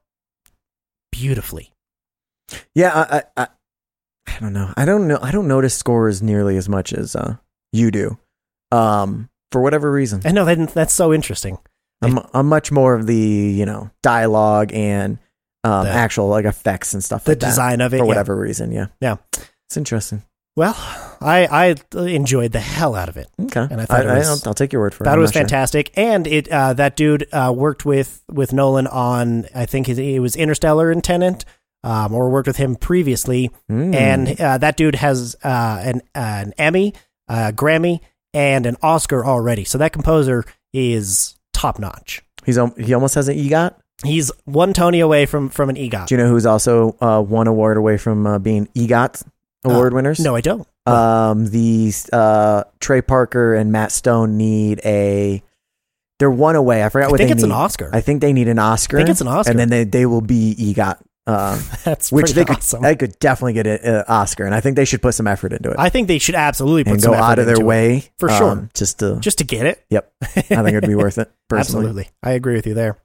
beautifully. 1.12 1.72
Yeah, 2.74 2.92
I, 2.96 3.24
I, 3.44 3.48
I, 4.38 4.40
don't 4.40 4.54
know. 4.54 4.74
I 4.78 4.86
don't 4.86 5.08
know. 5.08 5.20
I 5.22 5.32
don't 5.32 5.48
notice 5.48 5.74
scores 5.76 6.22
nearly 6.22 6.58
as 6.58 6.68
much 6.70 6.94
as 6.94 7.16
uh, 7.16 7.36
you 7.72 7.92
do. 7.92 8.18
Um, 8.72 9.30
for 9.52 9.62
whatever 9.62 9.92
reason, 9.92 10.22
I 10.26 10.32
know 10.32 10.46
that 10.46 10.70
that's 10.74 10.94
so 10.94 11.14
interesting. 11.14 11.58
I'm, 12.02 12.20
I'm 12.34 12.48
much 12.48 12.72
more 12.72 12.96
of 12.96 13.06
the 13.06 13.16
you 13.16 13.66
know 13.66 13.92
dialogue 14.02 14.72
and 14.74 15.20
um, 15.64 15.86
The- 15.86 15.92
actual 15.92 16.30
like 16.30 16.46
effects 16.46 16.94
and 16.94 17.04
stuff 17.04 17.26
The 17.26 17.32
like 17.32 17.40
that. 17.42 17.46
design 17.48 17.82
of 17.82 17.94
it, 17.94 17.98
for 17.98 18.04
yeah. 18.04 18.08
whatever 18.08 18.36
reason. 18.36 18.72
Yeah, 18.72 18.88
Yeah. 19.02 19.18
it's 19.68 19.78
interesting. 19.78 20.24
Well, 20.56 20.74
I 21.22 21.76
I 21.94 22.00
enjoyed 22.08 22.52
the 22.54 22.60
hell 22.60 22.96
out 22.96 23.08
of 23.10 23.18
it. 23.18 23.28
Okay, 23.40 23.68
And 23.70 23.80
I 23.80 23.86
thought 23.86 24.02
it 24.06 24.10
I, 24.10 24.18
was- 24.20 24.48
I'll 24.48 24.54
take 24.54 24.74
your 24.74 24.82
word 24.82 24.94
for 24.94 25.04
it. 25.04 25.06
Thought 25.06 25.14
I'm 25.14 25.20
it 25.20 25.22
was 25.22 25.30
not 25.32 25.34
sure. 25.34 25.42
fantastic, 25.44 25.92
and 25.98 26.26
it 26.28 26.48
uh, 26.50 26.74
that 26.74 26.96
dude 26.96 27.28
uh, 27.34 27.54
worked 27.56 27.86
with 27.86 28.24
with 28.30 28.54
Nolan 28.54 28.88
on 28.88 29.46
I 29.54 29.66
think 29.66 29.88
it, 29.90 30.00
it 30.00 30.20
was 30.20 30.36
Interstellar 30.36 30.92
and 30.92 31.04
Tenet, 31.04 31.46
um, 31.84 32.14
or 32.14 32.30
worked 32.30 32.48
with 32.48 32.58
him 32.58 32.76
previously, 32.76 33.50
Mm. 33.70 33.96
and 33.96 34.40
uh, 34.42 34.58
that 34.60 34.78
dude 34.78 34.96
has 34.96 35.36
uh, 35.44 35.82
an 35.84 36.02
an 36.16 36.54
Emmy, 36.58 36.94
a 37.28 37.52
Grammy, 37.54 38.00
and 38.34 38.66
an 38.66 38.78
Oscar 38.82 39.26
already. 39.26 39.64
So 39.66 39.78
that 39.78 39.92
composer 39.94 40.46
is 40.74 41.36
top 41.54 41.80
notch. 41.80 42.22
he's 42.46 42.58
he 42.78 42.94
almost 42.94 43.16
has 43.16 43.28
an 43.28 43.38
EGOT. 43.38 43.74
He's 44.04 44.32
one 44.46 44.74
Tony 44.74 45.00
away 45.00 45.26
from 45.26 45.50
from 45.50 45.70
an 45.70 45.76
EGOT. 45.76 46.08
Do 46.08 46.16
you 46.16 46.22
know 46.22 46.30
who's 46.30 46.46
also 46.46 46.96
uh, 47.02 47.22
one 47.22 47.48
award 47.48 47.78
away 47.78 47.98
from 47.98 48.26
uh, 48.26 48.40
being 48.40 48.68
EGOT 48.76 49.24
award 49.64 49.94
winners? 49.94 50.20
no, 50.20 50.36
I 50.36 50.42
don't. 50.42 50.68
Um, 50.88 51.46
the 51.48 51.94
uh, 52.12 52.64
Trey 52.80 53.02
Parker 53.04 53.54
and 53.54 53.72
Matt 53.72 53.92
Stone 53.92 54.38
need 54.38 54.82
a. 54.84 55.44
They're 56.18 56.32
one 56.32 56.56
away. 56.56 56.84
I 56.84 56.90
forgot 56.90 57.08
I 57.10 57.12
what 57.12 57.18
think 57.18 57.30
they 57.30 57.34
it's 57.34 57.44
need. 57.44 57.50
an 57.50 57.56
Oscar. 57.56 57.90
I 57.94 58.02
think 58.02 58.22
they 58.22 58.34
need 58.34 58.48
an 58.48 58.58
Oscar. 58.60 58.98
I 58.98 59.00
think 59.02 59.10
it's 59.10 59.22
an 59.22 59.28
Oscar. 59.28 59.52
and 59.52 59.60
then 59.60 59.70
they 59.70 59.84
they 59.84 60.06
will 60.08 60.22
be 60.22 60.56
EGOT. 60.58 60.98
Uh, 61.28 61.62
That's 61.84 62.12
which 62.12 62.32
they 62.32 62.44
could 62.46 62.58
awesome. 62.58 62.82
they 62.82 62.96
could 62.96 63.18
definitely 63.20 63.54
get 63.54 63.68
an 63.68 64.04
Oscar, 64.08 64.46
and 64.46 64.56
I 64.56 64.60
think 64.60 64.76
they 64.76 64.86
should 64.86 65.02
put 65.02 65.14
some 65.14 65.28
effort 65.28 65.54
into 65.54 65.70
it 65.70 65.76
I 65.78 65.90
think 65.90 66.08
they 66.08 66.18
should 66.18 66.34
absolutely 66.36 66.84
put 66.84 66.94
and 66.94 67.04
go 67.04 67.14
out 67.14 67.38
of 67.38 67.46
their 67.46 67.56
into 67.56 67.66
it, 67.66 67.68
way 67.68 68.10
For 68.18 68.30
um, 68.32 68.38
sure. 68.38 68.70
just 68.74 69.00
to. 69.00 69.18
just 69.20 69.38
to 69.38 69.44
get 69.44 69.66
it. 69.68 69.86
Yep, 69.90 70.12
I 70.22 70.26
think 70.42 70.68
it'd 70.70 70.88
be 70.88 70.96
worth 70.96 71.18
it. 71.20 71.32
Personally. 71.48 71.86
Absolutely. 71.86 72.10
I 72.24 72.32
agree 72.32 72.56
with 72.56 72.66
you 72.66 72.74
there. 72.74 72.98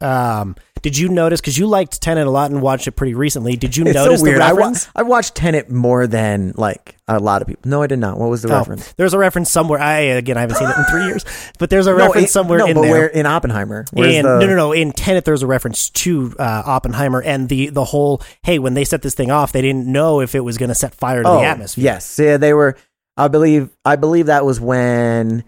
Um, 0.00 0.56
did 0.82 0.98
you 0.98 1.08
notice 1.08 1.40
because 1.40 1.56
you 1.56 1.66
liked 1.66 2.00
Tenet 2.02 2.26
a 2.26 2.30
lot 2.30 2.50
and 2.50 2.60
watched 2.60 2.86
it 2.88 2.92
pretty 2.92 3.14
recently? 3.14 3.56
Did 3.56 3.76
you 3.76 3.84
It's 3.86 3.94
notice 3.94 4.20
so 4.20 4.24
weird. 4.24 4.40
the 4.40 4.44
I, 4.44 4.52
wa- 4.52 4.58
reference? 4.58 4.88
I 4.94 5.02
watched 5.02 5.34
Tenet 5.36 5.70
more 5.70 6.06
than 6.06 6.52
like 6.56 6.96
a 7.08 7.18
lot 7.18 7.40
of 7.42 7.48
people. 7.48 7.62
No, 7.70 7.82
I 7.82 7.86
did 7.86 7.98
not. 7.98 8.18
What 8.18 8.28
was 8.30 8.42
the 8.42 8.52
Oh, 8.52 8.58
reference? 8.58 8.92
there's 8.94 9.14
a 9.14 9.18
reference 9.18 9.50
somewhere. 9.50 9.80
I 9.80 9.98
again, 10.00 10.36
I 10.36 10.40
haven't 10.42 10.56
seen 10.56 10.68
it 10.68 10.76
in 10.76 10.84
three 10.84 11.04
years, 11.06 11.24
but 11.58 11.70
there's 11.70 11.86
a 11.86 11.90
No, 11.92 11.96
reference 12.06 12.28
it- 12.30 12.32
somewhere 12.32 12.58
no, 12.58 12.66
in 12.66 12.74
but 12.74 12.82
there. 12.82 12.90
where 12.90 13.06
in 13.06 13.26
Oppenheimer? 13.26 13.84
The, 13.92 14.22
no, 14.22 14.38
no, 14.40 14.56
no. 14.56 14.72
In 14.72 14.92
Tenet, 14.92 15.24
there's 15.24 15.42
a 15.42 15.46
reference 15.46 15.88
to 15.90 16.34
uh, 16.38 16.62
Oppenheimer 16.66 17.22
and 17.22 17.48
the 17.48 17.68
the 17.70 17.84
whole. 17.84 18.20
Hey, 18.42 18.58
when 18.58 18.74
they 18.74 18.84
set 18.84 19.02
this 19.02 19.14
thing 19.14 19.30
off, 19.30 19.52
they 19.52 19.62
didn't 19.62 19.86
know 19.86 20.20
if 20.20 20.34
it 20.34 20.40
was 20.40 20.58
going 20.58 20.68
to 20.70 20.74
set 20.74 20.94
fire 20.94 21.22
to 21.22 21.28
oh, 21.28 21.38
the 21.38 21.44
atmosphere. 21.44 21.84
Yes, 21.84 22.18
yeah, 22.22 22.36
they 22.36 22.52
were. 22.54 22.76
I 23.16 23.28
believe. 23.28 23.70
I 23.84 23.96
believe 23.96 24.26
that 24.26 24.44
was 24.44 24.58
when 24.60 25.44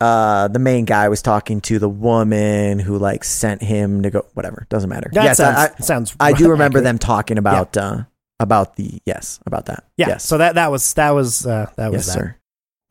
uh, 0.00 0.48
the 0.48 0.58
main 0.58 0.84
guy 0.84 1.08
was 1.08 1.22
talking 1.22 1.60
to 1.62 1.78
the 1.78 1.88
woman 1.88 2.78
who 2.78 2.98
like 2.98 3.24
sent 3.24 3.62
him 3.62 4.02
to 4.02 4.10
go. 4.10 4.26
Whatever, 4.34 4.66
doesn't 4.68 4.88
matter. 4.88 5.10
that 5.12 5.24
yes, 5.24 5.36
sounds, 5.38 5.56
I, 5.56 5.82
sounds. 5.82 6.16
I, 6.20 6.32
do 6.32 6.44
remember 6.50 6.78
accurate. 6.78 6.84
them 6.84 6.98
talking 6.98 7.38
about 7.38 7.76
uh, 7.76 8.04
about 8.40 8.76
the 8.76 9.00
yes 9.04 9.40
about 9.46 9.66
that. 9.66 9.84
Yeah. 9.96 10.08
Yes. 10.08 10.24
So 10.24 10.38
that 10.38 10.54
that 10.54 10.70
was 10.70 10.94
that 10.94 11.10
was 11.10 11.46
uh, 11.46 11.70
that 11.76 11.90
was 11.90 12.06
yes, 12.06 12.14
that. 12.14 12.20
sir. 12.20 12.36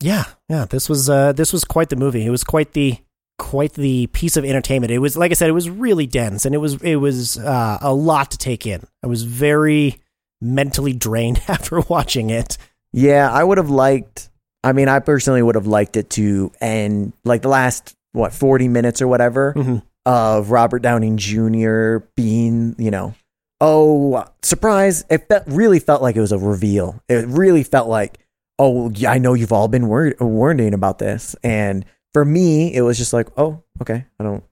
Yeah, 0.00 0.24
yeah. 0.48 0.66
This 0.66 0.88
was 0.88 1.08
uh, 1.08 1.32
this 1.32 1.52
was 1.52 1.64
quite 1.64 1.88
the 1.88 1.96
movie. 1.96 2.24
It 2.24 2.30
was 2.30 2.44
quite 2.44 2.72
the 2.72 2.98
quite 3.38 3.74
the 3.74 4.08
piece 4.08 4.36
of 4.36 4.44
entertainment. 4.44 4.92
It 4.92 4.98
was 4.98 5.16
like 5.16 5.30
I 5.30 5.34
said, 5.34 5.48
it 5.48 5.52
was 5.52 5.70
really 5.70 6.06
dense 6.06 6.44
and 6.44 6.54
it 6.54 6.58
was 6.58 6.74
it 6.82 6.96
was 6.96 7.38
uh, 7.38 7.78
a 7.80 7.92
lot 7.92 8.32
to 8.32 8.38
take 8.38 8.66
in. 8.66 8.86
I 9.02 9.06
was 9.06 9.22
very 9.22 9.96
mentally 10.40 10.92
drained 10.92 11.40
after 11.48 11.80
watching 11.80 12.30
it. 12.30 12.58
Yeah, 12.92 13.30
I 13.30 13.42
would 13.42 13.58
have 13.58 13.70
liked. 13.70 14.27
I 14.64 14.72
mean, 14.72 14.88
I 14.88 14.98
personally 14.98 15.42
would 15.42 15.54
have 15.54 15.66
liked 15.66 15.96
it 15.96 16.10
to 16.10 16.50
end 16.60 17.12
like 17.24 17.42
the 17.42 17.48
last 17.48 17.94
what 18.12 18.32
forty 18.32 18.68
minutes 18.68 19.00
or 19.00 19.06
whatever 19.08 19.54
Mhm. 19.54 19.82
of 20.06 20.50
Robert 20.50 20.80
Downey 20.82 21.12
Jr. 21.16 21.98
being, 22.16 22.74
you 22.78 22.90
know, 22.90 23.14
oh 23.60 24.24
surprise! 24.42 25.04
It 25.10 25.28
felt, 25.28 25.44
really 25.46 25.78
felt 25.80 26.02
like 26.02 26.16
it 26.16 26.20
was 26.20 26.32
a 26.32 26.38
reveal. 26.38 27.00
It 27.08 27.26
really 27.28 27.62
felt 27.62 27.88
like, 27.88 28.18
oh, 28.58 28.90
yeah, 28.90 29.12
I 29.12 29.18
know 29.18 29.34
you've 29.34 29.52
all 29.52 29.68
been 29.68 29.88
wor- 29.88 30.14
warning 30.20 30.74
about 30.74 30.98
this, 30.98 31.36
and 31.44 31.84
for 32.14 32.24
me, 32.24 32.74
it 32.74 32.80
was 32.82 32.98
just 32.98 33.12
like, 33.12 33.28
oh, 33.36 33.62
okay, 33.82 34.06
I 34.18 34.24
don't 34.24 34.42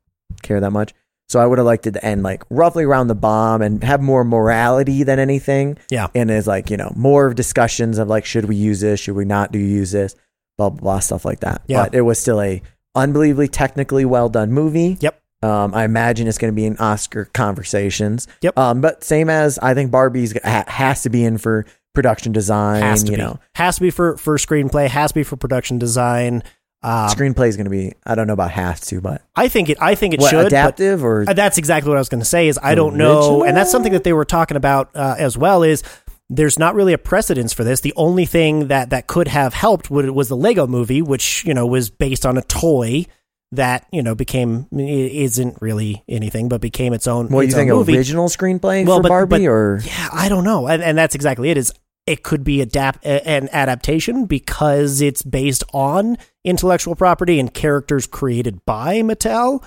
care 0.43 0.61
that 0.61 0.71
much. 0.71 0.93
So 1.29 1.41
I 1.41 1.47
would 1.47 1.59
have 1.59 1.65
liked 1.67 1.87
it 1.89 1.93
to 1.93 2.05
end 2.05 2.23
like 2.23 2.45
roughly 2.51 2.85
around 2.85 3.09
the 3.09 3.15
bomb 3.17 3.61
and 3.63 3.83
have 3.83 4.01
more 4.01 4.23
morality 4.25 5.03
than 5.03 5.19
anything 5.19 5.77
Yeah. 5.91 6.07
and 6.15 6.31
is 6.31 6.47
like 6.47 6.71
you 6.71 6.77
know 6.77 6.93
more 6.95 7.35
discussions 7.35 7.99
of 7.99 8.07
like 8.09 8.25
should 8.25 8.45
we 8.45 8.55
use 8.57 8.81
this 8.81 9.01
should 9.01 9.17
we 9.17 9.25
not 9.25 9.51
do 9.51 9.59
use 9.59 9.91
this 9.91 10.15
blah 10.57 10.71
blah 10.71 10.81
blah 10.81 10.99
stuff 11.01 11.25
like 11.25 11.41
that 11.41 11.63
Yeah. 11.67 11.83
but 11.85 11.95
it 11.97 12.03
was 12.03 12.19
still 12.21 12.41
a 12.41 12.63
unbelievably 12.95 13.49
technically 13.49 14.05
well 14.05 14.29
done 14.29 14.53
movie 14.53 14.99
Yep. 15.01 15.21
um, 15.43 15.75
I 15.75 15.85
imagine 15.85 16.29
it's 16.29 16.39
going 16.39 16.53
to 16.53 16.57
be 16.57 16.65
in 16.65 16.77
Oscar 16.79 17.25
conversations. 17.27 18.27
Yep. 18.43 18.57
Um, 18.59 18.81
but 18.81 19.03
same 19.05 19.29
as 19.29 19.59
I 19.59 19.75
think 19.75 19.91
Barbie's 19.91 20.33
ha- 20.45 20.65
has 20.69 21.03
to 21.03 21.11
be 21.11 21.25
in 21.25 21.39
for 21.39 21.67
production 21.95 22.33
design. 22.33 22.83
Has 22.83 23.03
to 23.05 23.11
you 23.11 23.17
be. 23.17 23.23
know, 23.23 23.39
Has 23.55 23.77
to 23.77 23.81
be 23.83 23.91
for 23.91 24.17
for 24.17 24.37
screenplay. 24.39 24.89
Has 24.89 25.11
to 25.11 25.15
be 25.17 25.23
for 25.25 25.37
production 25.37 25.79
design. 25.79 26.43
Um, 26.87 27.09
screenplay 27.11 27.49
is 27.49 27.57
going 27.57 27.65
to 27.65 27.71
be. 27.71 27.93
I 28.07 28.15
don't 28.15 28.27
know 28.29 28.33
about 28.33 28.53
has 28.53 28.81
to, 28.89 29.01
but 29.01 29.23
I 29.35 29.49
think 29.49 29.69
it. 29.71 29.79
I 29.81 29.95
think 29.97 30.15
it 30.15 30.21
what 30.21 30.31
should. 30.31 30.47
adaptive 30.47 31.05
or 31.05 31.25
Uh, 31.29 31.33
that's 31.33 31.59
exactly 31.59 31.89
what 31.89 31.97
I 31.97 32.01
was 32.01 32.09
going 32.09 32.21
to 32.21 32.25
say. 32.27 32.47
Is 32.47 32.59
I 32.63 32.75
don't 32.77 32.97
know, 32.97 33.43
and 33.45 33.57
that's 33.57 33.71
something 33.73 33.93
that 33.93 34.05
they 34.05 34.13
were 34.13 34.25
talking 34.25 34.57
about 34.57 34.91
uh, 34.95 35.17
as 35.19 35.37
well. 35.37 35.63
Is 35.65 35.83
there's 36.31 36.59
not 36.59 36.75
really 36.77 36.93
a 36.93 36.99
precedence 36.99 37.53
for 37.53 37.65
this. 37.65 37.81
The 37.81 37.93
only 37.97 38.25
thing 38.25 38.69
that 38.69 38.91
that 38.91 39.07
could 39.09 39.29
have 39.29 39.53
helped 39.55 39.91
would, 39.91 40.09
was 40.11 40.29
the 40.29 40.37
Lego 40.37 40.67
Movie, 40.69 41.03
which 41.03 41.45
you 41.45 41.55
know 41.55 41.67
was 41.67 41.91
based 41.91 42.25
on 42.25 42.37
a 42.39 42.43
toy 42.43 43.07
that 43.53 43.87
you 43.93 44.03
know 44.03 44.15
became 44.15 44.67
isn't 44.73 45.61
really 45.61 46.05
anything, 46.09 46.49
but 46.49 46.61
became 46.61 46.93
its 46.93 47.07
own. 47.09 47.29
what 47.29 47.45
its 47.45 47.53
you 47.55 47.59
think 47.61 47.71
movie. 47.71 47.97
original 47.97 48.29
screenplay 48.29 48.87
Well, 48.87 48.99
for 48.99 49.03
but- 49.03 49.09
Barbie 49.09 49.39
but- 49.47 49.51
or 49.51 49.81
Yeah, 49.85 50.09
I 50.13 50.29
don't 50.29 50.45
know, 50.45 50.67
and, 50.69 50.83
and 50.83 50.97
that's 50.97 51.15
exactly 51.15 51.51
it. 51.51 51.57
Is 51.57 51.73
it 52.07 52.23
could 52.23 52.45
be 52.45 52.61
adapt 52.61 53.05
an 53.05 53.49
adaptation 53.53 54.27
because 54.27 55.01
it's 55.01 55.23
based 55.23 55.65
on 55.73 56.17
intellectual 56.45 56.95
property 56.95 57.41
and 57.41 57.53
characters 57.53 58.07
created 58.07 58.65
by 58.65 59.03
Mattel, 59.03 59.65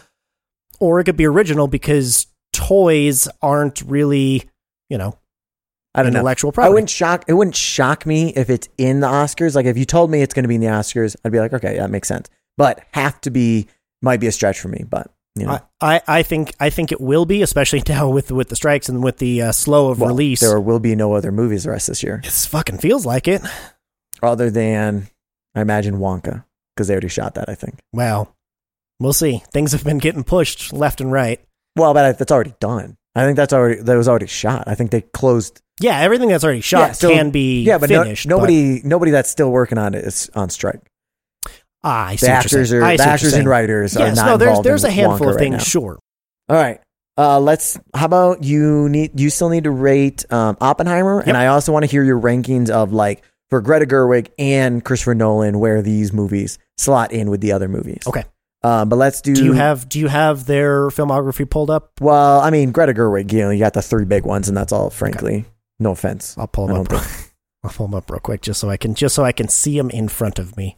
or 0.79 0.99
it 0.99 1.03
could 1.03 1.17
be 1.17 1.25
original 1.25 1.67
because 1.67 2.27
toys 2.53 3.27
aren't 3.41 3.81
really, 3.81 4.49
you 4.89 4.97
know, 4.97 5.17
I 5.93 6.03
don't 6.03 6.13
know. 6.13 6.19
intellectual 6.19 6.51
I 6.51 6.53
property. 6.53 6.73
wouldn't 6.73 6.89
shock. 6.89 7.25
It 7.27 7.33
wouldn't 7.33 7.55
shock 7.55 8.05
me 8.05 8.29
if 8.35 8.49
it's 8.49 8.69
in 8.77 9.01
the 9.01 9.07
Oscars. 9.07 9.55
Like 9.55 9.65
if 9.65 9.77
you 9.77 9.85
told 9.85 10.09
me 10.09 10.21
it's 10.21 10.33
going 10.33 10.43
to 10.43 10.49
be 10.49 10.55
in 10.55 10.61
the 10.61 10.67
Oscars, 10.67 11.15
I'd 11.25 11.31
be 11.31 11.39
like, 11.39 11.53
okay, 11.53 11.77
that 11.77 11.89
makes 11.89 12.07
sense. 12.07 12.29
But 12.57 12.83
have 12.91 13.19
to 13.21 13.31
be 13.31 13.67
might 14.01 14.19
be 14.19 14.27
a 14.27 14.31
stretch 14.31 14.59
for 14.59 14.69
me. 14.69 14.85
But 14.87 15.11
you 15.39 15.47
know, 15.47 15.59
I, 15.81 15.95
I, 15.95 16.01
I 16.19 16.23
think 16.23 16.53
I 16.59 16.69
think 16.69 16.91
it 16.91 16.99
will 17.01 17.25
be, 17.25 17.41
especially 17.41 17.81
now 17.89 18.09
with 18.09 18.31
with 18.31 18.49
the 18.49 18.55
strikes 18.55 18.89
and 18.89 19.03
with 19.03 19.17
the 19.17 19.41
uh, 19.43 19.51
slow 19.51 19.89
of 19.89 19.99
well, 19.99 20.09
release. 20.09 20.39
there 20.41 20.59
will 20.59 20.79
be 20.79 20.95
no 20.95 21.13
other 21.13 21.31
movies 21.31 21.63
the 21.63 21.71
rest 21.71 21.87
this 21.87 22.03
year, 22.03 22.21
It 22.23 22.31
fucking 22.31 22.77
feels 22.79 23.05
like 23.05 23.27
it. 23.27 23.41
other 24.21 24.49
than 24.49 25.07
I 25.55 25.61
imagine 25.61 25.95
Wonka 25.99 26.43
because 26.75 26.87
they 26.87 26.93
already 26.93 27.07
shot 27.09 27.35
that. 27.35 27.49
I 27.49 27.55
think. 27.55 27.79
Well, 27.93 28.35
we'll 28.99 29.13
see. 29.13 29.43
Things 29.51 29.71
have 29.71 29.83
been 29.83 29.97
getting 29.97 30.23
pushed 30.23 30.71
left 30.73 31.01
and 31.01 31.11
right. 31.11 31.39
Well, 31.75 31.93
but 31.93 32.17
that's 32.17 32.31
already 32.31 32.53
done. 32.59 32.97
I 33.15 33.25
think 33.25 33.35
that's 33.37 33.53
already 33.53 33.81
that 33.81 33.95
was 33.95 34.07
already 34.07 34.27
shot. 34.27 34.65
I 34.67 34.75
think 34.75 34.91
they 34.91 35.01
closed. 35.01 35.61
Yeah, 35.81 35.97
everything 35.99 36.27
that's 36.29 36.43
already 36.43 36.61
shot 36.61 36.79
Yeah, 36.79 36.91
so- 36.91 37.09
can 37.09 37.31
be 37.31 37.63
Yeah, 37.63 37.77
but 37.77 37.89
no- 37.89 38.03
finished. 38.03 38.27
nobody 38.27 38.81
nobody 38.83 39.11
that's 39.11 39.29
still 39.29 39.49
working 39.51 39.77
on 39.77 39.93
it 39.95 40.03
is 40.03 40.29
on 40.35 40.49
strike. 40.49 40.81
Ah, 41.83 42.07
I 42.07 42.15
see 42.15 42.25
The 42.27 42.31
actors 42.31 42.73
are 42.73 42.83
I 42.83 42.97
the 42.97 43.03
actors 43.03 43.33
and 43.33 43.47
writers 43.47 43.95
are 43.97 44.07
Yes, 44.07 44.15
not 44.17 44.25
no, 44.25 44.37
there's 44.37 44.61
there's 44.61 44.83
a 44.83 44.91
handful 44.91 45.27
Wonka 45.27 45.31
of 45.31 45.37
things. 45.37 45.51
now. 45.53 45.59
Sure. 45.59 45.99
All 46.49 46.55
right. 46.55 46.81
Uh, 47.17 47.39
let's. 47.39 47.77
How 47.93 48.05
about 48.05 48.43
you 48.43 48.87
need? 48.87 49.19
You 49.19 49.29
still 49.29 49.49
need 49.49 49.65
to 49.65 49.71
rate 49.71 50.25
um, 50.31 50.55
Oppenheimer, 50.61 51.19
and 51.19 51.35
I 51.35 51.47
also 51.47 51.73
want 51.73 51.83
to 51.83 51.91
hear 51.91 52.03
your 52.03 52.19
rankings 52.19 52.69
of 52.69 52.93
like 52.93 53.23
for 53.49 53.59
Greta 53.59 53.85
Gerwig 53.85 54.29
and 54.39 54.83
Christopher 54.85 55.15
Nolan, 55.15 55.59
where 55.59 55.81
these 55.81 56.13
movies 56.13 56.57
slot 56.77 57.11
in 57.11 57.29
with 57.29 57.41
the 57.41 57.51
other 57.51 57.67
movies. 57.67 58.03
Okay. 58.07 58.23
Um, 58.63 58.87
but 58.89 58.95
let's 58.97 59.21
do. 59.21 59.35
Do 59.35 59.43
you 59.43 59.53
have 59.53 59.89
do 59.89 59.99
you 59.99 60.07
have 60.07 60.45
their 60.45 60.87
filmography 60.87 61.49
pulled 61.49 61.69
up? 61.69 61.91
Well, 61.99 62.39
I 62.39 62.51
mean, 62.51 62.71
Greta 62.71 62.93
Gerwig. 62.93 63.31
You 63.33 63.39
know, 63.39 63.49
you 63.49 63.59
got 63.59 63.73
the 63.73 63.81
three 63.81 64.05
big 64.05 64.25
ones, 64.25 64.47
and 64.47 64.55
that's 64.55 64.71
all. 64.71 64.89
Frankly, 64.89 65.45
no 65.77 65.91
offense. 65.91 66.37
I'll 66.37 66.47
pull 66.47 66.67
them 66.67 66.77
up. 66.77 66.91
I'll 67.63 67.71
pull 67.71 67.87
them 67.87 67.95
up 67.95 68.09
real 68.09 68.21
quick 68.21 68.41
just 68.41 68.61
so 68.61 68.69
I 68.69 68.77
can 68.77 68.95
just 68.95 69.13
so 69.13 69.25
I 69.25 69.33
can 69.33 69.49
see 69.49 69.77
them 69.77 69.89
in 69.89 70.07
front 70.07 70.39
of 70.39 70.55
me. 70.55 70.77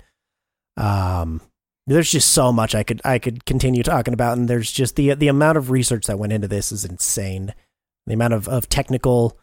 Um, 0.77 1.41
there's 1.87 2.11
just 2.11 2.31
so 2.31 2.51
much 2.51 2.75
I 2.75 2.83
could 2.83 3.01
I 3.03 3.19
could 3.19 3.45
continue 3.45 3.83
talking 3.83 4.13
about, 4.13 4.37
and 4.37 4.47
there's 4.47 4.71
just 4.71 4.95
the 4.95 5.13
the 5.13 5.27
amount 5.27 5.57
of 5.57 5.69
research 5.69 6.05
that 6.05 6.19
went 6.19 6.33
into 6.33 6.47
this 6.47 6.71
is 6.71 6.85
insane. 6.85 7.53
The 8.07 8.13
amount 8.13 8.33
of, 8.33 8.47
of 8.47 8.67
technical 8.67 9.37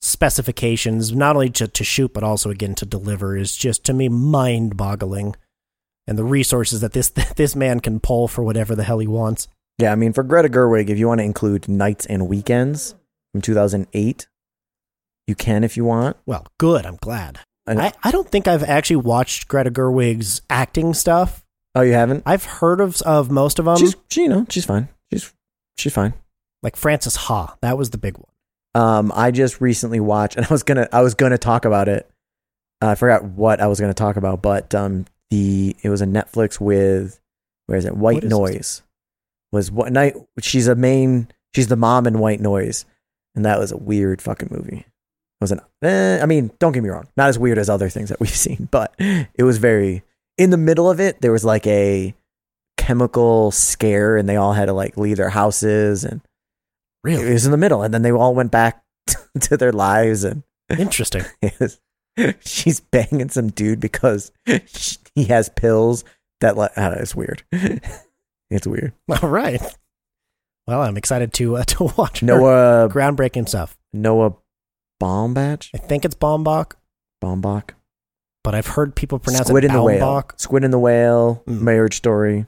specifications, 0.00 1.12
not 1.12 1.36
only 1.36 1.50
to, 1.50 1.68
to 1.68 1.84
shoot 1.84 2.12
but 2.12 2.24
also 2.24 2.50
again 2.50 2.74
to 2.76 2.86
deliver, 2.86 3.36
is 3.36 3.56
just 3.56 3.84
to 3.84 3.92
me 3.92 4.08
mind 4.08 4.76
boggling. 4.76 5.34
And 6.06 6.16
the 6.16 6.24
resources 6.24 6.80
that 6.80 6.92
this 6.92 7.08
this 7.36 7.54
man 7.54 7.80
can 7.80 8.00
pull 8.00 8.28
for 8.28 8.42
whatever 8.42 8.74
the 8.74 8.84
hell 8.84 8.98
he 8.98 9.06
wants. 9.06 9.48
Yeah, 9.78 9.92
I 9.92 9.94
mean, 9.94 10.12
for 10.12 10.24
Greta 10.24 10.48
Gerwig, 10.48 10.88
if 10.88 10.98
you 10.98 11.06
want 11.06 11.20
to 11.20 11.24
include 11.24 11.68
Nights 11.68 12.04
and 12.06 12.28
Weekends 12.28 12.96
from 13.32 13.42
2008, 13.42 14.26
you 15.28 15.34
can 15.36 15.62
if 15.62 15.76
you 15.76 15.84
want. 15.84 16.16
Well, 16.26 16.46
good. 16.58 16.84
I'm 16.84 16.96
glad. 16.96 17.40
I, 17.68 17.92
I 18.02 18.10
don't 18.10 18.28
think 18.28 18.48
I've 18.48 18.62
actually 18.62 18.96
watched 18.96 19.48
Greta 19.48 19.70
Gerwig's 19.70 20.42
acting 20.48 20.94
stuff. 20.94 21.44
Oh, 21.74 21.82
you 21.82 21.92
haven't? 21.92 22.22
I've 22.26 22.44
heard 22.44 22.80
of 22.80 23.00
of 23.02 23.30
most 23.30 23.58
of 23.58 23.64
them. 23.66 23.76
she's, 23.76 23.96
she, 24.10 24.22
you 24.22 24.28
know, 24.28 24.46
she's 24.48 24.64
fine. 24.64 24.88
She's, 25.12 25.32
she's 25.76 25.92
fine. 25.92 26.14
like 26.62 26.76
Frances 26.76 27.16
Ha. 27.16 27.56
That 27.60 27.76
was 27.76 27.90
the 27.90 27.98
big 27.98 28.16
one. 28.16 28.32
Um, 28.74 29.12
I 29.14 29.30
just 29.30 29.60
recently 29.60 30.00
watched, 30.00 30.36
and 30.36 30.46
I 30.46 30.48
was 30.50 30.62
gonna, 30.62 30.88
I 30.92 31.02
was 31.02 31.14
gonna 31.14 31.38
talk 31.38 31.64
about 31.64 31.88
it. 31.88 32.08
Uh, 32.82 32.88
I 32.88 32.94
forgot 32.94 33.24
what 33.24 33.60
I 33.60 33.66
was 33.66 33.80
gonna 33.80 33.94
talk 33.94 34.16
about, 34.16 34.42
but 34.42 34.74
um, 34.74 35.06
the 35.30 35.76
it 35.82 35.90
was 35.90 36.00
a 36.00 36.06
Netflix 36.06 36.60
with 36.60 37.20
where 37.66 37.78
is 37.78 37.84
it? 37.84 37.96
White 37.96 38.24
is 38.24 38.30
Noise 38.30 38.82
was 39.52 39.70
what 39.70 39.92
night? 39.92 40.14
She's 40.40 40.68
a 40.68 40.74
main, 40.74 41.28
she's 41.54 41.68
the 41.68 41.76
mom 41.76 42.06
in 42.06 42.18
White 42.18 42.40
Noise, 42.40 42.84
and 43.34 43.44
that 43.44 43.58
was 43.58 43.72
a 43.72 43.76
weird 43.76 44.20
fucking 44.20 44.48
movie. 44.50 44.86
It 45.40 45.44
was 45.44 45.52
an, 45.52 45.60
eh, 45.82 46.18
I 46.20 46.26
mean, 46.26 46.50
don't 46.58 46.72
get 46.72 46.82
me 46.82 46.88
wrong, 46.88 47.06
not 47.16 47.28
as 47.28 47.38
weird 47.38 47.58
as 47.58 47.70
other 47.70 47.88
things 47.88 48.08
that 48.08 48.18
we've 48.20 48.28
seen, 48.36 48.68
but 48.70 48.94
it 48.98 49.44
was 49.44 49.58
very. 49.58 50.02
In 50.36 50.50
the 50.50 50.56
middle 50.56 50.88
of 50.90 51.00
it, 51.00 51.20
there 51.20 51.32
was 51.32 51.44
like 51.44 51.66
a 51.66 52.14
chemical 52.76 53.50
scare, 53.50 54.16
and 54.16 54.28
they 54.28 54.36
all 54.36 54.52
had 54.52 54.66
to 54.66 54.72
like 54.72 54.96
leave 54.96 55.16
their 55.16 55.30
houses 55.30 56.04
and 56.04 56.20
really 57.04 57.28
it 57.28 57.32
was 57.32 57.44
in 57.44 57.50
the 57.52 57.56
middle, 57.56 57.82
and 57.82 57.92
then 57.94 58.02
they 58.02 58.12
all 58.12 58.34
went 58.34 58.50
back 58.50 58.82
to 59.40 59.56
their 59.56 59.72
lives, 59.72 60.24
and 60.24 60.42
interesting. 60.76 61.24
she's 62.40 62.80
banging 62.80 63.28
some 63.28 63.48
dude 63.48 63.80
because 63.80 64.32
she- 64.66 64.96
he 65.14 65.24
has 65.24 65.48
pills 65.48 66.04
that 66.40 66.56
know, 66.56 66.68
it's 66.76 67.14
weird. 67.14 67.42
it's 68.50 68.66
weird. 68.66 68.92
All 69.22 69.28
right. 69.28 69.60
Well, 70.66 70.82
I'm 70.82 70.96
excited 70.96 71.32
to 71.34 71.56
uh, 71.56 71.64
to 71.64 71.84
watch 71.96 72.22
Noah 72.22 72.88
groundbreaking 72.88 73.48
stuff. 73.48 73.76
Noah 73.92 74.34
Baumbach 75.00 75.70
I 75.74 75.78
think 75.78 76.04
it's 76.04 76.14
Bombach. 76.14 76.72
Baumbach 77.22 77.70
but 78.44 78.54
I've 78.54 78.66
heard 78.66 78.94
people 78.94 79.18
pronounce 79.18 79.48
Squid 79.48 79.64
it 79.64 79.68
in 79.68 79.74
the 79.74 79.82
Whale 79.82 80.22
Squid 80.36 80.64
in 80.64 80.70
the 80.70 80.78
Whale 80.78 81.42
Mm. 81.46 81.60
Marriage 81.60 81.96
Story. 81.96 82.46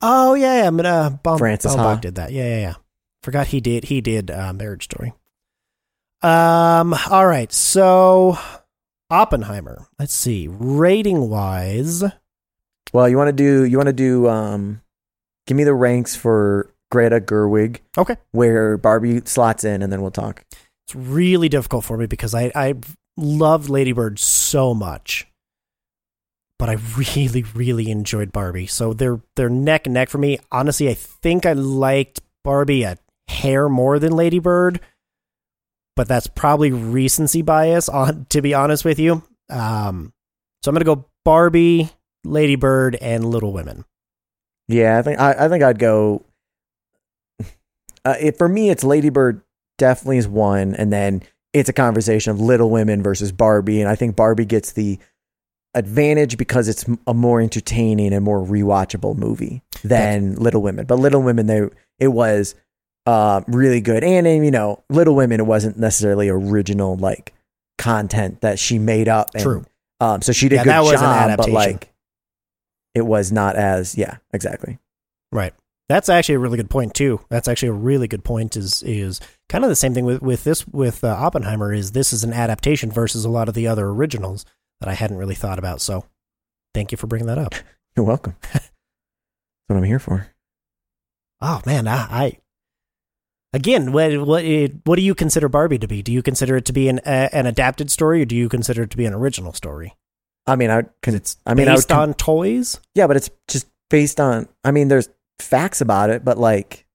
Oh 0.00 0.34
yeah, 0.34 0.62
yeah. 0.64 0.70
Mean, 0.70 0.86
uh, 0.86 1.10
Baum, 1.22 1.38
Francis 1.38 1.72
Baumbach 1.74 1.94
Ha. 1.94 2.00
did 2.00 2.14
that. 2.16 2.32
Yeah, 2.32 2.44
yeah, 2.48 2.60
yeah. 2.60 2.74
Forgot 3.22 3.48
he 3.48 3.60
did. 3.60 3.84
He 3.84 4.00
did 4.00 4.30
uh, 4.30 4.52
Marriage 4.52 4.84
Story. 4.84 5.12
Um. 6.22 6.94
All 7.10 7.26
right. 7.26 7.52
So 7.52 8.38
Oppenheimer. 9.10 9.86
Let's 9.98 10.14
see. 10.14 10.48
Rating 10.48 11.28
wise, 11.28 12.04
Well, 12.92 13.08
you 13.08 13.16
want 13.16 13.28
to 13.28 13.32
do 13.32 13.64
you 13.64 13.76
want 13.76 13.88
to 13.88 13.92
do 13.92 14.28
um, 14.28 14.82
give 15.46 15.56
me 15.56 15.64
the 15.64 15.74
ranks 15.74 16.14
for 16.16 16.70
Greta 16.90 17.20
Gerwig. 17.20 17.80
Okay. 17.98 18.16
Where 18.30 18.76
Barbie 18.78 19.22
slots 19.24 19.64
in, 19.64 19.82
and 19.82 19.92
then 19.92 20.00
we'll 20.00 20.10
talk. 20.10 20.44
It's 20.86 20.94
really 20.94 21.48
difficult 21.48 21.84
for 21.84 21.96
me 21.96 22.06
because 22.06 22.34
I 22.34 22.50
I 22.54 22.74
loved 23.16 23.68
Lady 23.68 23.92
Bird 23.92 24.18
so 24.18 24.74
much, 24.74 25.26
but 26.58 26.68
I 26.68 26.78
really 26.96 27.44
really 27.54 27.90
enjoyed 27.90 28.32
Barbie. 28.32 28.66
So 28.66 28.92
they're 28.92 29.20
they're 29.36 29.48
neck 29.48 29.86
and 29.86 29.94
neck 29.94 30.08
for 30.08 30.18
me. 30.18 30.38
Honestly, 30.50 30.88
I 30.88 30.94
think 30.94 31.46
I 31.46 31.52
liked 31.52 32.20
Barbie 32.44 32.82
a 32.82 32.98
hair 33.28 33.68
more 33.68 33.98
than 33.98 34.12
Lady 34.12 34.38
Bird, 34.38 34.80
but 35.96 36.08
that's 36.08 36.26
probably 36.26 36.70
recency 36.70 37.42
bias. 37.42 37.88
On 37.88 38.26
to 38.30 38.42
be 38.42 38.54
honest 38.54 38.84
with 38.84 38.98
you, 38.98 39.22
um, 39.50 40.12
so 40.62 40.70
I'm 40.70 40.74
gonna 40.74 40.84
go 40.84 41.06
Barbie, 41.24 41.90
Lady 42.24 42.56
Bird, 42.56 42.96
and 42.96 43.24
Little 43.24 43.52
Women. 43.52 43.84
Yeah, 44.68 44.98
I 44.98 45.02
think 45.02 45.20
I, 45.20 45.46
I 45.46 45.48
think 45.48 45.62
I'd 45.62 45.78
go. 45.78 46.24
Uh, 48.04 48.16
it, 48.18 48.36
for 48.36 48.48
me, 48.48 48.68
it's 48.68 48.82
Ladybird 48.82 49.42
definitely 49.82 50.18
is 50.18 50.28
one, 50.28 50.76
and 50.76 50.92
then 50.92 51.24
it's 51.52 51.68
a 51.68 51.72
conversation 51.72 52.30
of 52.30 52.40
Little 52.40 52.70
Women 52.70 53.02
versus 53.02 53.32
Barbie, 53.32 53.80
and 53.80 53.90
I 53.90 53.96
think 53.96 54.14
Barbie 54.14 54.44
gets 54.44 54.72
the 54.72 55.00
advantage 55.74 56.36
because 56.36 56.68
it's 56.68 56.84
a 57.08 57.12
more 57.12 57.40
entertaining 57.40 58.12
and 58.12 58.24
more 58.24 58.38
rewatchable 58.38 59.16
movie 59.16 59.60
than 59.82 60.36
Little 60.36 60.62
Women. 60.62 60.86
But 60.86 61.00
Little 61.00 61.20
Women, 61.20 61.48
they 61.48 61.68
it 61.98 62.08
was 62.08 62.54
uh, 63.06 63.40
really 63.48 63.80
good, 63.80 64.04
and, 64.04 64.24
and 64.24 64.44
you 64.44 64.52
know, 64.52 64.84
Little 64.88 65.16
Women, 65.16 65.40
it 65.40 65.46
wasn't 65.46 65.76
necessarily 65.76 66.28
original 66.28 66.96
like 66.96 67.34
content 67.76 68.42
that 68.42 68.60
she 68.60 68.78
made 68.78 69.08
up. 69.08 69.30
And, 69.34 69.42
True. 69.42 69.64
Um, 69.98 70.22
so 70.22 70.30
she 70.32 70.48
did 70.48 70.56
Yeah, 70.56 70.60
a 70.60 70.64
good 70.64 70.70
that 70.70 70.80
was 70.82 70.92
an 70.92 71.28
job, 71.28 71.36
but 71.38 71.50
like 71.50 71.92
it 72.94 73.02
was 73.02 73.32
not 73.32 73.56
as 73.56 73.98
yeah, 73.98 74.18
exactly. 74.32 74.78
Right. 75.32 75.54
That's 75.88 76.08
actually 76.08 76.36
a 76.36 76.40
really 76.40 76.56
good 76.56 76.70
point 76.70 76.94
too. 76.94 77.20
That's 77.28 77.48
actually 77.48 77.68
a 77.70 77.74
really 77.74 78.08
good 78.08 78.24
point. 78.24 78.56
Is 78.56 78.82
is 78.82 79.20
kind 79.48 79.64
of 79.64 79.70
the 79.70 79.76
same 79.76 79.94
thing 79.94 80.04
with 80.04 80.22
with 80.22 80.44
this 80.44 80.66
with 80.68 81.04
uh, 81.04 81.08
Oppenheimer. 81.08 81.72
Is 81.72 81.92
this 81.92 82.12
is 82.12 82.24
an 82.24 82.32
adaptation 82.32 82.90
versus 82.90 83.24
a 83.24 83.30
lot 83.30 83.48
of 83.48 83.54
the 83.54 83.66
other 83.66 83.88
originals 83.88 84.44
that 84.80 84.88
I 84.88 84.94
hadn't 84.94 85.18
really 85.18 85.34
thought 85.34 85.58
about. 85.58 85.80
So, 85.80 86.06
thank 86.74 86.92
you 86.92 86.98
for 86.98 87.06
bringing 87.06 87.26
that 87.26 87.38
up. 87.38 87.54
You're 87.96 88.06
welcome. 88.06 88.36
That's 88.52 88.70
what 89.66 89.76
I'm 89.76 89.84
here 89.84 89.98
for. 89.98 90.28
Oh 91.40 91.60
man, 91.66 91.88
I, 91.88 91.96
I 91.96 92.38
again, 93.52 93.92
what 93.92 94.16
what 94.26 94.44
it, 94.44 94.74
what 94.84 94.96
do 94.96 95.02
you 95.02 95.14
consider 95.14 95.48
Barbie 95.48 95.78
to 95.78 95.88
be? 95.88 96.02
Do 96.02 96.12
you 96.12 96.22
consider 96.22 96.56
it 96.56 96.64
to 96.66 96.72
be 96.72 96.88
an 96.88 97.00
uh, 97.00 97.28
an 97.32 97.46
adapted 97.46 97.90
story, 97.90 98.22
or 98.22 98.24
do 98.24 98.36
you 98.36 98.48
consider 98.48 98.84
it 98.84 98.90
to 98.90 98.96
be 98.96 99.04
an 99.04 99.14
original 99.14 99.52
story? 99.52 99.94
I 100.46 100.56
mean, 100.56 100.70
I 100.70 100.84
can. 101.02 101.14
It's 101.14 101.36
I 101.46 101.54
mean, 101.54 101.68
I 101.68 101.72
would 101.72 101.76
based 101.76 101.92
on 101.92 102.14
toys. 102.14 102.80
yeah, 102.94 103.06
but 103.06 103.16
it's 103.16 103.30
just 103.48 103.66
based 103.90 104.20
on. 104.20 104.48
I 104.64 104.70
mean, 104.70 104.88
there's 104.88 105.08
facts 105.38 105.80
about 105.80 106.10
it, 106.10 106.24
but 106.24 106.38
like, 106.38 106.86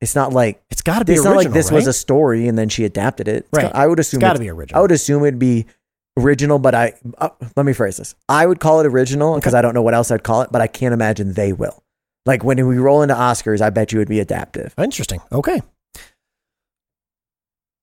it's 0.00 0.14
not 0.14 0.32
like 0.32 0.62
It's 0.70 0.82
got 0.82 1.00
to 1.00 1.04
be 1.04 1.12
it's 1.12 1.20
original. 1.20 1.34
not 1.34 1.44
like 1.44 1.52
this 1.52 1.70
was 1.70 1.86
a 1.86 1.92
story 1.92 2.48
and 2.48 2.56
then 2.56 2.68
she 2.70 2.84
adapted 2.84 3.28
it. 3.28 3.36
It's 3.36 3.48
Right. 3.52 3.62
got- 3.64 3.74
I 3.74 3.86
would 3.86 3.98
It's 3.98 4.08
assume. 4.08 4.20
got 4.20 4.32
to 4.34 4.38
be 4.38 4.48
original. 4.48 4.78
I 4.78 4.82
would 4.82 4.92
assume 4.92 5.22
it'd 5.24 5.38
be 5.38 5.66
original, 6.18 6.58
but 6.58 6.74
I 6.74 6.94
uh, 7.18 7.28
let 7.56 7.66
me 7.66 7.72
phrase 7.72 7.96
this. 7.98 8.14
I 8.28 8.46
would 8.46 8.60
call 8.60 8.80
it 8.80 8.86
original 8.86 9.34
because 9.34 9.54
I 9.54 9.60
don't 9.62 9.74
know 9.74 9.82
what 9.82 9.94
else 9.94 10.10
I'd 10.10 10.22
call 10.22 10.42
it, 10.42 10.50
but 10.50 10.60
I 10.62 10.66
can't 10.66 10.94
imagine 10.94 11.34
they 11.34 11.52
will. 11.52 11.82
Like 12.26 12.42
when 12.44 12.66
we 12.66 12.78
roll 12.78 13.02
into 13.02 13.14
Oscars, 13.14 13.60
I 13.60 13.70
bet 13.70 13.92
you 13.92 13.98
it'd 13.98 14.08
be 14.08 14.20
adaptive. 14.20 14.74
Interesting. 14.78 15.20
Okay. 15.32 15.60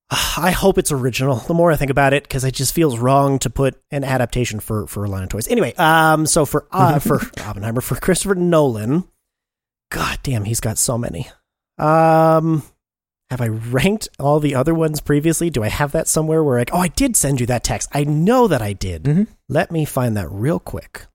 I 0.09 0.51
hope 0.51 0.77
it's 0.77 0.91
original. 0.91 1.35
The 1.35 1.53
more 1.53 1.71
I 1.71 1.75
think 1.75 1.91
about 1.91 2.13
it, 2.13 2.23
because 2.23 2.45
it 2.45 2.53
just 2.53 2.73
feels 2.73 2.97
wrong 2.97 3.39
to 3.39 3.49
put 3.49 3.75
an 3.91 4.05
adaptation 4.05 4.59
for 4.61 4.87
for 4.87 5.03
a 5.03 5.09
line 5.09 5.23
of 5.23 5.29
toys. 5.29 5.47
Anyway, 5.49 5.73
um, 5.75 6.25
so 6.25 6.45
for 6.45 6.65
uh, 6.71 6.99
for 6.99 7.19
Oppenheimer, 7.41 7.81
for 7.81 7.95
Christopher 7.95 8.35
Nolan, 8.35 9.03
God 9.91 10.19
damn, 10.23 10.43
he's 10.45 10.59
got 10.59 10.77
so 10.77 10.97
many. 10.97 11.29
Um, 11.77 12.63
have 13.29 13.41
I 13.41 13.47
ranked 13.47 14.09
all 14.19 14.39
the 14.39 14.55
other 14.55 14.73
ones 14.73 15.01
previously? 15.01 15.49
Do 15.49 15.63
I 15.63 15.69
have 15.69 15.91
that 15.93 16.07
somewhere 16.07 16.43
where 16.43 16.59
like, 16.59 16.71
oh, 16.73 16.79
I 16.79 16.87
did 16.89 17.15
send 17.15 17.39
you 17.39 17.45
that 17.47 17.63
text. 17.63 17.89
I 17.93 18.03
know 18.03 18.47
that 18.47 18.61
I 18.61 18.73
did. 18.73 19.03
Mhm. 19.03 19.27
Let 19.49 19.71
me 19.71 19.85
find 19.85 20.15
that 20.17 20.29
real 20.31 20.59
quick. 20.59 21.05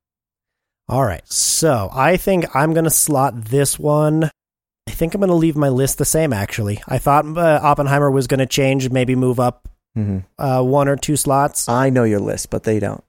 All 0.88 1.04
right, 1.04 1.26
so 1.30 1.88
I 1.92 2.16
think 2.16 2.54
I'm 2.54 2.74
gonna 2.74 2.90
slot 2.90 3.44
this 3.46 3.78
one. 3.78 4.24
I 4.88 4.90
think 4.90 5.14
I'm 5.14 5.20
gonna 5.20 5.34
leave 5.34 5.56
my 5.56 5.68
list 5.70 5.98
the 5.98 6.04
same. 6.04 6.32
Actually, 6.32 6.82
I 6.86 6.98
thought 6.98 7.24
uh, 7.24 7.60
Oppenheimer 7.62 8.10
was 8.10 8.26
gonna 8.26 8.46
change, 8.46 8.90
maybe 8.90 9.14
move 9.14 9.38
up 9.40 9.68
hmm 9.94 10.18
uh, 10.38 10.62
one 10.62 10.88
or 10.88 10.96
two 10.96 11.16
slots. 11.16 11.68
I 11.68 11.90
know 11.90 12.04
your 12.04 12.20
list, 12.20 12.50
but 12.50 12.64
they 12.64 12.78
don't. 12.80 13.02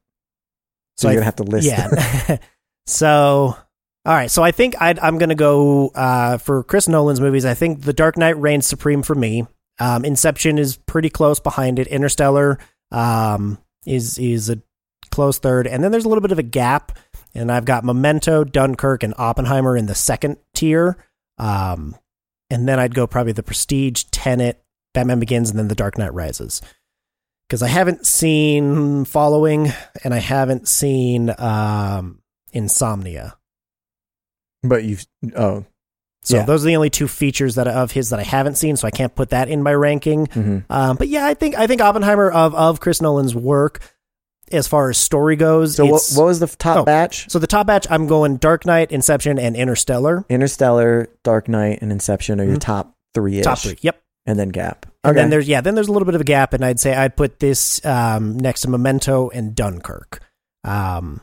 So, 0.98 1.08
So 1.08 1.10
you're 1.10 1.16
gonna 1.16 1.26
have 1.26 1.36
to 1.38 1.44
list. 1.44 1.68
them. 1.70 1.92
Yeah. 1.98 2.38
so, 2.86 3.58
all 4.06 4.14
right. 4.14 4.30
So 4.30 4.44
I 4.44 4.52
think 4.52 4.82
I'd, 4.82 5.00
I'm 5.00 5.18
going 5.18 5.30
to 5.30 5.36
go 5.36 5.90
uh, 5.90 6.38
for 6.38 6.64
Chris 6.64 6.88
Nolan's 6.88 7.22
movies. 7.22 7.46
I 7.46 7.54
think 7.54 7.82
The 7.82 7.94
Dark 7.94 8.18
Knight 8.18 8.38
reigns 8.38 8.68
supreme 8.68 9.04
for 9.04 9.16
me. 9.16 9.48
Um, 9.80 10.06
Inception 10.06 10.58
is 10.58 10.78
pretty 10.78 11.10
close 11.10 11.40
behind 11.40 11.80
it. 11.80 11.88
Interstellar 11.88 12.60
um, 12.92 13.58
is 13.86 14.18
is 14.18 14.50
a 14.50 14.62
close 15.10 15.40
third, 15.40 15.68
and 15.68 15.84
then 15.84 15.92
there's 15.92 16.06
a 16.06 16.10
little 16.10 16.22
bit 16.22 16.32
of 16.32 16.40
a 16.40 16.44
gap. 16.44 16.98
And 17.36 17.52
I've 17.52 17.66
got 17.66 17.84
Memento, 17.84 18.44
Dunkirk, 18.44 19.02
and 19.02 19.16
Oppenheimer 19.18 19.76
in 19.76 19.88
the 19.88 19.96
second 19.96 20.38
tier. 20.54 20.98
Um, 21.40 21.96
and 22.52 22.70
then 22.70 22.80
I'd 22.80 22.94
go 22.94 23.08
probably 23.08 23.32
The 23.32 23.42
Prestige, 23.42 24.04
Tenet, 24.12 24.64
Batman 24.94 25.20
Begins, 25.20 25.50
and 25.50 25.58
then 25.58 25.68
The 25.68 25.74
Dark 25.74 25.98
Knight 25.98 26.14
Rises. 26.14 26.62
Because 27.48 27.64
I 27.64 27.70
haven't 27.70 28.06
seen 28.06 29.06
Following, 29.06 29.74
and 30.04 30.14
I 30.14 30.20
haven't 30.20 30.68
seen 30.68 31.34
um, 31.40 32.22
Insomnia. 32.52 33.36
But 34.64 34.84
you've 34.84 35.06
oh 35.36 35.66
So 36.24 36.38
Yeah. 36.38 36.46
those 36.46 36.64
are 36.64 36.68
the 36.68 36.76
only 36.76 36.90
two 36.90 37.08
features 37.08 37.56
that 37.56 37.68
of 37.68 37.92
his 37.92 38.10
that 38.12 38.20
I 38.20 38.24
haven't 38.24 38.56
seen. 38.56 38.78
So 38.78 38.88
I 38.88 38.92
can't 38.92 39.14
put 39.14 39.32
that 39.32 39.50
in 39.50 39.62
my 39.62 39.74
ranking. 39.74 40.28
mhm. 40.28 40.64
Um, 40.70 40.96
but 40.98 41.08
yeah, 41.10 41.26
I 41.26 41.34
think 41.34 41.56
I 41.58 41.68
think 41.68 41.82
Oppenheimer 41.82 42.32
of 42.32 42.56
of 42.56 42.80
Chris 42.80 43.02
Nolan's 43.02 43.36
work, 43.36 43.82
as 44.52 44.68
far 44.68 44.90
as 44.90 44.98
story 44.98 45.36
goes. 45.36 45.76
So 45.76 45.86
what, 45.86 46.02
what 46.16 46.26
was 46.26 46.40
the 46.40 46.48
top 46.48 46.78
oh. 46.78 46.84
batch? 46.86 47.30
so 47.30 47.40
the 47.40 47.48
top 47.48 47.68
batch, 47.68 47.88
I'm 47.90 48.08
going 48.08 48.38
Dark 48.38 48.66
Knight, 48.66 48.92
Inception, 48.92 49.38
and 49.40 49.56
Interstellar. 49.56 50.26
Interstellar, 50.30 51.10
Dark 51.24 51.50
Knight, 51.50 51.80
and 51.82 51.92
Inception 51.92 52.40
are 52.40 52.46
your 52.46 52.58
top 52.58 52.96
three. 53.14 53.34
Mm-hmm. 53.34 53.42
Top 53.44 53.60
three. 53.60 53.78
Yep. 53.82 54.02
and 54.26 54.40
then 54.40 54.50
Gap. 54.50 54.86
And 55.04 55.18
then 55.18 55.30
there's 55.30 55.50
yeah, 55.50 55.60
then 55.60 55.76
there's 55.76 55.90
a 55.90 55.92
little 55.92 56.06
bit 56.06 56.16
of 56.16 56.22
a 56.22 56.24
gap, 56.24 56.54
and 56.54 56.64
I'd 56.64 56.80
say 56.80 56.96
I'd 56.96 57.18
put 57.18 57.40
this 57.40 57.86
um, 57.86 58.38
next 58.38 58.62
to 58.62 58.70
Memento 58.70 59.30
and 59.30 59.54
Dunkirk. 59.54 60.22
Um, 60.64 61.20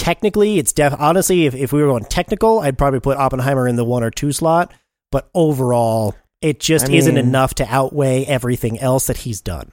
technically, 0.00 0.58
it's 0.58 0.72
def 0.72 0.94
honestly, 0.98 1.44
if, 1.44 1.54
if 1.54 1.72
we 1.74 1.82
were 1.82 1.88
going 1.88 2.04
technical, 2.04 2.60
I'd 2.60 2.78
probably 2.78 3.00
put 3.00 3.18
Oppenheimer 3.18 3.68
in 3.68 3.76
the 3.76 3.84
one 3.84 4.02
or 4.02 4.10
two 4.10 4.32
slot. 4.32 4.72
But 5.12 5.28
overall, 5.34 6.16
it 6.40 6.58
just 6.58 6.88
I 6.88 6.92
isn't 6.94 7.18
enough 7.18 7.54
to 7.56 7.66
outweigh 7.68 8.24
everything 8.24 8.78
else 8.78 9.08
that 9.08 9.18
he's 9.18 9.42
done. 9.42 9.72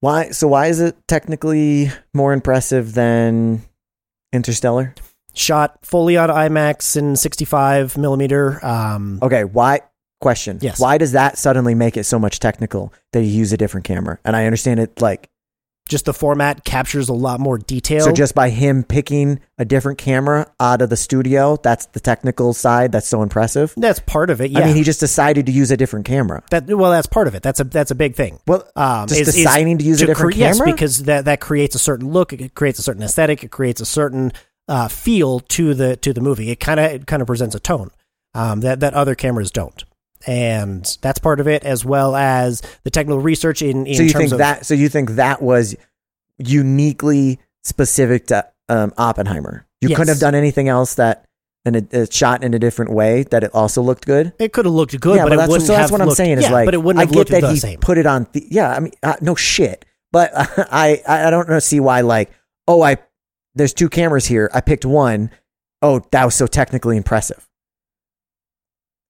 Why? 0.00 0.30
So 0.30 0.48
why 0.48 0.66
is 0.66 0.80
it 0.80 0.96
technically 1.06 1.90
more 2.12 2.32
impressive 2.32 2.92
than 2.92 3.62
Interstellar? 4.32 4.94
Shot 5.34 5.78
fully 5.84 6.16
on 6.16 6.28
IMAX 6.28 6.96
in 6.96 7.14
65 7.14 7.96
millimeter. 7.96 8.64
Um, 8.66 9.20
Okay, 9.22 9.44
why? 9.44 9.80
Question. 10.20 10.58
Yes. 10.60 10.80
Why 10.80 10.98
does 10.98 11.12
that 11.12 11.38
suddenly 11.38 11.74
make 11.74 11.96
it 11.96 12.04
so 12.04 12.18
much 12.18 12.40
technical 12.40 12.92
that 13.12 13.22
you 13.22 13.30
use 13.30 13.52
a 13.52 13.56
different 13.56 13.84
camera? 13.84 14.18
And 14.24 14.34
I 14.34 14.46
understand 14.46 14.80
it 14.80 15.00
like 15.00 15.28
Just 15.88 16.04
the 16.04 16.12
format 16.12 16.64
captures 16.64 17.08
a 17.08 17.12
lot 17.12 17.38
more 17.38 17.58
detail. 17.58 18.00
so 18.00 18.12
just 18.12 18.34
by 18.34 18.50
him 18.50 18.82
picking 18.82 19.38
a 19.56 19.64
different 19.64 19.98
camera 19.98 20.50
out 20.58 20.82
of 20.82 20.90
the 20.90 20.96
studio, 20.96 21.56
that's 21.62 21.86
the 21.86 22.00
technical 22.00 22.52
side 22.52 22.90
that's 22.92 23.06
so 23.06 23.22
impressive. 23.22 23.72
that's 23.76 24.00
part 24.00 24.30
of 24.30 24.40
it. 24.40 24.50
Yeah. 24.50 24.60
I 24.60 24.64
mean, 24.66 24.74
he 24.76 24.82
just 24.82 24.98
decided 25.00 25.46
to 25.46 25.52
use 25.52 25.70
a 25.70 25.76
different 25.76 26.04
camera. 26.06 26.42
that 26.50 26.66
well, 26.66 26.90
that's 26.90 27.06
part 27.06 27.28
of 27.28 27.34
it. 27.36 27.42
That's 27.42 27.60
a 27.60 27.64
that's 27.64 27.90
a 27.92 27.94
big 27.94 28.16
thing. 28.16 28.40
Well, 28.46 28.66
um, 28.74 29.06
just 29.06 29.20
is- 29.20 29.28
is 29.28 29.34
deciding 29.36 29.78
to 29.78 29.84
use 29.84 30.02
a 30.02 30.06
different 30.06 30.34
cre- 30.34 30.40
Yes, 30.40 30.58
camera? 30.58 30.72
because 30.72 31.04
that 31.04 31.24
that 31.26 31.40
creates 31.40 31.74
a 31.76 31.78
certain 31.78 32.10
look. 32.10 32.32
It 32.32 32.54
creates 32.54 32.78
a 32.78 32.82
certain 32.82 33.02
aesthetic. 33.02 33.44
It 33.44 33.50
creates 33.50 33.80
a 33.80 33.86
certain 33.86 34.32
uh, 34.68 34.88
feel 34.88 35.38
to 35.40 35.72
the 35.74 35.96
to 35.98 36.12
the 36.12 36.20
movie. 36.20 36.50
It 36.50 36.58
kind 36.58 36.80
of 36.80 36.90
it 36.90 37.06
kind 37.06 37.22
of 37.22 37.28
presents 37.28 37.54
a 37.54 37.60
tone 37.60 37.90
um, 38.34 38.60
that 38.60 38.80
that 38.80 38.92
other 38.94 39.14
cameras 39.14 39.52
don't, 39.52 39.84
and 40.26 40.98
that's 41.00 41.18
part 41.18 41.40
of 41.40 41.46
it, 41.48 41.64
as 41.64 41.84
well 41.84 42.16
as 42.16 42.62
the 42.82 42.90
technical 42.90 43.20
research 43.20 43.62
in 43.62 43.86
in 43.86 43.94
so 43.94 44.02
you 44.02 44.10
terms 44.10 44.22
think 44.24 44.32
of 44.32 44.38
that? 44.38 44.66
So 44.66 44.74
you 44.74 44.88
think 44.88 45.12
that 45.12 45.40
was 45.40 45.76
uniquely 46.38 47.38
specific 47.62 48.26
to 48.28 48.46
um, 48.68 48.92
Oppenheimer? 48.98 49.66
You 49.80 49.88
couldn't 49.88 50.08
have 50.08 50.18
done 50.18 50.34
anything 50.34 50.68
else 50.68 50.96
that 50.96 51.26
and 51.64 51.76
it, 51.76 51.92
it 51.92 52.12
shot 52.12 52.44
in 52.44 52.54
a 52.54 52.58
different 52.58 52.92
way 52.92 53.24
that 53.24 53.42
it 53.42 53.50
also 53.52 53.82
looked 53.82 54.06
good. 54.06 54.32
it 54.38 54.52
could 54.52 54.64
have 54.64 54.74
looked 54.74 54.98
good, 55.00 55.18
but, 55.18 55.32
it 55.32 55.36
that's, 55.36 55.66
so 55.66 55.72
that's 55.72 55.90
what 55.90 56.00
I'm 56.00 56.06
looked- 56.06 56.16
saying 56.16 56.38
is 56.38 56.44
yeah, 56.44 56.52
like 56.52 56.66
but 56.66 56.74
it 56.74 56.82
wouldn't 56.82 57.00
I 57.00 57.02
have 57.02 57.10
get 57.10 57.18
looked 57.18 57.30
that 57.32 57.40
the 57.42 57.50
he 57.50 57.58
same. 57.58 57.80
put 57.80 57.98
it 57.98 58.06
on. 58.06 58.26
The, 58.32 58.46
yeah, 58.50 58.72
I 58.72 58.80
mean, 58.80 58.92
uh, 59.02 59.16
no 59.20 59.34
shit, 59.34 59.84
but 60.12 60.30
I, 60.72 61.02
I 61.06 61.26
I 61.26 61.30
don't 61.30 61.48
know 61.48 61.58
see 61.58 61.80
why 61.80 62.00
like 62.00 62.30
oh 62.68 62.82
I 62.82 62.96
there's 63.54 63.74
two 63.74 63.88
cameras 63.88 64.26
here. 64.26 64.50
I 64.54 64.60
picked 64.60 64.84
one. 64.84 65.30
Oh, 65.82 66.00
that 66.10 66.24
was 66.24 66.34
so 66.34 66.46
technically 66.46 66.96
impressive 66.96 67.45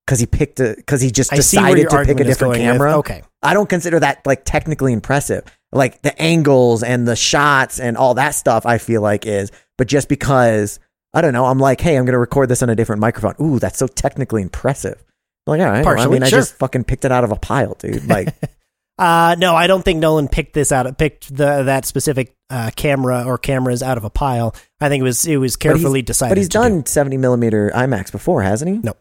because 0.06 0.20
he 0.20 0.26
picked 0.26 0.60
a 0.60 0.74
because 0.76 1.00
he 1.00 1.10
just 1.10 1.32
I 1.32 1.36
decided 1.36 1.90
to 1.90 2.04
pick 2.04 2.20
a 2.20 2.24
different 2.24 2.54
going 2.54 2.66
with- 2.66 2.72
camera. 2.74 2.98
Okay, 2.98 3.22
I 3.42 3.54
don't 3.54 3.68
consider 3.68 4.00
that 4.00 4.24
like 4.26 4.44
technically 4.44 4.92
impressive. 4.92 5.44
Like 5.72 6.00
the 6.02 6.20
angles 6.22 6.82
and 6.82 7.06
the 7.06 7.16
shots 7.16 7.80
and 7.80 7.96
all 7.96 8.14
that 8.14 8.30
stuff, 8.30 8.64
I 8.66 8.78
feel 8.78 9.02
like 9.02 9.26
is. 9.26 9.50
But 9.76 9.88
just 9.88 10.08
because 10.08 10.78
I 11.12 11.20
don't 11.20 11.32
know, 11.32 11.44
I'm 11.44 11.58
like, 11.58 11.80
hey, 11.80 11.96
I'm 11.96 12.04
going 12.04 12.12
to 12.12 12.18
record 12.18 12.48
this 12.48 12.62
on 12.62 12.70
a 12.70 12.76
different 12.76 13.00
microphone. 13.00 13.34
Ooh, 13.44 13.58
that's 13.58 13.78
so 13.78 13.86
technically 13.86 14.42
impressive. 14.42 15.02
Like, 15.46 15.60
all 15.60 15.66
right, 15.66 15.86
I 15.86 16.06
mean, 16.08 16.22
I 16.22 16.30
just 16.30 16.54
fucking 16.54 16.84
picked 16.84 17.04
it 17.04 17.12
out 17.12 17.24
of 17.24 17.30
a 17.30 17.36
pile, 17.36 17.74
dude. 17.78 18.06
Like, 18.08 18.34
Uh, 18.98 19.36
no, 19.38 19.54
I 19.54 19.66
don't 19.66 19.82
think 19.82 20.00
Nolan 20.00 20.28
picked 20.28 20.54
this 20.54 20.72
out. 20.72 20.96
Picked 20.96 21.28
the 21.34 21.64
that 21.64 21.84
specific 21.84 22.34
uh, 22.48 22.70
camera 22.74 23.24
or 23.26 23.36
cameras 23.36 23.82
out 23.82 23.98
of 23.98 24.04
a 24.04 24.10
pile. 24.10 24.54
I 24.80 24.88
think 24.88 25.00
it 25.02 25.04
was 25.04 25.26
it 25.26 25.36
was 25.36 25.56
but 25.56 25.60
carefully 25.60 26.00
decided. 26.00 26.30
But 26.30 26.38
he's 26.38 26.48
to 26.48 26.58
do. 26.58 26.62
done 26.62 26.86
70 26.86 27.18
millimeter 27.18 27.70
IMAX 27.74 28.10
before, 28.10 28.42
hasn't 28.42 28.70
he? 28.70 28.78
No. 28.78 28.94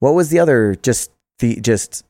What 0.00 0.14
was 0.14 0.30
the 0.30 0.38
other? 0.38 0.74
Just 0.74 1.10
the 1.38 1.60
just 1.60 2.04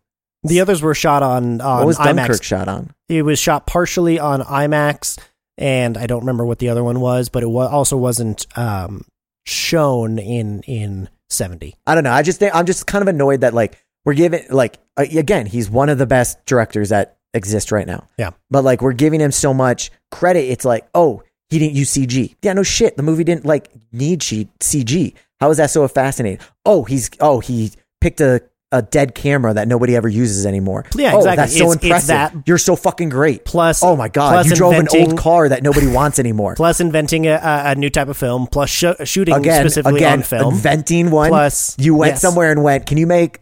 The 0.45 0.61
others 0.61 0.83
were 0.83 0.95
shot 0.95 1.23
on 1.23 1.61
on 1.61 1.79
what 1.79 1.87
was 1.87 1.99
Dunkirk 1.99 2.43
shot 2.43 2.69
on? 2.69 2.93
It 3.09 3.23
was 3.23 3.39
shot 3.39 3.67
partially 3.67 4.19
on 4.19 4.43
IMAX, 4.43 5.19
and 5.59 5.97
I 5.97 6.07
don't 6.07 6.21
remember 6.21 6.45
what 6.45 6.59
the 6.59 6.69
other 6.69 6.83
one 6.85 7.01
was, 7.01 7.29
but 7.29 7.43
it 7.43 7.49
wa- 7.49 7.67
also 7.69 7.97
wasn't 7.97 8.47
um, 8.59 9.05
shown 9.47 10.19
in 10.19 10.63
in 10.63 11.09
seventy. 11.31 11.75
I 11.87 11.95
don't 11.95 12.05
know. 12.05 12.13
I 12.13 12.23
just 12.23 12.39
think 12.39 12.55
I'm 12.55 12.67
just 12.67 12.87
kind 12.87 13.03
of 13.03 13.09
annoyed 13.09 13.41
that 13.43 13.55
like 13.55 13.79
we're 14.05 14.15
giving 14.15 14.45
like 14.51 14.79
again 14.97 15.47
he's 15.47 15.71
one 15.71 15.89
of 15.89 15.99
the 15.99 16.07
best 16.07 16.45
directors 16.47 16.89
that 16.91 17.17
exist 17.35 17.73
right 17.73 17.87
now. 17.87 18.07
Yeah. 18.19 18.31
But 18.51 18.65
like 18.65 18.83
we're 18.83 18.93
giving 18.93 19.21
him 19.21 19.33
so 19.33 19.53
much 19.55 19.91
credit. 20.11 20.45
It's 20.51 20.65
like 20.65 20.89
oh 20.95 21.23
he 21.49 21.59
didn't 21.61 21.75
use 21.75 21.93
CG. 21.95 22.35
Yeah, 22.43 22.55
no 22.55 22.63
shit. 22.65 22.97
The 22.97 23.03
movie 23.05 23.25
didn't 23.25 23.45
like 23.47 23.71
need 23.93 24.21
CG. 24.21 25.15
How 25.41 25.51
is 25.51 25.57
that 25.59 25.71
so 25.71 25.87
fascinating? 25.89 26.45
Oh 26.65 26.85
he's 26.85 27.11
oh 27.21 27.41
he 27.41 27.73
picked 28.01 28.21
a. 28.21 28.43
A 28.73 28.83
dead 28.83 29.15
camera 29.15 29.55
that 29.55 29.69
nobody 29.69 29.95
ever 29.95 30.09
uses 30.09 30.45
anymore. 30.45 30.85
Yeah, 30.97 31.13
oh, 31.15 31.19
exactly. 31.19 31.37
That's 31.37 31.53
so 31.57 31.59
It's- 31.67 31.75
it's 31.77 31.85
impressive. 31.85 32.09
that- 32.09 32.35
You're 32.47 32.59
so 32.59 32.75
fucking 32.75 33.11
great. 33.11 33.45
Plus, 33.45 33.81
Oh 33.81 33.95
my 33.95 34.09
god, 34.09 34.33
plus 34.33 34.51
you 34.51 34.57
drove 34.57 34.75
an 34.75 34.89
old 34.93 35.17
car 35.17 35.49
that 35.49 35.63
nobody 35.63 35.87
wants 35.87 36.19
anymore. 36.19 36.55
Plus 36.57 36.81
inventing 36.81 37.29
a, 37.29 37.35
a 37.35 37.63
a 37.71 37.75
new 37.77 37.91
type 37.91 38.09
of 38.09 38.17
film. 38.17 38.49
Plus 38.49 38.69
sh- 38.69 38.85
shooting 39.05 39.35
again, 39.35 39.63
specifically 39.63 40.01
again, 40.01 40.19
on 40.19 40.23
film. 40.25 40.55
inventing 40.55 41.13
one. 41.13 41.29
Plus, 41.29 41.77
you 41.79 41.95
went 41.95 42.15
yes. 42.15 42.21
somewhere 42.21 42.51
and 42.51 42.65
went, 42.65 42.87
"Can 42.87 42.99
you 42.99 43.07
make 43.07 43.39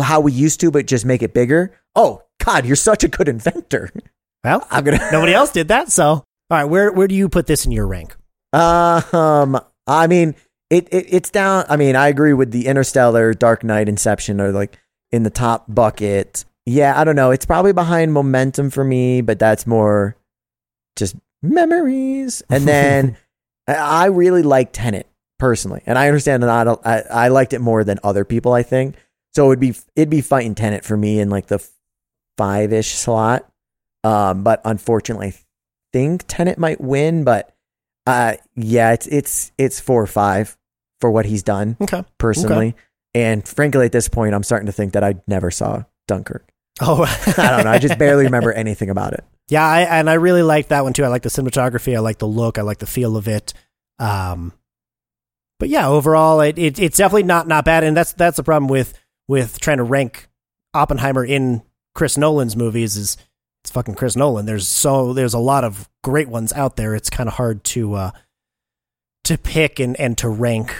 how 0.00 0.20
we 0.20 0.30
used 0.30 0.60
to, 0.60 0.70
but 0.70 0.86
just 0.86 1.04
make 1.04 1.22
it 1.24 1.34
bigger?" 1.34 1.72
Oh 1.96 2.22
God, 2.44 2.64
you're 2.64 2.76
such 2.76 3.02
a 3.02 3.08
good 3.08 3.28
inventor. 3.28 3.90
Well, 4.44 4.64
I'm 4.70 4.84
gonna. 4.84 5.00
nobody 5.12 5.34
else 5.34 5.50
did 5.50 5.68
that. 5.68 5.90
So, 5.90 6.06
all 6.06 6.24
right, 6.48 6.64
where 6.64 6.92
where 6.92 7.08
do 7.08 7.16
you 7.16 7.28
put 7.28 7.48
this 7.48 7.66
in 7.66 7.72
your 7.72 7.88
rank? 7.88 8.14
Uh, 8.52 9.02
um, 9.12 9.60
I 9.88 10.06
mean, 10.06 10.36
it, 10.70 10.88
it 10.92 11.06
it's 11.08 11.30
down. 11.30 11.64
I 11.68 11.76
mean, 11.76 11.96
I 11.96 12.08
agree 12.08 12.32
with 12.32 12.50
the 12.50 12.66
Interstellar, 12.66 13.34
Dark 13.34 13.64
Knight, 13.64 13.88
Inception 13.88 14.40
are 14.40 14.52
like 14.52 14.78
in 15.10 15.22
the 15.22 15.30
top 15.30 15.64
bucket. 15.68 16.44
Yeah, 16.66 16.98
I 16.98 17.04
don't 17.04 17.16
know. 17.16 17.30
It's 17.30 17.46
probably 17.46 17.72
behind 17.72 18.12
Memento 18.12 18.68
for 18.70 18.84
me, 18.84 19.22
but 19.22 19.38
that's 19.38 19.66
more 19.66 20.16
just 20.96 21.16
memories. 21.42 22.42
And 22.50 22.68
then 22.68 23.16
I 23.66 24.06
really 24.06 24.42
like 24.42 24.72
Tenet 24.72 25.08
personally, 25.38 25.82
and 25.86 25.96
I 25.98 26.08
understand 26.08 26.42
that 26.42 26.50
I, 26.50 26.64
don't, 26.64 26.86
I 26.86 27.00
I 27.10 27.28
liked 27.28 27.52
it 27.54 27.60
more 27.60 27.84
than 27.84 27.98
other 28.04 28.24
people. 28.24 28.52
I 28.52 28.62
think 28.62 28.96
so. 29.34 29.50
It'd 29.50 29.60
be 29.60 29.74
it'd 29.96 30.10
be 30.10 30.20
fighting 30.20 30.54
Tenet 30.54 30.84
for 30.84 30.96
me 30.96 31.20
in 31.20 31.30
like 31.30 31.46
the 31.46 31.66
five 32.36 32.72
ish 32.72 32.94
slot. 32.94 33.50
Um, 34.04 34.42
but 34.42 34.60
unfortunately, 34.64 35.28
I 35.28 35.34
think 35.92 36.24
Tenet 36.28 36.58
might 36.58 36.80
win. 36.80 37.24
But 37.24 37.54
uh, 38.08 38.36
yeah, 38.56 38.92
it's 38.92 39.06
it's 39.06 39.52
it's 39.58 39.80
four 39.80 40.02
or 40.02 40.06
five 40.06 40.56
for 41.00 41.10
what 41.10 41.26
he's 41.26 41.42
done 41.42 41.76
Okay, 41.80 42.04
personally. 42.18 42.74
And 43.14 43.46
frankly, 43.46 43.84
at 43.86 43.92
this 43.92 44.08
point, 44.08 44.34
I'm 44.34 44.42
starting 44.42 44.66
to 44.66 44.72
think 44.72 44.92
that 44.94 45.04
I 45.04 45.16
never 45.26 45.50
saw 45.50 45.84
Dunkirk. 46.06 46.48
Oh, 46.80 47.02
I 47.38 47.50
don't 47.50 47.64
know. 47.64 47.70
I 47.70 47.78
just 47.78 47.98
barely 47.98 48.24
remember 48.24 48.52
anything 48.52 48.90
about 48.90 49.12
it. 49.14 49.24
yeah, 49.48 49.66
I, 49.66 49.80
and 49.80 50.08
I 50.08 50.14
really 50.14 50.42
like 50.42 50.68
that 50.68 50.84
one 50.84 50.92
too. 50.92 51.04
I 51.04 51.08
like 51.08 51.22
the 51.22 51.28
cinematography. 51.28 51.96
I 51.96 52.00
like 52.00 52.18
the 52.18 52.28
look. 52.28 52.58
I 52.58 52.62
like 52.62 52.78
the 52.78 52.86
feel 52.86 53.16
of 53.16 53.28
it. 53.28 53.52
Um, 53.98 54.52
but 55.58 55.68
yeah, 55.68 55.88
overall, 55.88 56.40
it, 56.40 56.58
it 56.58 56.78
it's 56.78 56.96
definitely 56.98 57.24
not 57.24 57.48
not 57.48 57.64
bad. 57.64 57.84
And 57.84 57.96
that's 57.96 58.12
that's 58.12 58.36
the 58.36 58.44
problem 58.44 58.68
with 58.68 58.94
with 59.26 59.58
trying 59.60 59.78
to 59.78 59.84
rank 59.84 60.28
Oppenheimer 60.72 61.24
in 61.24 61.62
Chris 61.94 62.16
Nolan's 62.16 62.56
movies 62.56 62.96
is 62.96 63.16
it's 63.62 63.70
fucking 63.70 63.94
Chris 63.94 64.16
Nolan. 64.16 64.46
There's 64.46 64.66
so 64.66 65.12
there's 65.12 65.34
a 65.34 65.38
lot 65.38 65.64
of 65.64 65.88
great 66.02 66.28
ones 66.28 66.52
out 66.52 66.76
there. 66.76 66.94
It's 66.94 67.10
kind 67.10 67.28
of 67.28 67.34
hard 67.34 67.64
to 67.64 67.94
uh 67.94 68.10
to 69.24 69.36
pick 69.38 69.78
and 69.78 69.98
and 70.00 70.16
to 70.18 70.28
rank. 70.28 70.74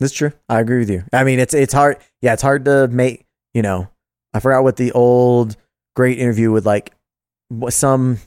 That's 0.00 0.12
true. 0.12 0.32
I 0.48 0.60
agree 0.60 0.78
with 0.78 0.90
you. 0.90 1.04
I 1.12 1.24
mean, 1.24 1.38
it's 1.38 1.54
it's 1.54 1.72
hard. 1.72 1.98
Yeah, 2.20 2.32
it's 2.34 2.42
hard 2.42 2.64
to 2.66 2.88
make. 2.88 3.26
You 3.54 3.62
know, 3.62 3.88
I 4.34 4.40
forgot 4.40 4.62
what 4.62 4.76
the 4.76 4.92
old 4.92 5.56
great 5.96 6.18
interview 6.18 6.52
with 6.52 6.66
like 6.66 6.92
some 7.70 8.18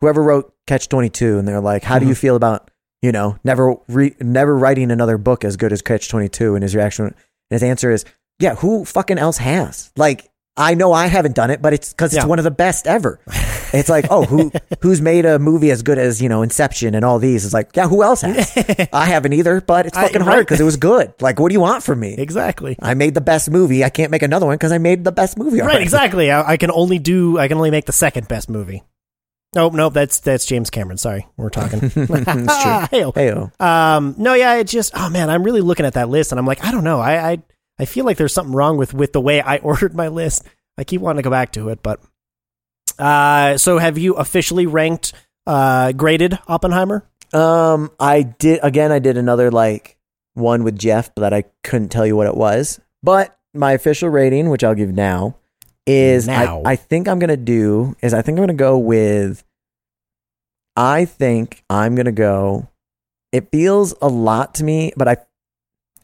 whoever 0.00 0.22
wrote 0.22 0.52
Catch 0.66 0.88
Twenty 0.88 1.08
Two, 1.08 1.38
and 1.38 1.46
they're 1.46 1.60
like, 1.60 1.84
"How 1.84 1.98
do 1.98 2.06
you 2.06 2.14
feel 2.14 2.36
about 2.36 2.70
you 3.00 3.12
know 3.12 3.38
never 3.44 3.76
re, 3.88 4.14
never 4.20 4.56
writing 4.58 4.90
another 4.90 5.16
book 5.16 5.44
as 5.44 5.56
good 5.56 5.72
as 5.72 5.80
Catch 5.80 6.08
Twenty 6.08 6.28
Two? 6.28 6.54
And 6.54 6.62
his 6.62 6.74
reaction, 6.74 7.06
and 7.06 7.14
his 7.50 7.62
answer 7.62 7.90
is, 7.90 8.04
"Yeah, 8.38 8.56
who 8.56 8.84
fucking 8.84 9.18
else 9.18 9.38
has? 9.38 9.92
Like, 9.96 10.28
I 10.58 10.74
know 10.74 10.92
I 10.92 11.06
haven't 11.06 11.34
done 11.36 11.50
it, 11.50 11.62
but 11.62 11.72
it's 11.72 11.92
because 11.92 12.12
it's 12.12 12.22
Yeah. 12.24 12.28
one 12.28 12.38
of 12.38 12.44
the 12.44 12.50
best 12.50 12.86
ever. 12.86 13.20
It's 13.72 13.88
like, 13.88 14.06
oh, 14.10 14.24
who 14.24 14.50
who's 14.82 15.00
made 15.00 15.24
a 15.24 15.38
movie 15.38 15.70
as 15.70 15.82
good 15.82 15.98
as 15.98 16.20
you 16.20 16.28
know 16.28 16.42
Inception 16.42 16.94
and 16.94 17.04
all 17.04 17.18
these? 17.18 17.44
It's 17.44 17.54
like, 17.54 17.70
yeah, 17.76 17.86
who 17.88 18.02
else 18.02 18.22
has? 18.22 18.52
I 18.92 19.06
haven't 19.06 19.32
either, 19.34 19.60
but 19.60 19.86
it's 19.86 19.96
I- 19.96 20.02
fucking 20.02 20.22
hard 20.22 20.34
right. 20.36 20.40
because 20.40 20.60
it 20.60 20.64
was 20.64 20.76
good. 20.76 21.12
Like, 21.20 21.38
what 21.38 21.48
do 21.50 21.54
you 21.54 21.60
want 21.60 21.82
from 21.84 22.00
me? 22.00 22.14
Exactly. 22.14 22.76
I 22.82 22.94
made 22.94 23.14
the 23.14 23.20
best 23.20 23.50
movie. 23.50 23.84
I 23.84 23.90
can't 23.90 24.10
make 24.10 24.22
another 24.22 24.46
one 24.46 24.56
because 24.56 24.72
I 24.72 24.78
made 24.78 25.04
the 25.04 25.12
best 25.12 25.38
movie. 25.38 25.60
Right, 25.60 25.80
exactly. 25.80 26.30
I, 26.30 26.52
I 26.52 26.56
can 26.56 26.70
only 26.70 26.98
do. 26.98 27.38
I 27.38 27.46
can 27.48 27.56
only 27.56 27.70
make 27.70 27.86
the 27.86 27.92
second 27.92 28.26
best 28.28 28.50
movie. 28.50 28.82
Nope, 29.54 29.72
nope. 29.72 29.94
That's 29.94 30.20
that's 30.20 30.44
James 30.44 30.68
Cameron. 30.70 30.98
Sorry, 30.98 31.26
we're 31.38 31.48
talking. 31.50 31.80
It's 31.94 31.94
true. 31.94 32.80
Hey-o. 32.90 33.12
Heyo. 33.12 33.60
Um, 33.60 34.14
no, 34.18 34.34
yeah, 34.34 34.56
it 34.56 34.64
just. 34.64 34.92
Oh 34.94 35.08
man, 35.08 35.30
I'm 35.30 35.42
really 35.42 35.62
looking 35.62 35.86
at 35.86 35.94
that 35.94 36.08
list, 36.10 36.32
and 36.32 36.38
I'm 36.38 36.44
like, 36.46 36.62
I 36.64 36.70
don't 36.70 36.84
know. 36.84 37.00
I 37.00 37.30
I, 37.32 37.42
I 37.78 37.84
feel 37.84 38.04
like 38.04 38.16
there's 38.16 38.34
something 38.34 38.54
wrong 38.54 38.76
with 38.76 38.94
with 38.94 39.12
the 39.12 39.20
way 39.20 39.40
I 39.40 39.56
ordered 39.62 39.94
my 39.94 40.08
list. 40.08 40.44
I 40.76 40.84
keep 40.84 41.00
wanting 41.00 41.18
to 41.18 41.26
go 41.26 41.30
back 41.30 41.52
to 41.52 41.68
it, 41.70 41.82
but. 41.82 42.00
Uh, 42.98 43.56
so 43.56 43.78
have 43.78 43.96
you 43.96 44.14
officially 44.14 44.66
ranked, 44.66 45.12
uh, 45.46 45.92
graded 45.92 46.36
Oppenheimer? 46.48 47.04
Um, 47.32 47.92
I 48.00 48.22
did 48.22 48.60
again. 48.62 48.90
I 48.90 48.98
did 48.98 49.16
another 49.16 49.50
like 49.50 49.96
one 50.34 50.64
with 50.64 50.78
Jeff 50.78 51.14
that 51.16 51.32
I 51.32 51.44
couldn't 51.62 51.90
tell 51.90 52.06
you 52.06 52.16
what 52.16 52.26
it 52.26 52.36
was. 52.36 52.80
But 53.02 53.38
my 53.54 53.72
official 53.72 54.08
rating, 54.08 54.50
which 54.50 54.64
I'll 54.64 54.74
give 54.74 54.92
now, 54.92 55.36
is 55.86 56.26
Now. 56.26 56.62
I, 56.64 56.72
I 56.72 56.76
think 56.76 57.08
I'm 57.08 57.18
gonna 57.18 57.36
do 57.36 57.96
is 58.02 58.12
I 58.14 58.22
think 58.22 58.38
I'm 58.38 58.42
gonna 58.42 58.54
go 58.54 58.78
with. 58.78 59.44
I 60.76 61.04
think 61.06 61.64
I'm 61.68 61.94
gonna 61.94 62.12
go. 62.12 62.68
It 63.32 63.50
feels 63.50 63.94
a 64.00 64.08
lot 64.08 64.54
to 64.56 64.64
me, 64.64 64.92
but 64.96 65.08
I, 65.08 65.16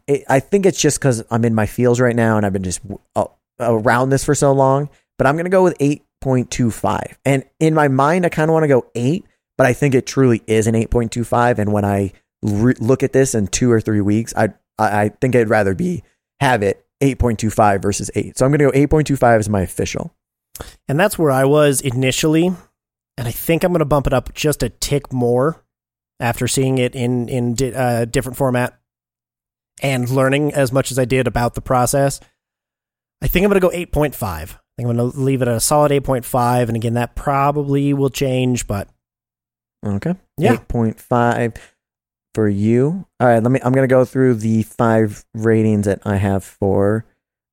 it, 0.07 0.25
I 0.29 0.41
think 0.41 0.67
it's 0.67 0.81
just 0.81 0.99
because 0.99 1.25
I'm 1.31 1.45
in 1.45 1.55
my 1.55 1.67
feels 1.67 2.01
right 2.01 2.17
now, 2.17 2.37
and 2.37 2.45
I've 2.45 2.53
been 2.53 2.65
just 2.65 2.81
uh, 3.17 3.27
around 3.59 4.11
this 4.11 4.25
for 4.25 4.35
so 4.35 4.53
long. 4.53 4.89
But 5.19 5.27
I'm 5.27 5.37
gonna 5.37 5.49
go 5.49 5.63
with 5.63 5.77
eight 5.81 6.05
point 6.21 6.51
two 6.51 6.71
five, 6.71 7.19
and 7.25 7.45
in 7.61 7.75
my 7.75 7.89
mind, 7.89 8.27
I 8.27 8.29
kind 8.29 8.51
of 8.51 8.53
want 8.53 8.65
to 8.65 8.69
go 8.69 8.87
eight, 8.95 9.25
but 9.57 9.67
I 9.67 9.73
think 9.73 9.95
it 9.95 10.07
truly 10.07 10.43
is 10.47 10.67
an 10.67 10.75
eight 10.75 10.91
point 10.91 11.13
two 11.13 11.25
five. 11.25 11.59
And 11.59 11.73
when 11.73 11.85
I 11.85 12.13
re- 12.43 12.75
look 12.79 13.03
at 13.03 13.13
this 13.13 13.35
in 13.35 13.47
two 13.47 13.71
or 13.71 13.81
three 13.81 14.01
weeks, 14.01 14.35
I 14.37 14.55
I 14.79 15.11
think 15.21 15.37
I'd 15.37 15.49
rather 15.49 15.75
be 15.75 16.03
have 16.41 16.63
it 16.63 16.85
eight 17.01 17.19
point 17.19 17.39
two 17.39 17.51
five 17.51 17.81
versus 17.83 18.11
eight. 18.15 18.37
So 18.37 18.45
I'm 18.45 18.53
gonna 18.53 18.65
go 18.65 18.73
eight 18.75 18.91
point 18.91 19.07
two 19.07 19.17
five 19.17 19.39
as 19.39 19.49
my 19.49 19.63
official. 19.63 20.15
And 20.89 20.99
that's 21.01 21.19
where 21.19 21.31
I 21.31 21.45
was 21.45 21.81
initially, 21.81 22.47
and 22.47 23.29
I 23.29 23.33
think 23.33 23.65
I'm 23.65 23.73
going 23.73 23.81
to 23.81 23.85
bump 23.85 24.07
it 24.07 24.13
up 24.13 24.33
just 24.35 24.63
a 24.63 24.69
tick 24.69 25.13
more 25.13 25.65
after 26.21 26.47
seeing 26.47 26.79
it 26.79 26.95
in 26.95 27.29
in 27.29 27.55
di- 27.55 27.75
uh, 27.75 28.05
different 28.05 28.37
format 28.37 28.79
and 29.83 30.09
learning 30.09 30.53
as 30.55 30.73
much 30.73 30.91
as 30.91 30.99
I 30.99 31.05
did 31.05 31.27
about 31.27 31.55
the 31.55 31.61
process. 31.61 32.21
I 33.23 33.29
think 33.29 33.45
I'm 33.45 33.51
going 33.51 33.61
to 33.61 33.69
go 33.69 34.01
8.5. 34.01 34.23
I 34.23 34.47
think 34.47 34.89
I'm 34.89 34.97
going 34.97 35.13
to 35.13 35.19
leave 35.19 35.41
it 35.43 35.49
at 35.49 35.57
a 35.57 35.61
solid 35.61 35.91
8.5, 35.93 36.69
and 36.69 36.77
again, 36.77 36.95
that 36.95 37.15
probably 37.15 37.93
will 37.95 38.11
change, 38.11 38.67
but 38.67 38.89
Okay. 39.87 40.15
Yeah. 40.39 40.55
Eight 40.55 40.69
point 40.69 40.99
five 40.99 41.55
for 42.35 42.49
you. 42.49 43.07
All 43.21 43.29
right. 43.29 43.43
Let 43.43 43.53
me. 43.53 43.61
I'm 43.63 43.73
gonna 43.73 43.87
go 43.87 44.05
through 44.05 44.35
the 44.35 44.63
five 44.63 45.25
ratings 45.35 45.87
that 45.87 46.01
I 46.05 46.17
have 46.17 46.43
for 46.43 47.05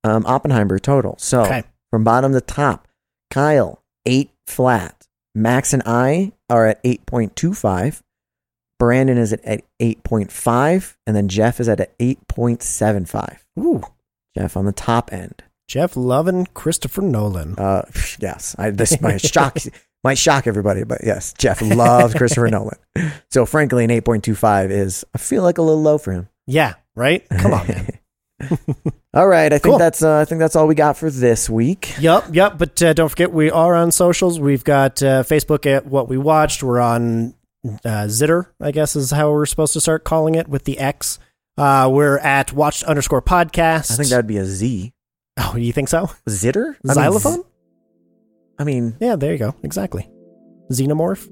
um, 0.03 0.25
Oppenheimer 0.25 0.79
total. 0.79 1.15
So 1.19 1.41
okay, 1.41 1.63
from 1.89 2.03
bottom 2.03 2.31
to 2.33 2.41
top, 2.41 2.87
Kyle 3.29 3.83
eight 4.05 4.31
flat. 4.47 5.07
Max 5.33 5.73
and 5.73 5.83
I 5.85 6.33
are 6.49 6.67
at 6.67 6.79
eight 6.83 7.05
point 7.05 7.35
two 7.35 7.53
five. 7.53 8.01
Brandon 8.81 9.19
is 9.19 9.31
at, 9.31 9.45
at 9.45 9.61
eight 9.79 10.03
point 10.03 10.31
five, 10.31 10.97
and 11.05 11.15
then 11.15 11.27
Jeff 11.27 11.59
is 11.59 11.69
at 11.69 11.93
eight 11.99 12.27
point 12.27 12.63
seven 12.63 13.05
five. 13.05 13.45
ooh, 13.59 13.83
Jeff 14.35 14.57
on 14.57 14.65
the 14.65 14.71
top 14.71 15.13
end. 15.13 15.43
Jeff 15.67 15.95
loving 15.95 16.47
Christopher 16.55 17.03
Nolan. 17.03 17.53
Uh, 17.59 17.83
yes, 18.19 18.55
I, 18.57 18.71
this 18.71 18.99
might 18.99 19.21
shock 19.21 19.59
might 20.03 20.17
shock 20.17 20.47
everybody, 20.47 20.83
but 20.83 21.01
yes, 21.03 21.31
Jeff 21.37 21.61
loves 21.61 22.15
Christopher 22.15 22.47
Nolan. 22.49 22.79
So 23.29 23.45
frankly, 23.45 23.83
an 23.83 23.91
eight 23.91 24.03
point 24.03 24.23
two 24.23 24.33
five 24.33 24.71
is 24.71 25.05
I 25.13 25.19
feel 25.19 25.43
like 25.43 25.59
a 25.59 25.61
little 25.61 25.83
low 25.83 25.99
for 25.99 26.11
him. 26.11 26.27
Yeah, 26.47 26.73
right. 26.95 27.23
Come 27.29 27.53
on, 27.53 27.67
man. 27.67 27.99
all 29.13 29.27
right, 29.27 29.53
I 29.53 29.59
think 29.59 29.73
Cool. 29.73 29.77
that's 29.77 30.01
uh, 30.01 30.17
I 30.17 30.25
think 30.25 30.39
that's 30.39 30.55
all 30.55 30.65
we 30.65 30.73
got 30.73 30.97
for 30.97 31.11
this 31.11 31.47
week. 31.47 31.93
Yep, 31.99 32.29
yep. 32.31 32.57
But 32.57 32.81
uh, 32.81 32.93
don't 32.93 33.09
forget, 33.09 33.31
we 33.31 33.51
are 33.51 33.75
on 33.75 33.91
socials. 33.91 34.39
We've 34.39 34.63
got 34.63 35.03
uh, 35.03 35.21
Facebook 35.21 35.67
at 35.67 35.85
What 35.85 36.09
We 36.09 36.17
Watched. 36.17 36.63
We're 36.63 36.79
on 36.79 37.35
uh, 37.65 38.05
Zitter, 38.07 38.47
I 38.59 38.71
guess 38.71 38.95
is 38.95 39.11
how 39.11 39.31
we're 39.31 39.45
supposed 39.45 39.73
to 39.73 39.81
start 39.81 40.03
calling 40.03 40.35
it 40.35 40.47
with 40.47 40.63
the 40.65 40.79
X. 40.79 41.19
Uh, 41.57 41.89
we're 41.91 42.17
at 42.19 42.53
Watched 42.53 42.83
underscore 42.83 43.21
podcast. 43.21 43.91
I 43.91 43.95
think 43.95 44.09
that'd 44.09 44.27
be 44.27 44.37
a 44.37 44.45
Z. 44.45 44.93
Oh, 45.37 45.55
you 45.55 45.71
think 45.73 45.89
so? 45.89 46.09
Zitter? 46.27 46.75
I 46.83 46.87
mean, 46.87 46.93
Xylophone? 46.95 47.35
z- 47.35 47.41
I 48.59 48.63
mean, 48.63 48.95
yeah, 48.99 49.15
there 49.15 49.31
you 49.31 49.37
go. 49.37 49.55
Exactly. 49.63 50.09
Xenomorph. 50.71 51.27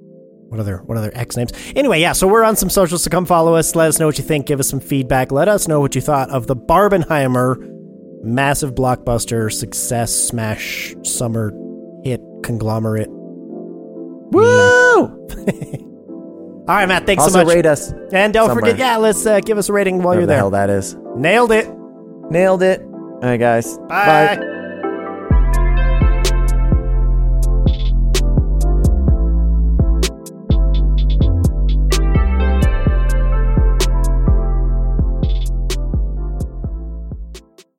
What 0.49 0.59
other 0.59 0.77
what 0.77 0.97
other 0.97 1.11
X 1.13 1.37
names? 1.37 1.51
Anyway, 1.75 2.01
yeah. 2.01 2.13
So 2.13 2.27
we're 2.27 2.43
on 2.43 2.55
some 2.55 2.69
socials. 2.71 3.03
So 3.03 3.11
come 3.11 3.25
follow 3.27 3.53
us. 3.55 3.75
Let 3.75 3.87
us 3.89 3.99
know 3.99 4.07
what 4.07 4.17
you 4.17 4.23
think. 4.23 4.47
Give 4.47 4.59
us 4.59 4.67
some 4.67 4.79
feedback. 4.79 5.31
Let 5.31 5.47
us 5.47 5.67
know 5.67 5.79
what 5.79 5.93
you 5.93 6.01
thought 6.01 6.31
of 6.31 6.47
the 6.47 6.55
Barbenheimer 6.55 7.67
massive 8.23 8.73
blockbuster 8.73 9.51
success 9.51 10.13
smash 10.13 10.95
summer 11.03 11.53
hit 12.03 12.19
conglomerate. 12.43 13.09
woo! 14.31 15.27
All 16.69 16.75
right, 16.75 16.87
Matt. 16.87 17.07
Thanks 17.07 17.23
also 17.23 17.39
so 17.39 17.45
much. 17.45 17.55
rate 17.55 17.65
us. 17.65 17.91
and 18.13 18.31
don't 18.31 18.47
somewhere. 18.49 18.71
forget, 18.71 18.77
yeah, 18.77 18.97
let's 18.97 19.25
uh, 19.25 19.39
give 19.39 19.57
us 19.57 19.69
a 19.69 19.73
rating 19.73 19.97
while 19.97 20.09
Whatever 20.09 20.19
you're 20.21 20.27
the 20.27 20.31
there. 20.33 20.37
hell 20.37 20.49
that 20.51 20.69
is. 20.69 20.95
Nailed 21.15 21.51
it. 21.51 21.67
Nailed 22.29 22.61
it. 22.61 22.81
All 22.83 23.19
right, 23.23 23.37
guys. 23.37 23.75
Bye. 23.89 24.57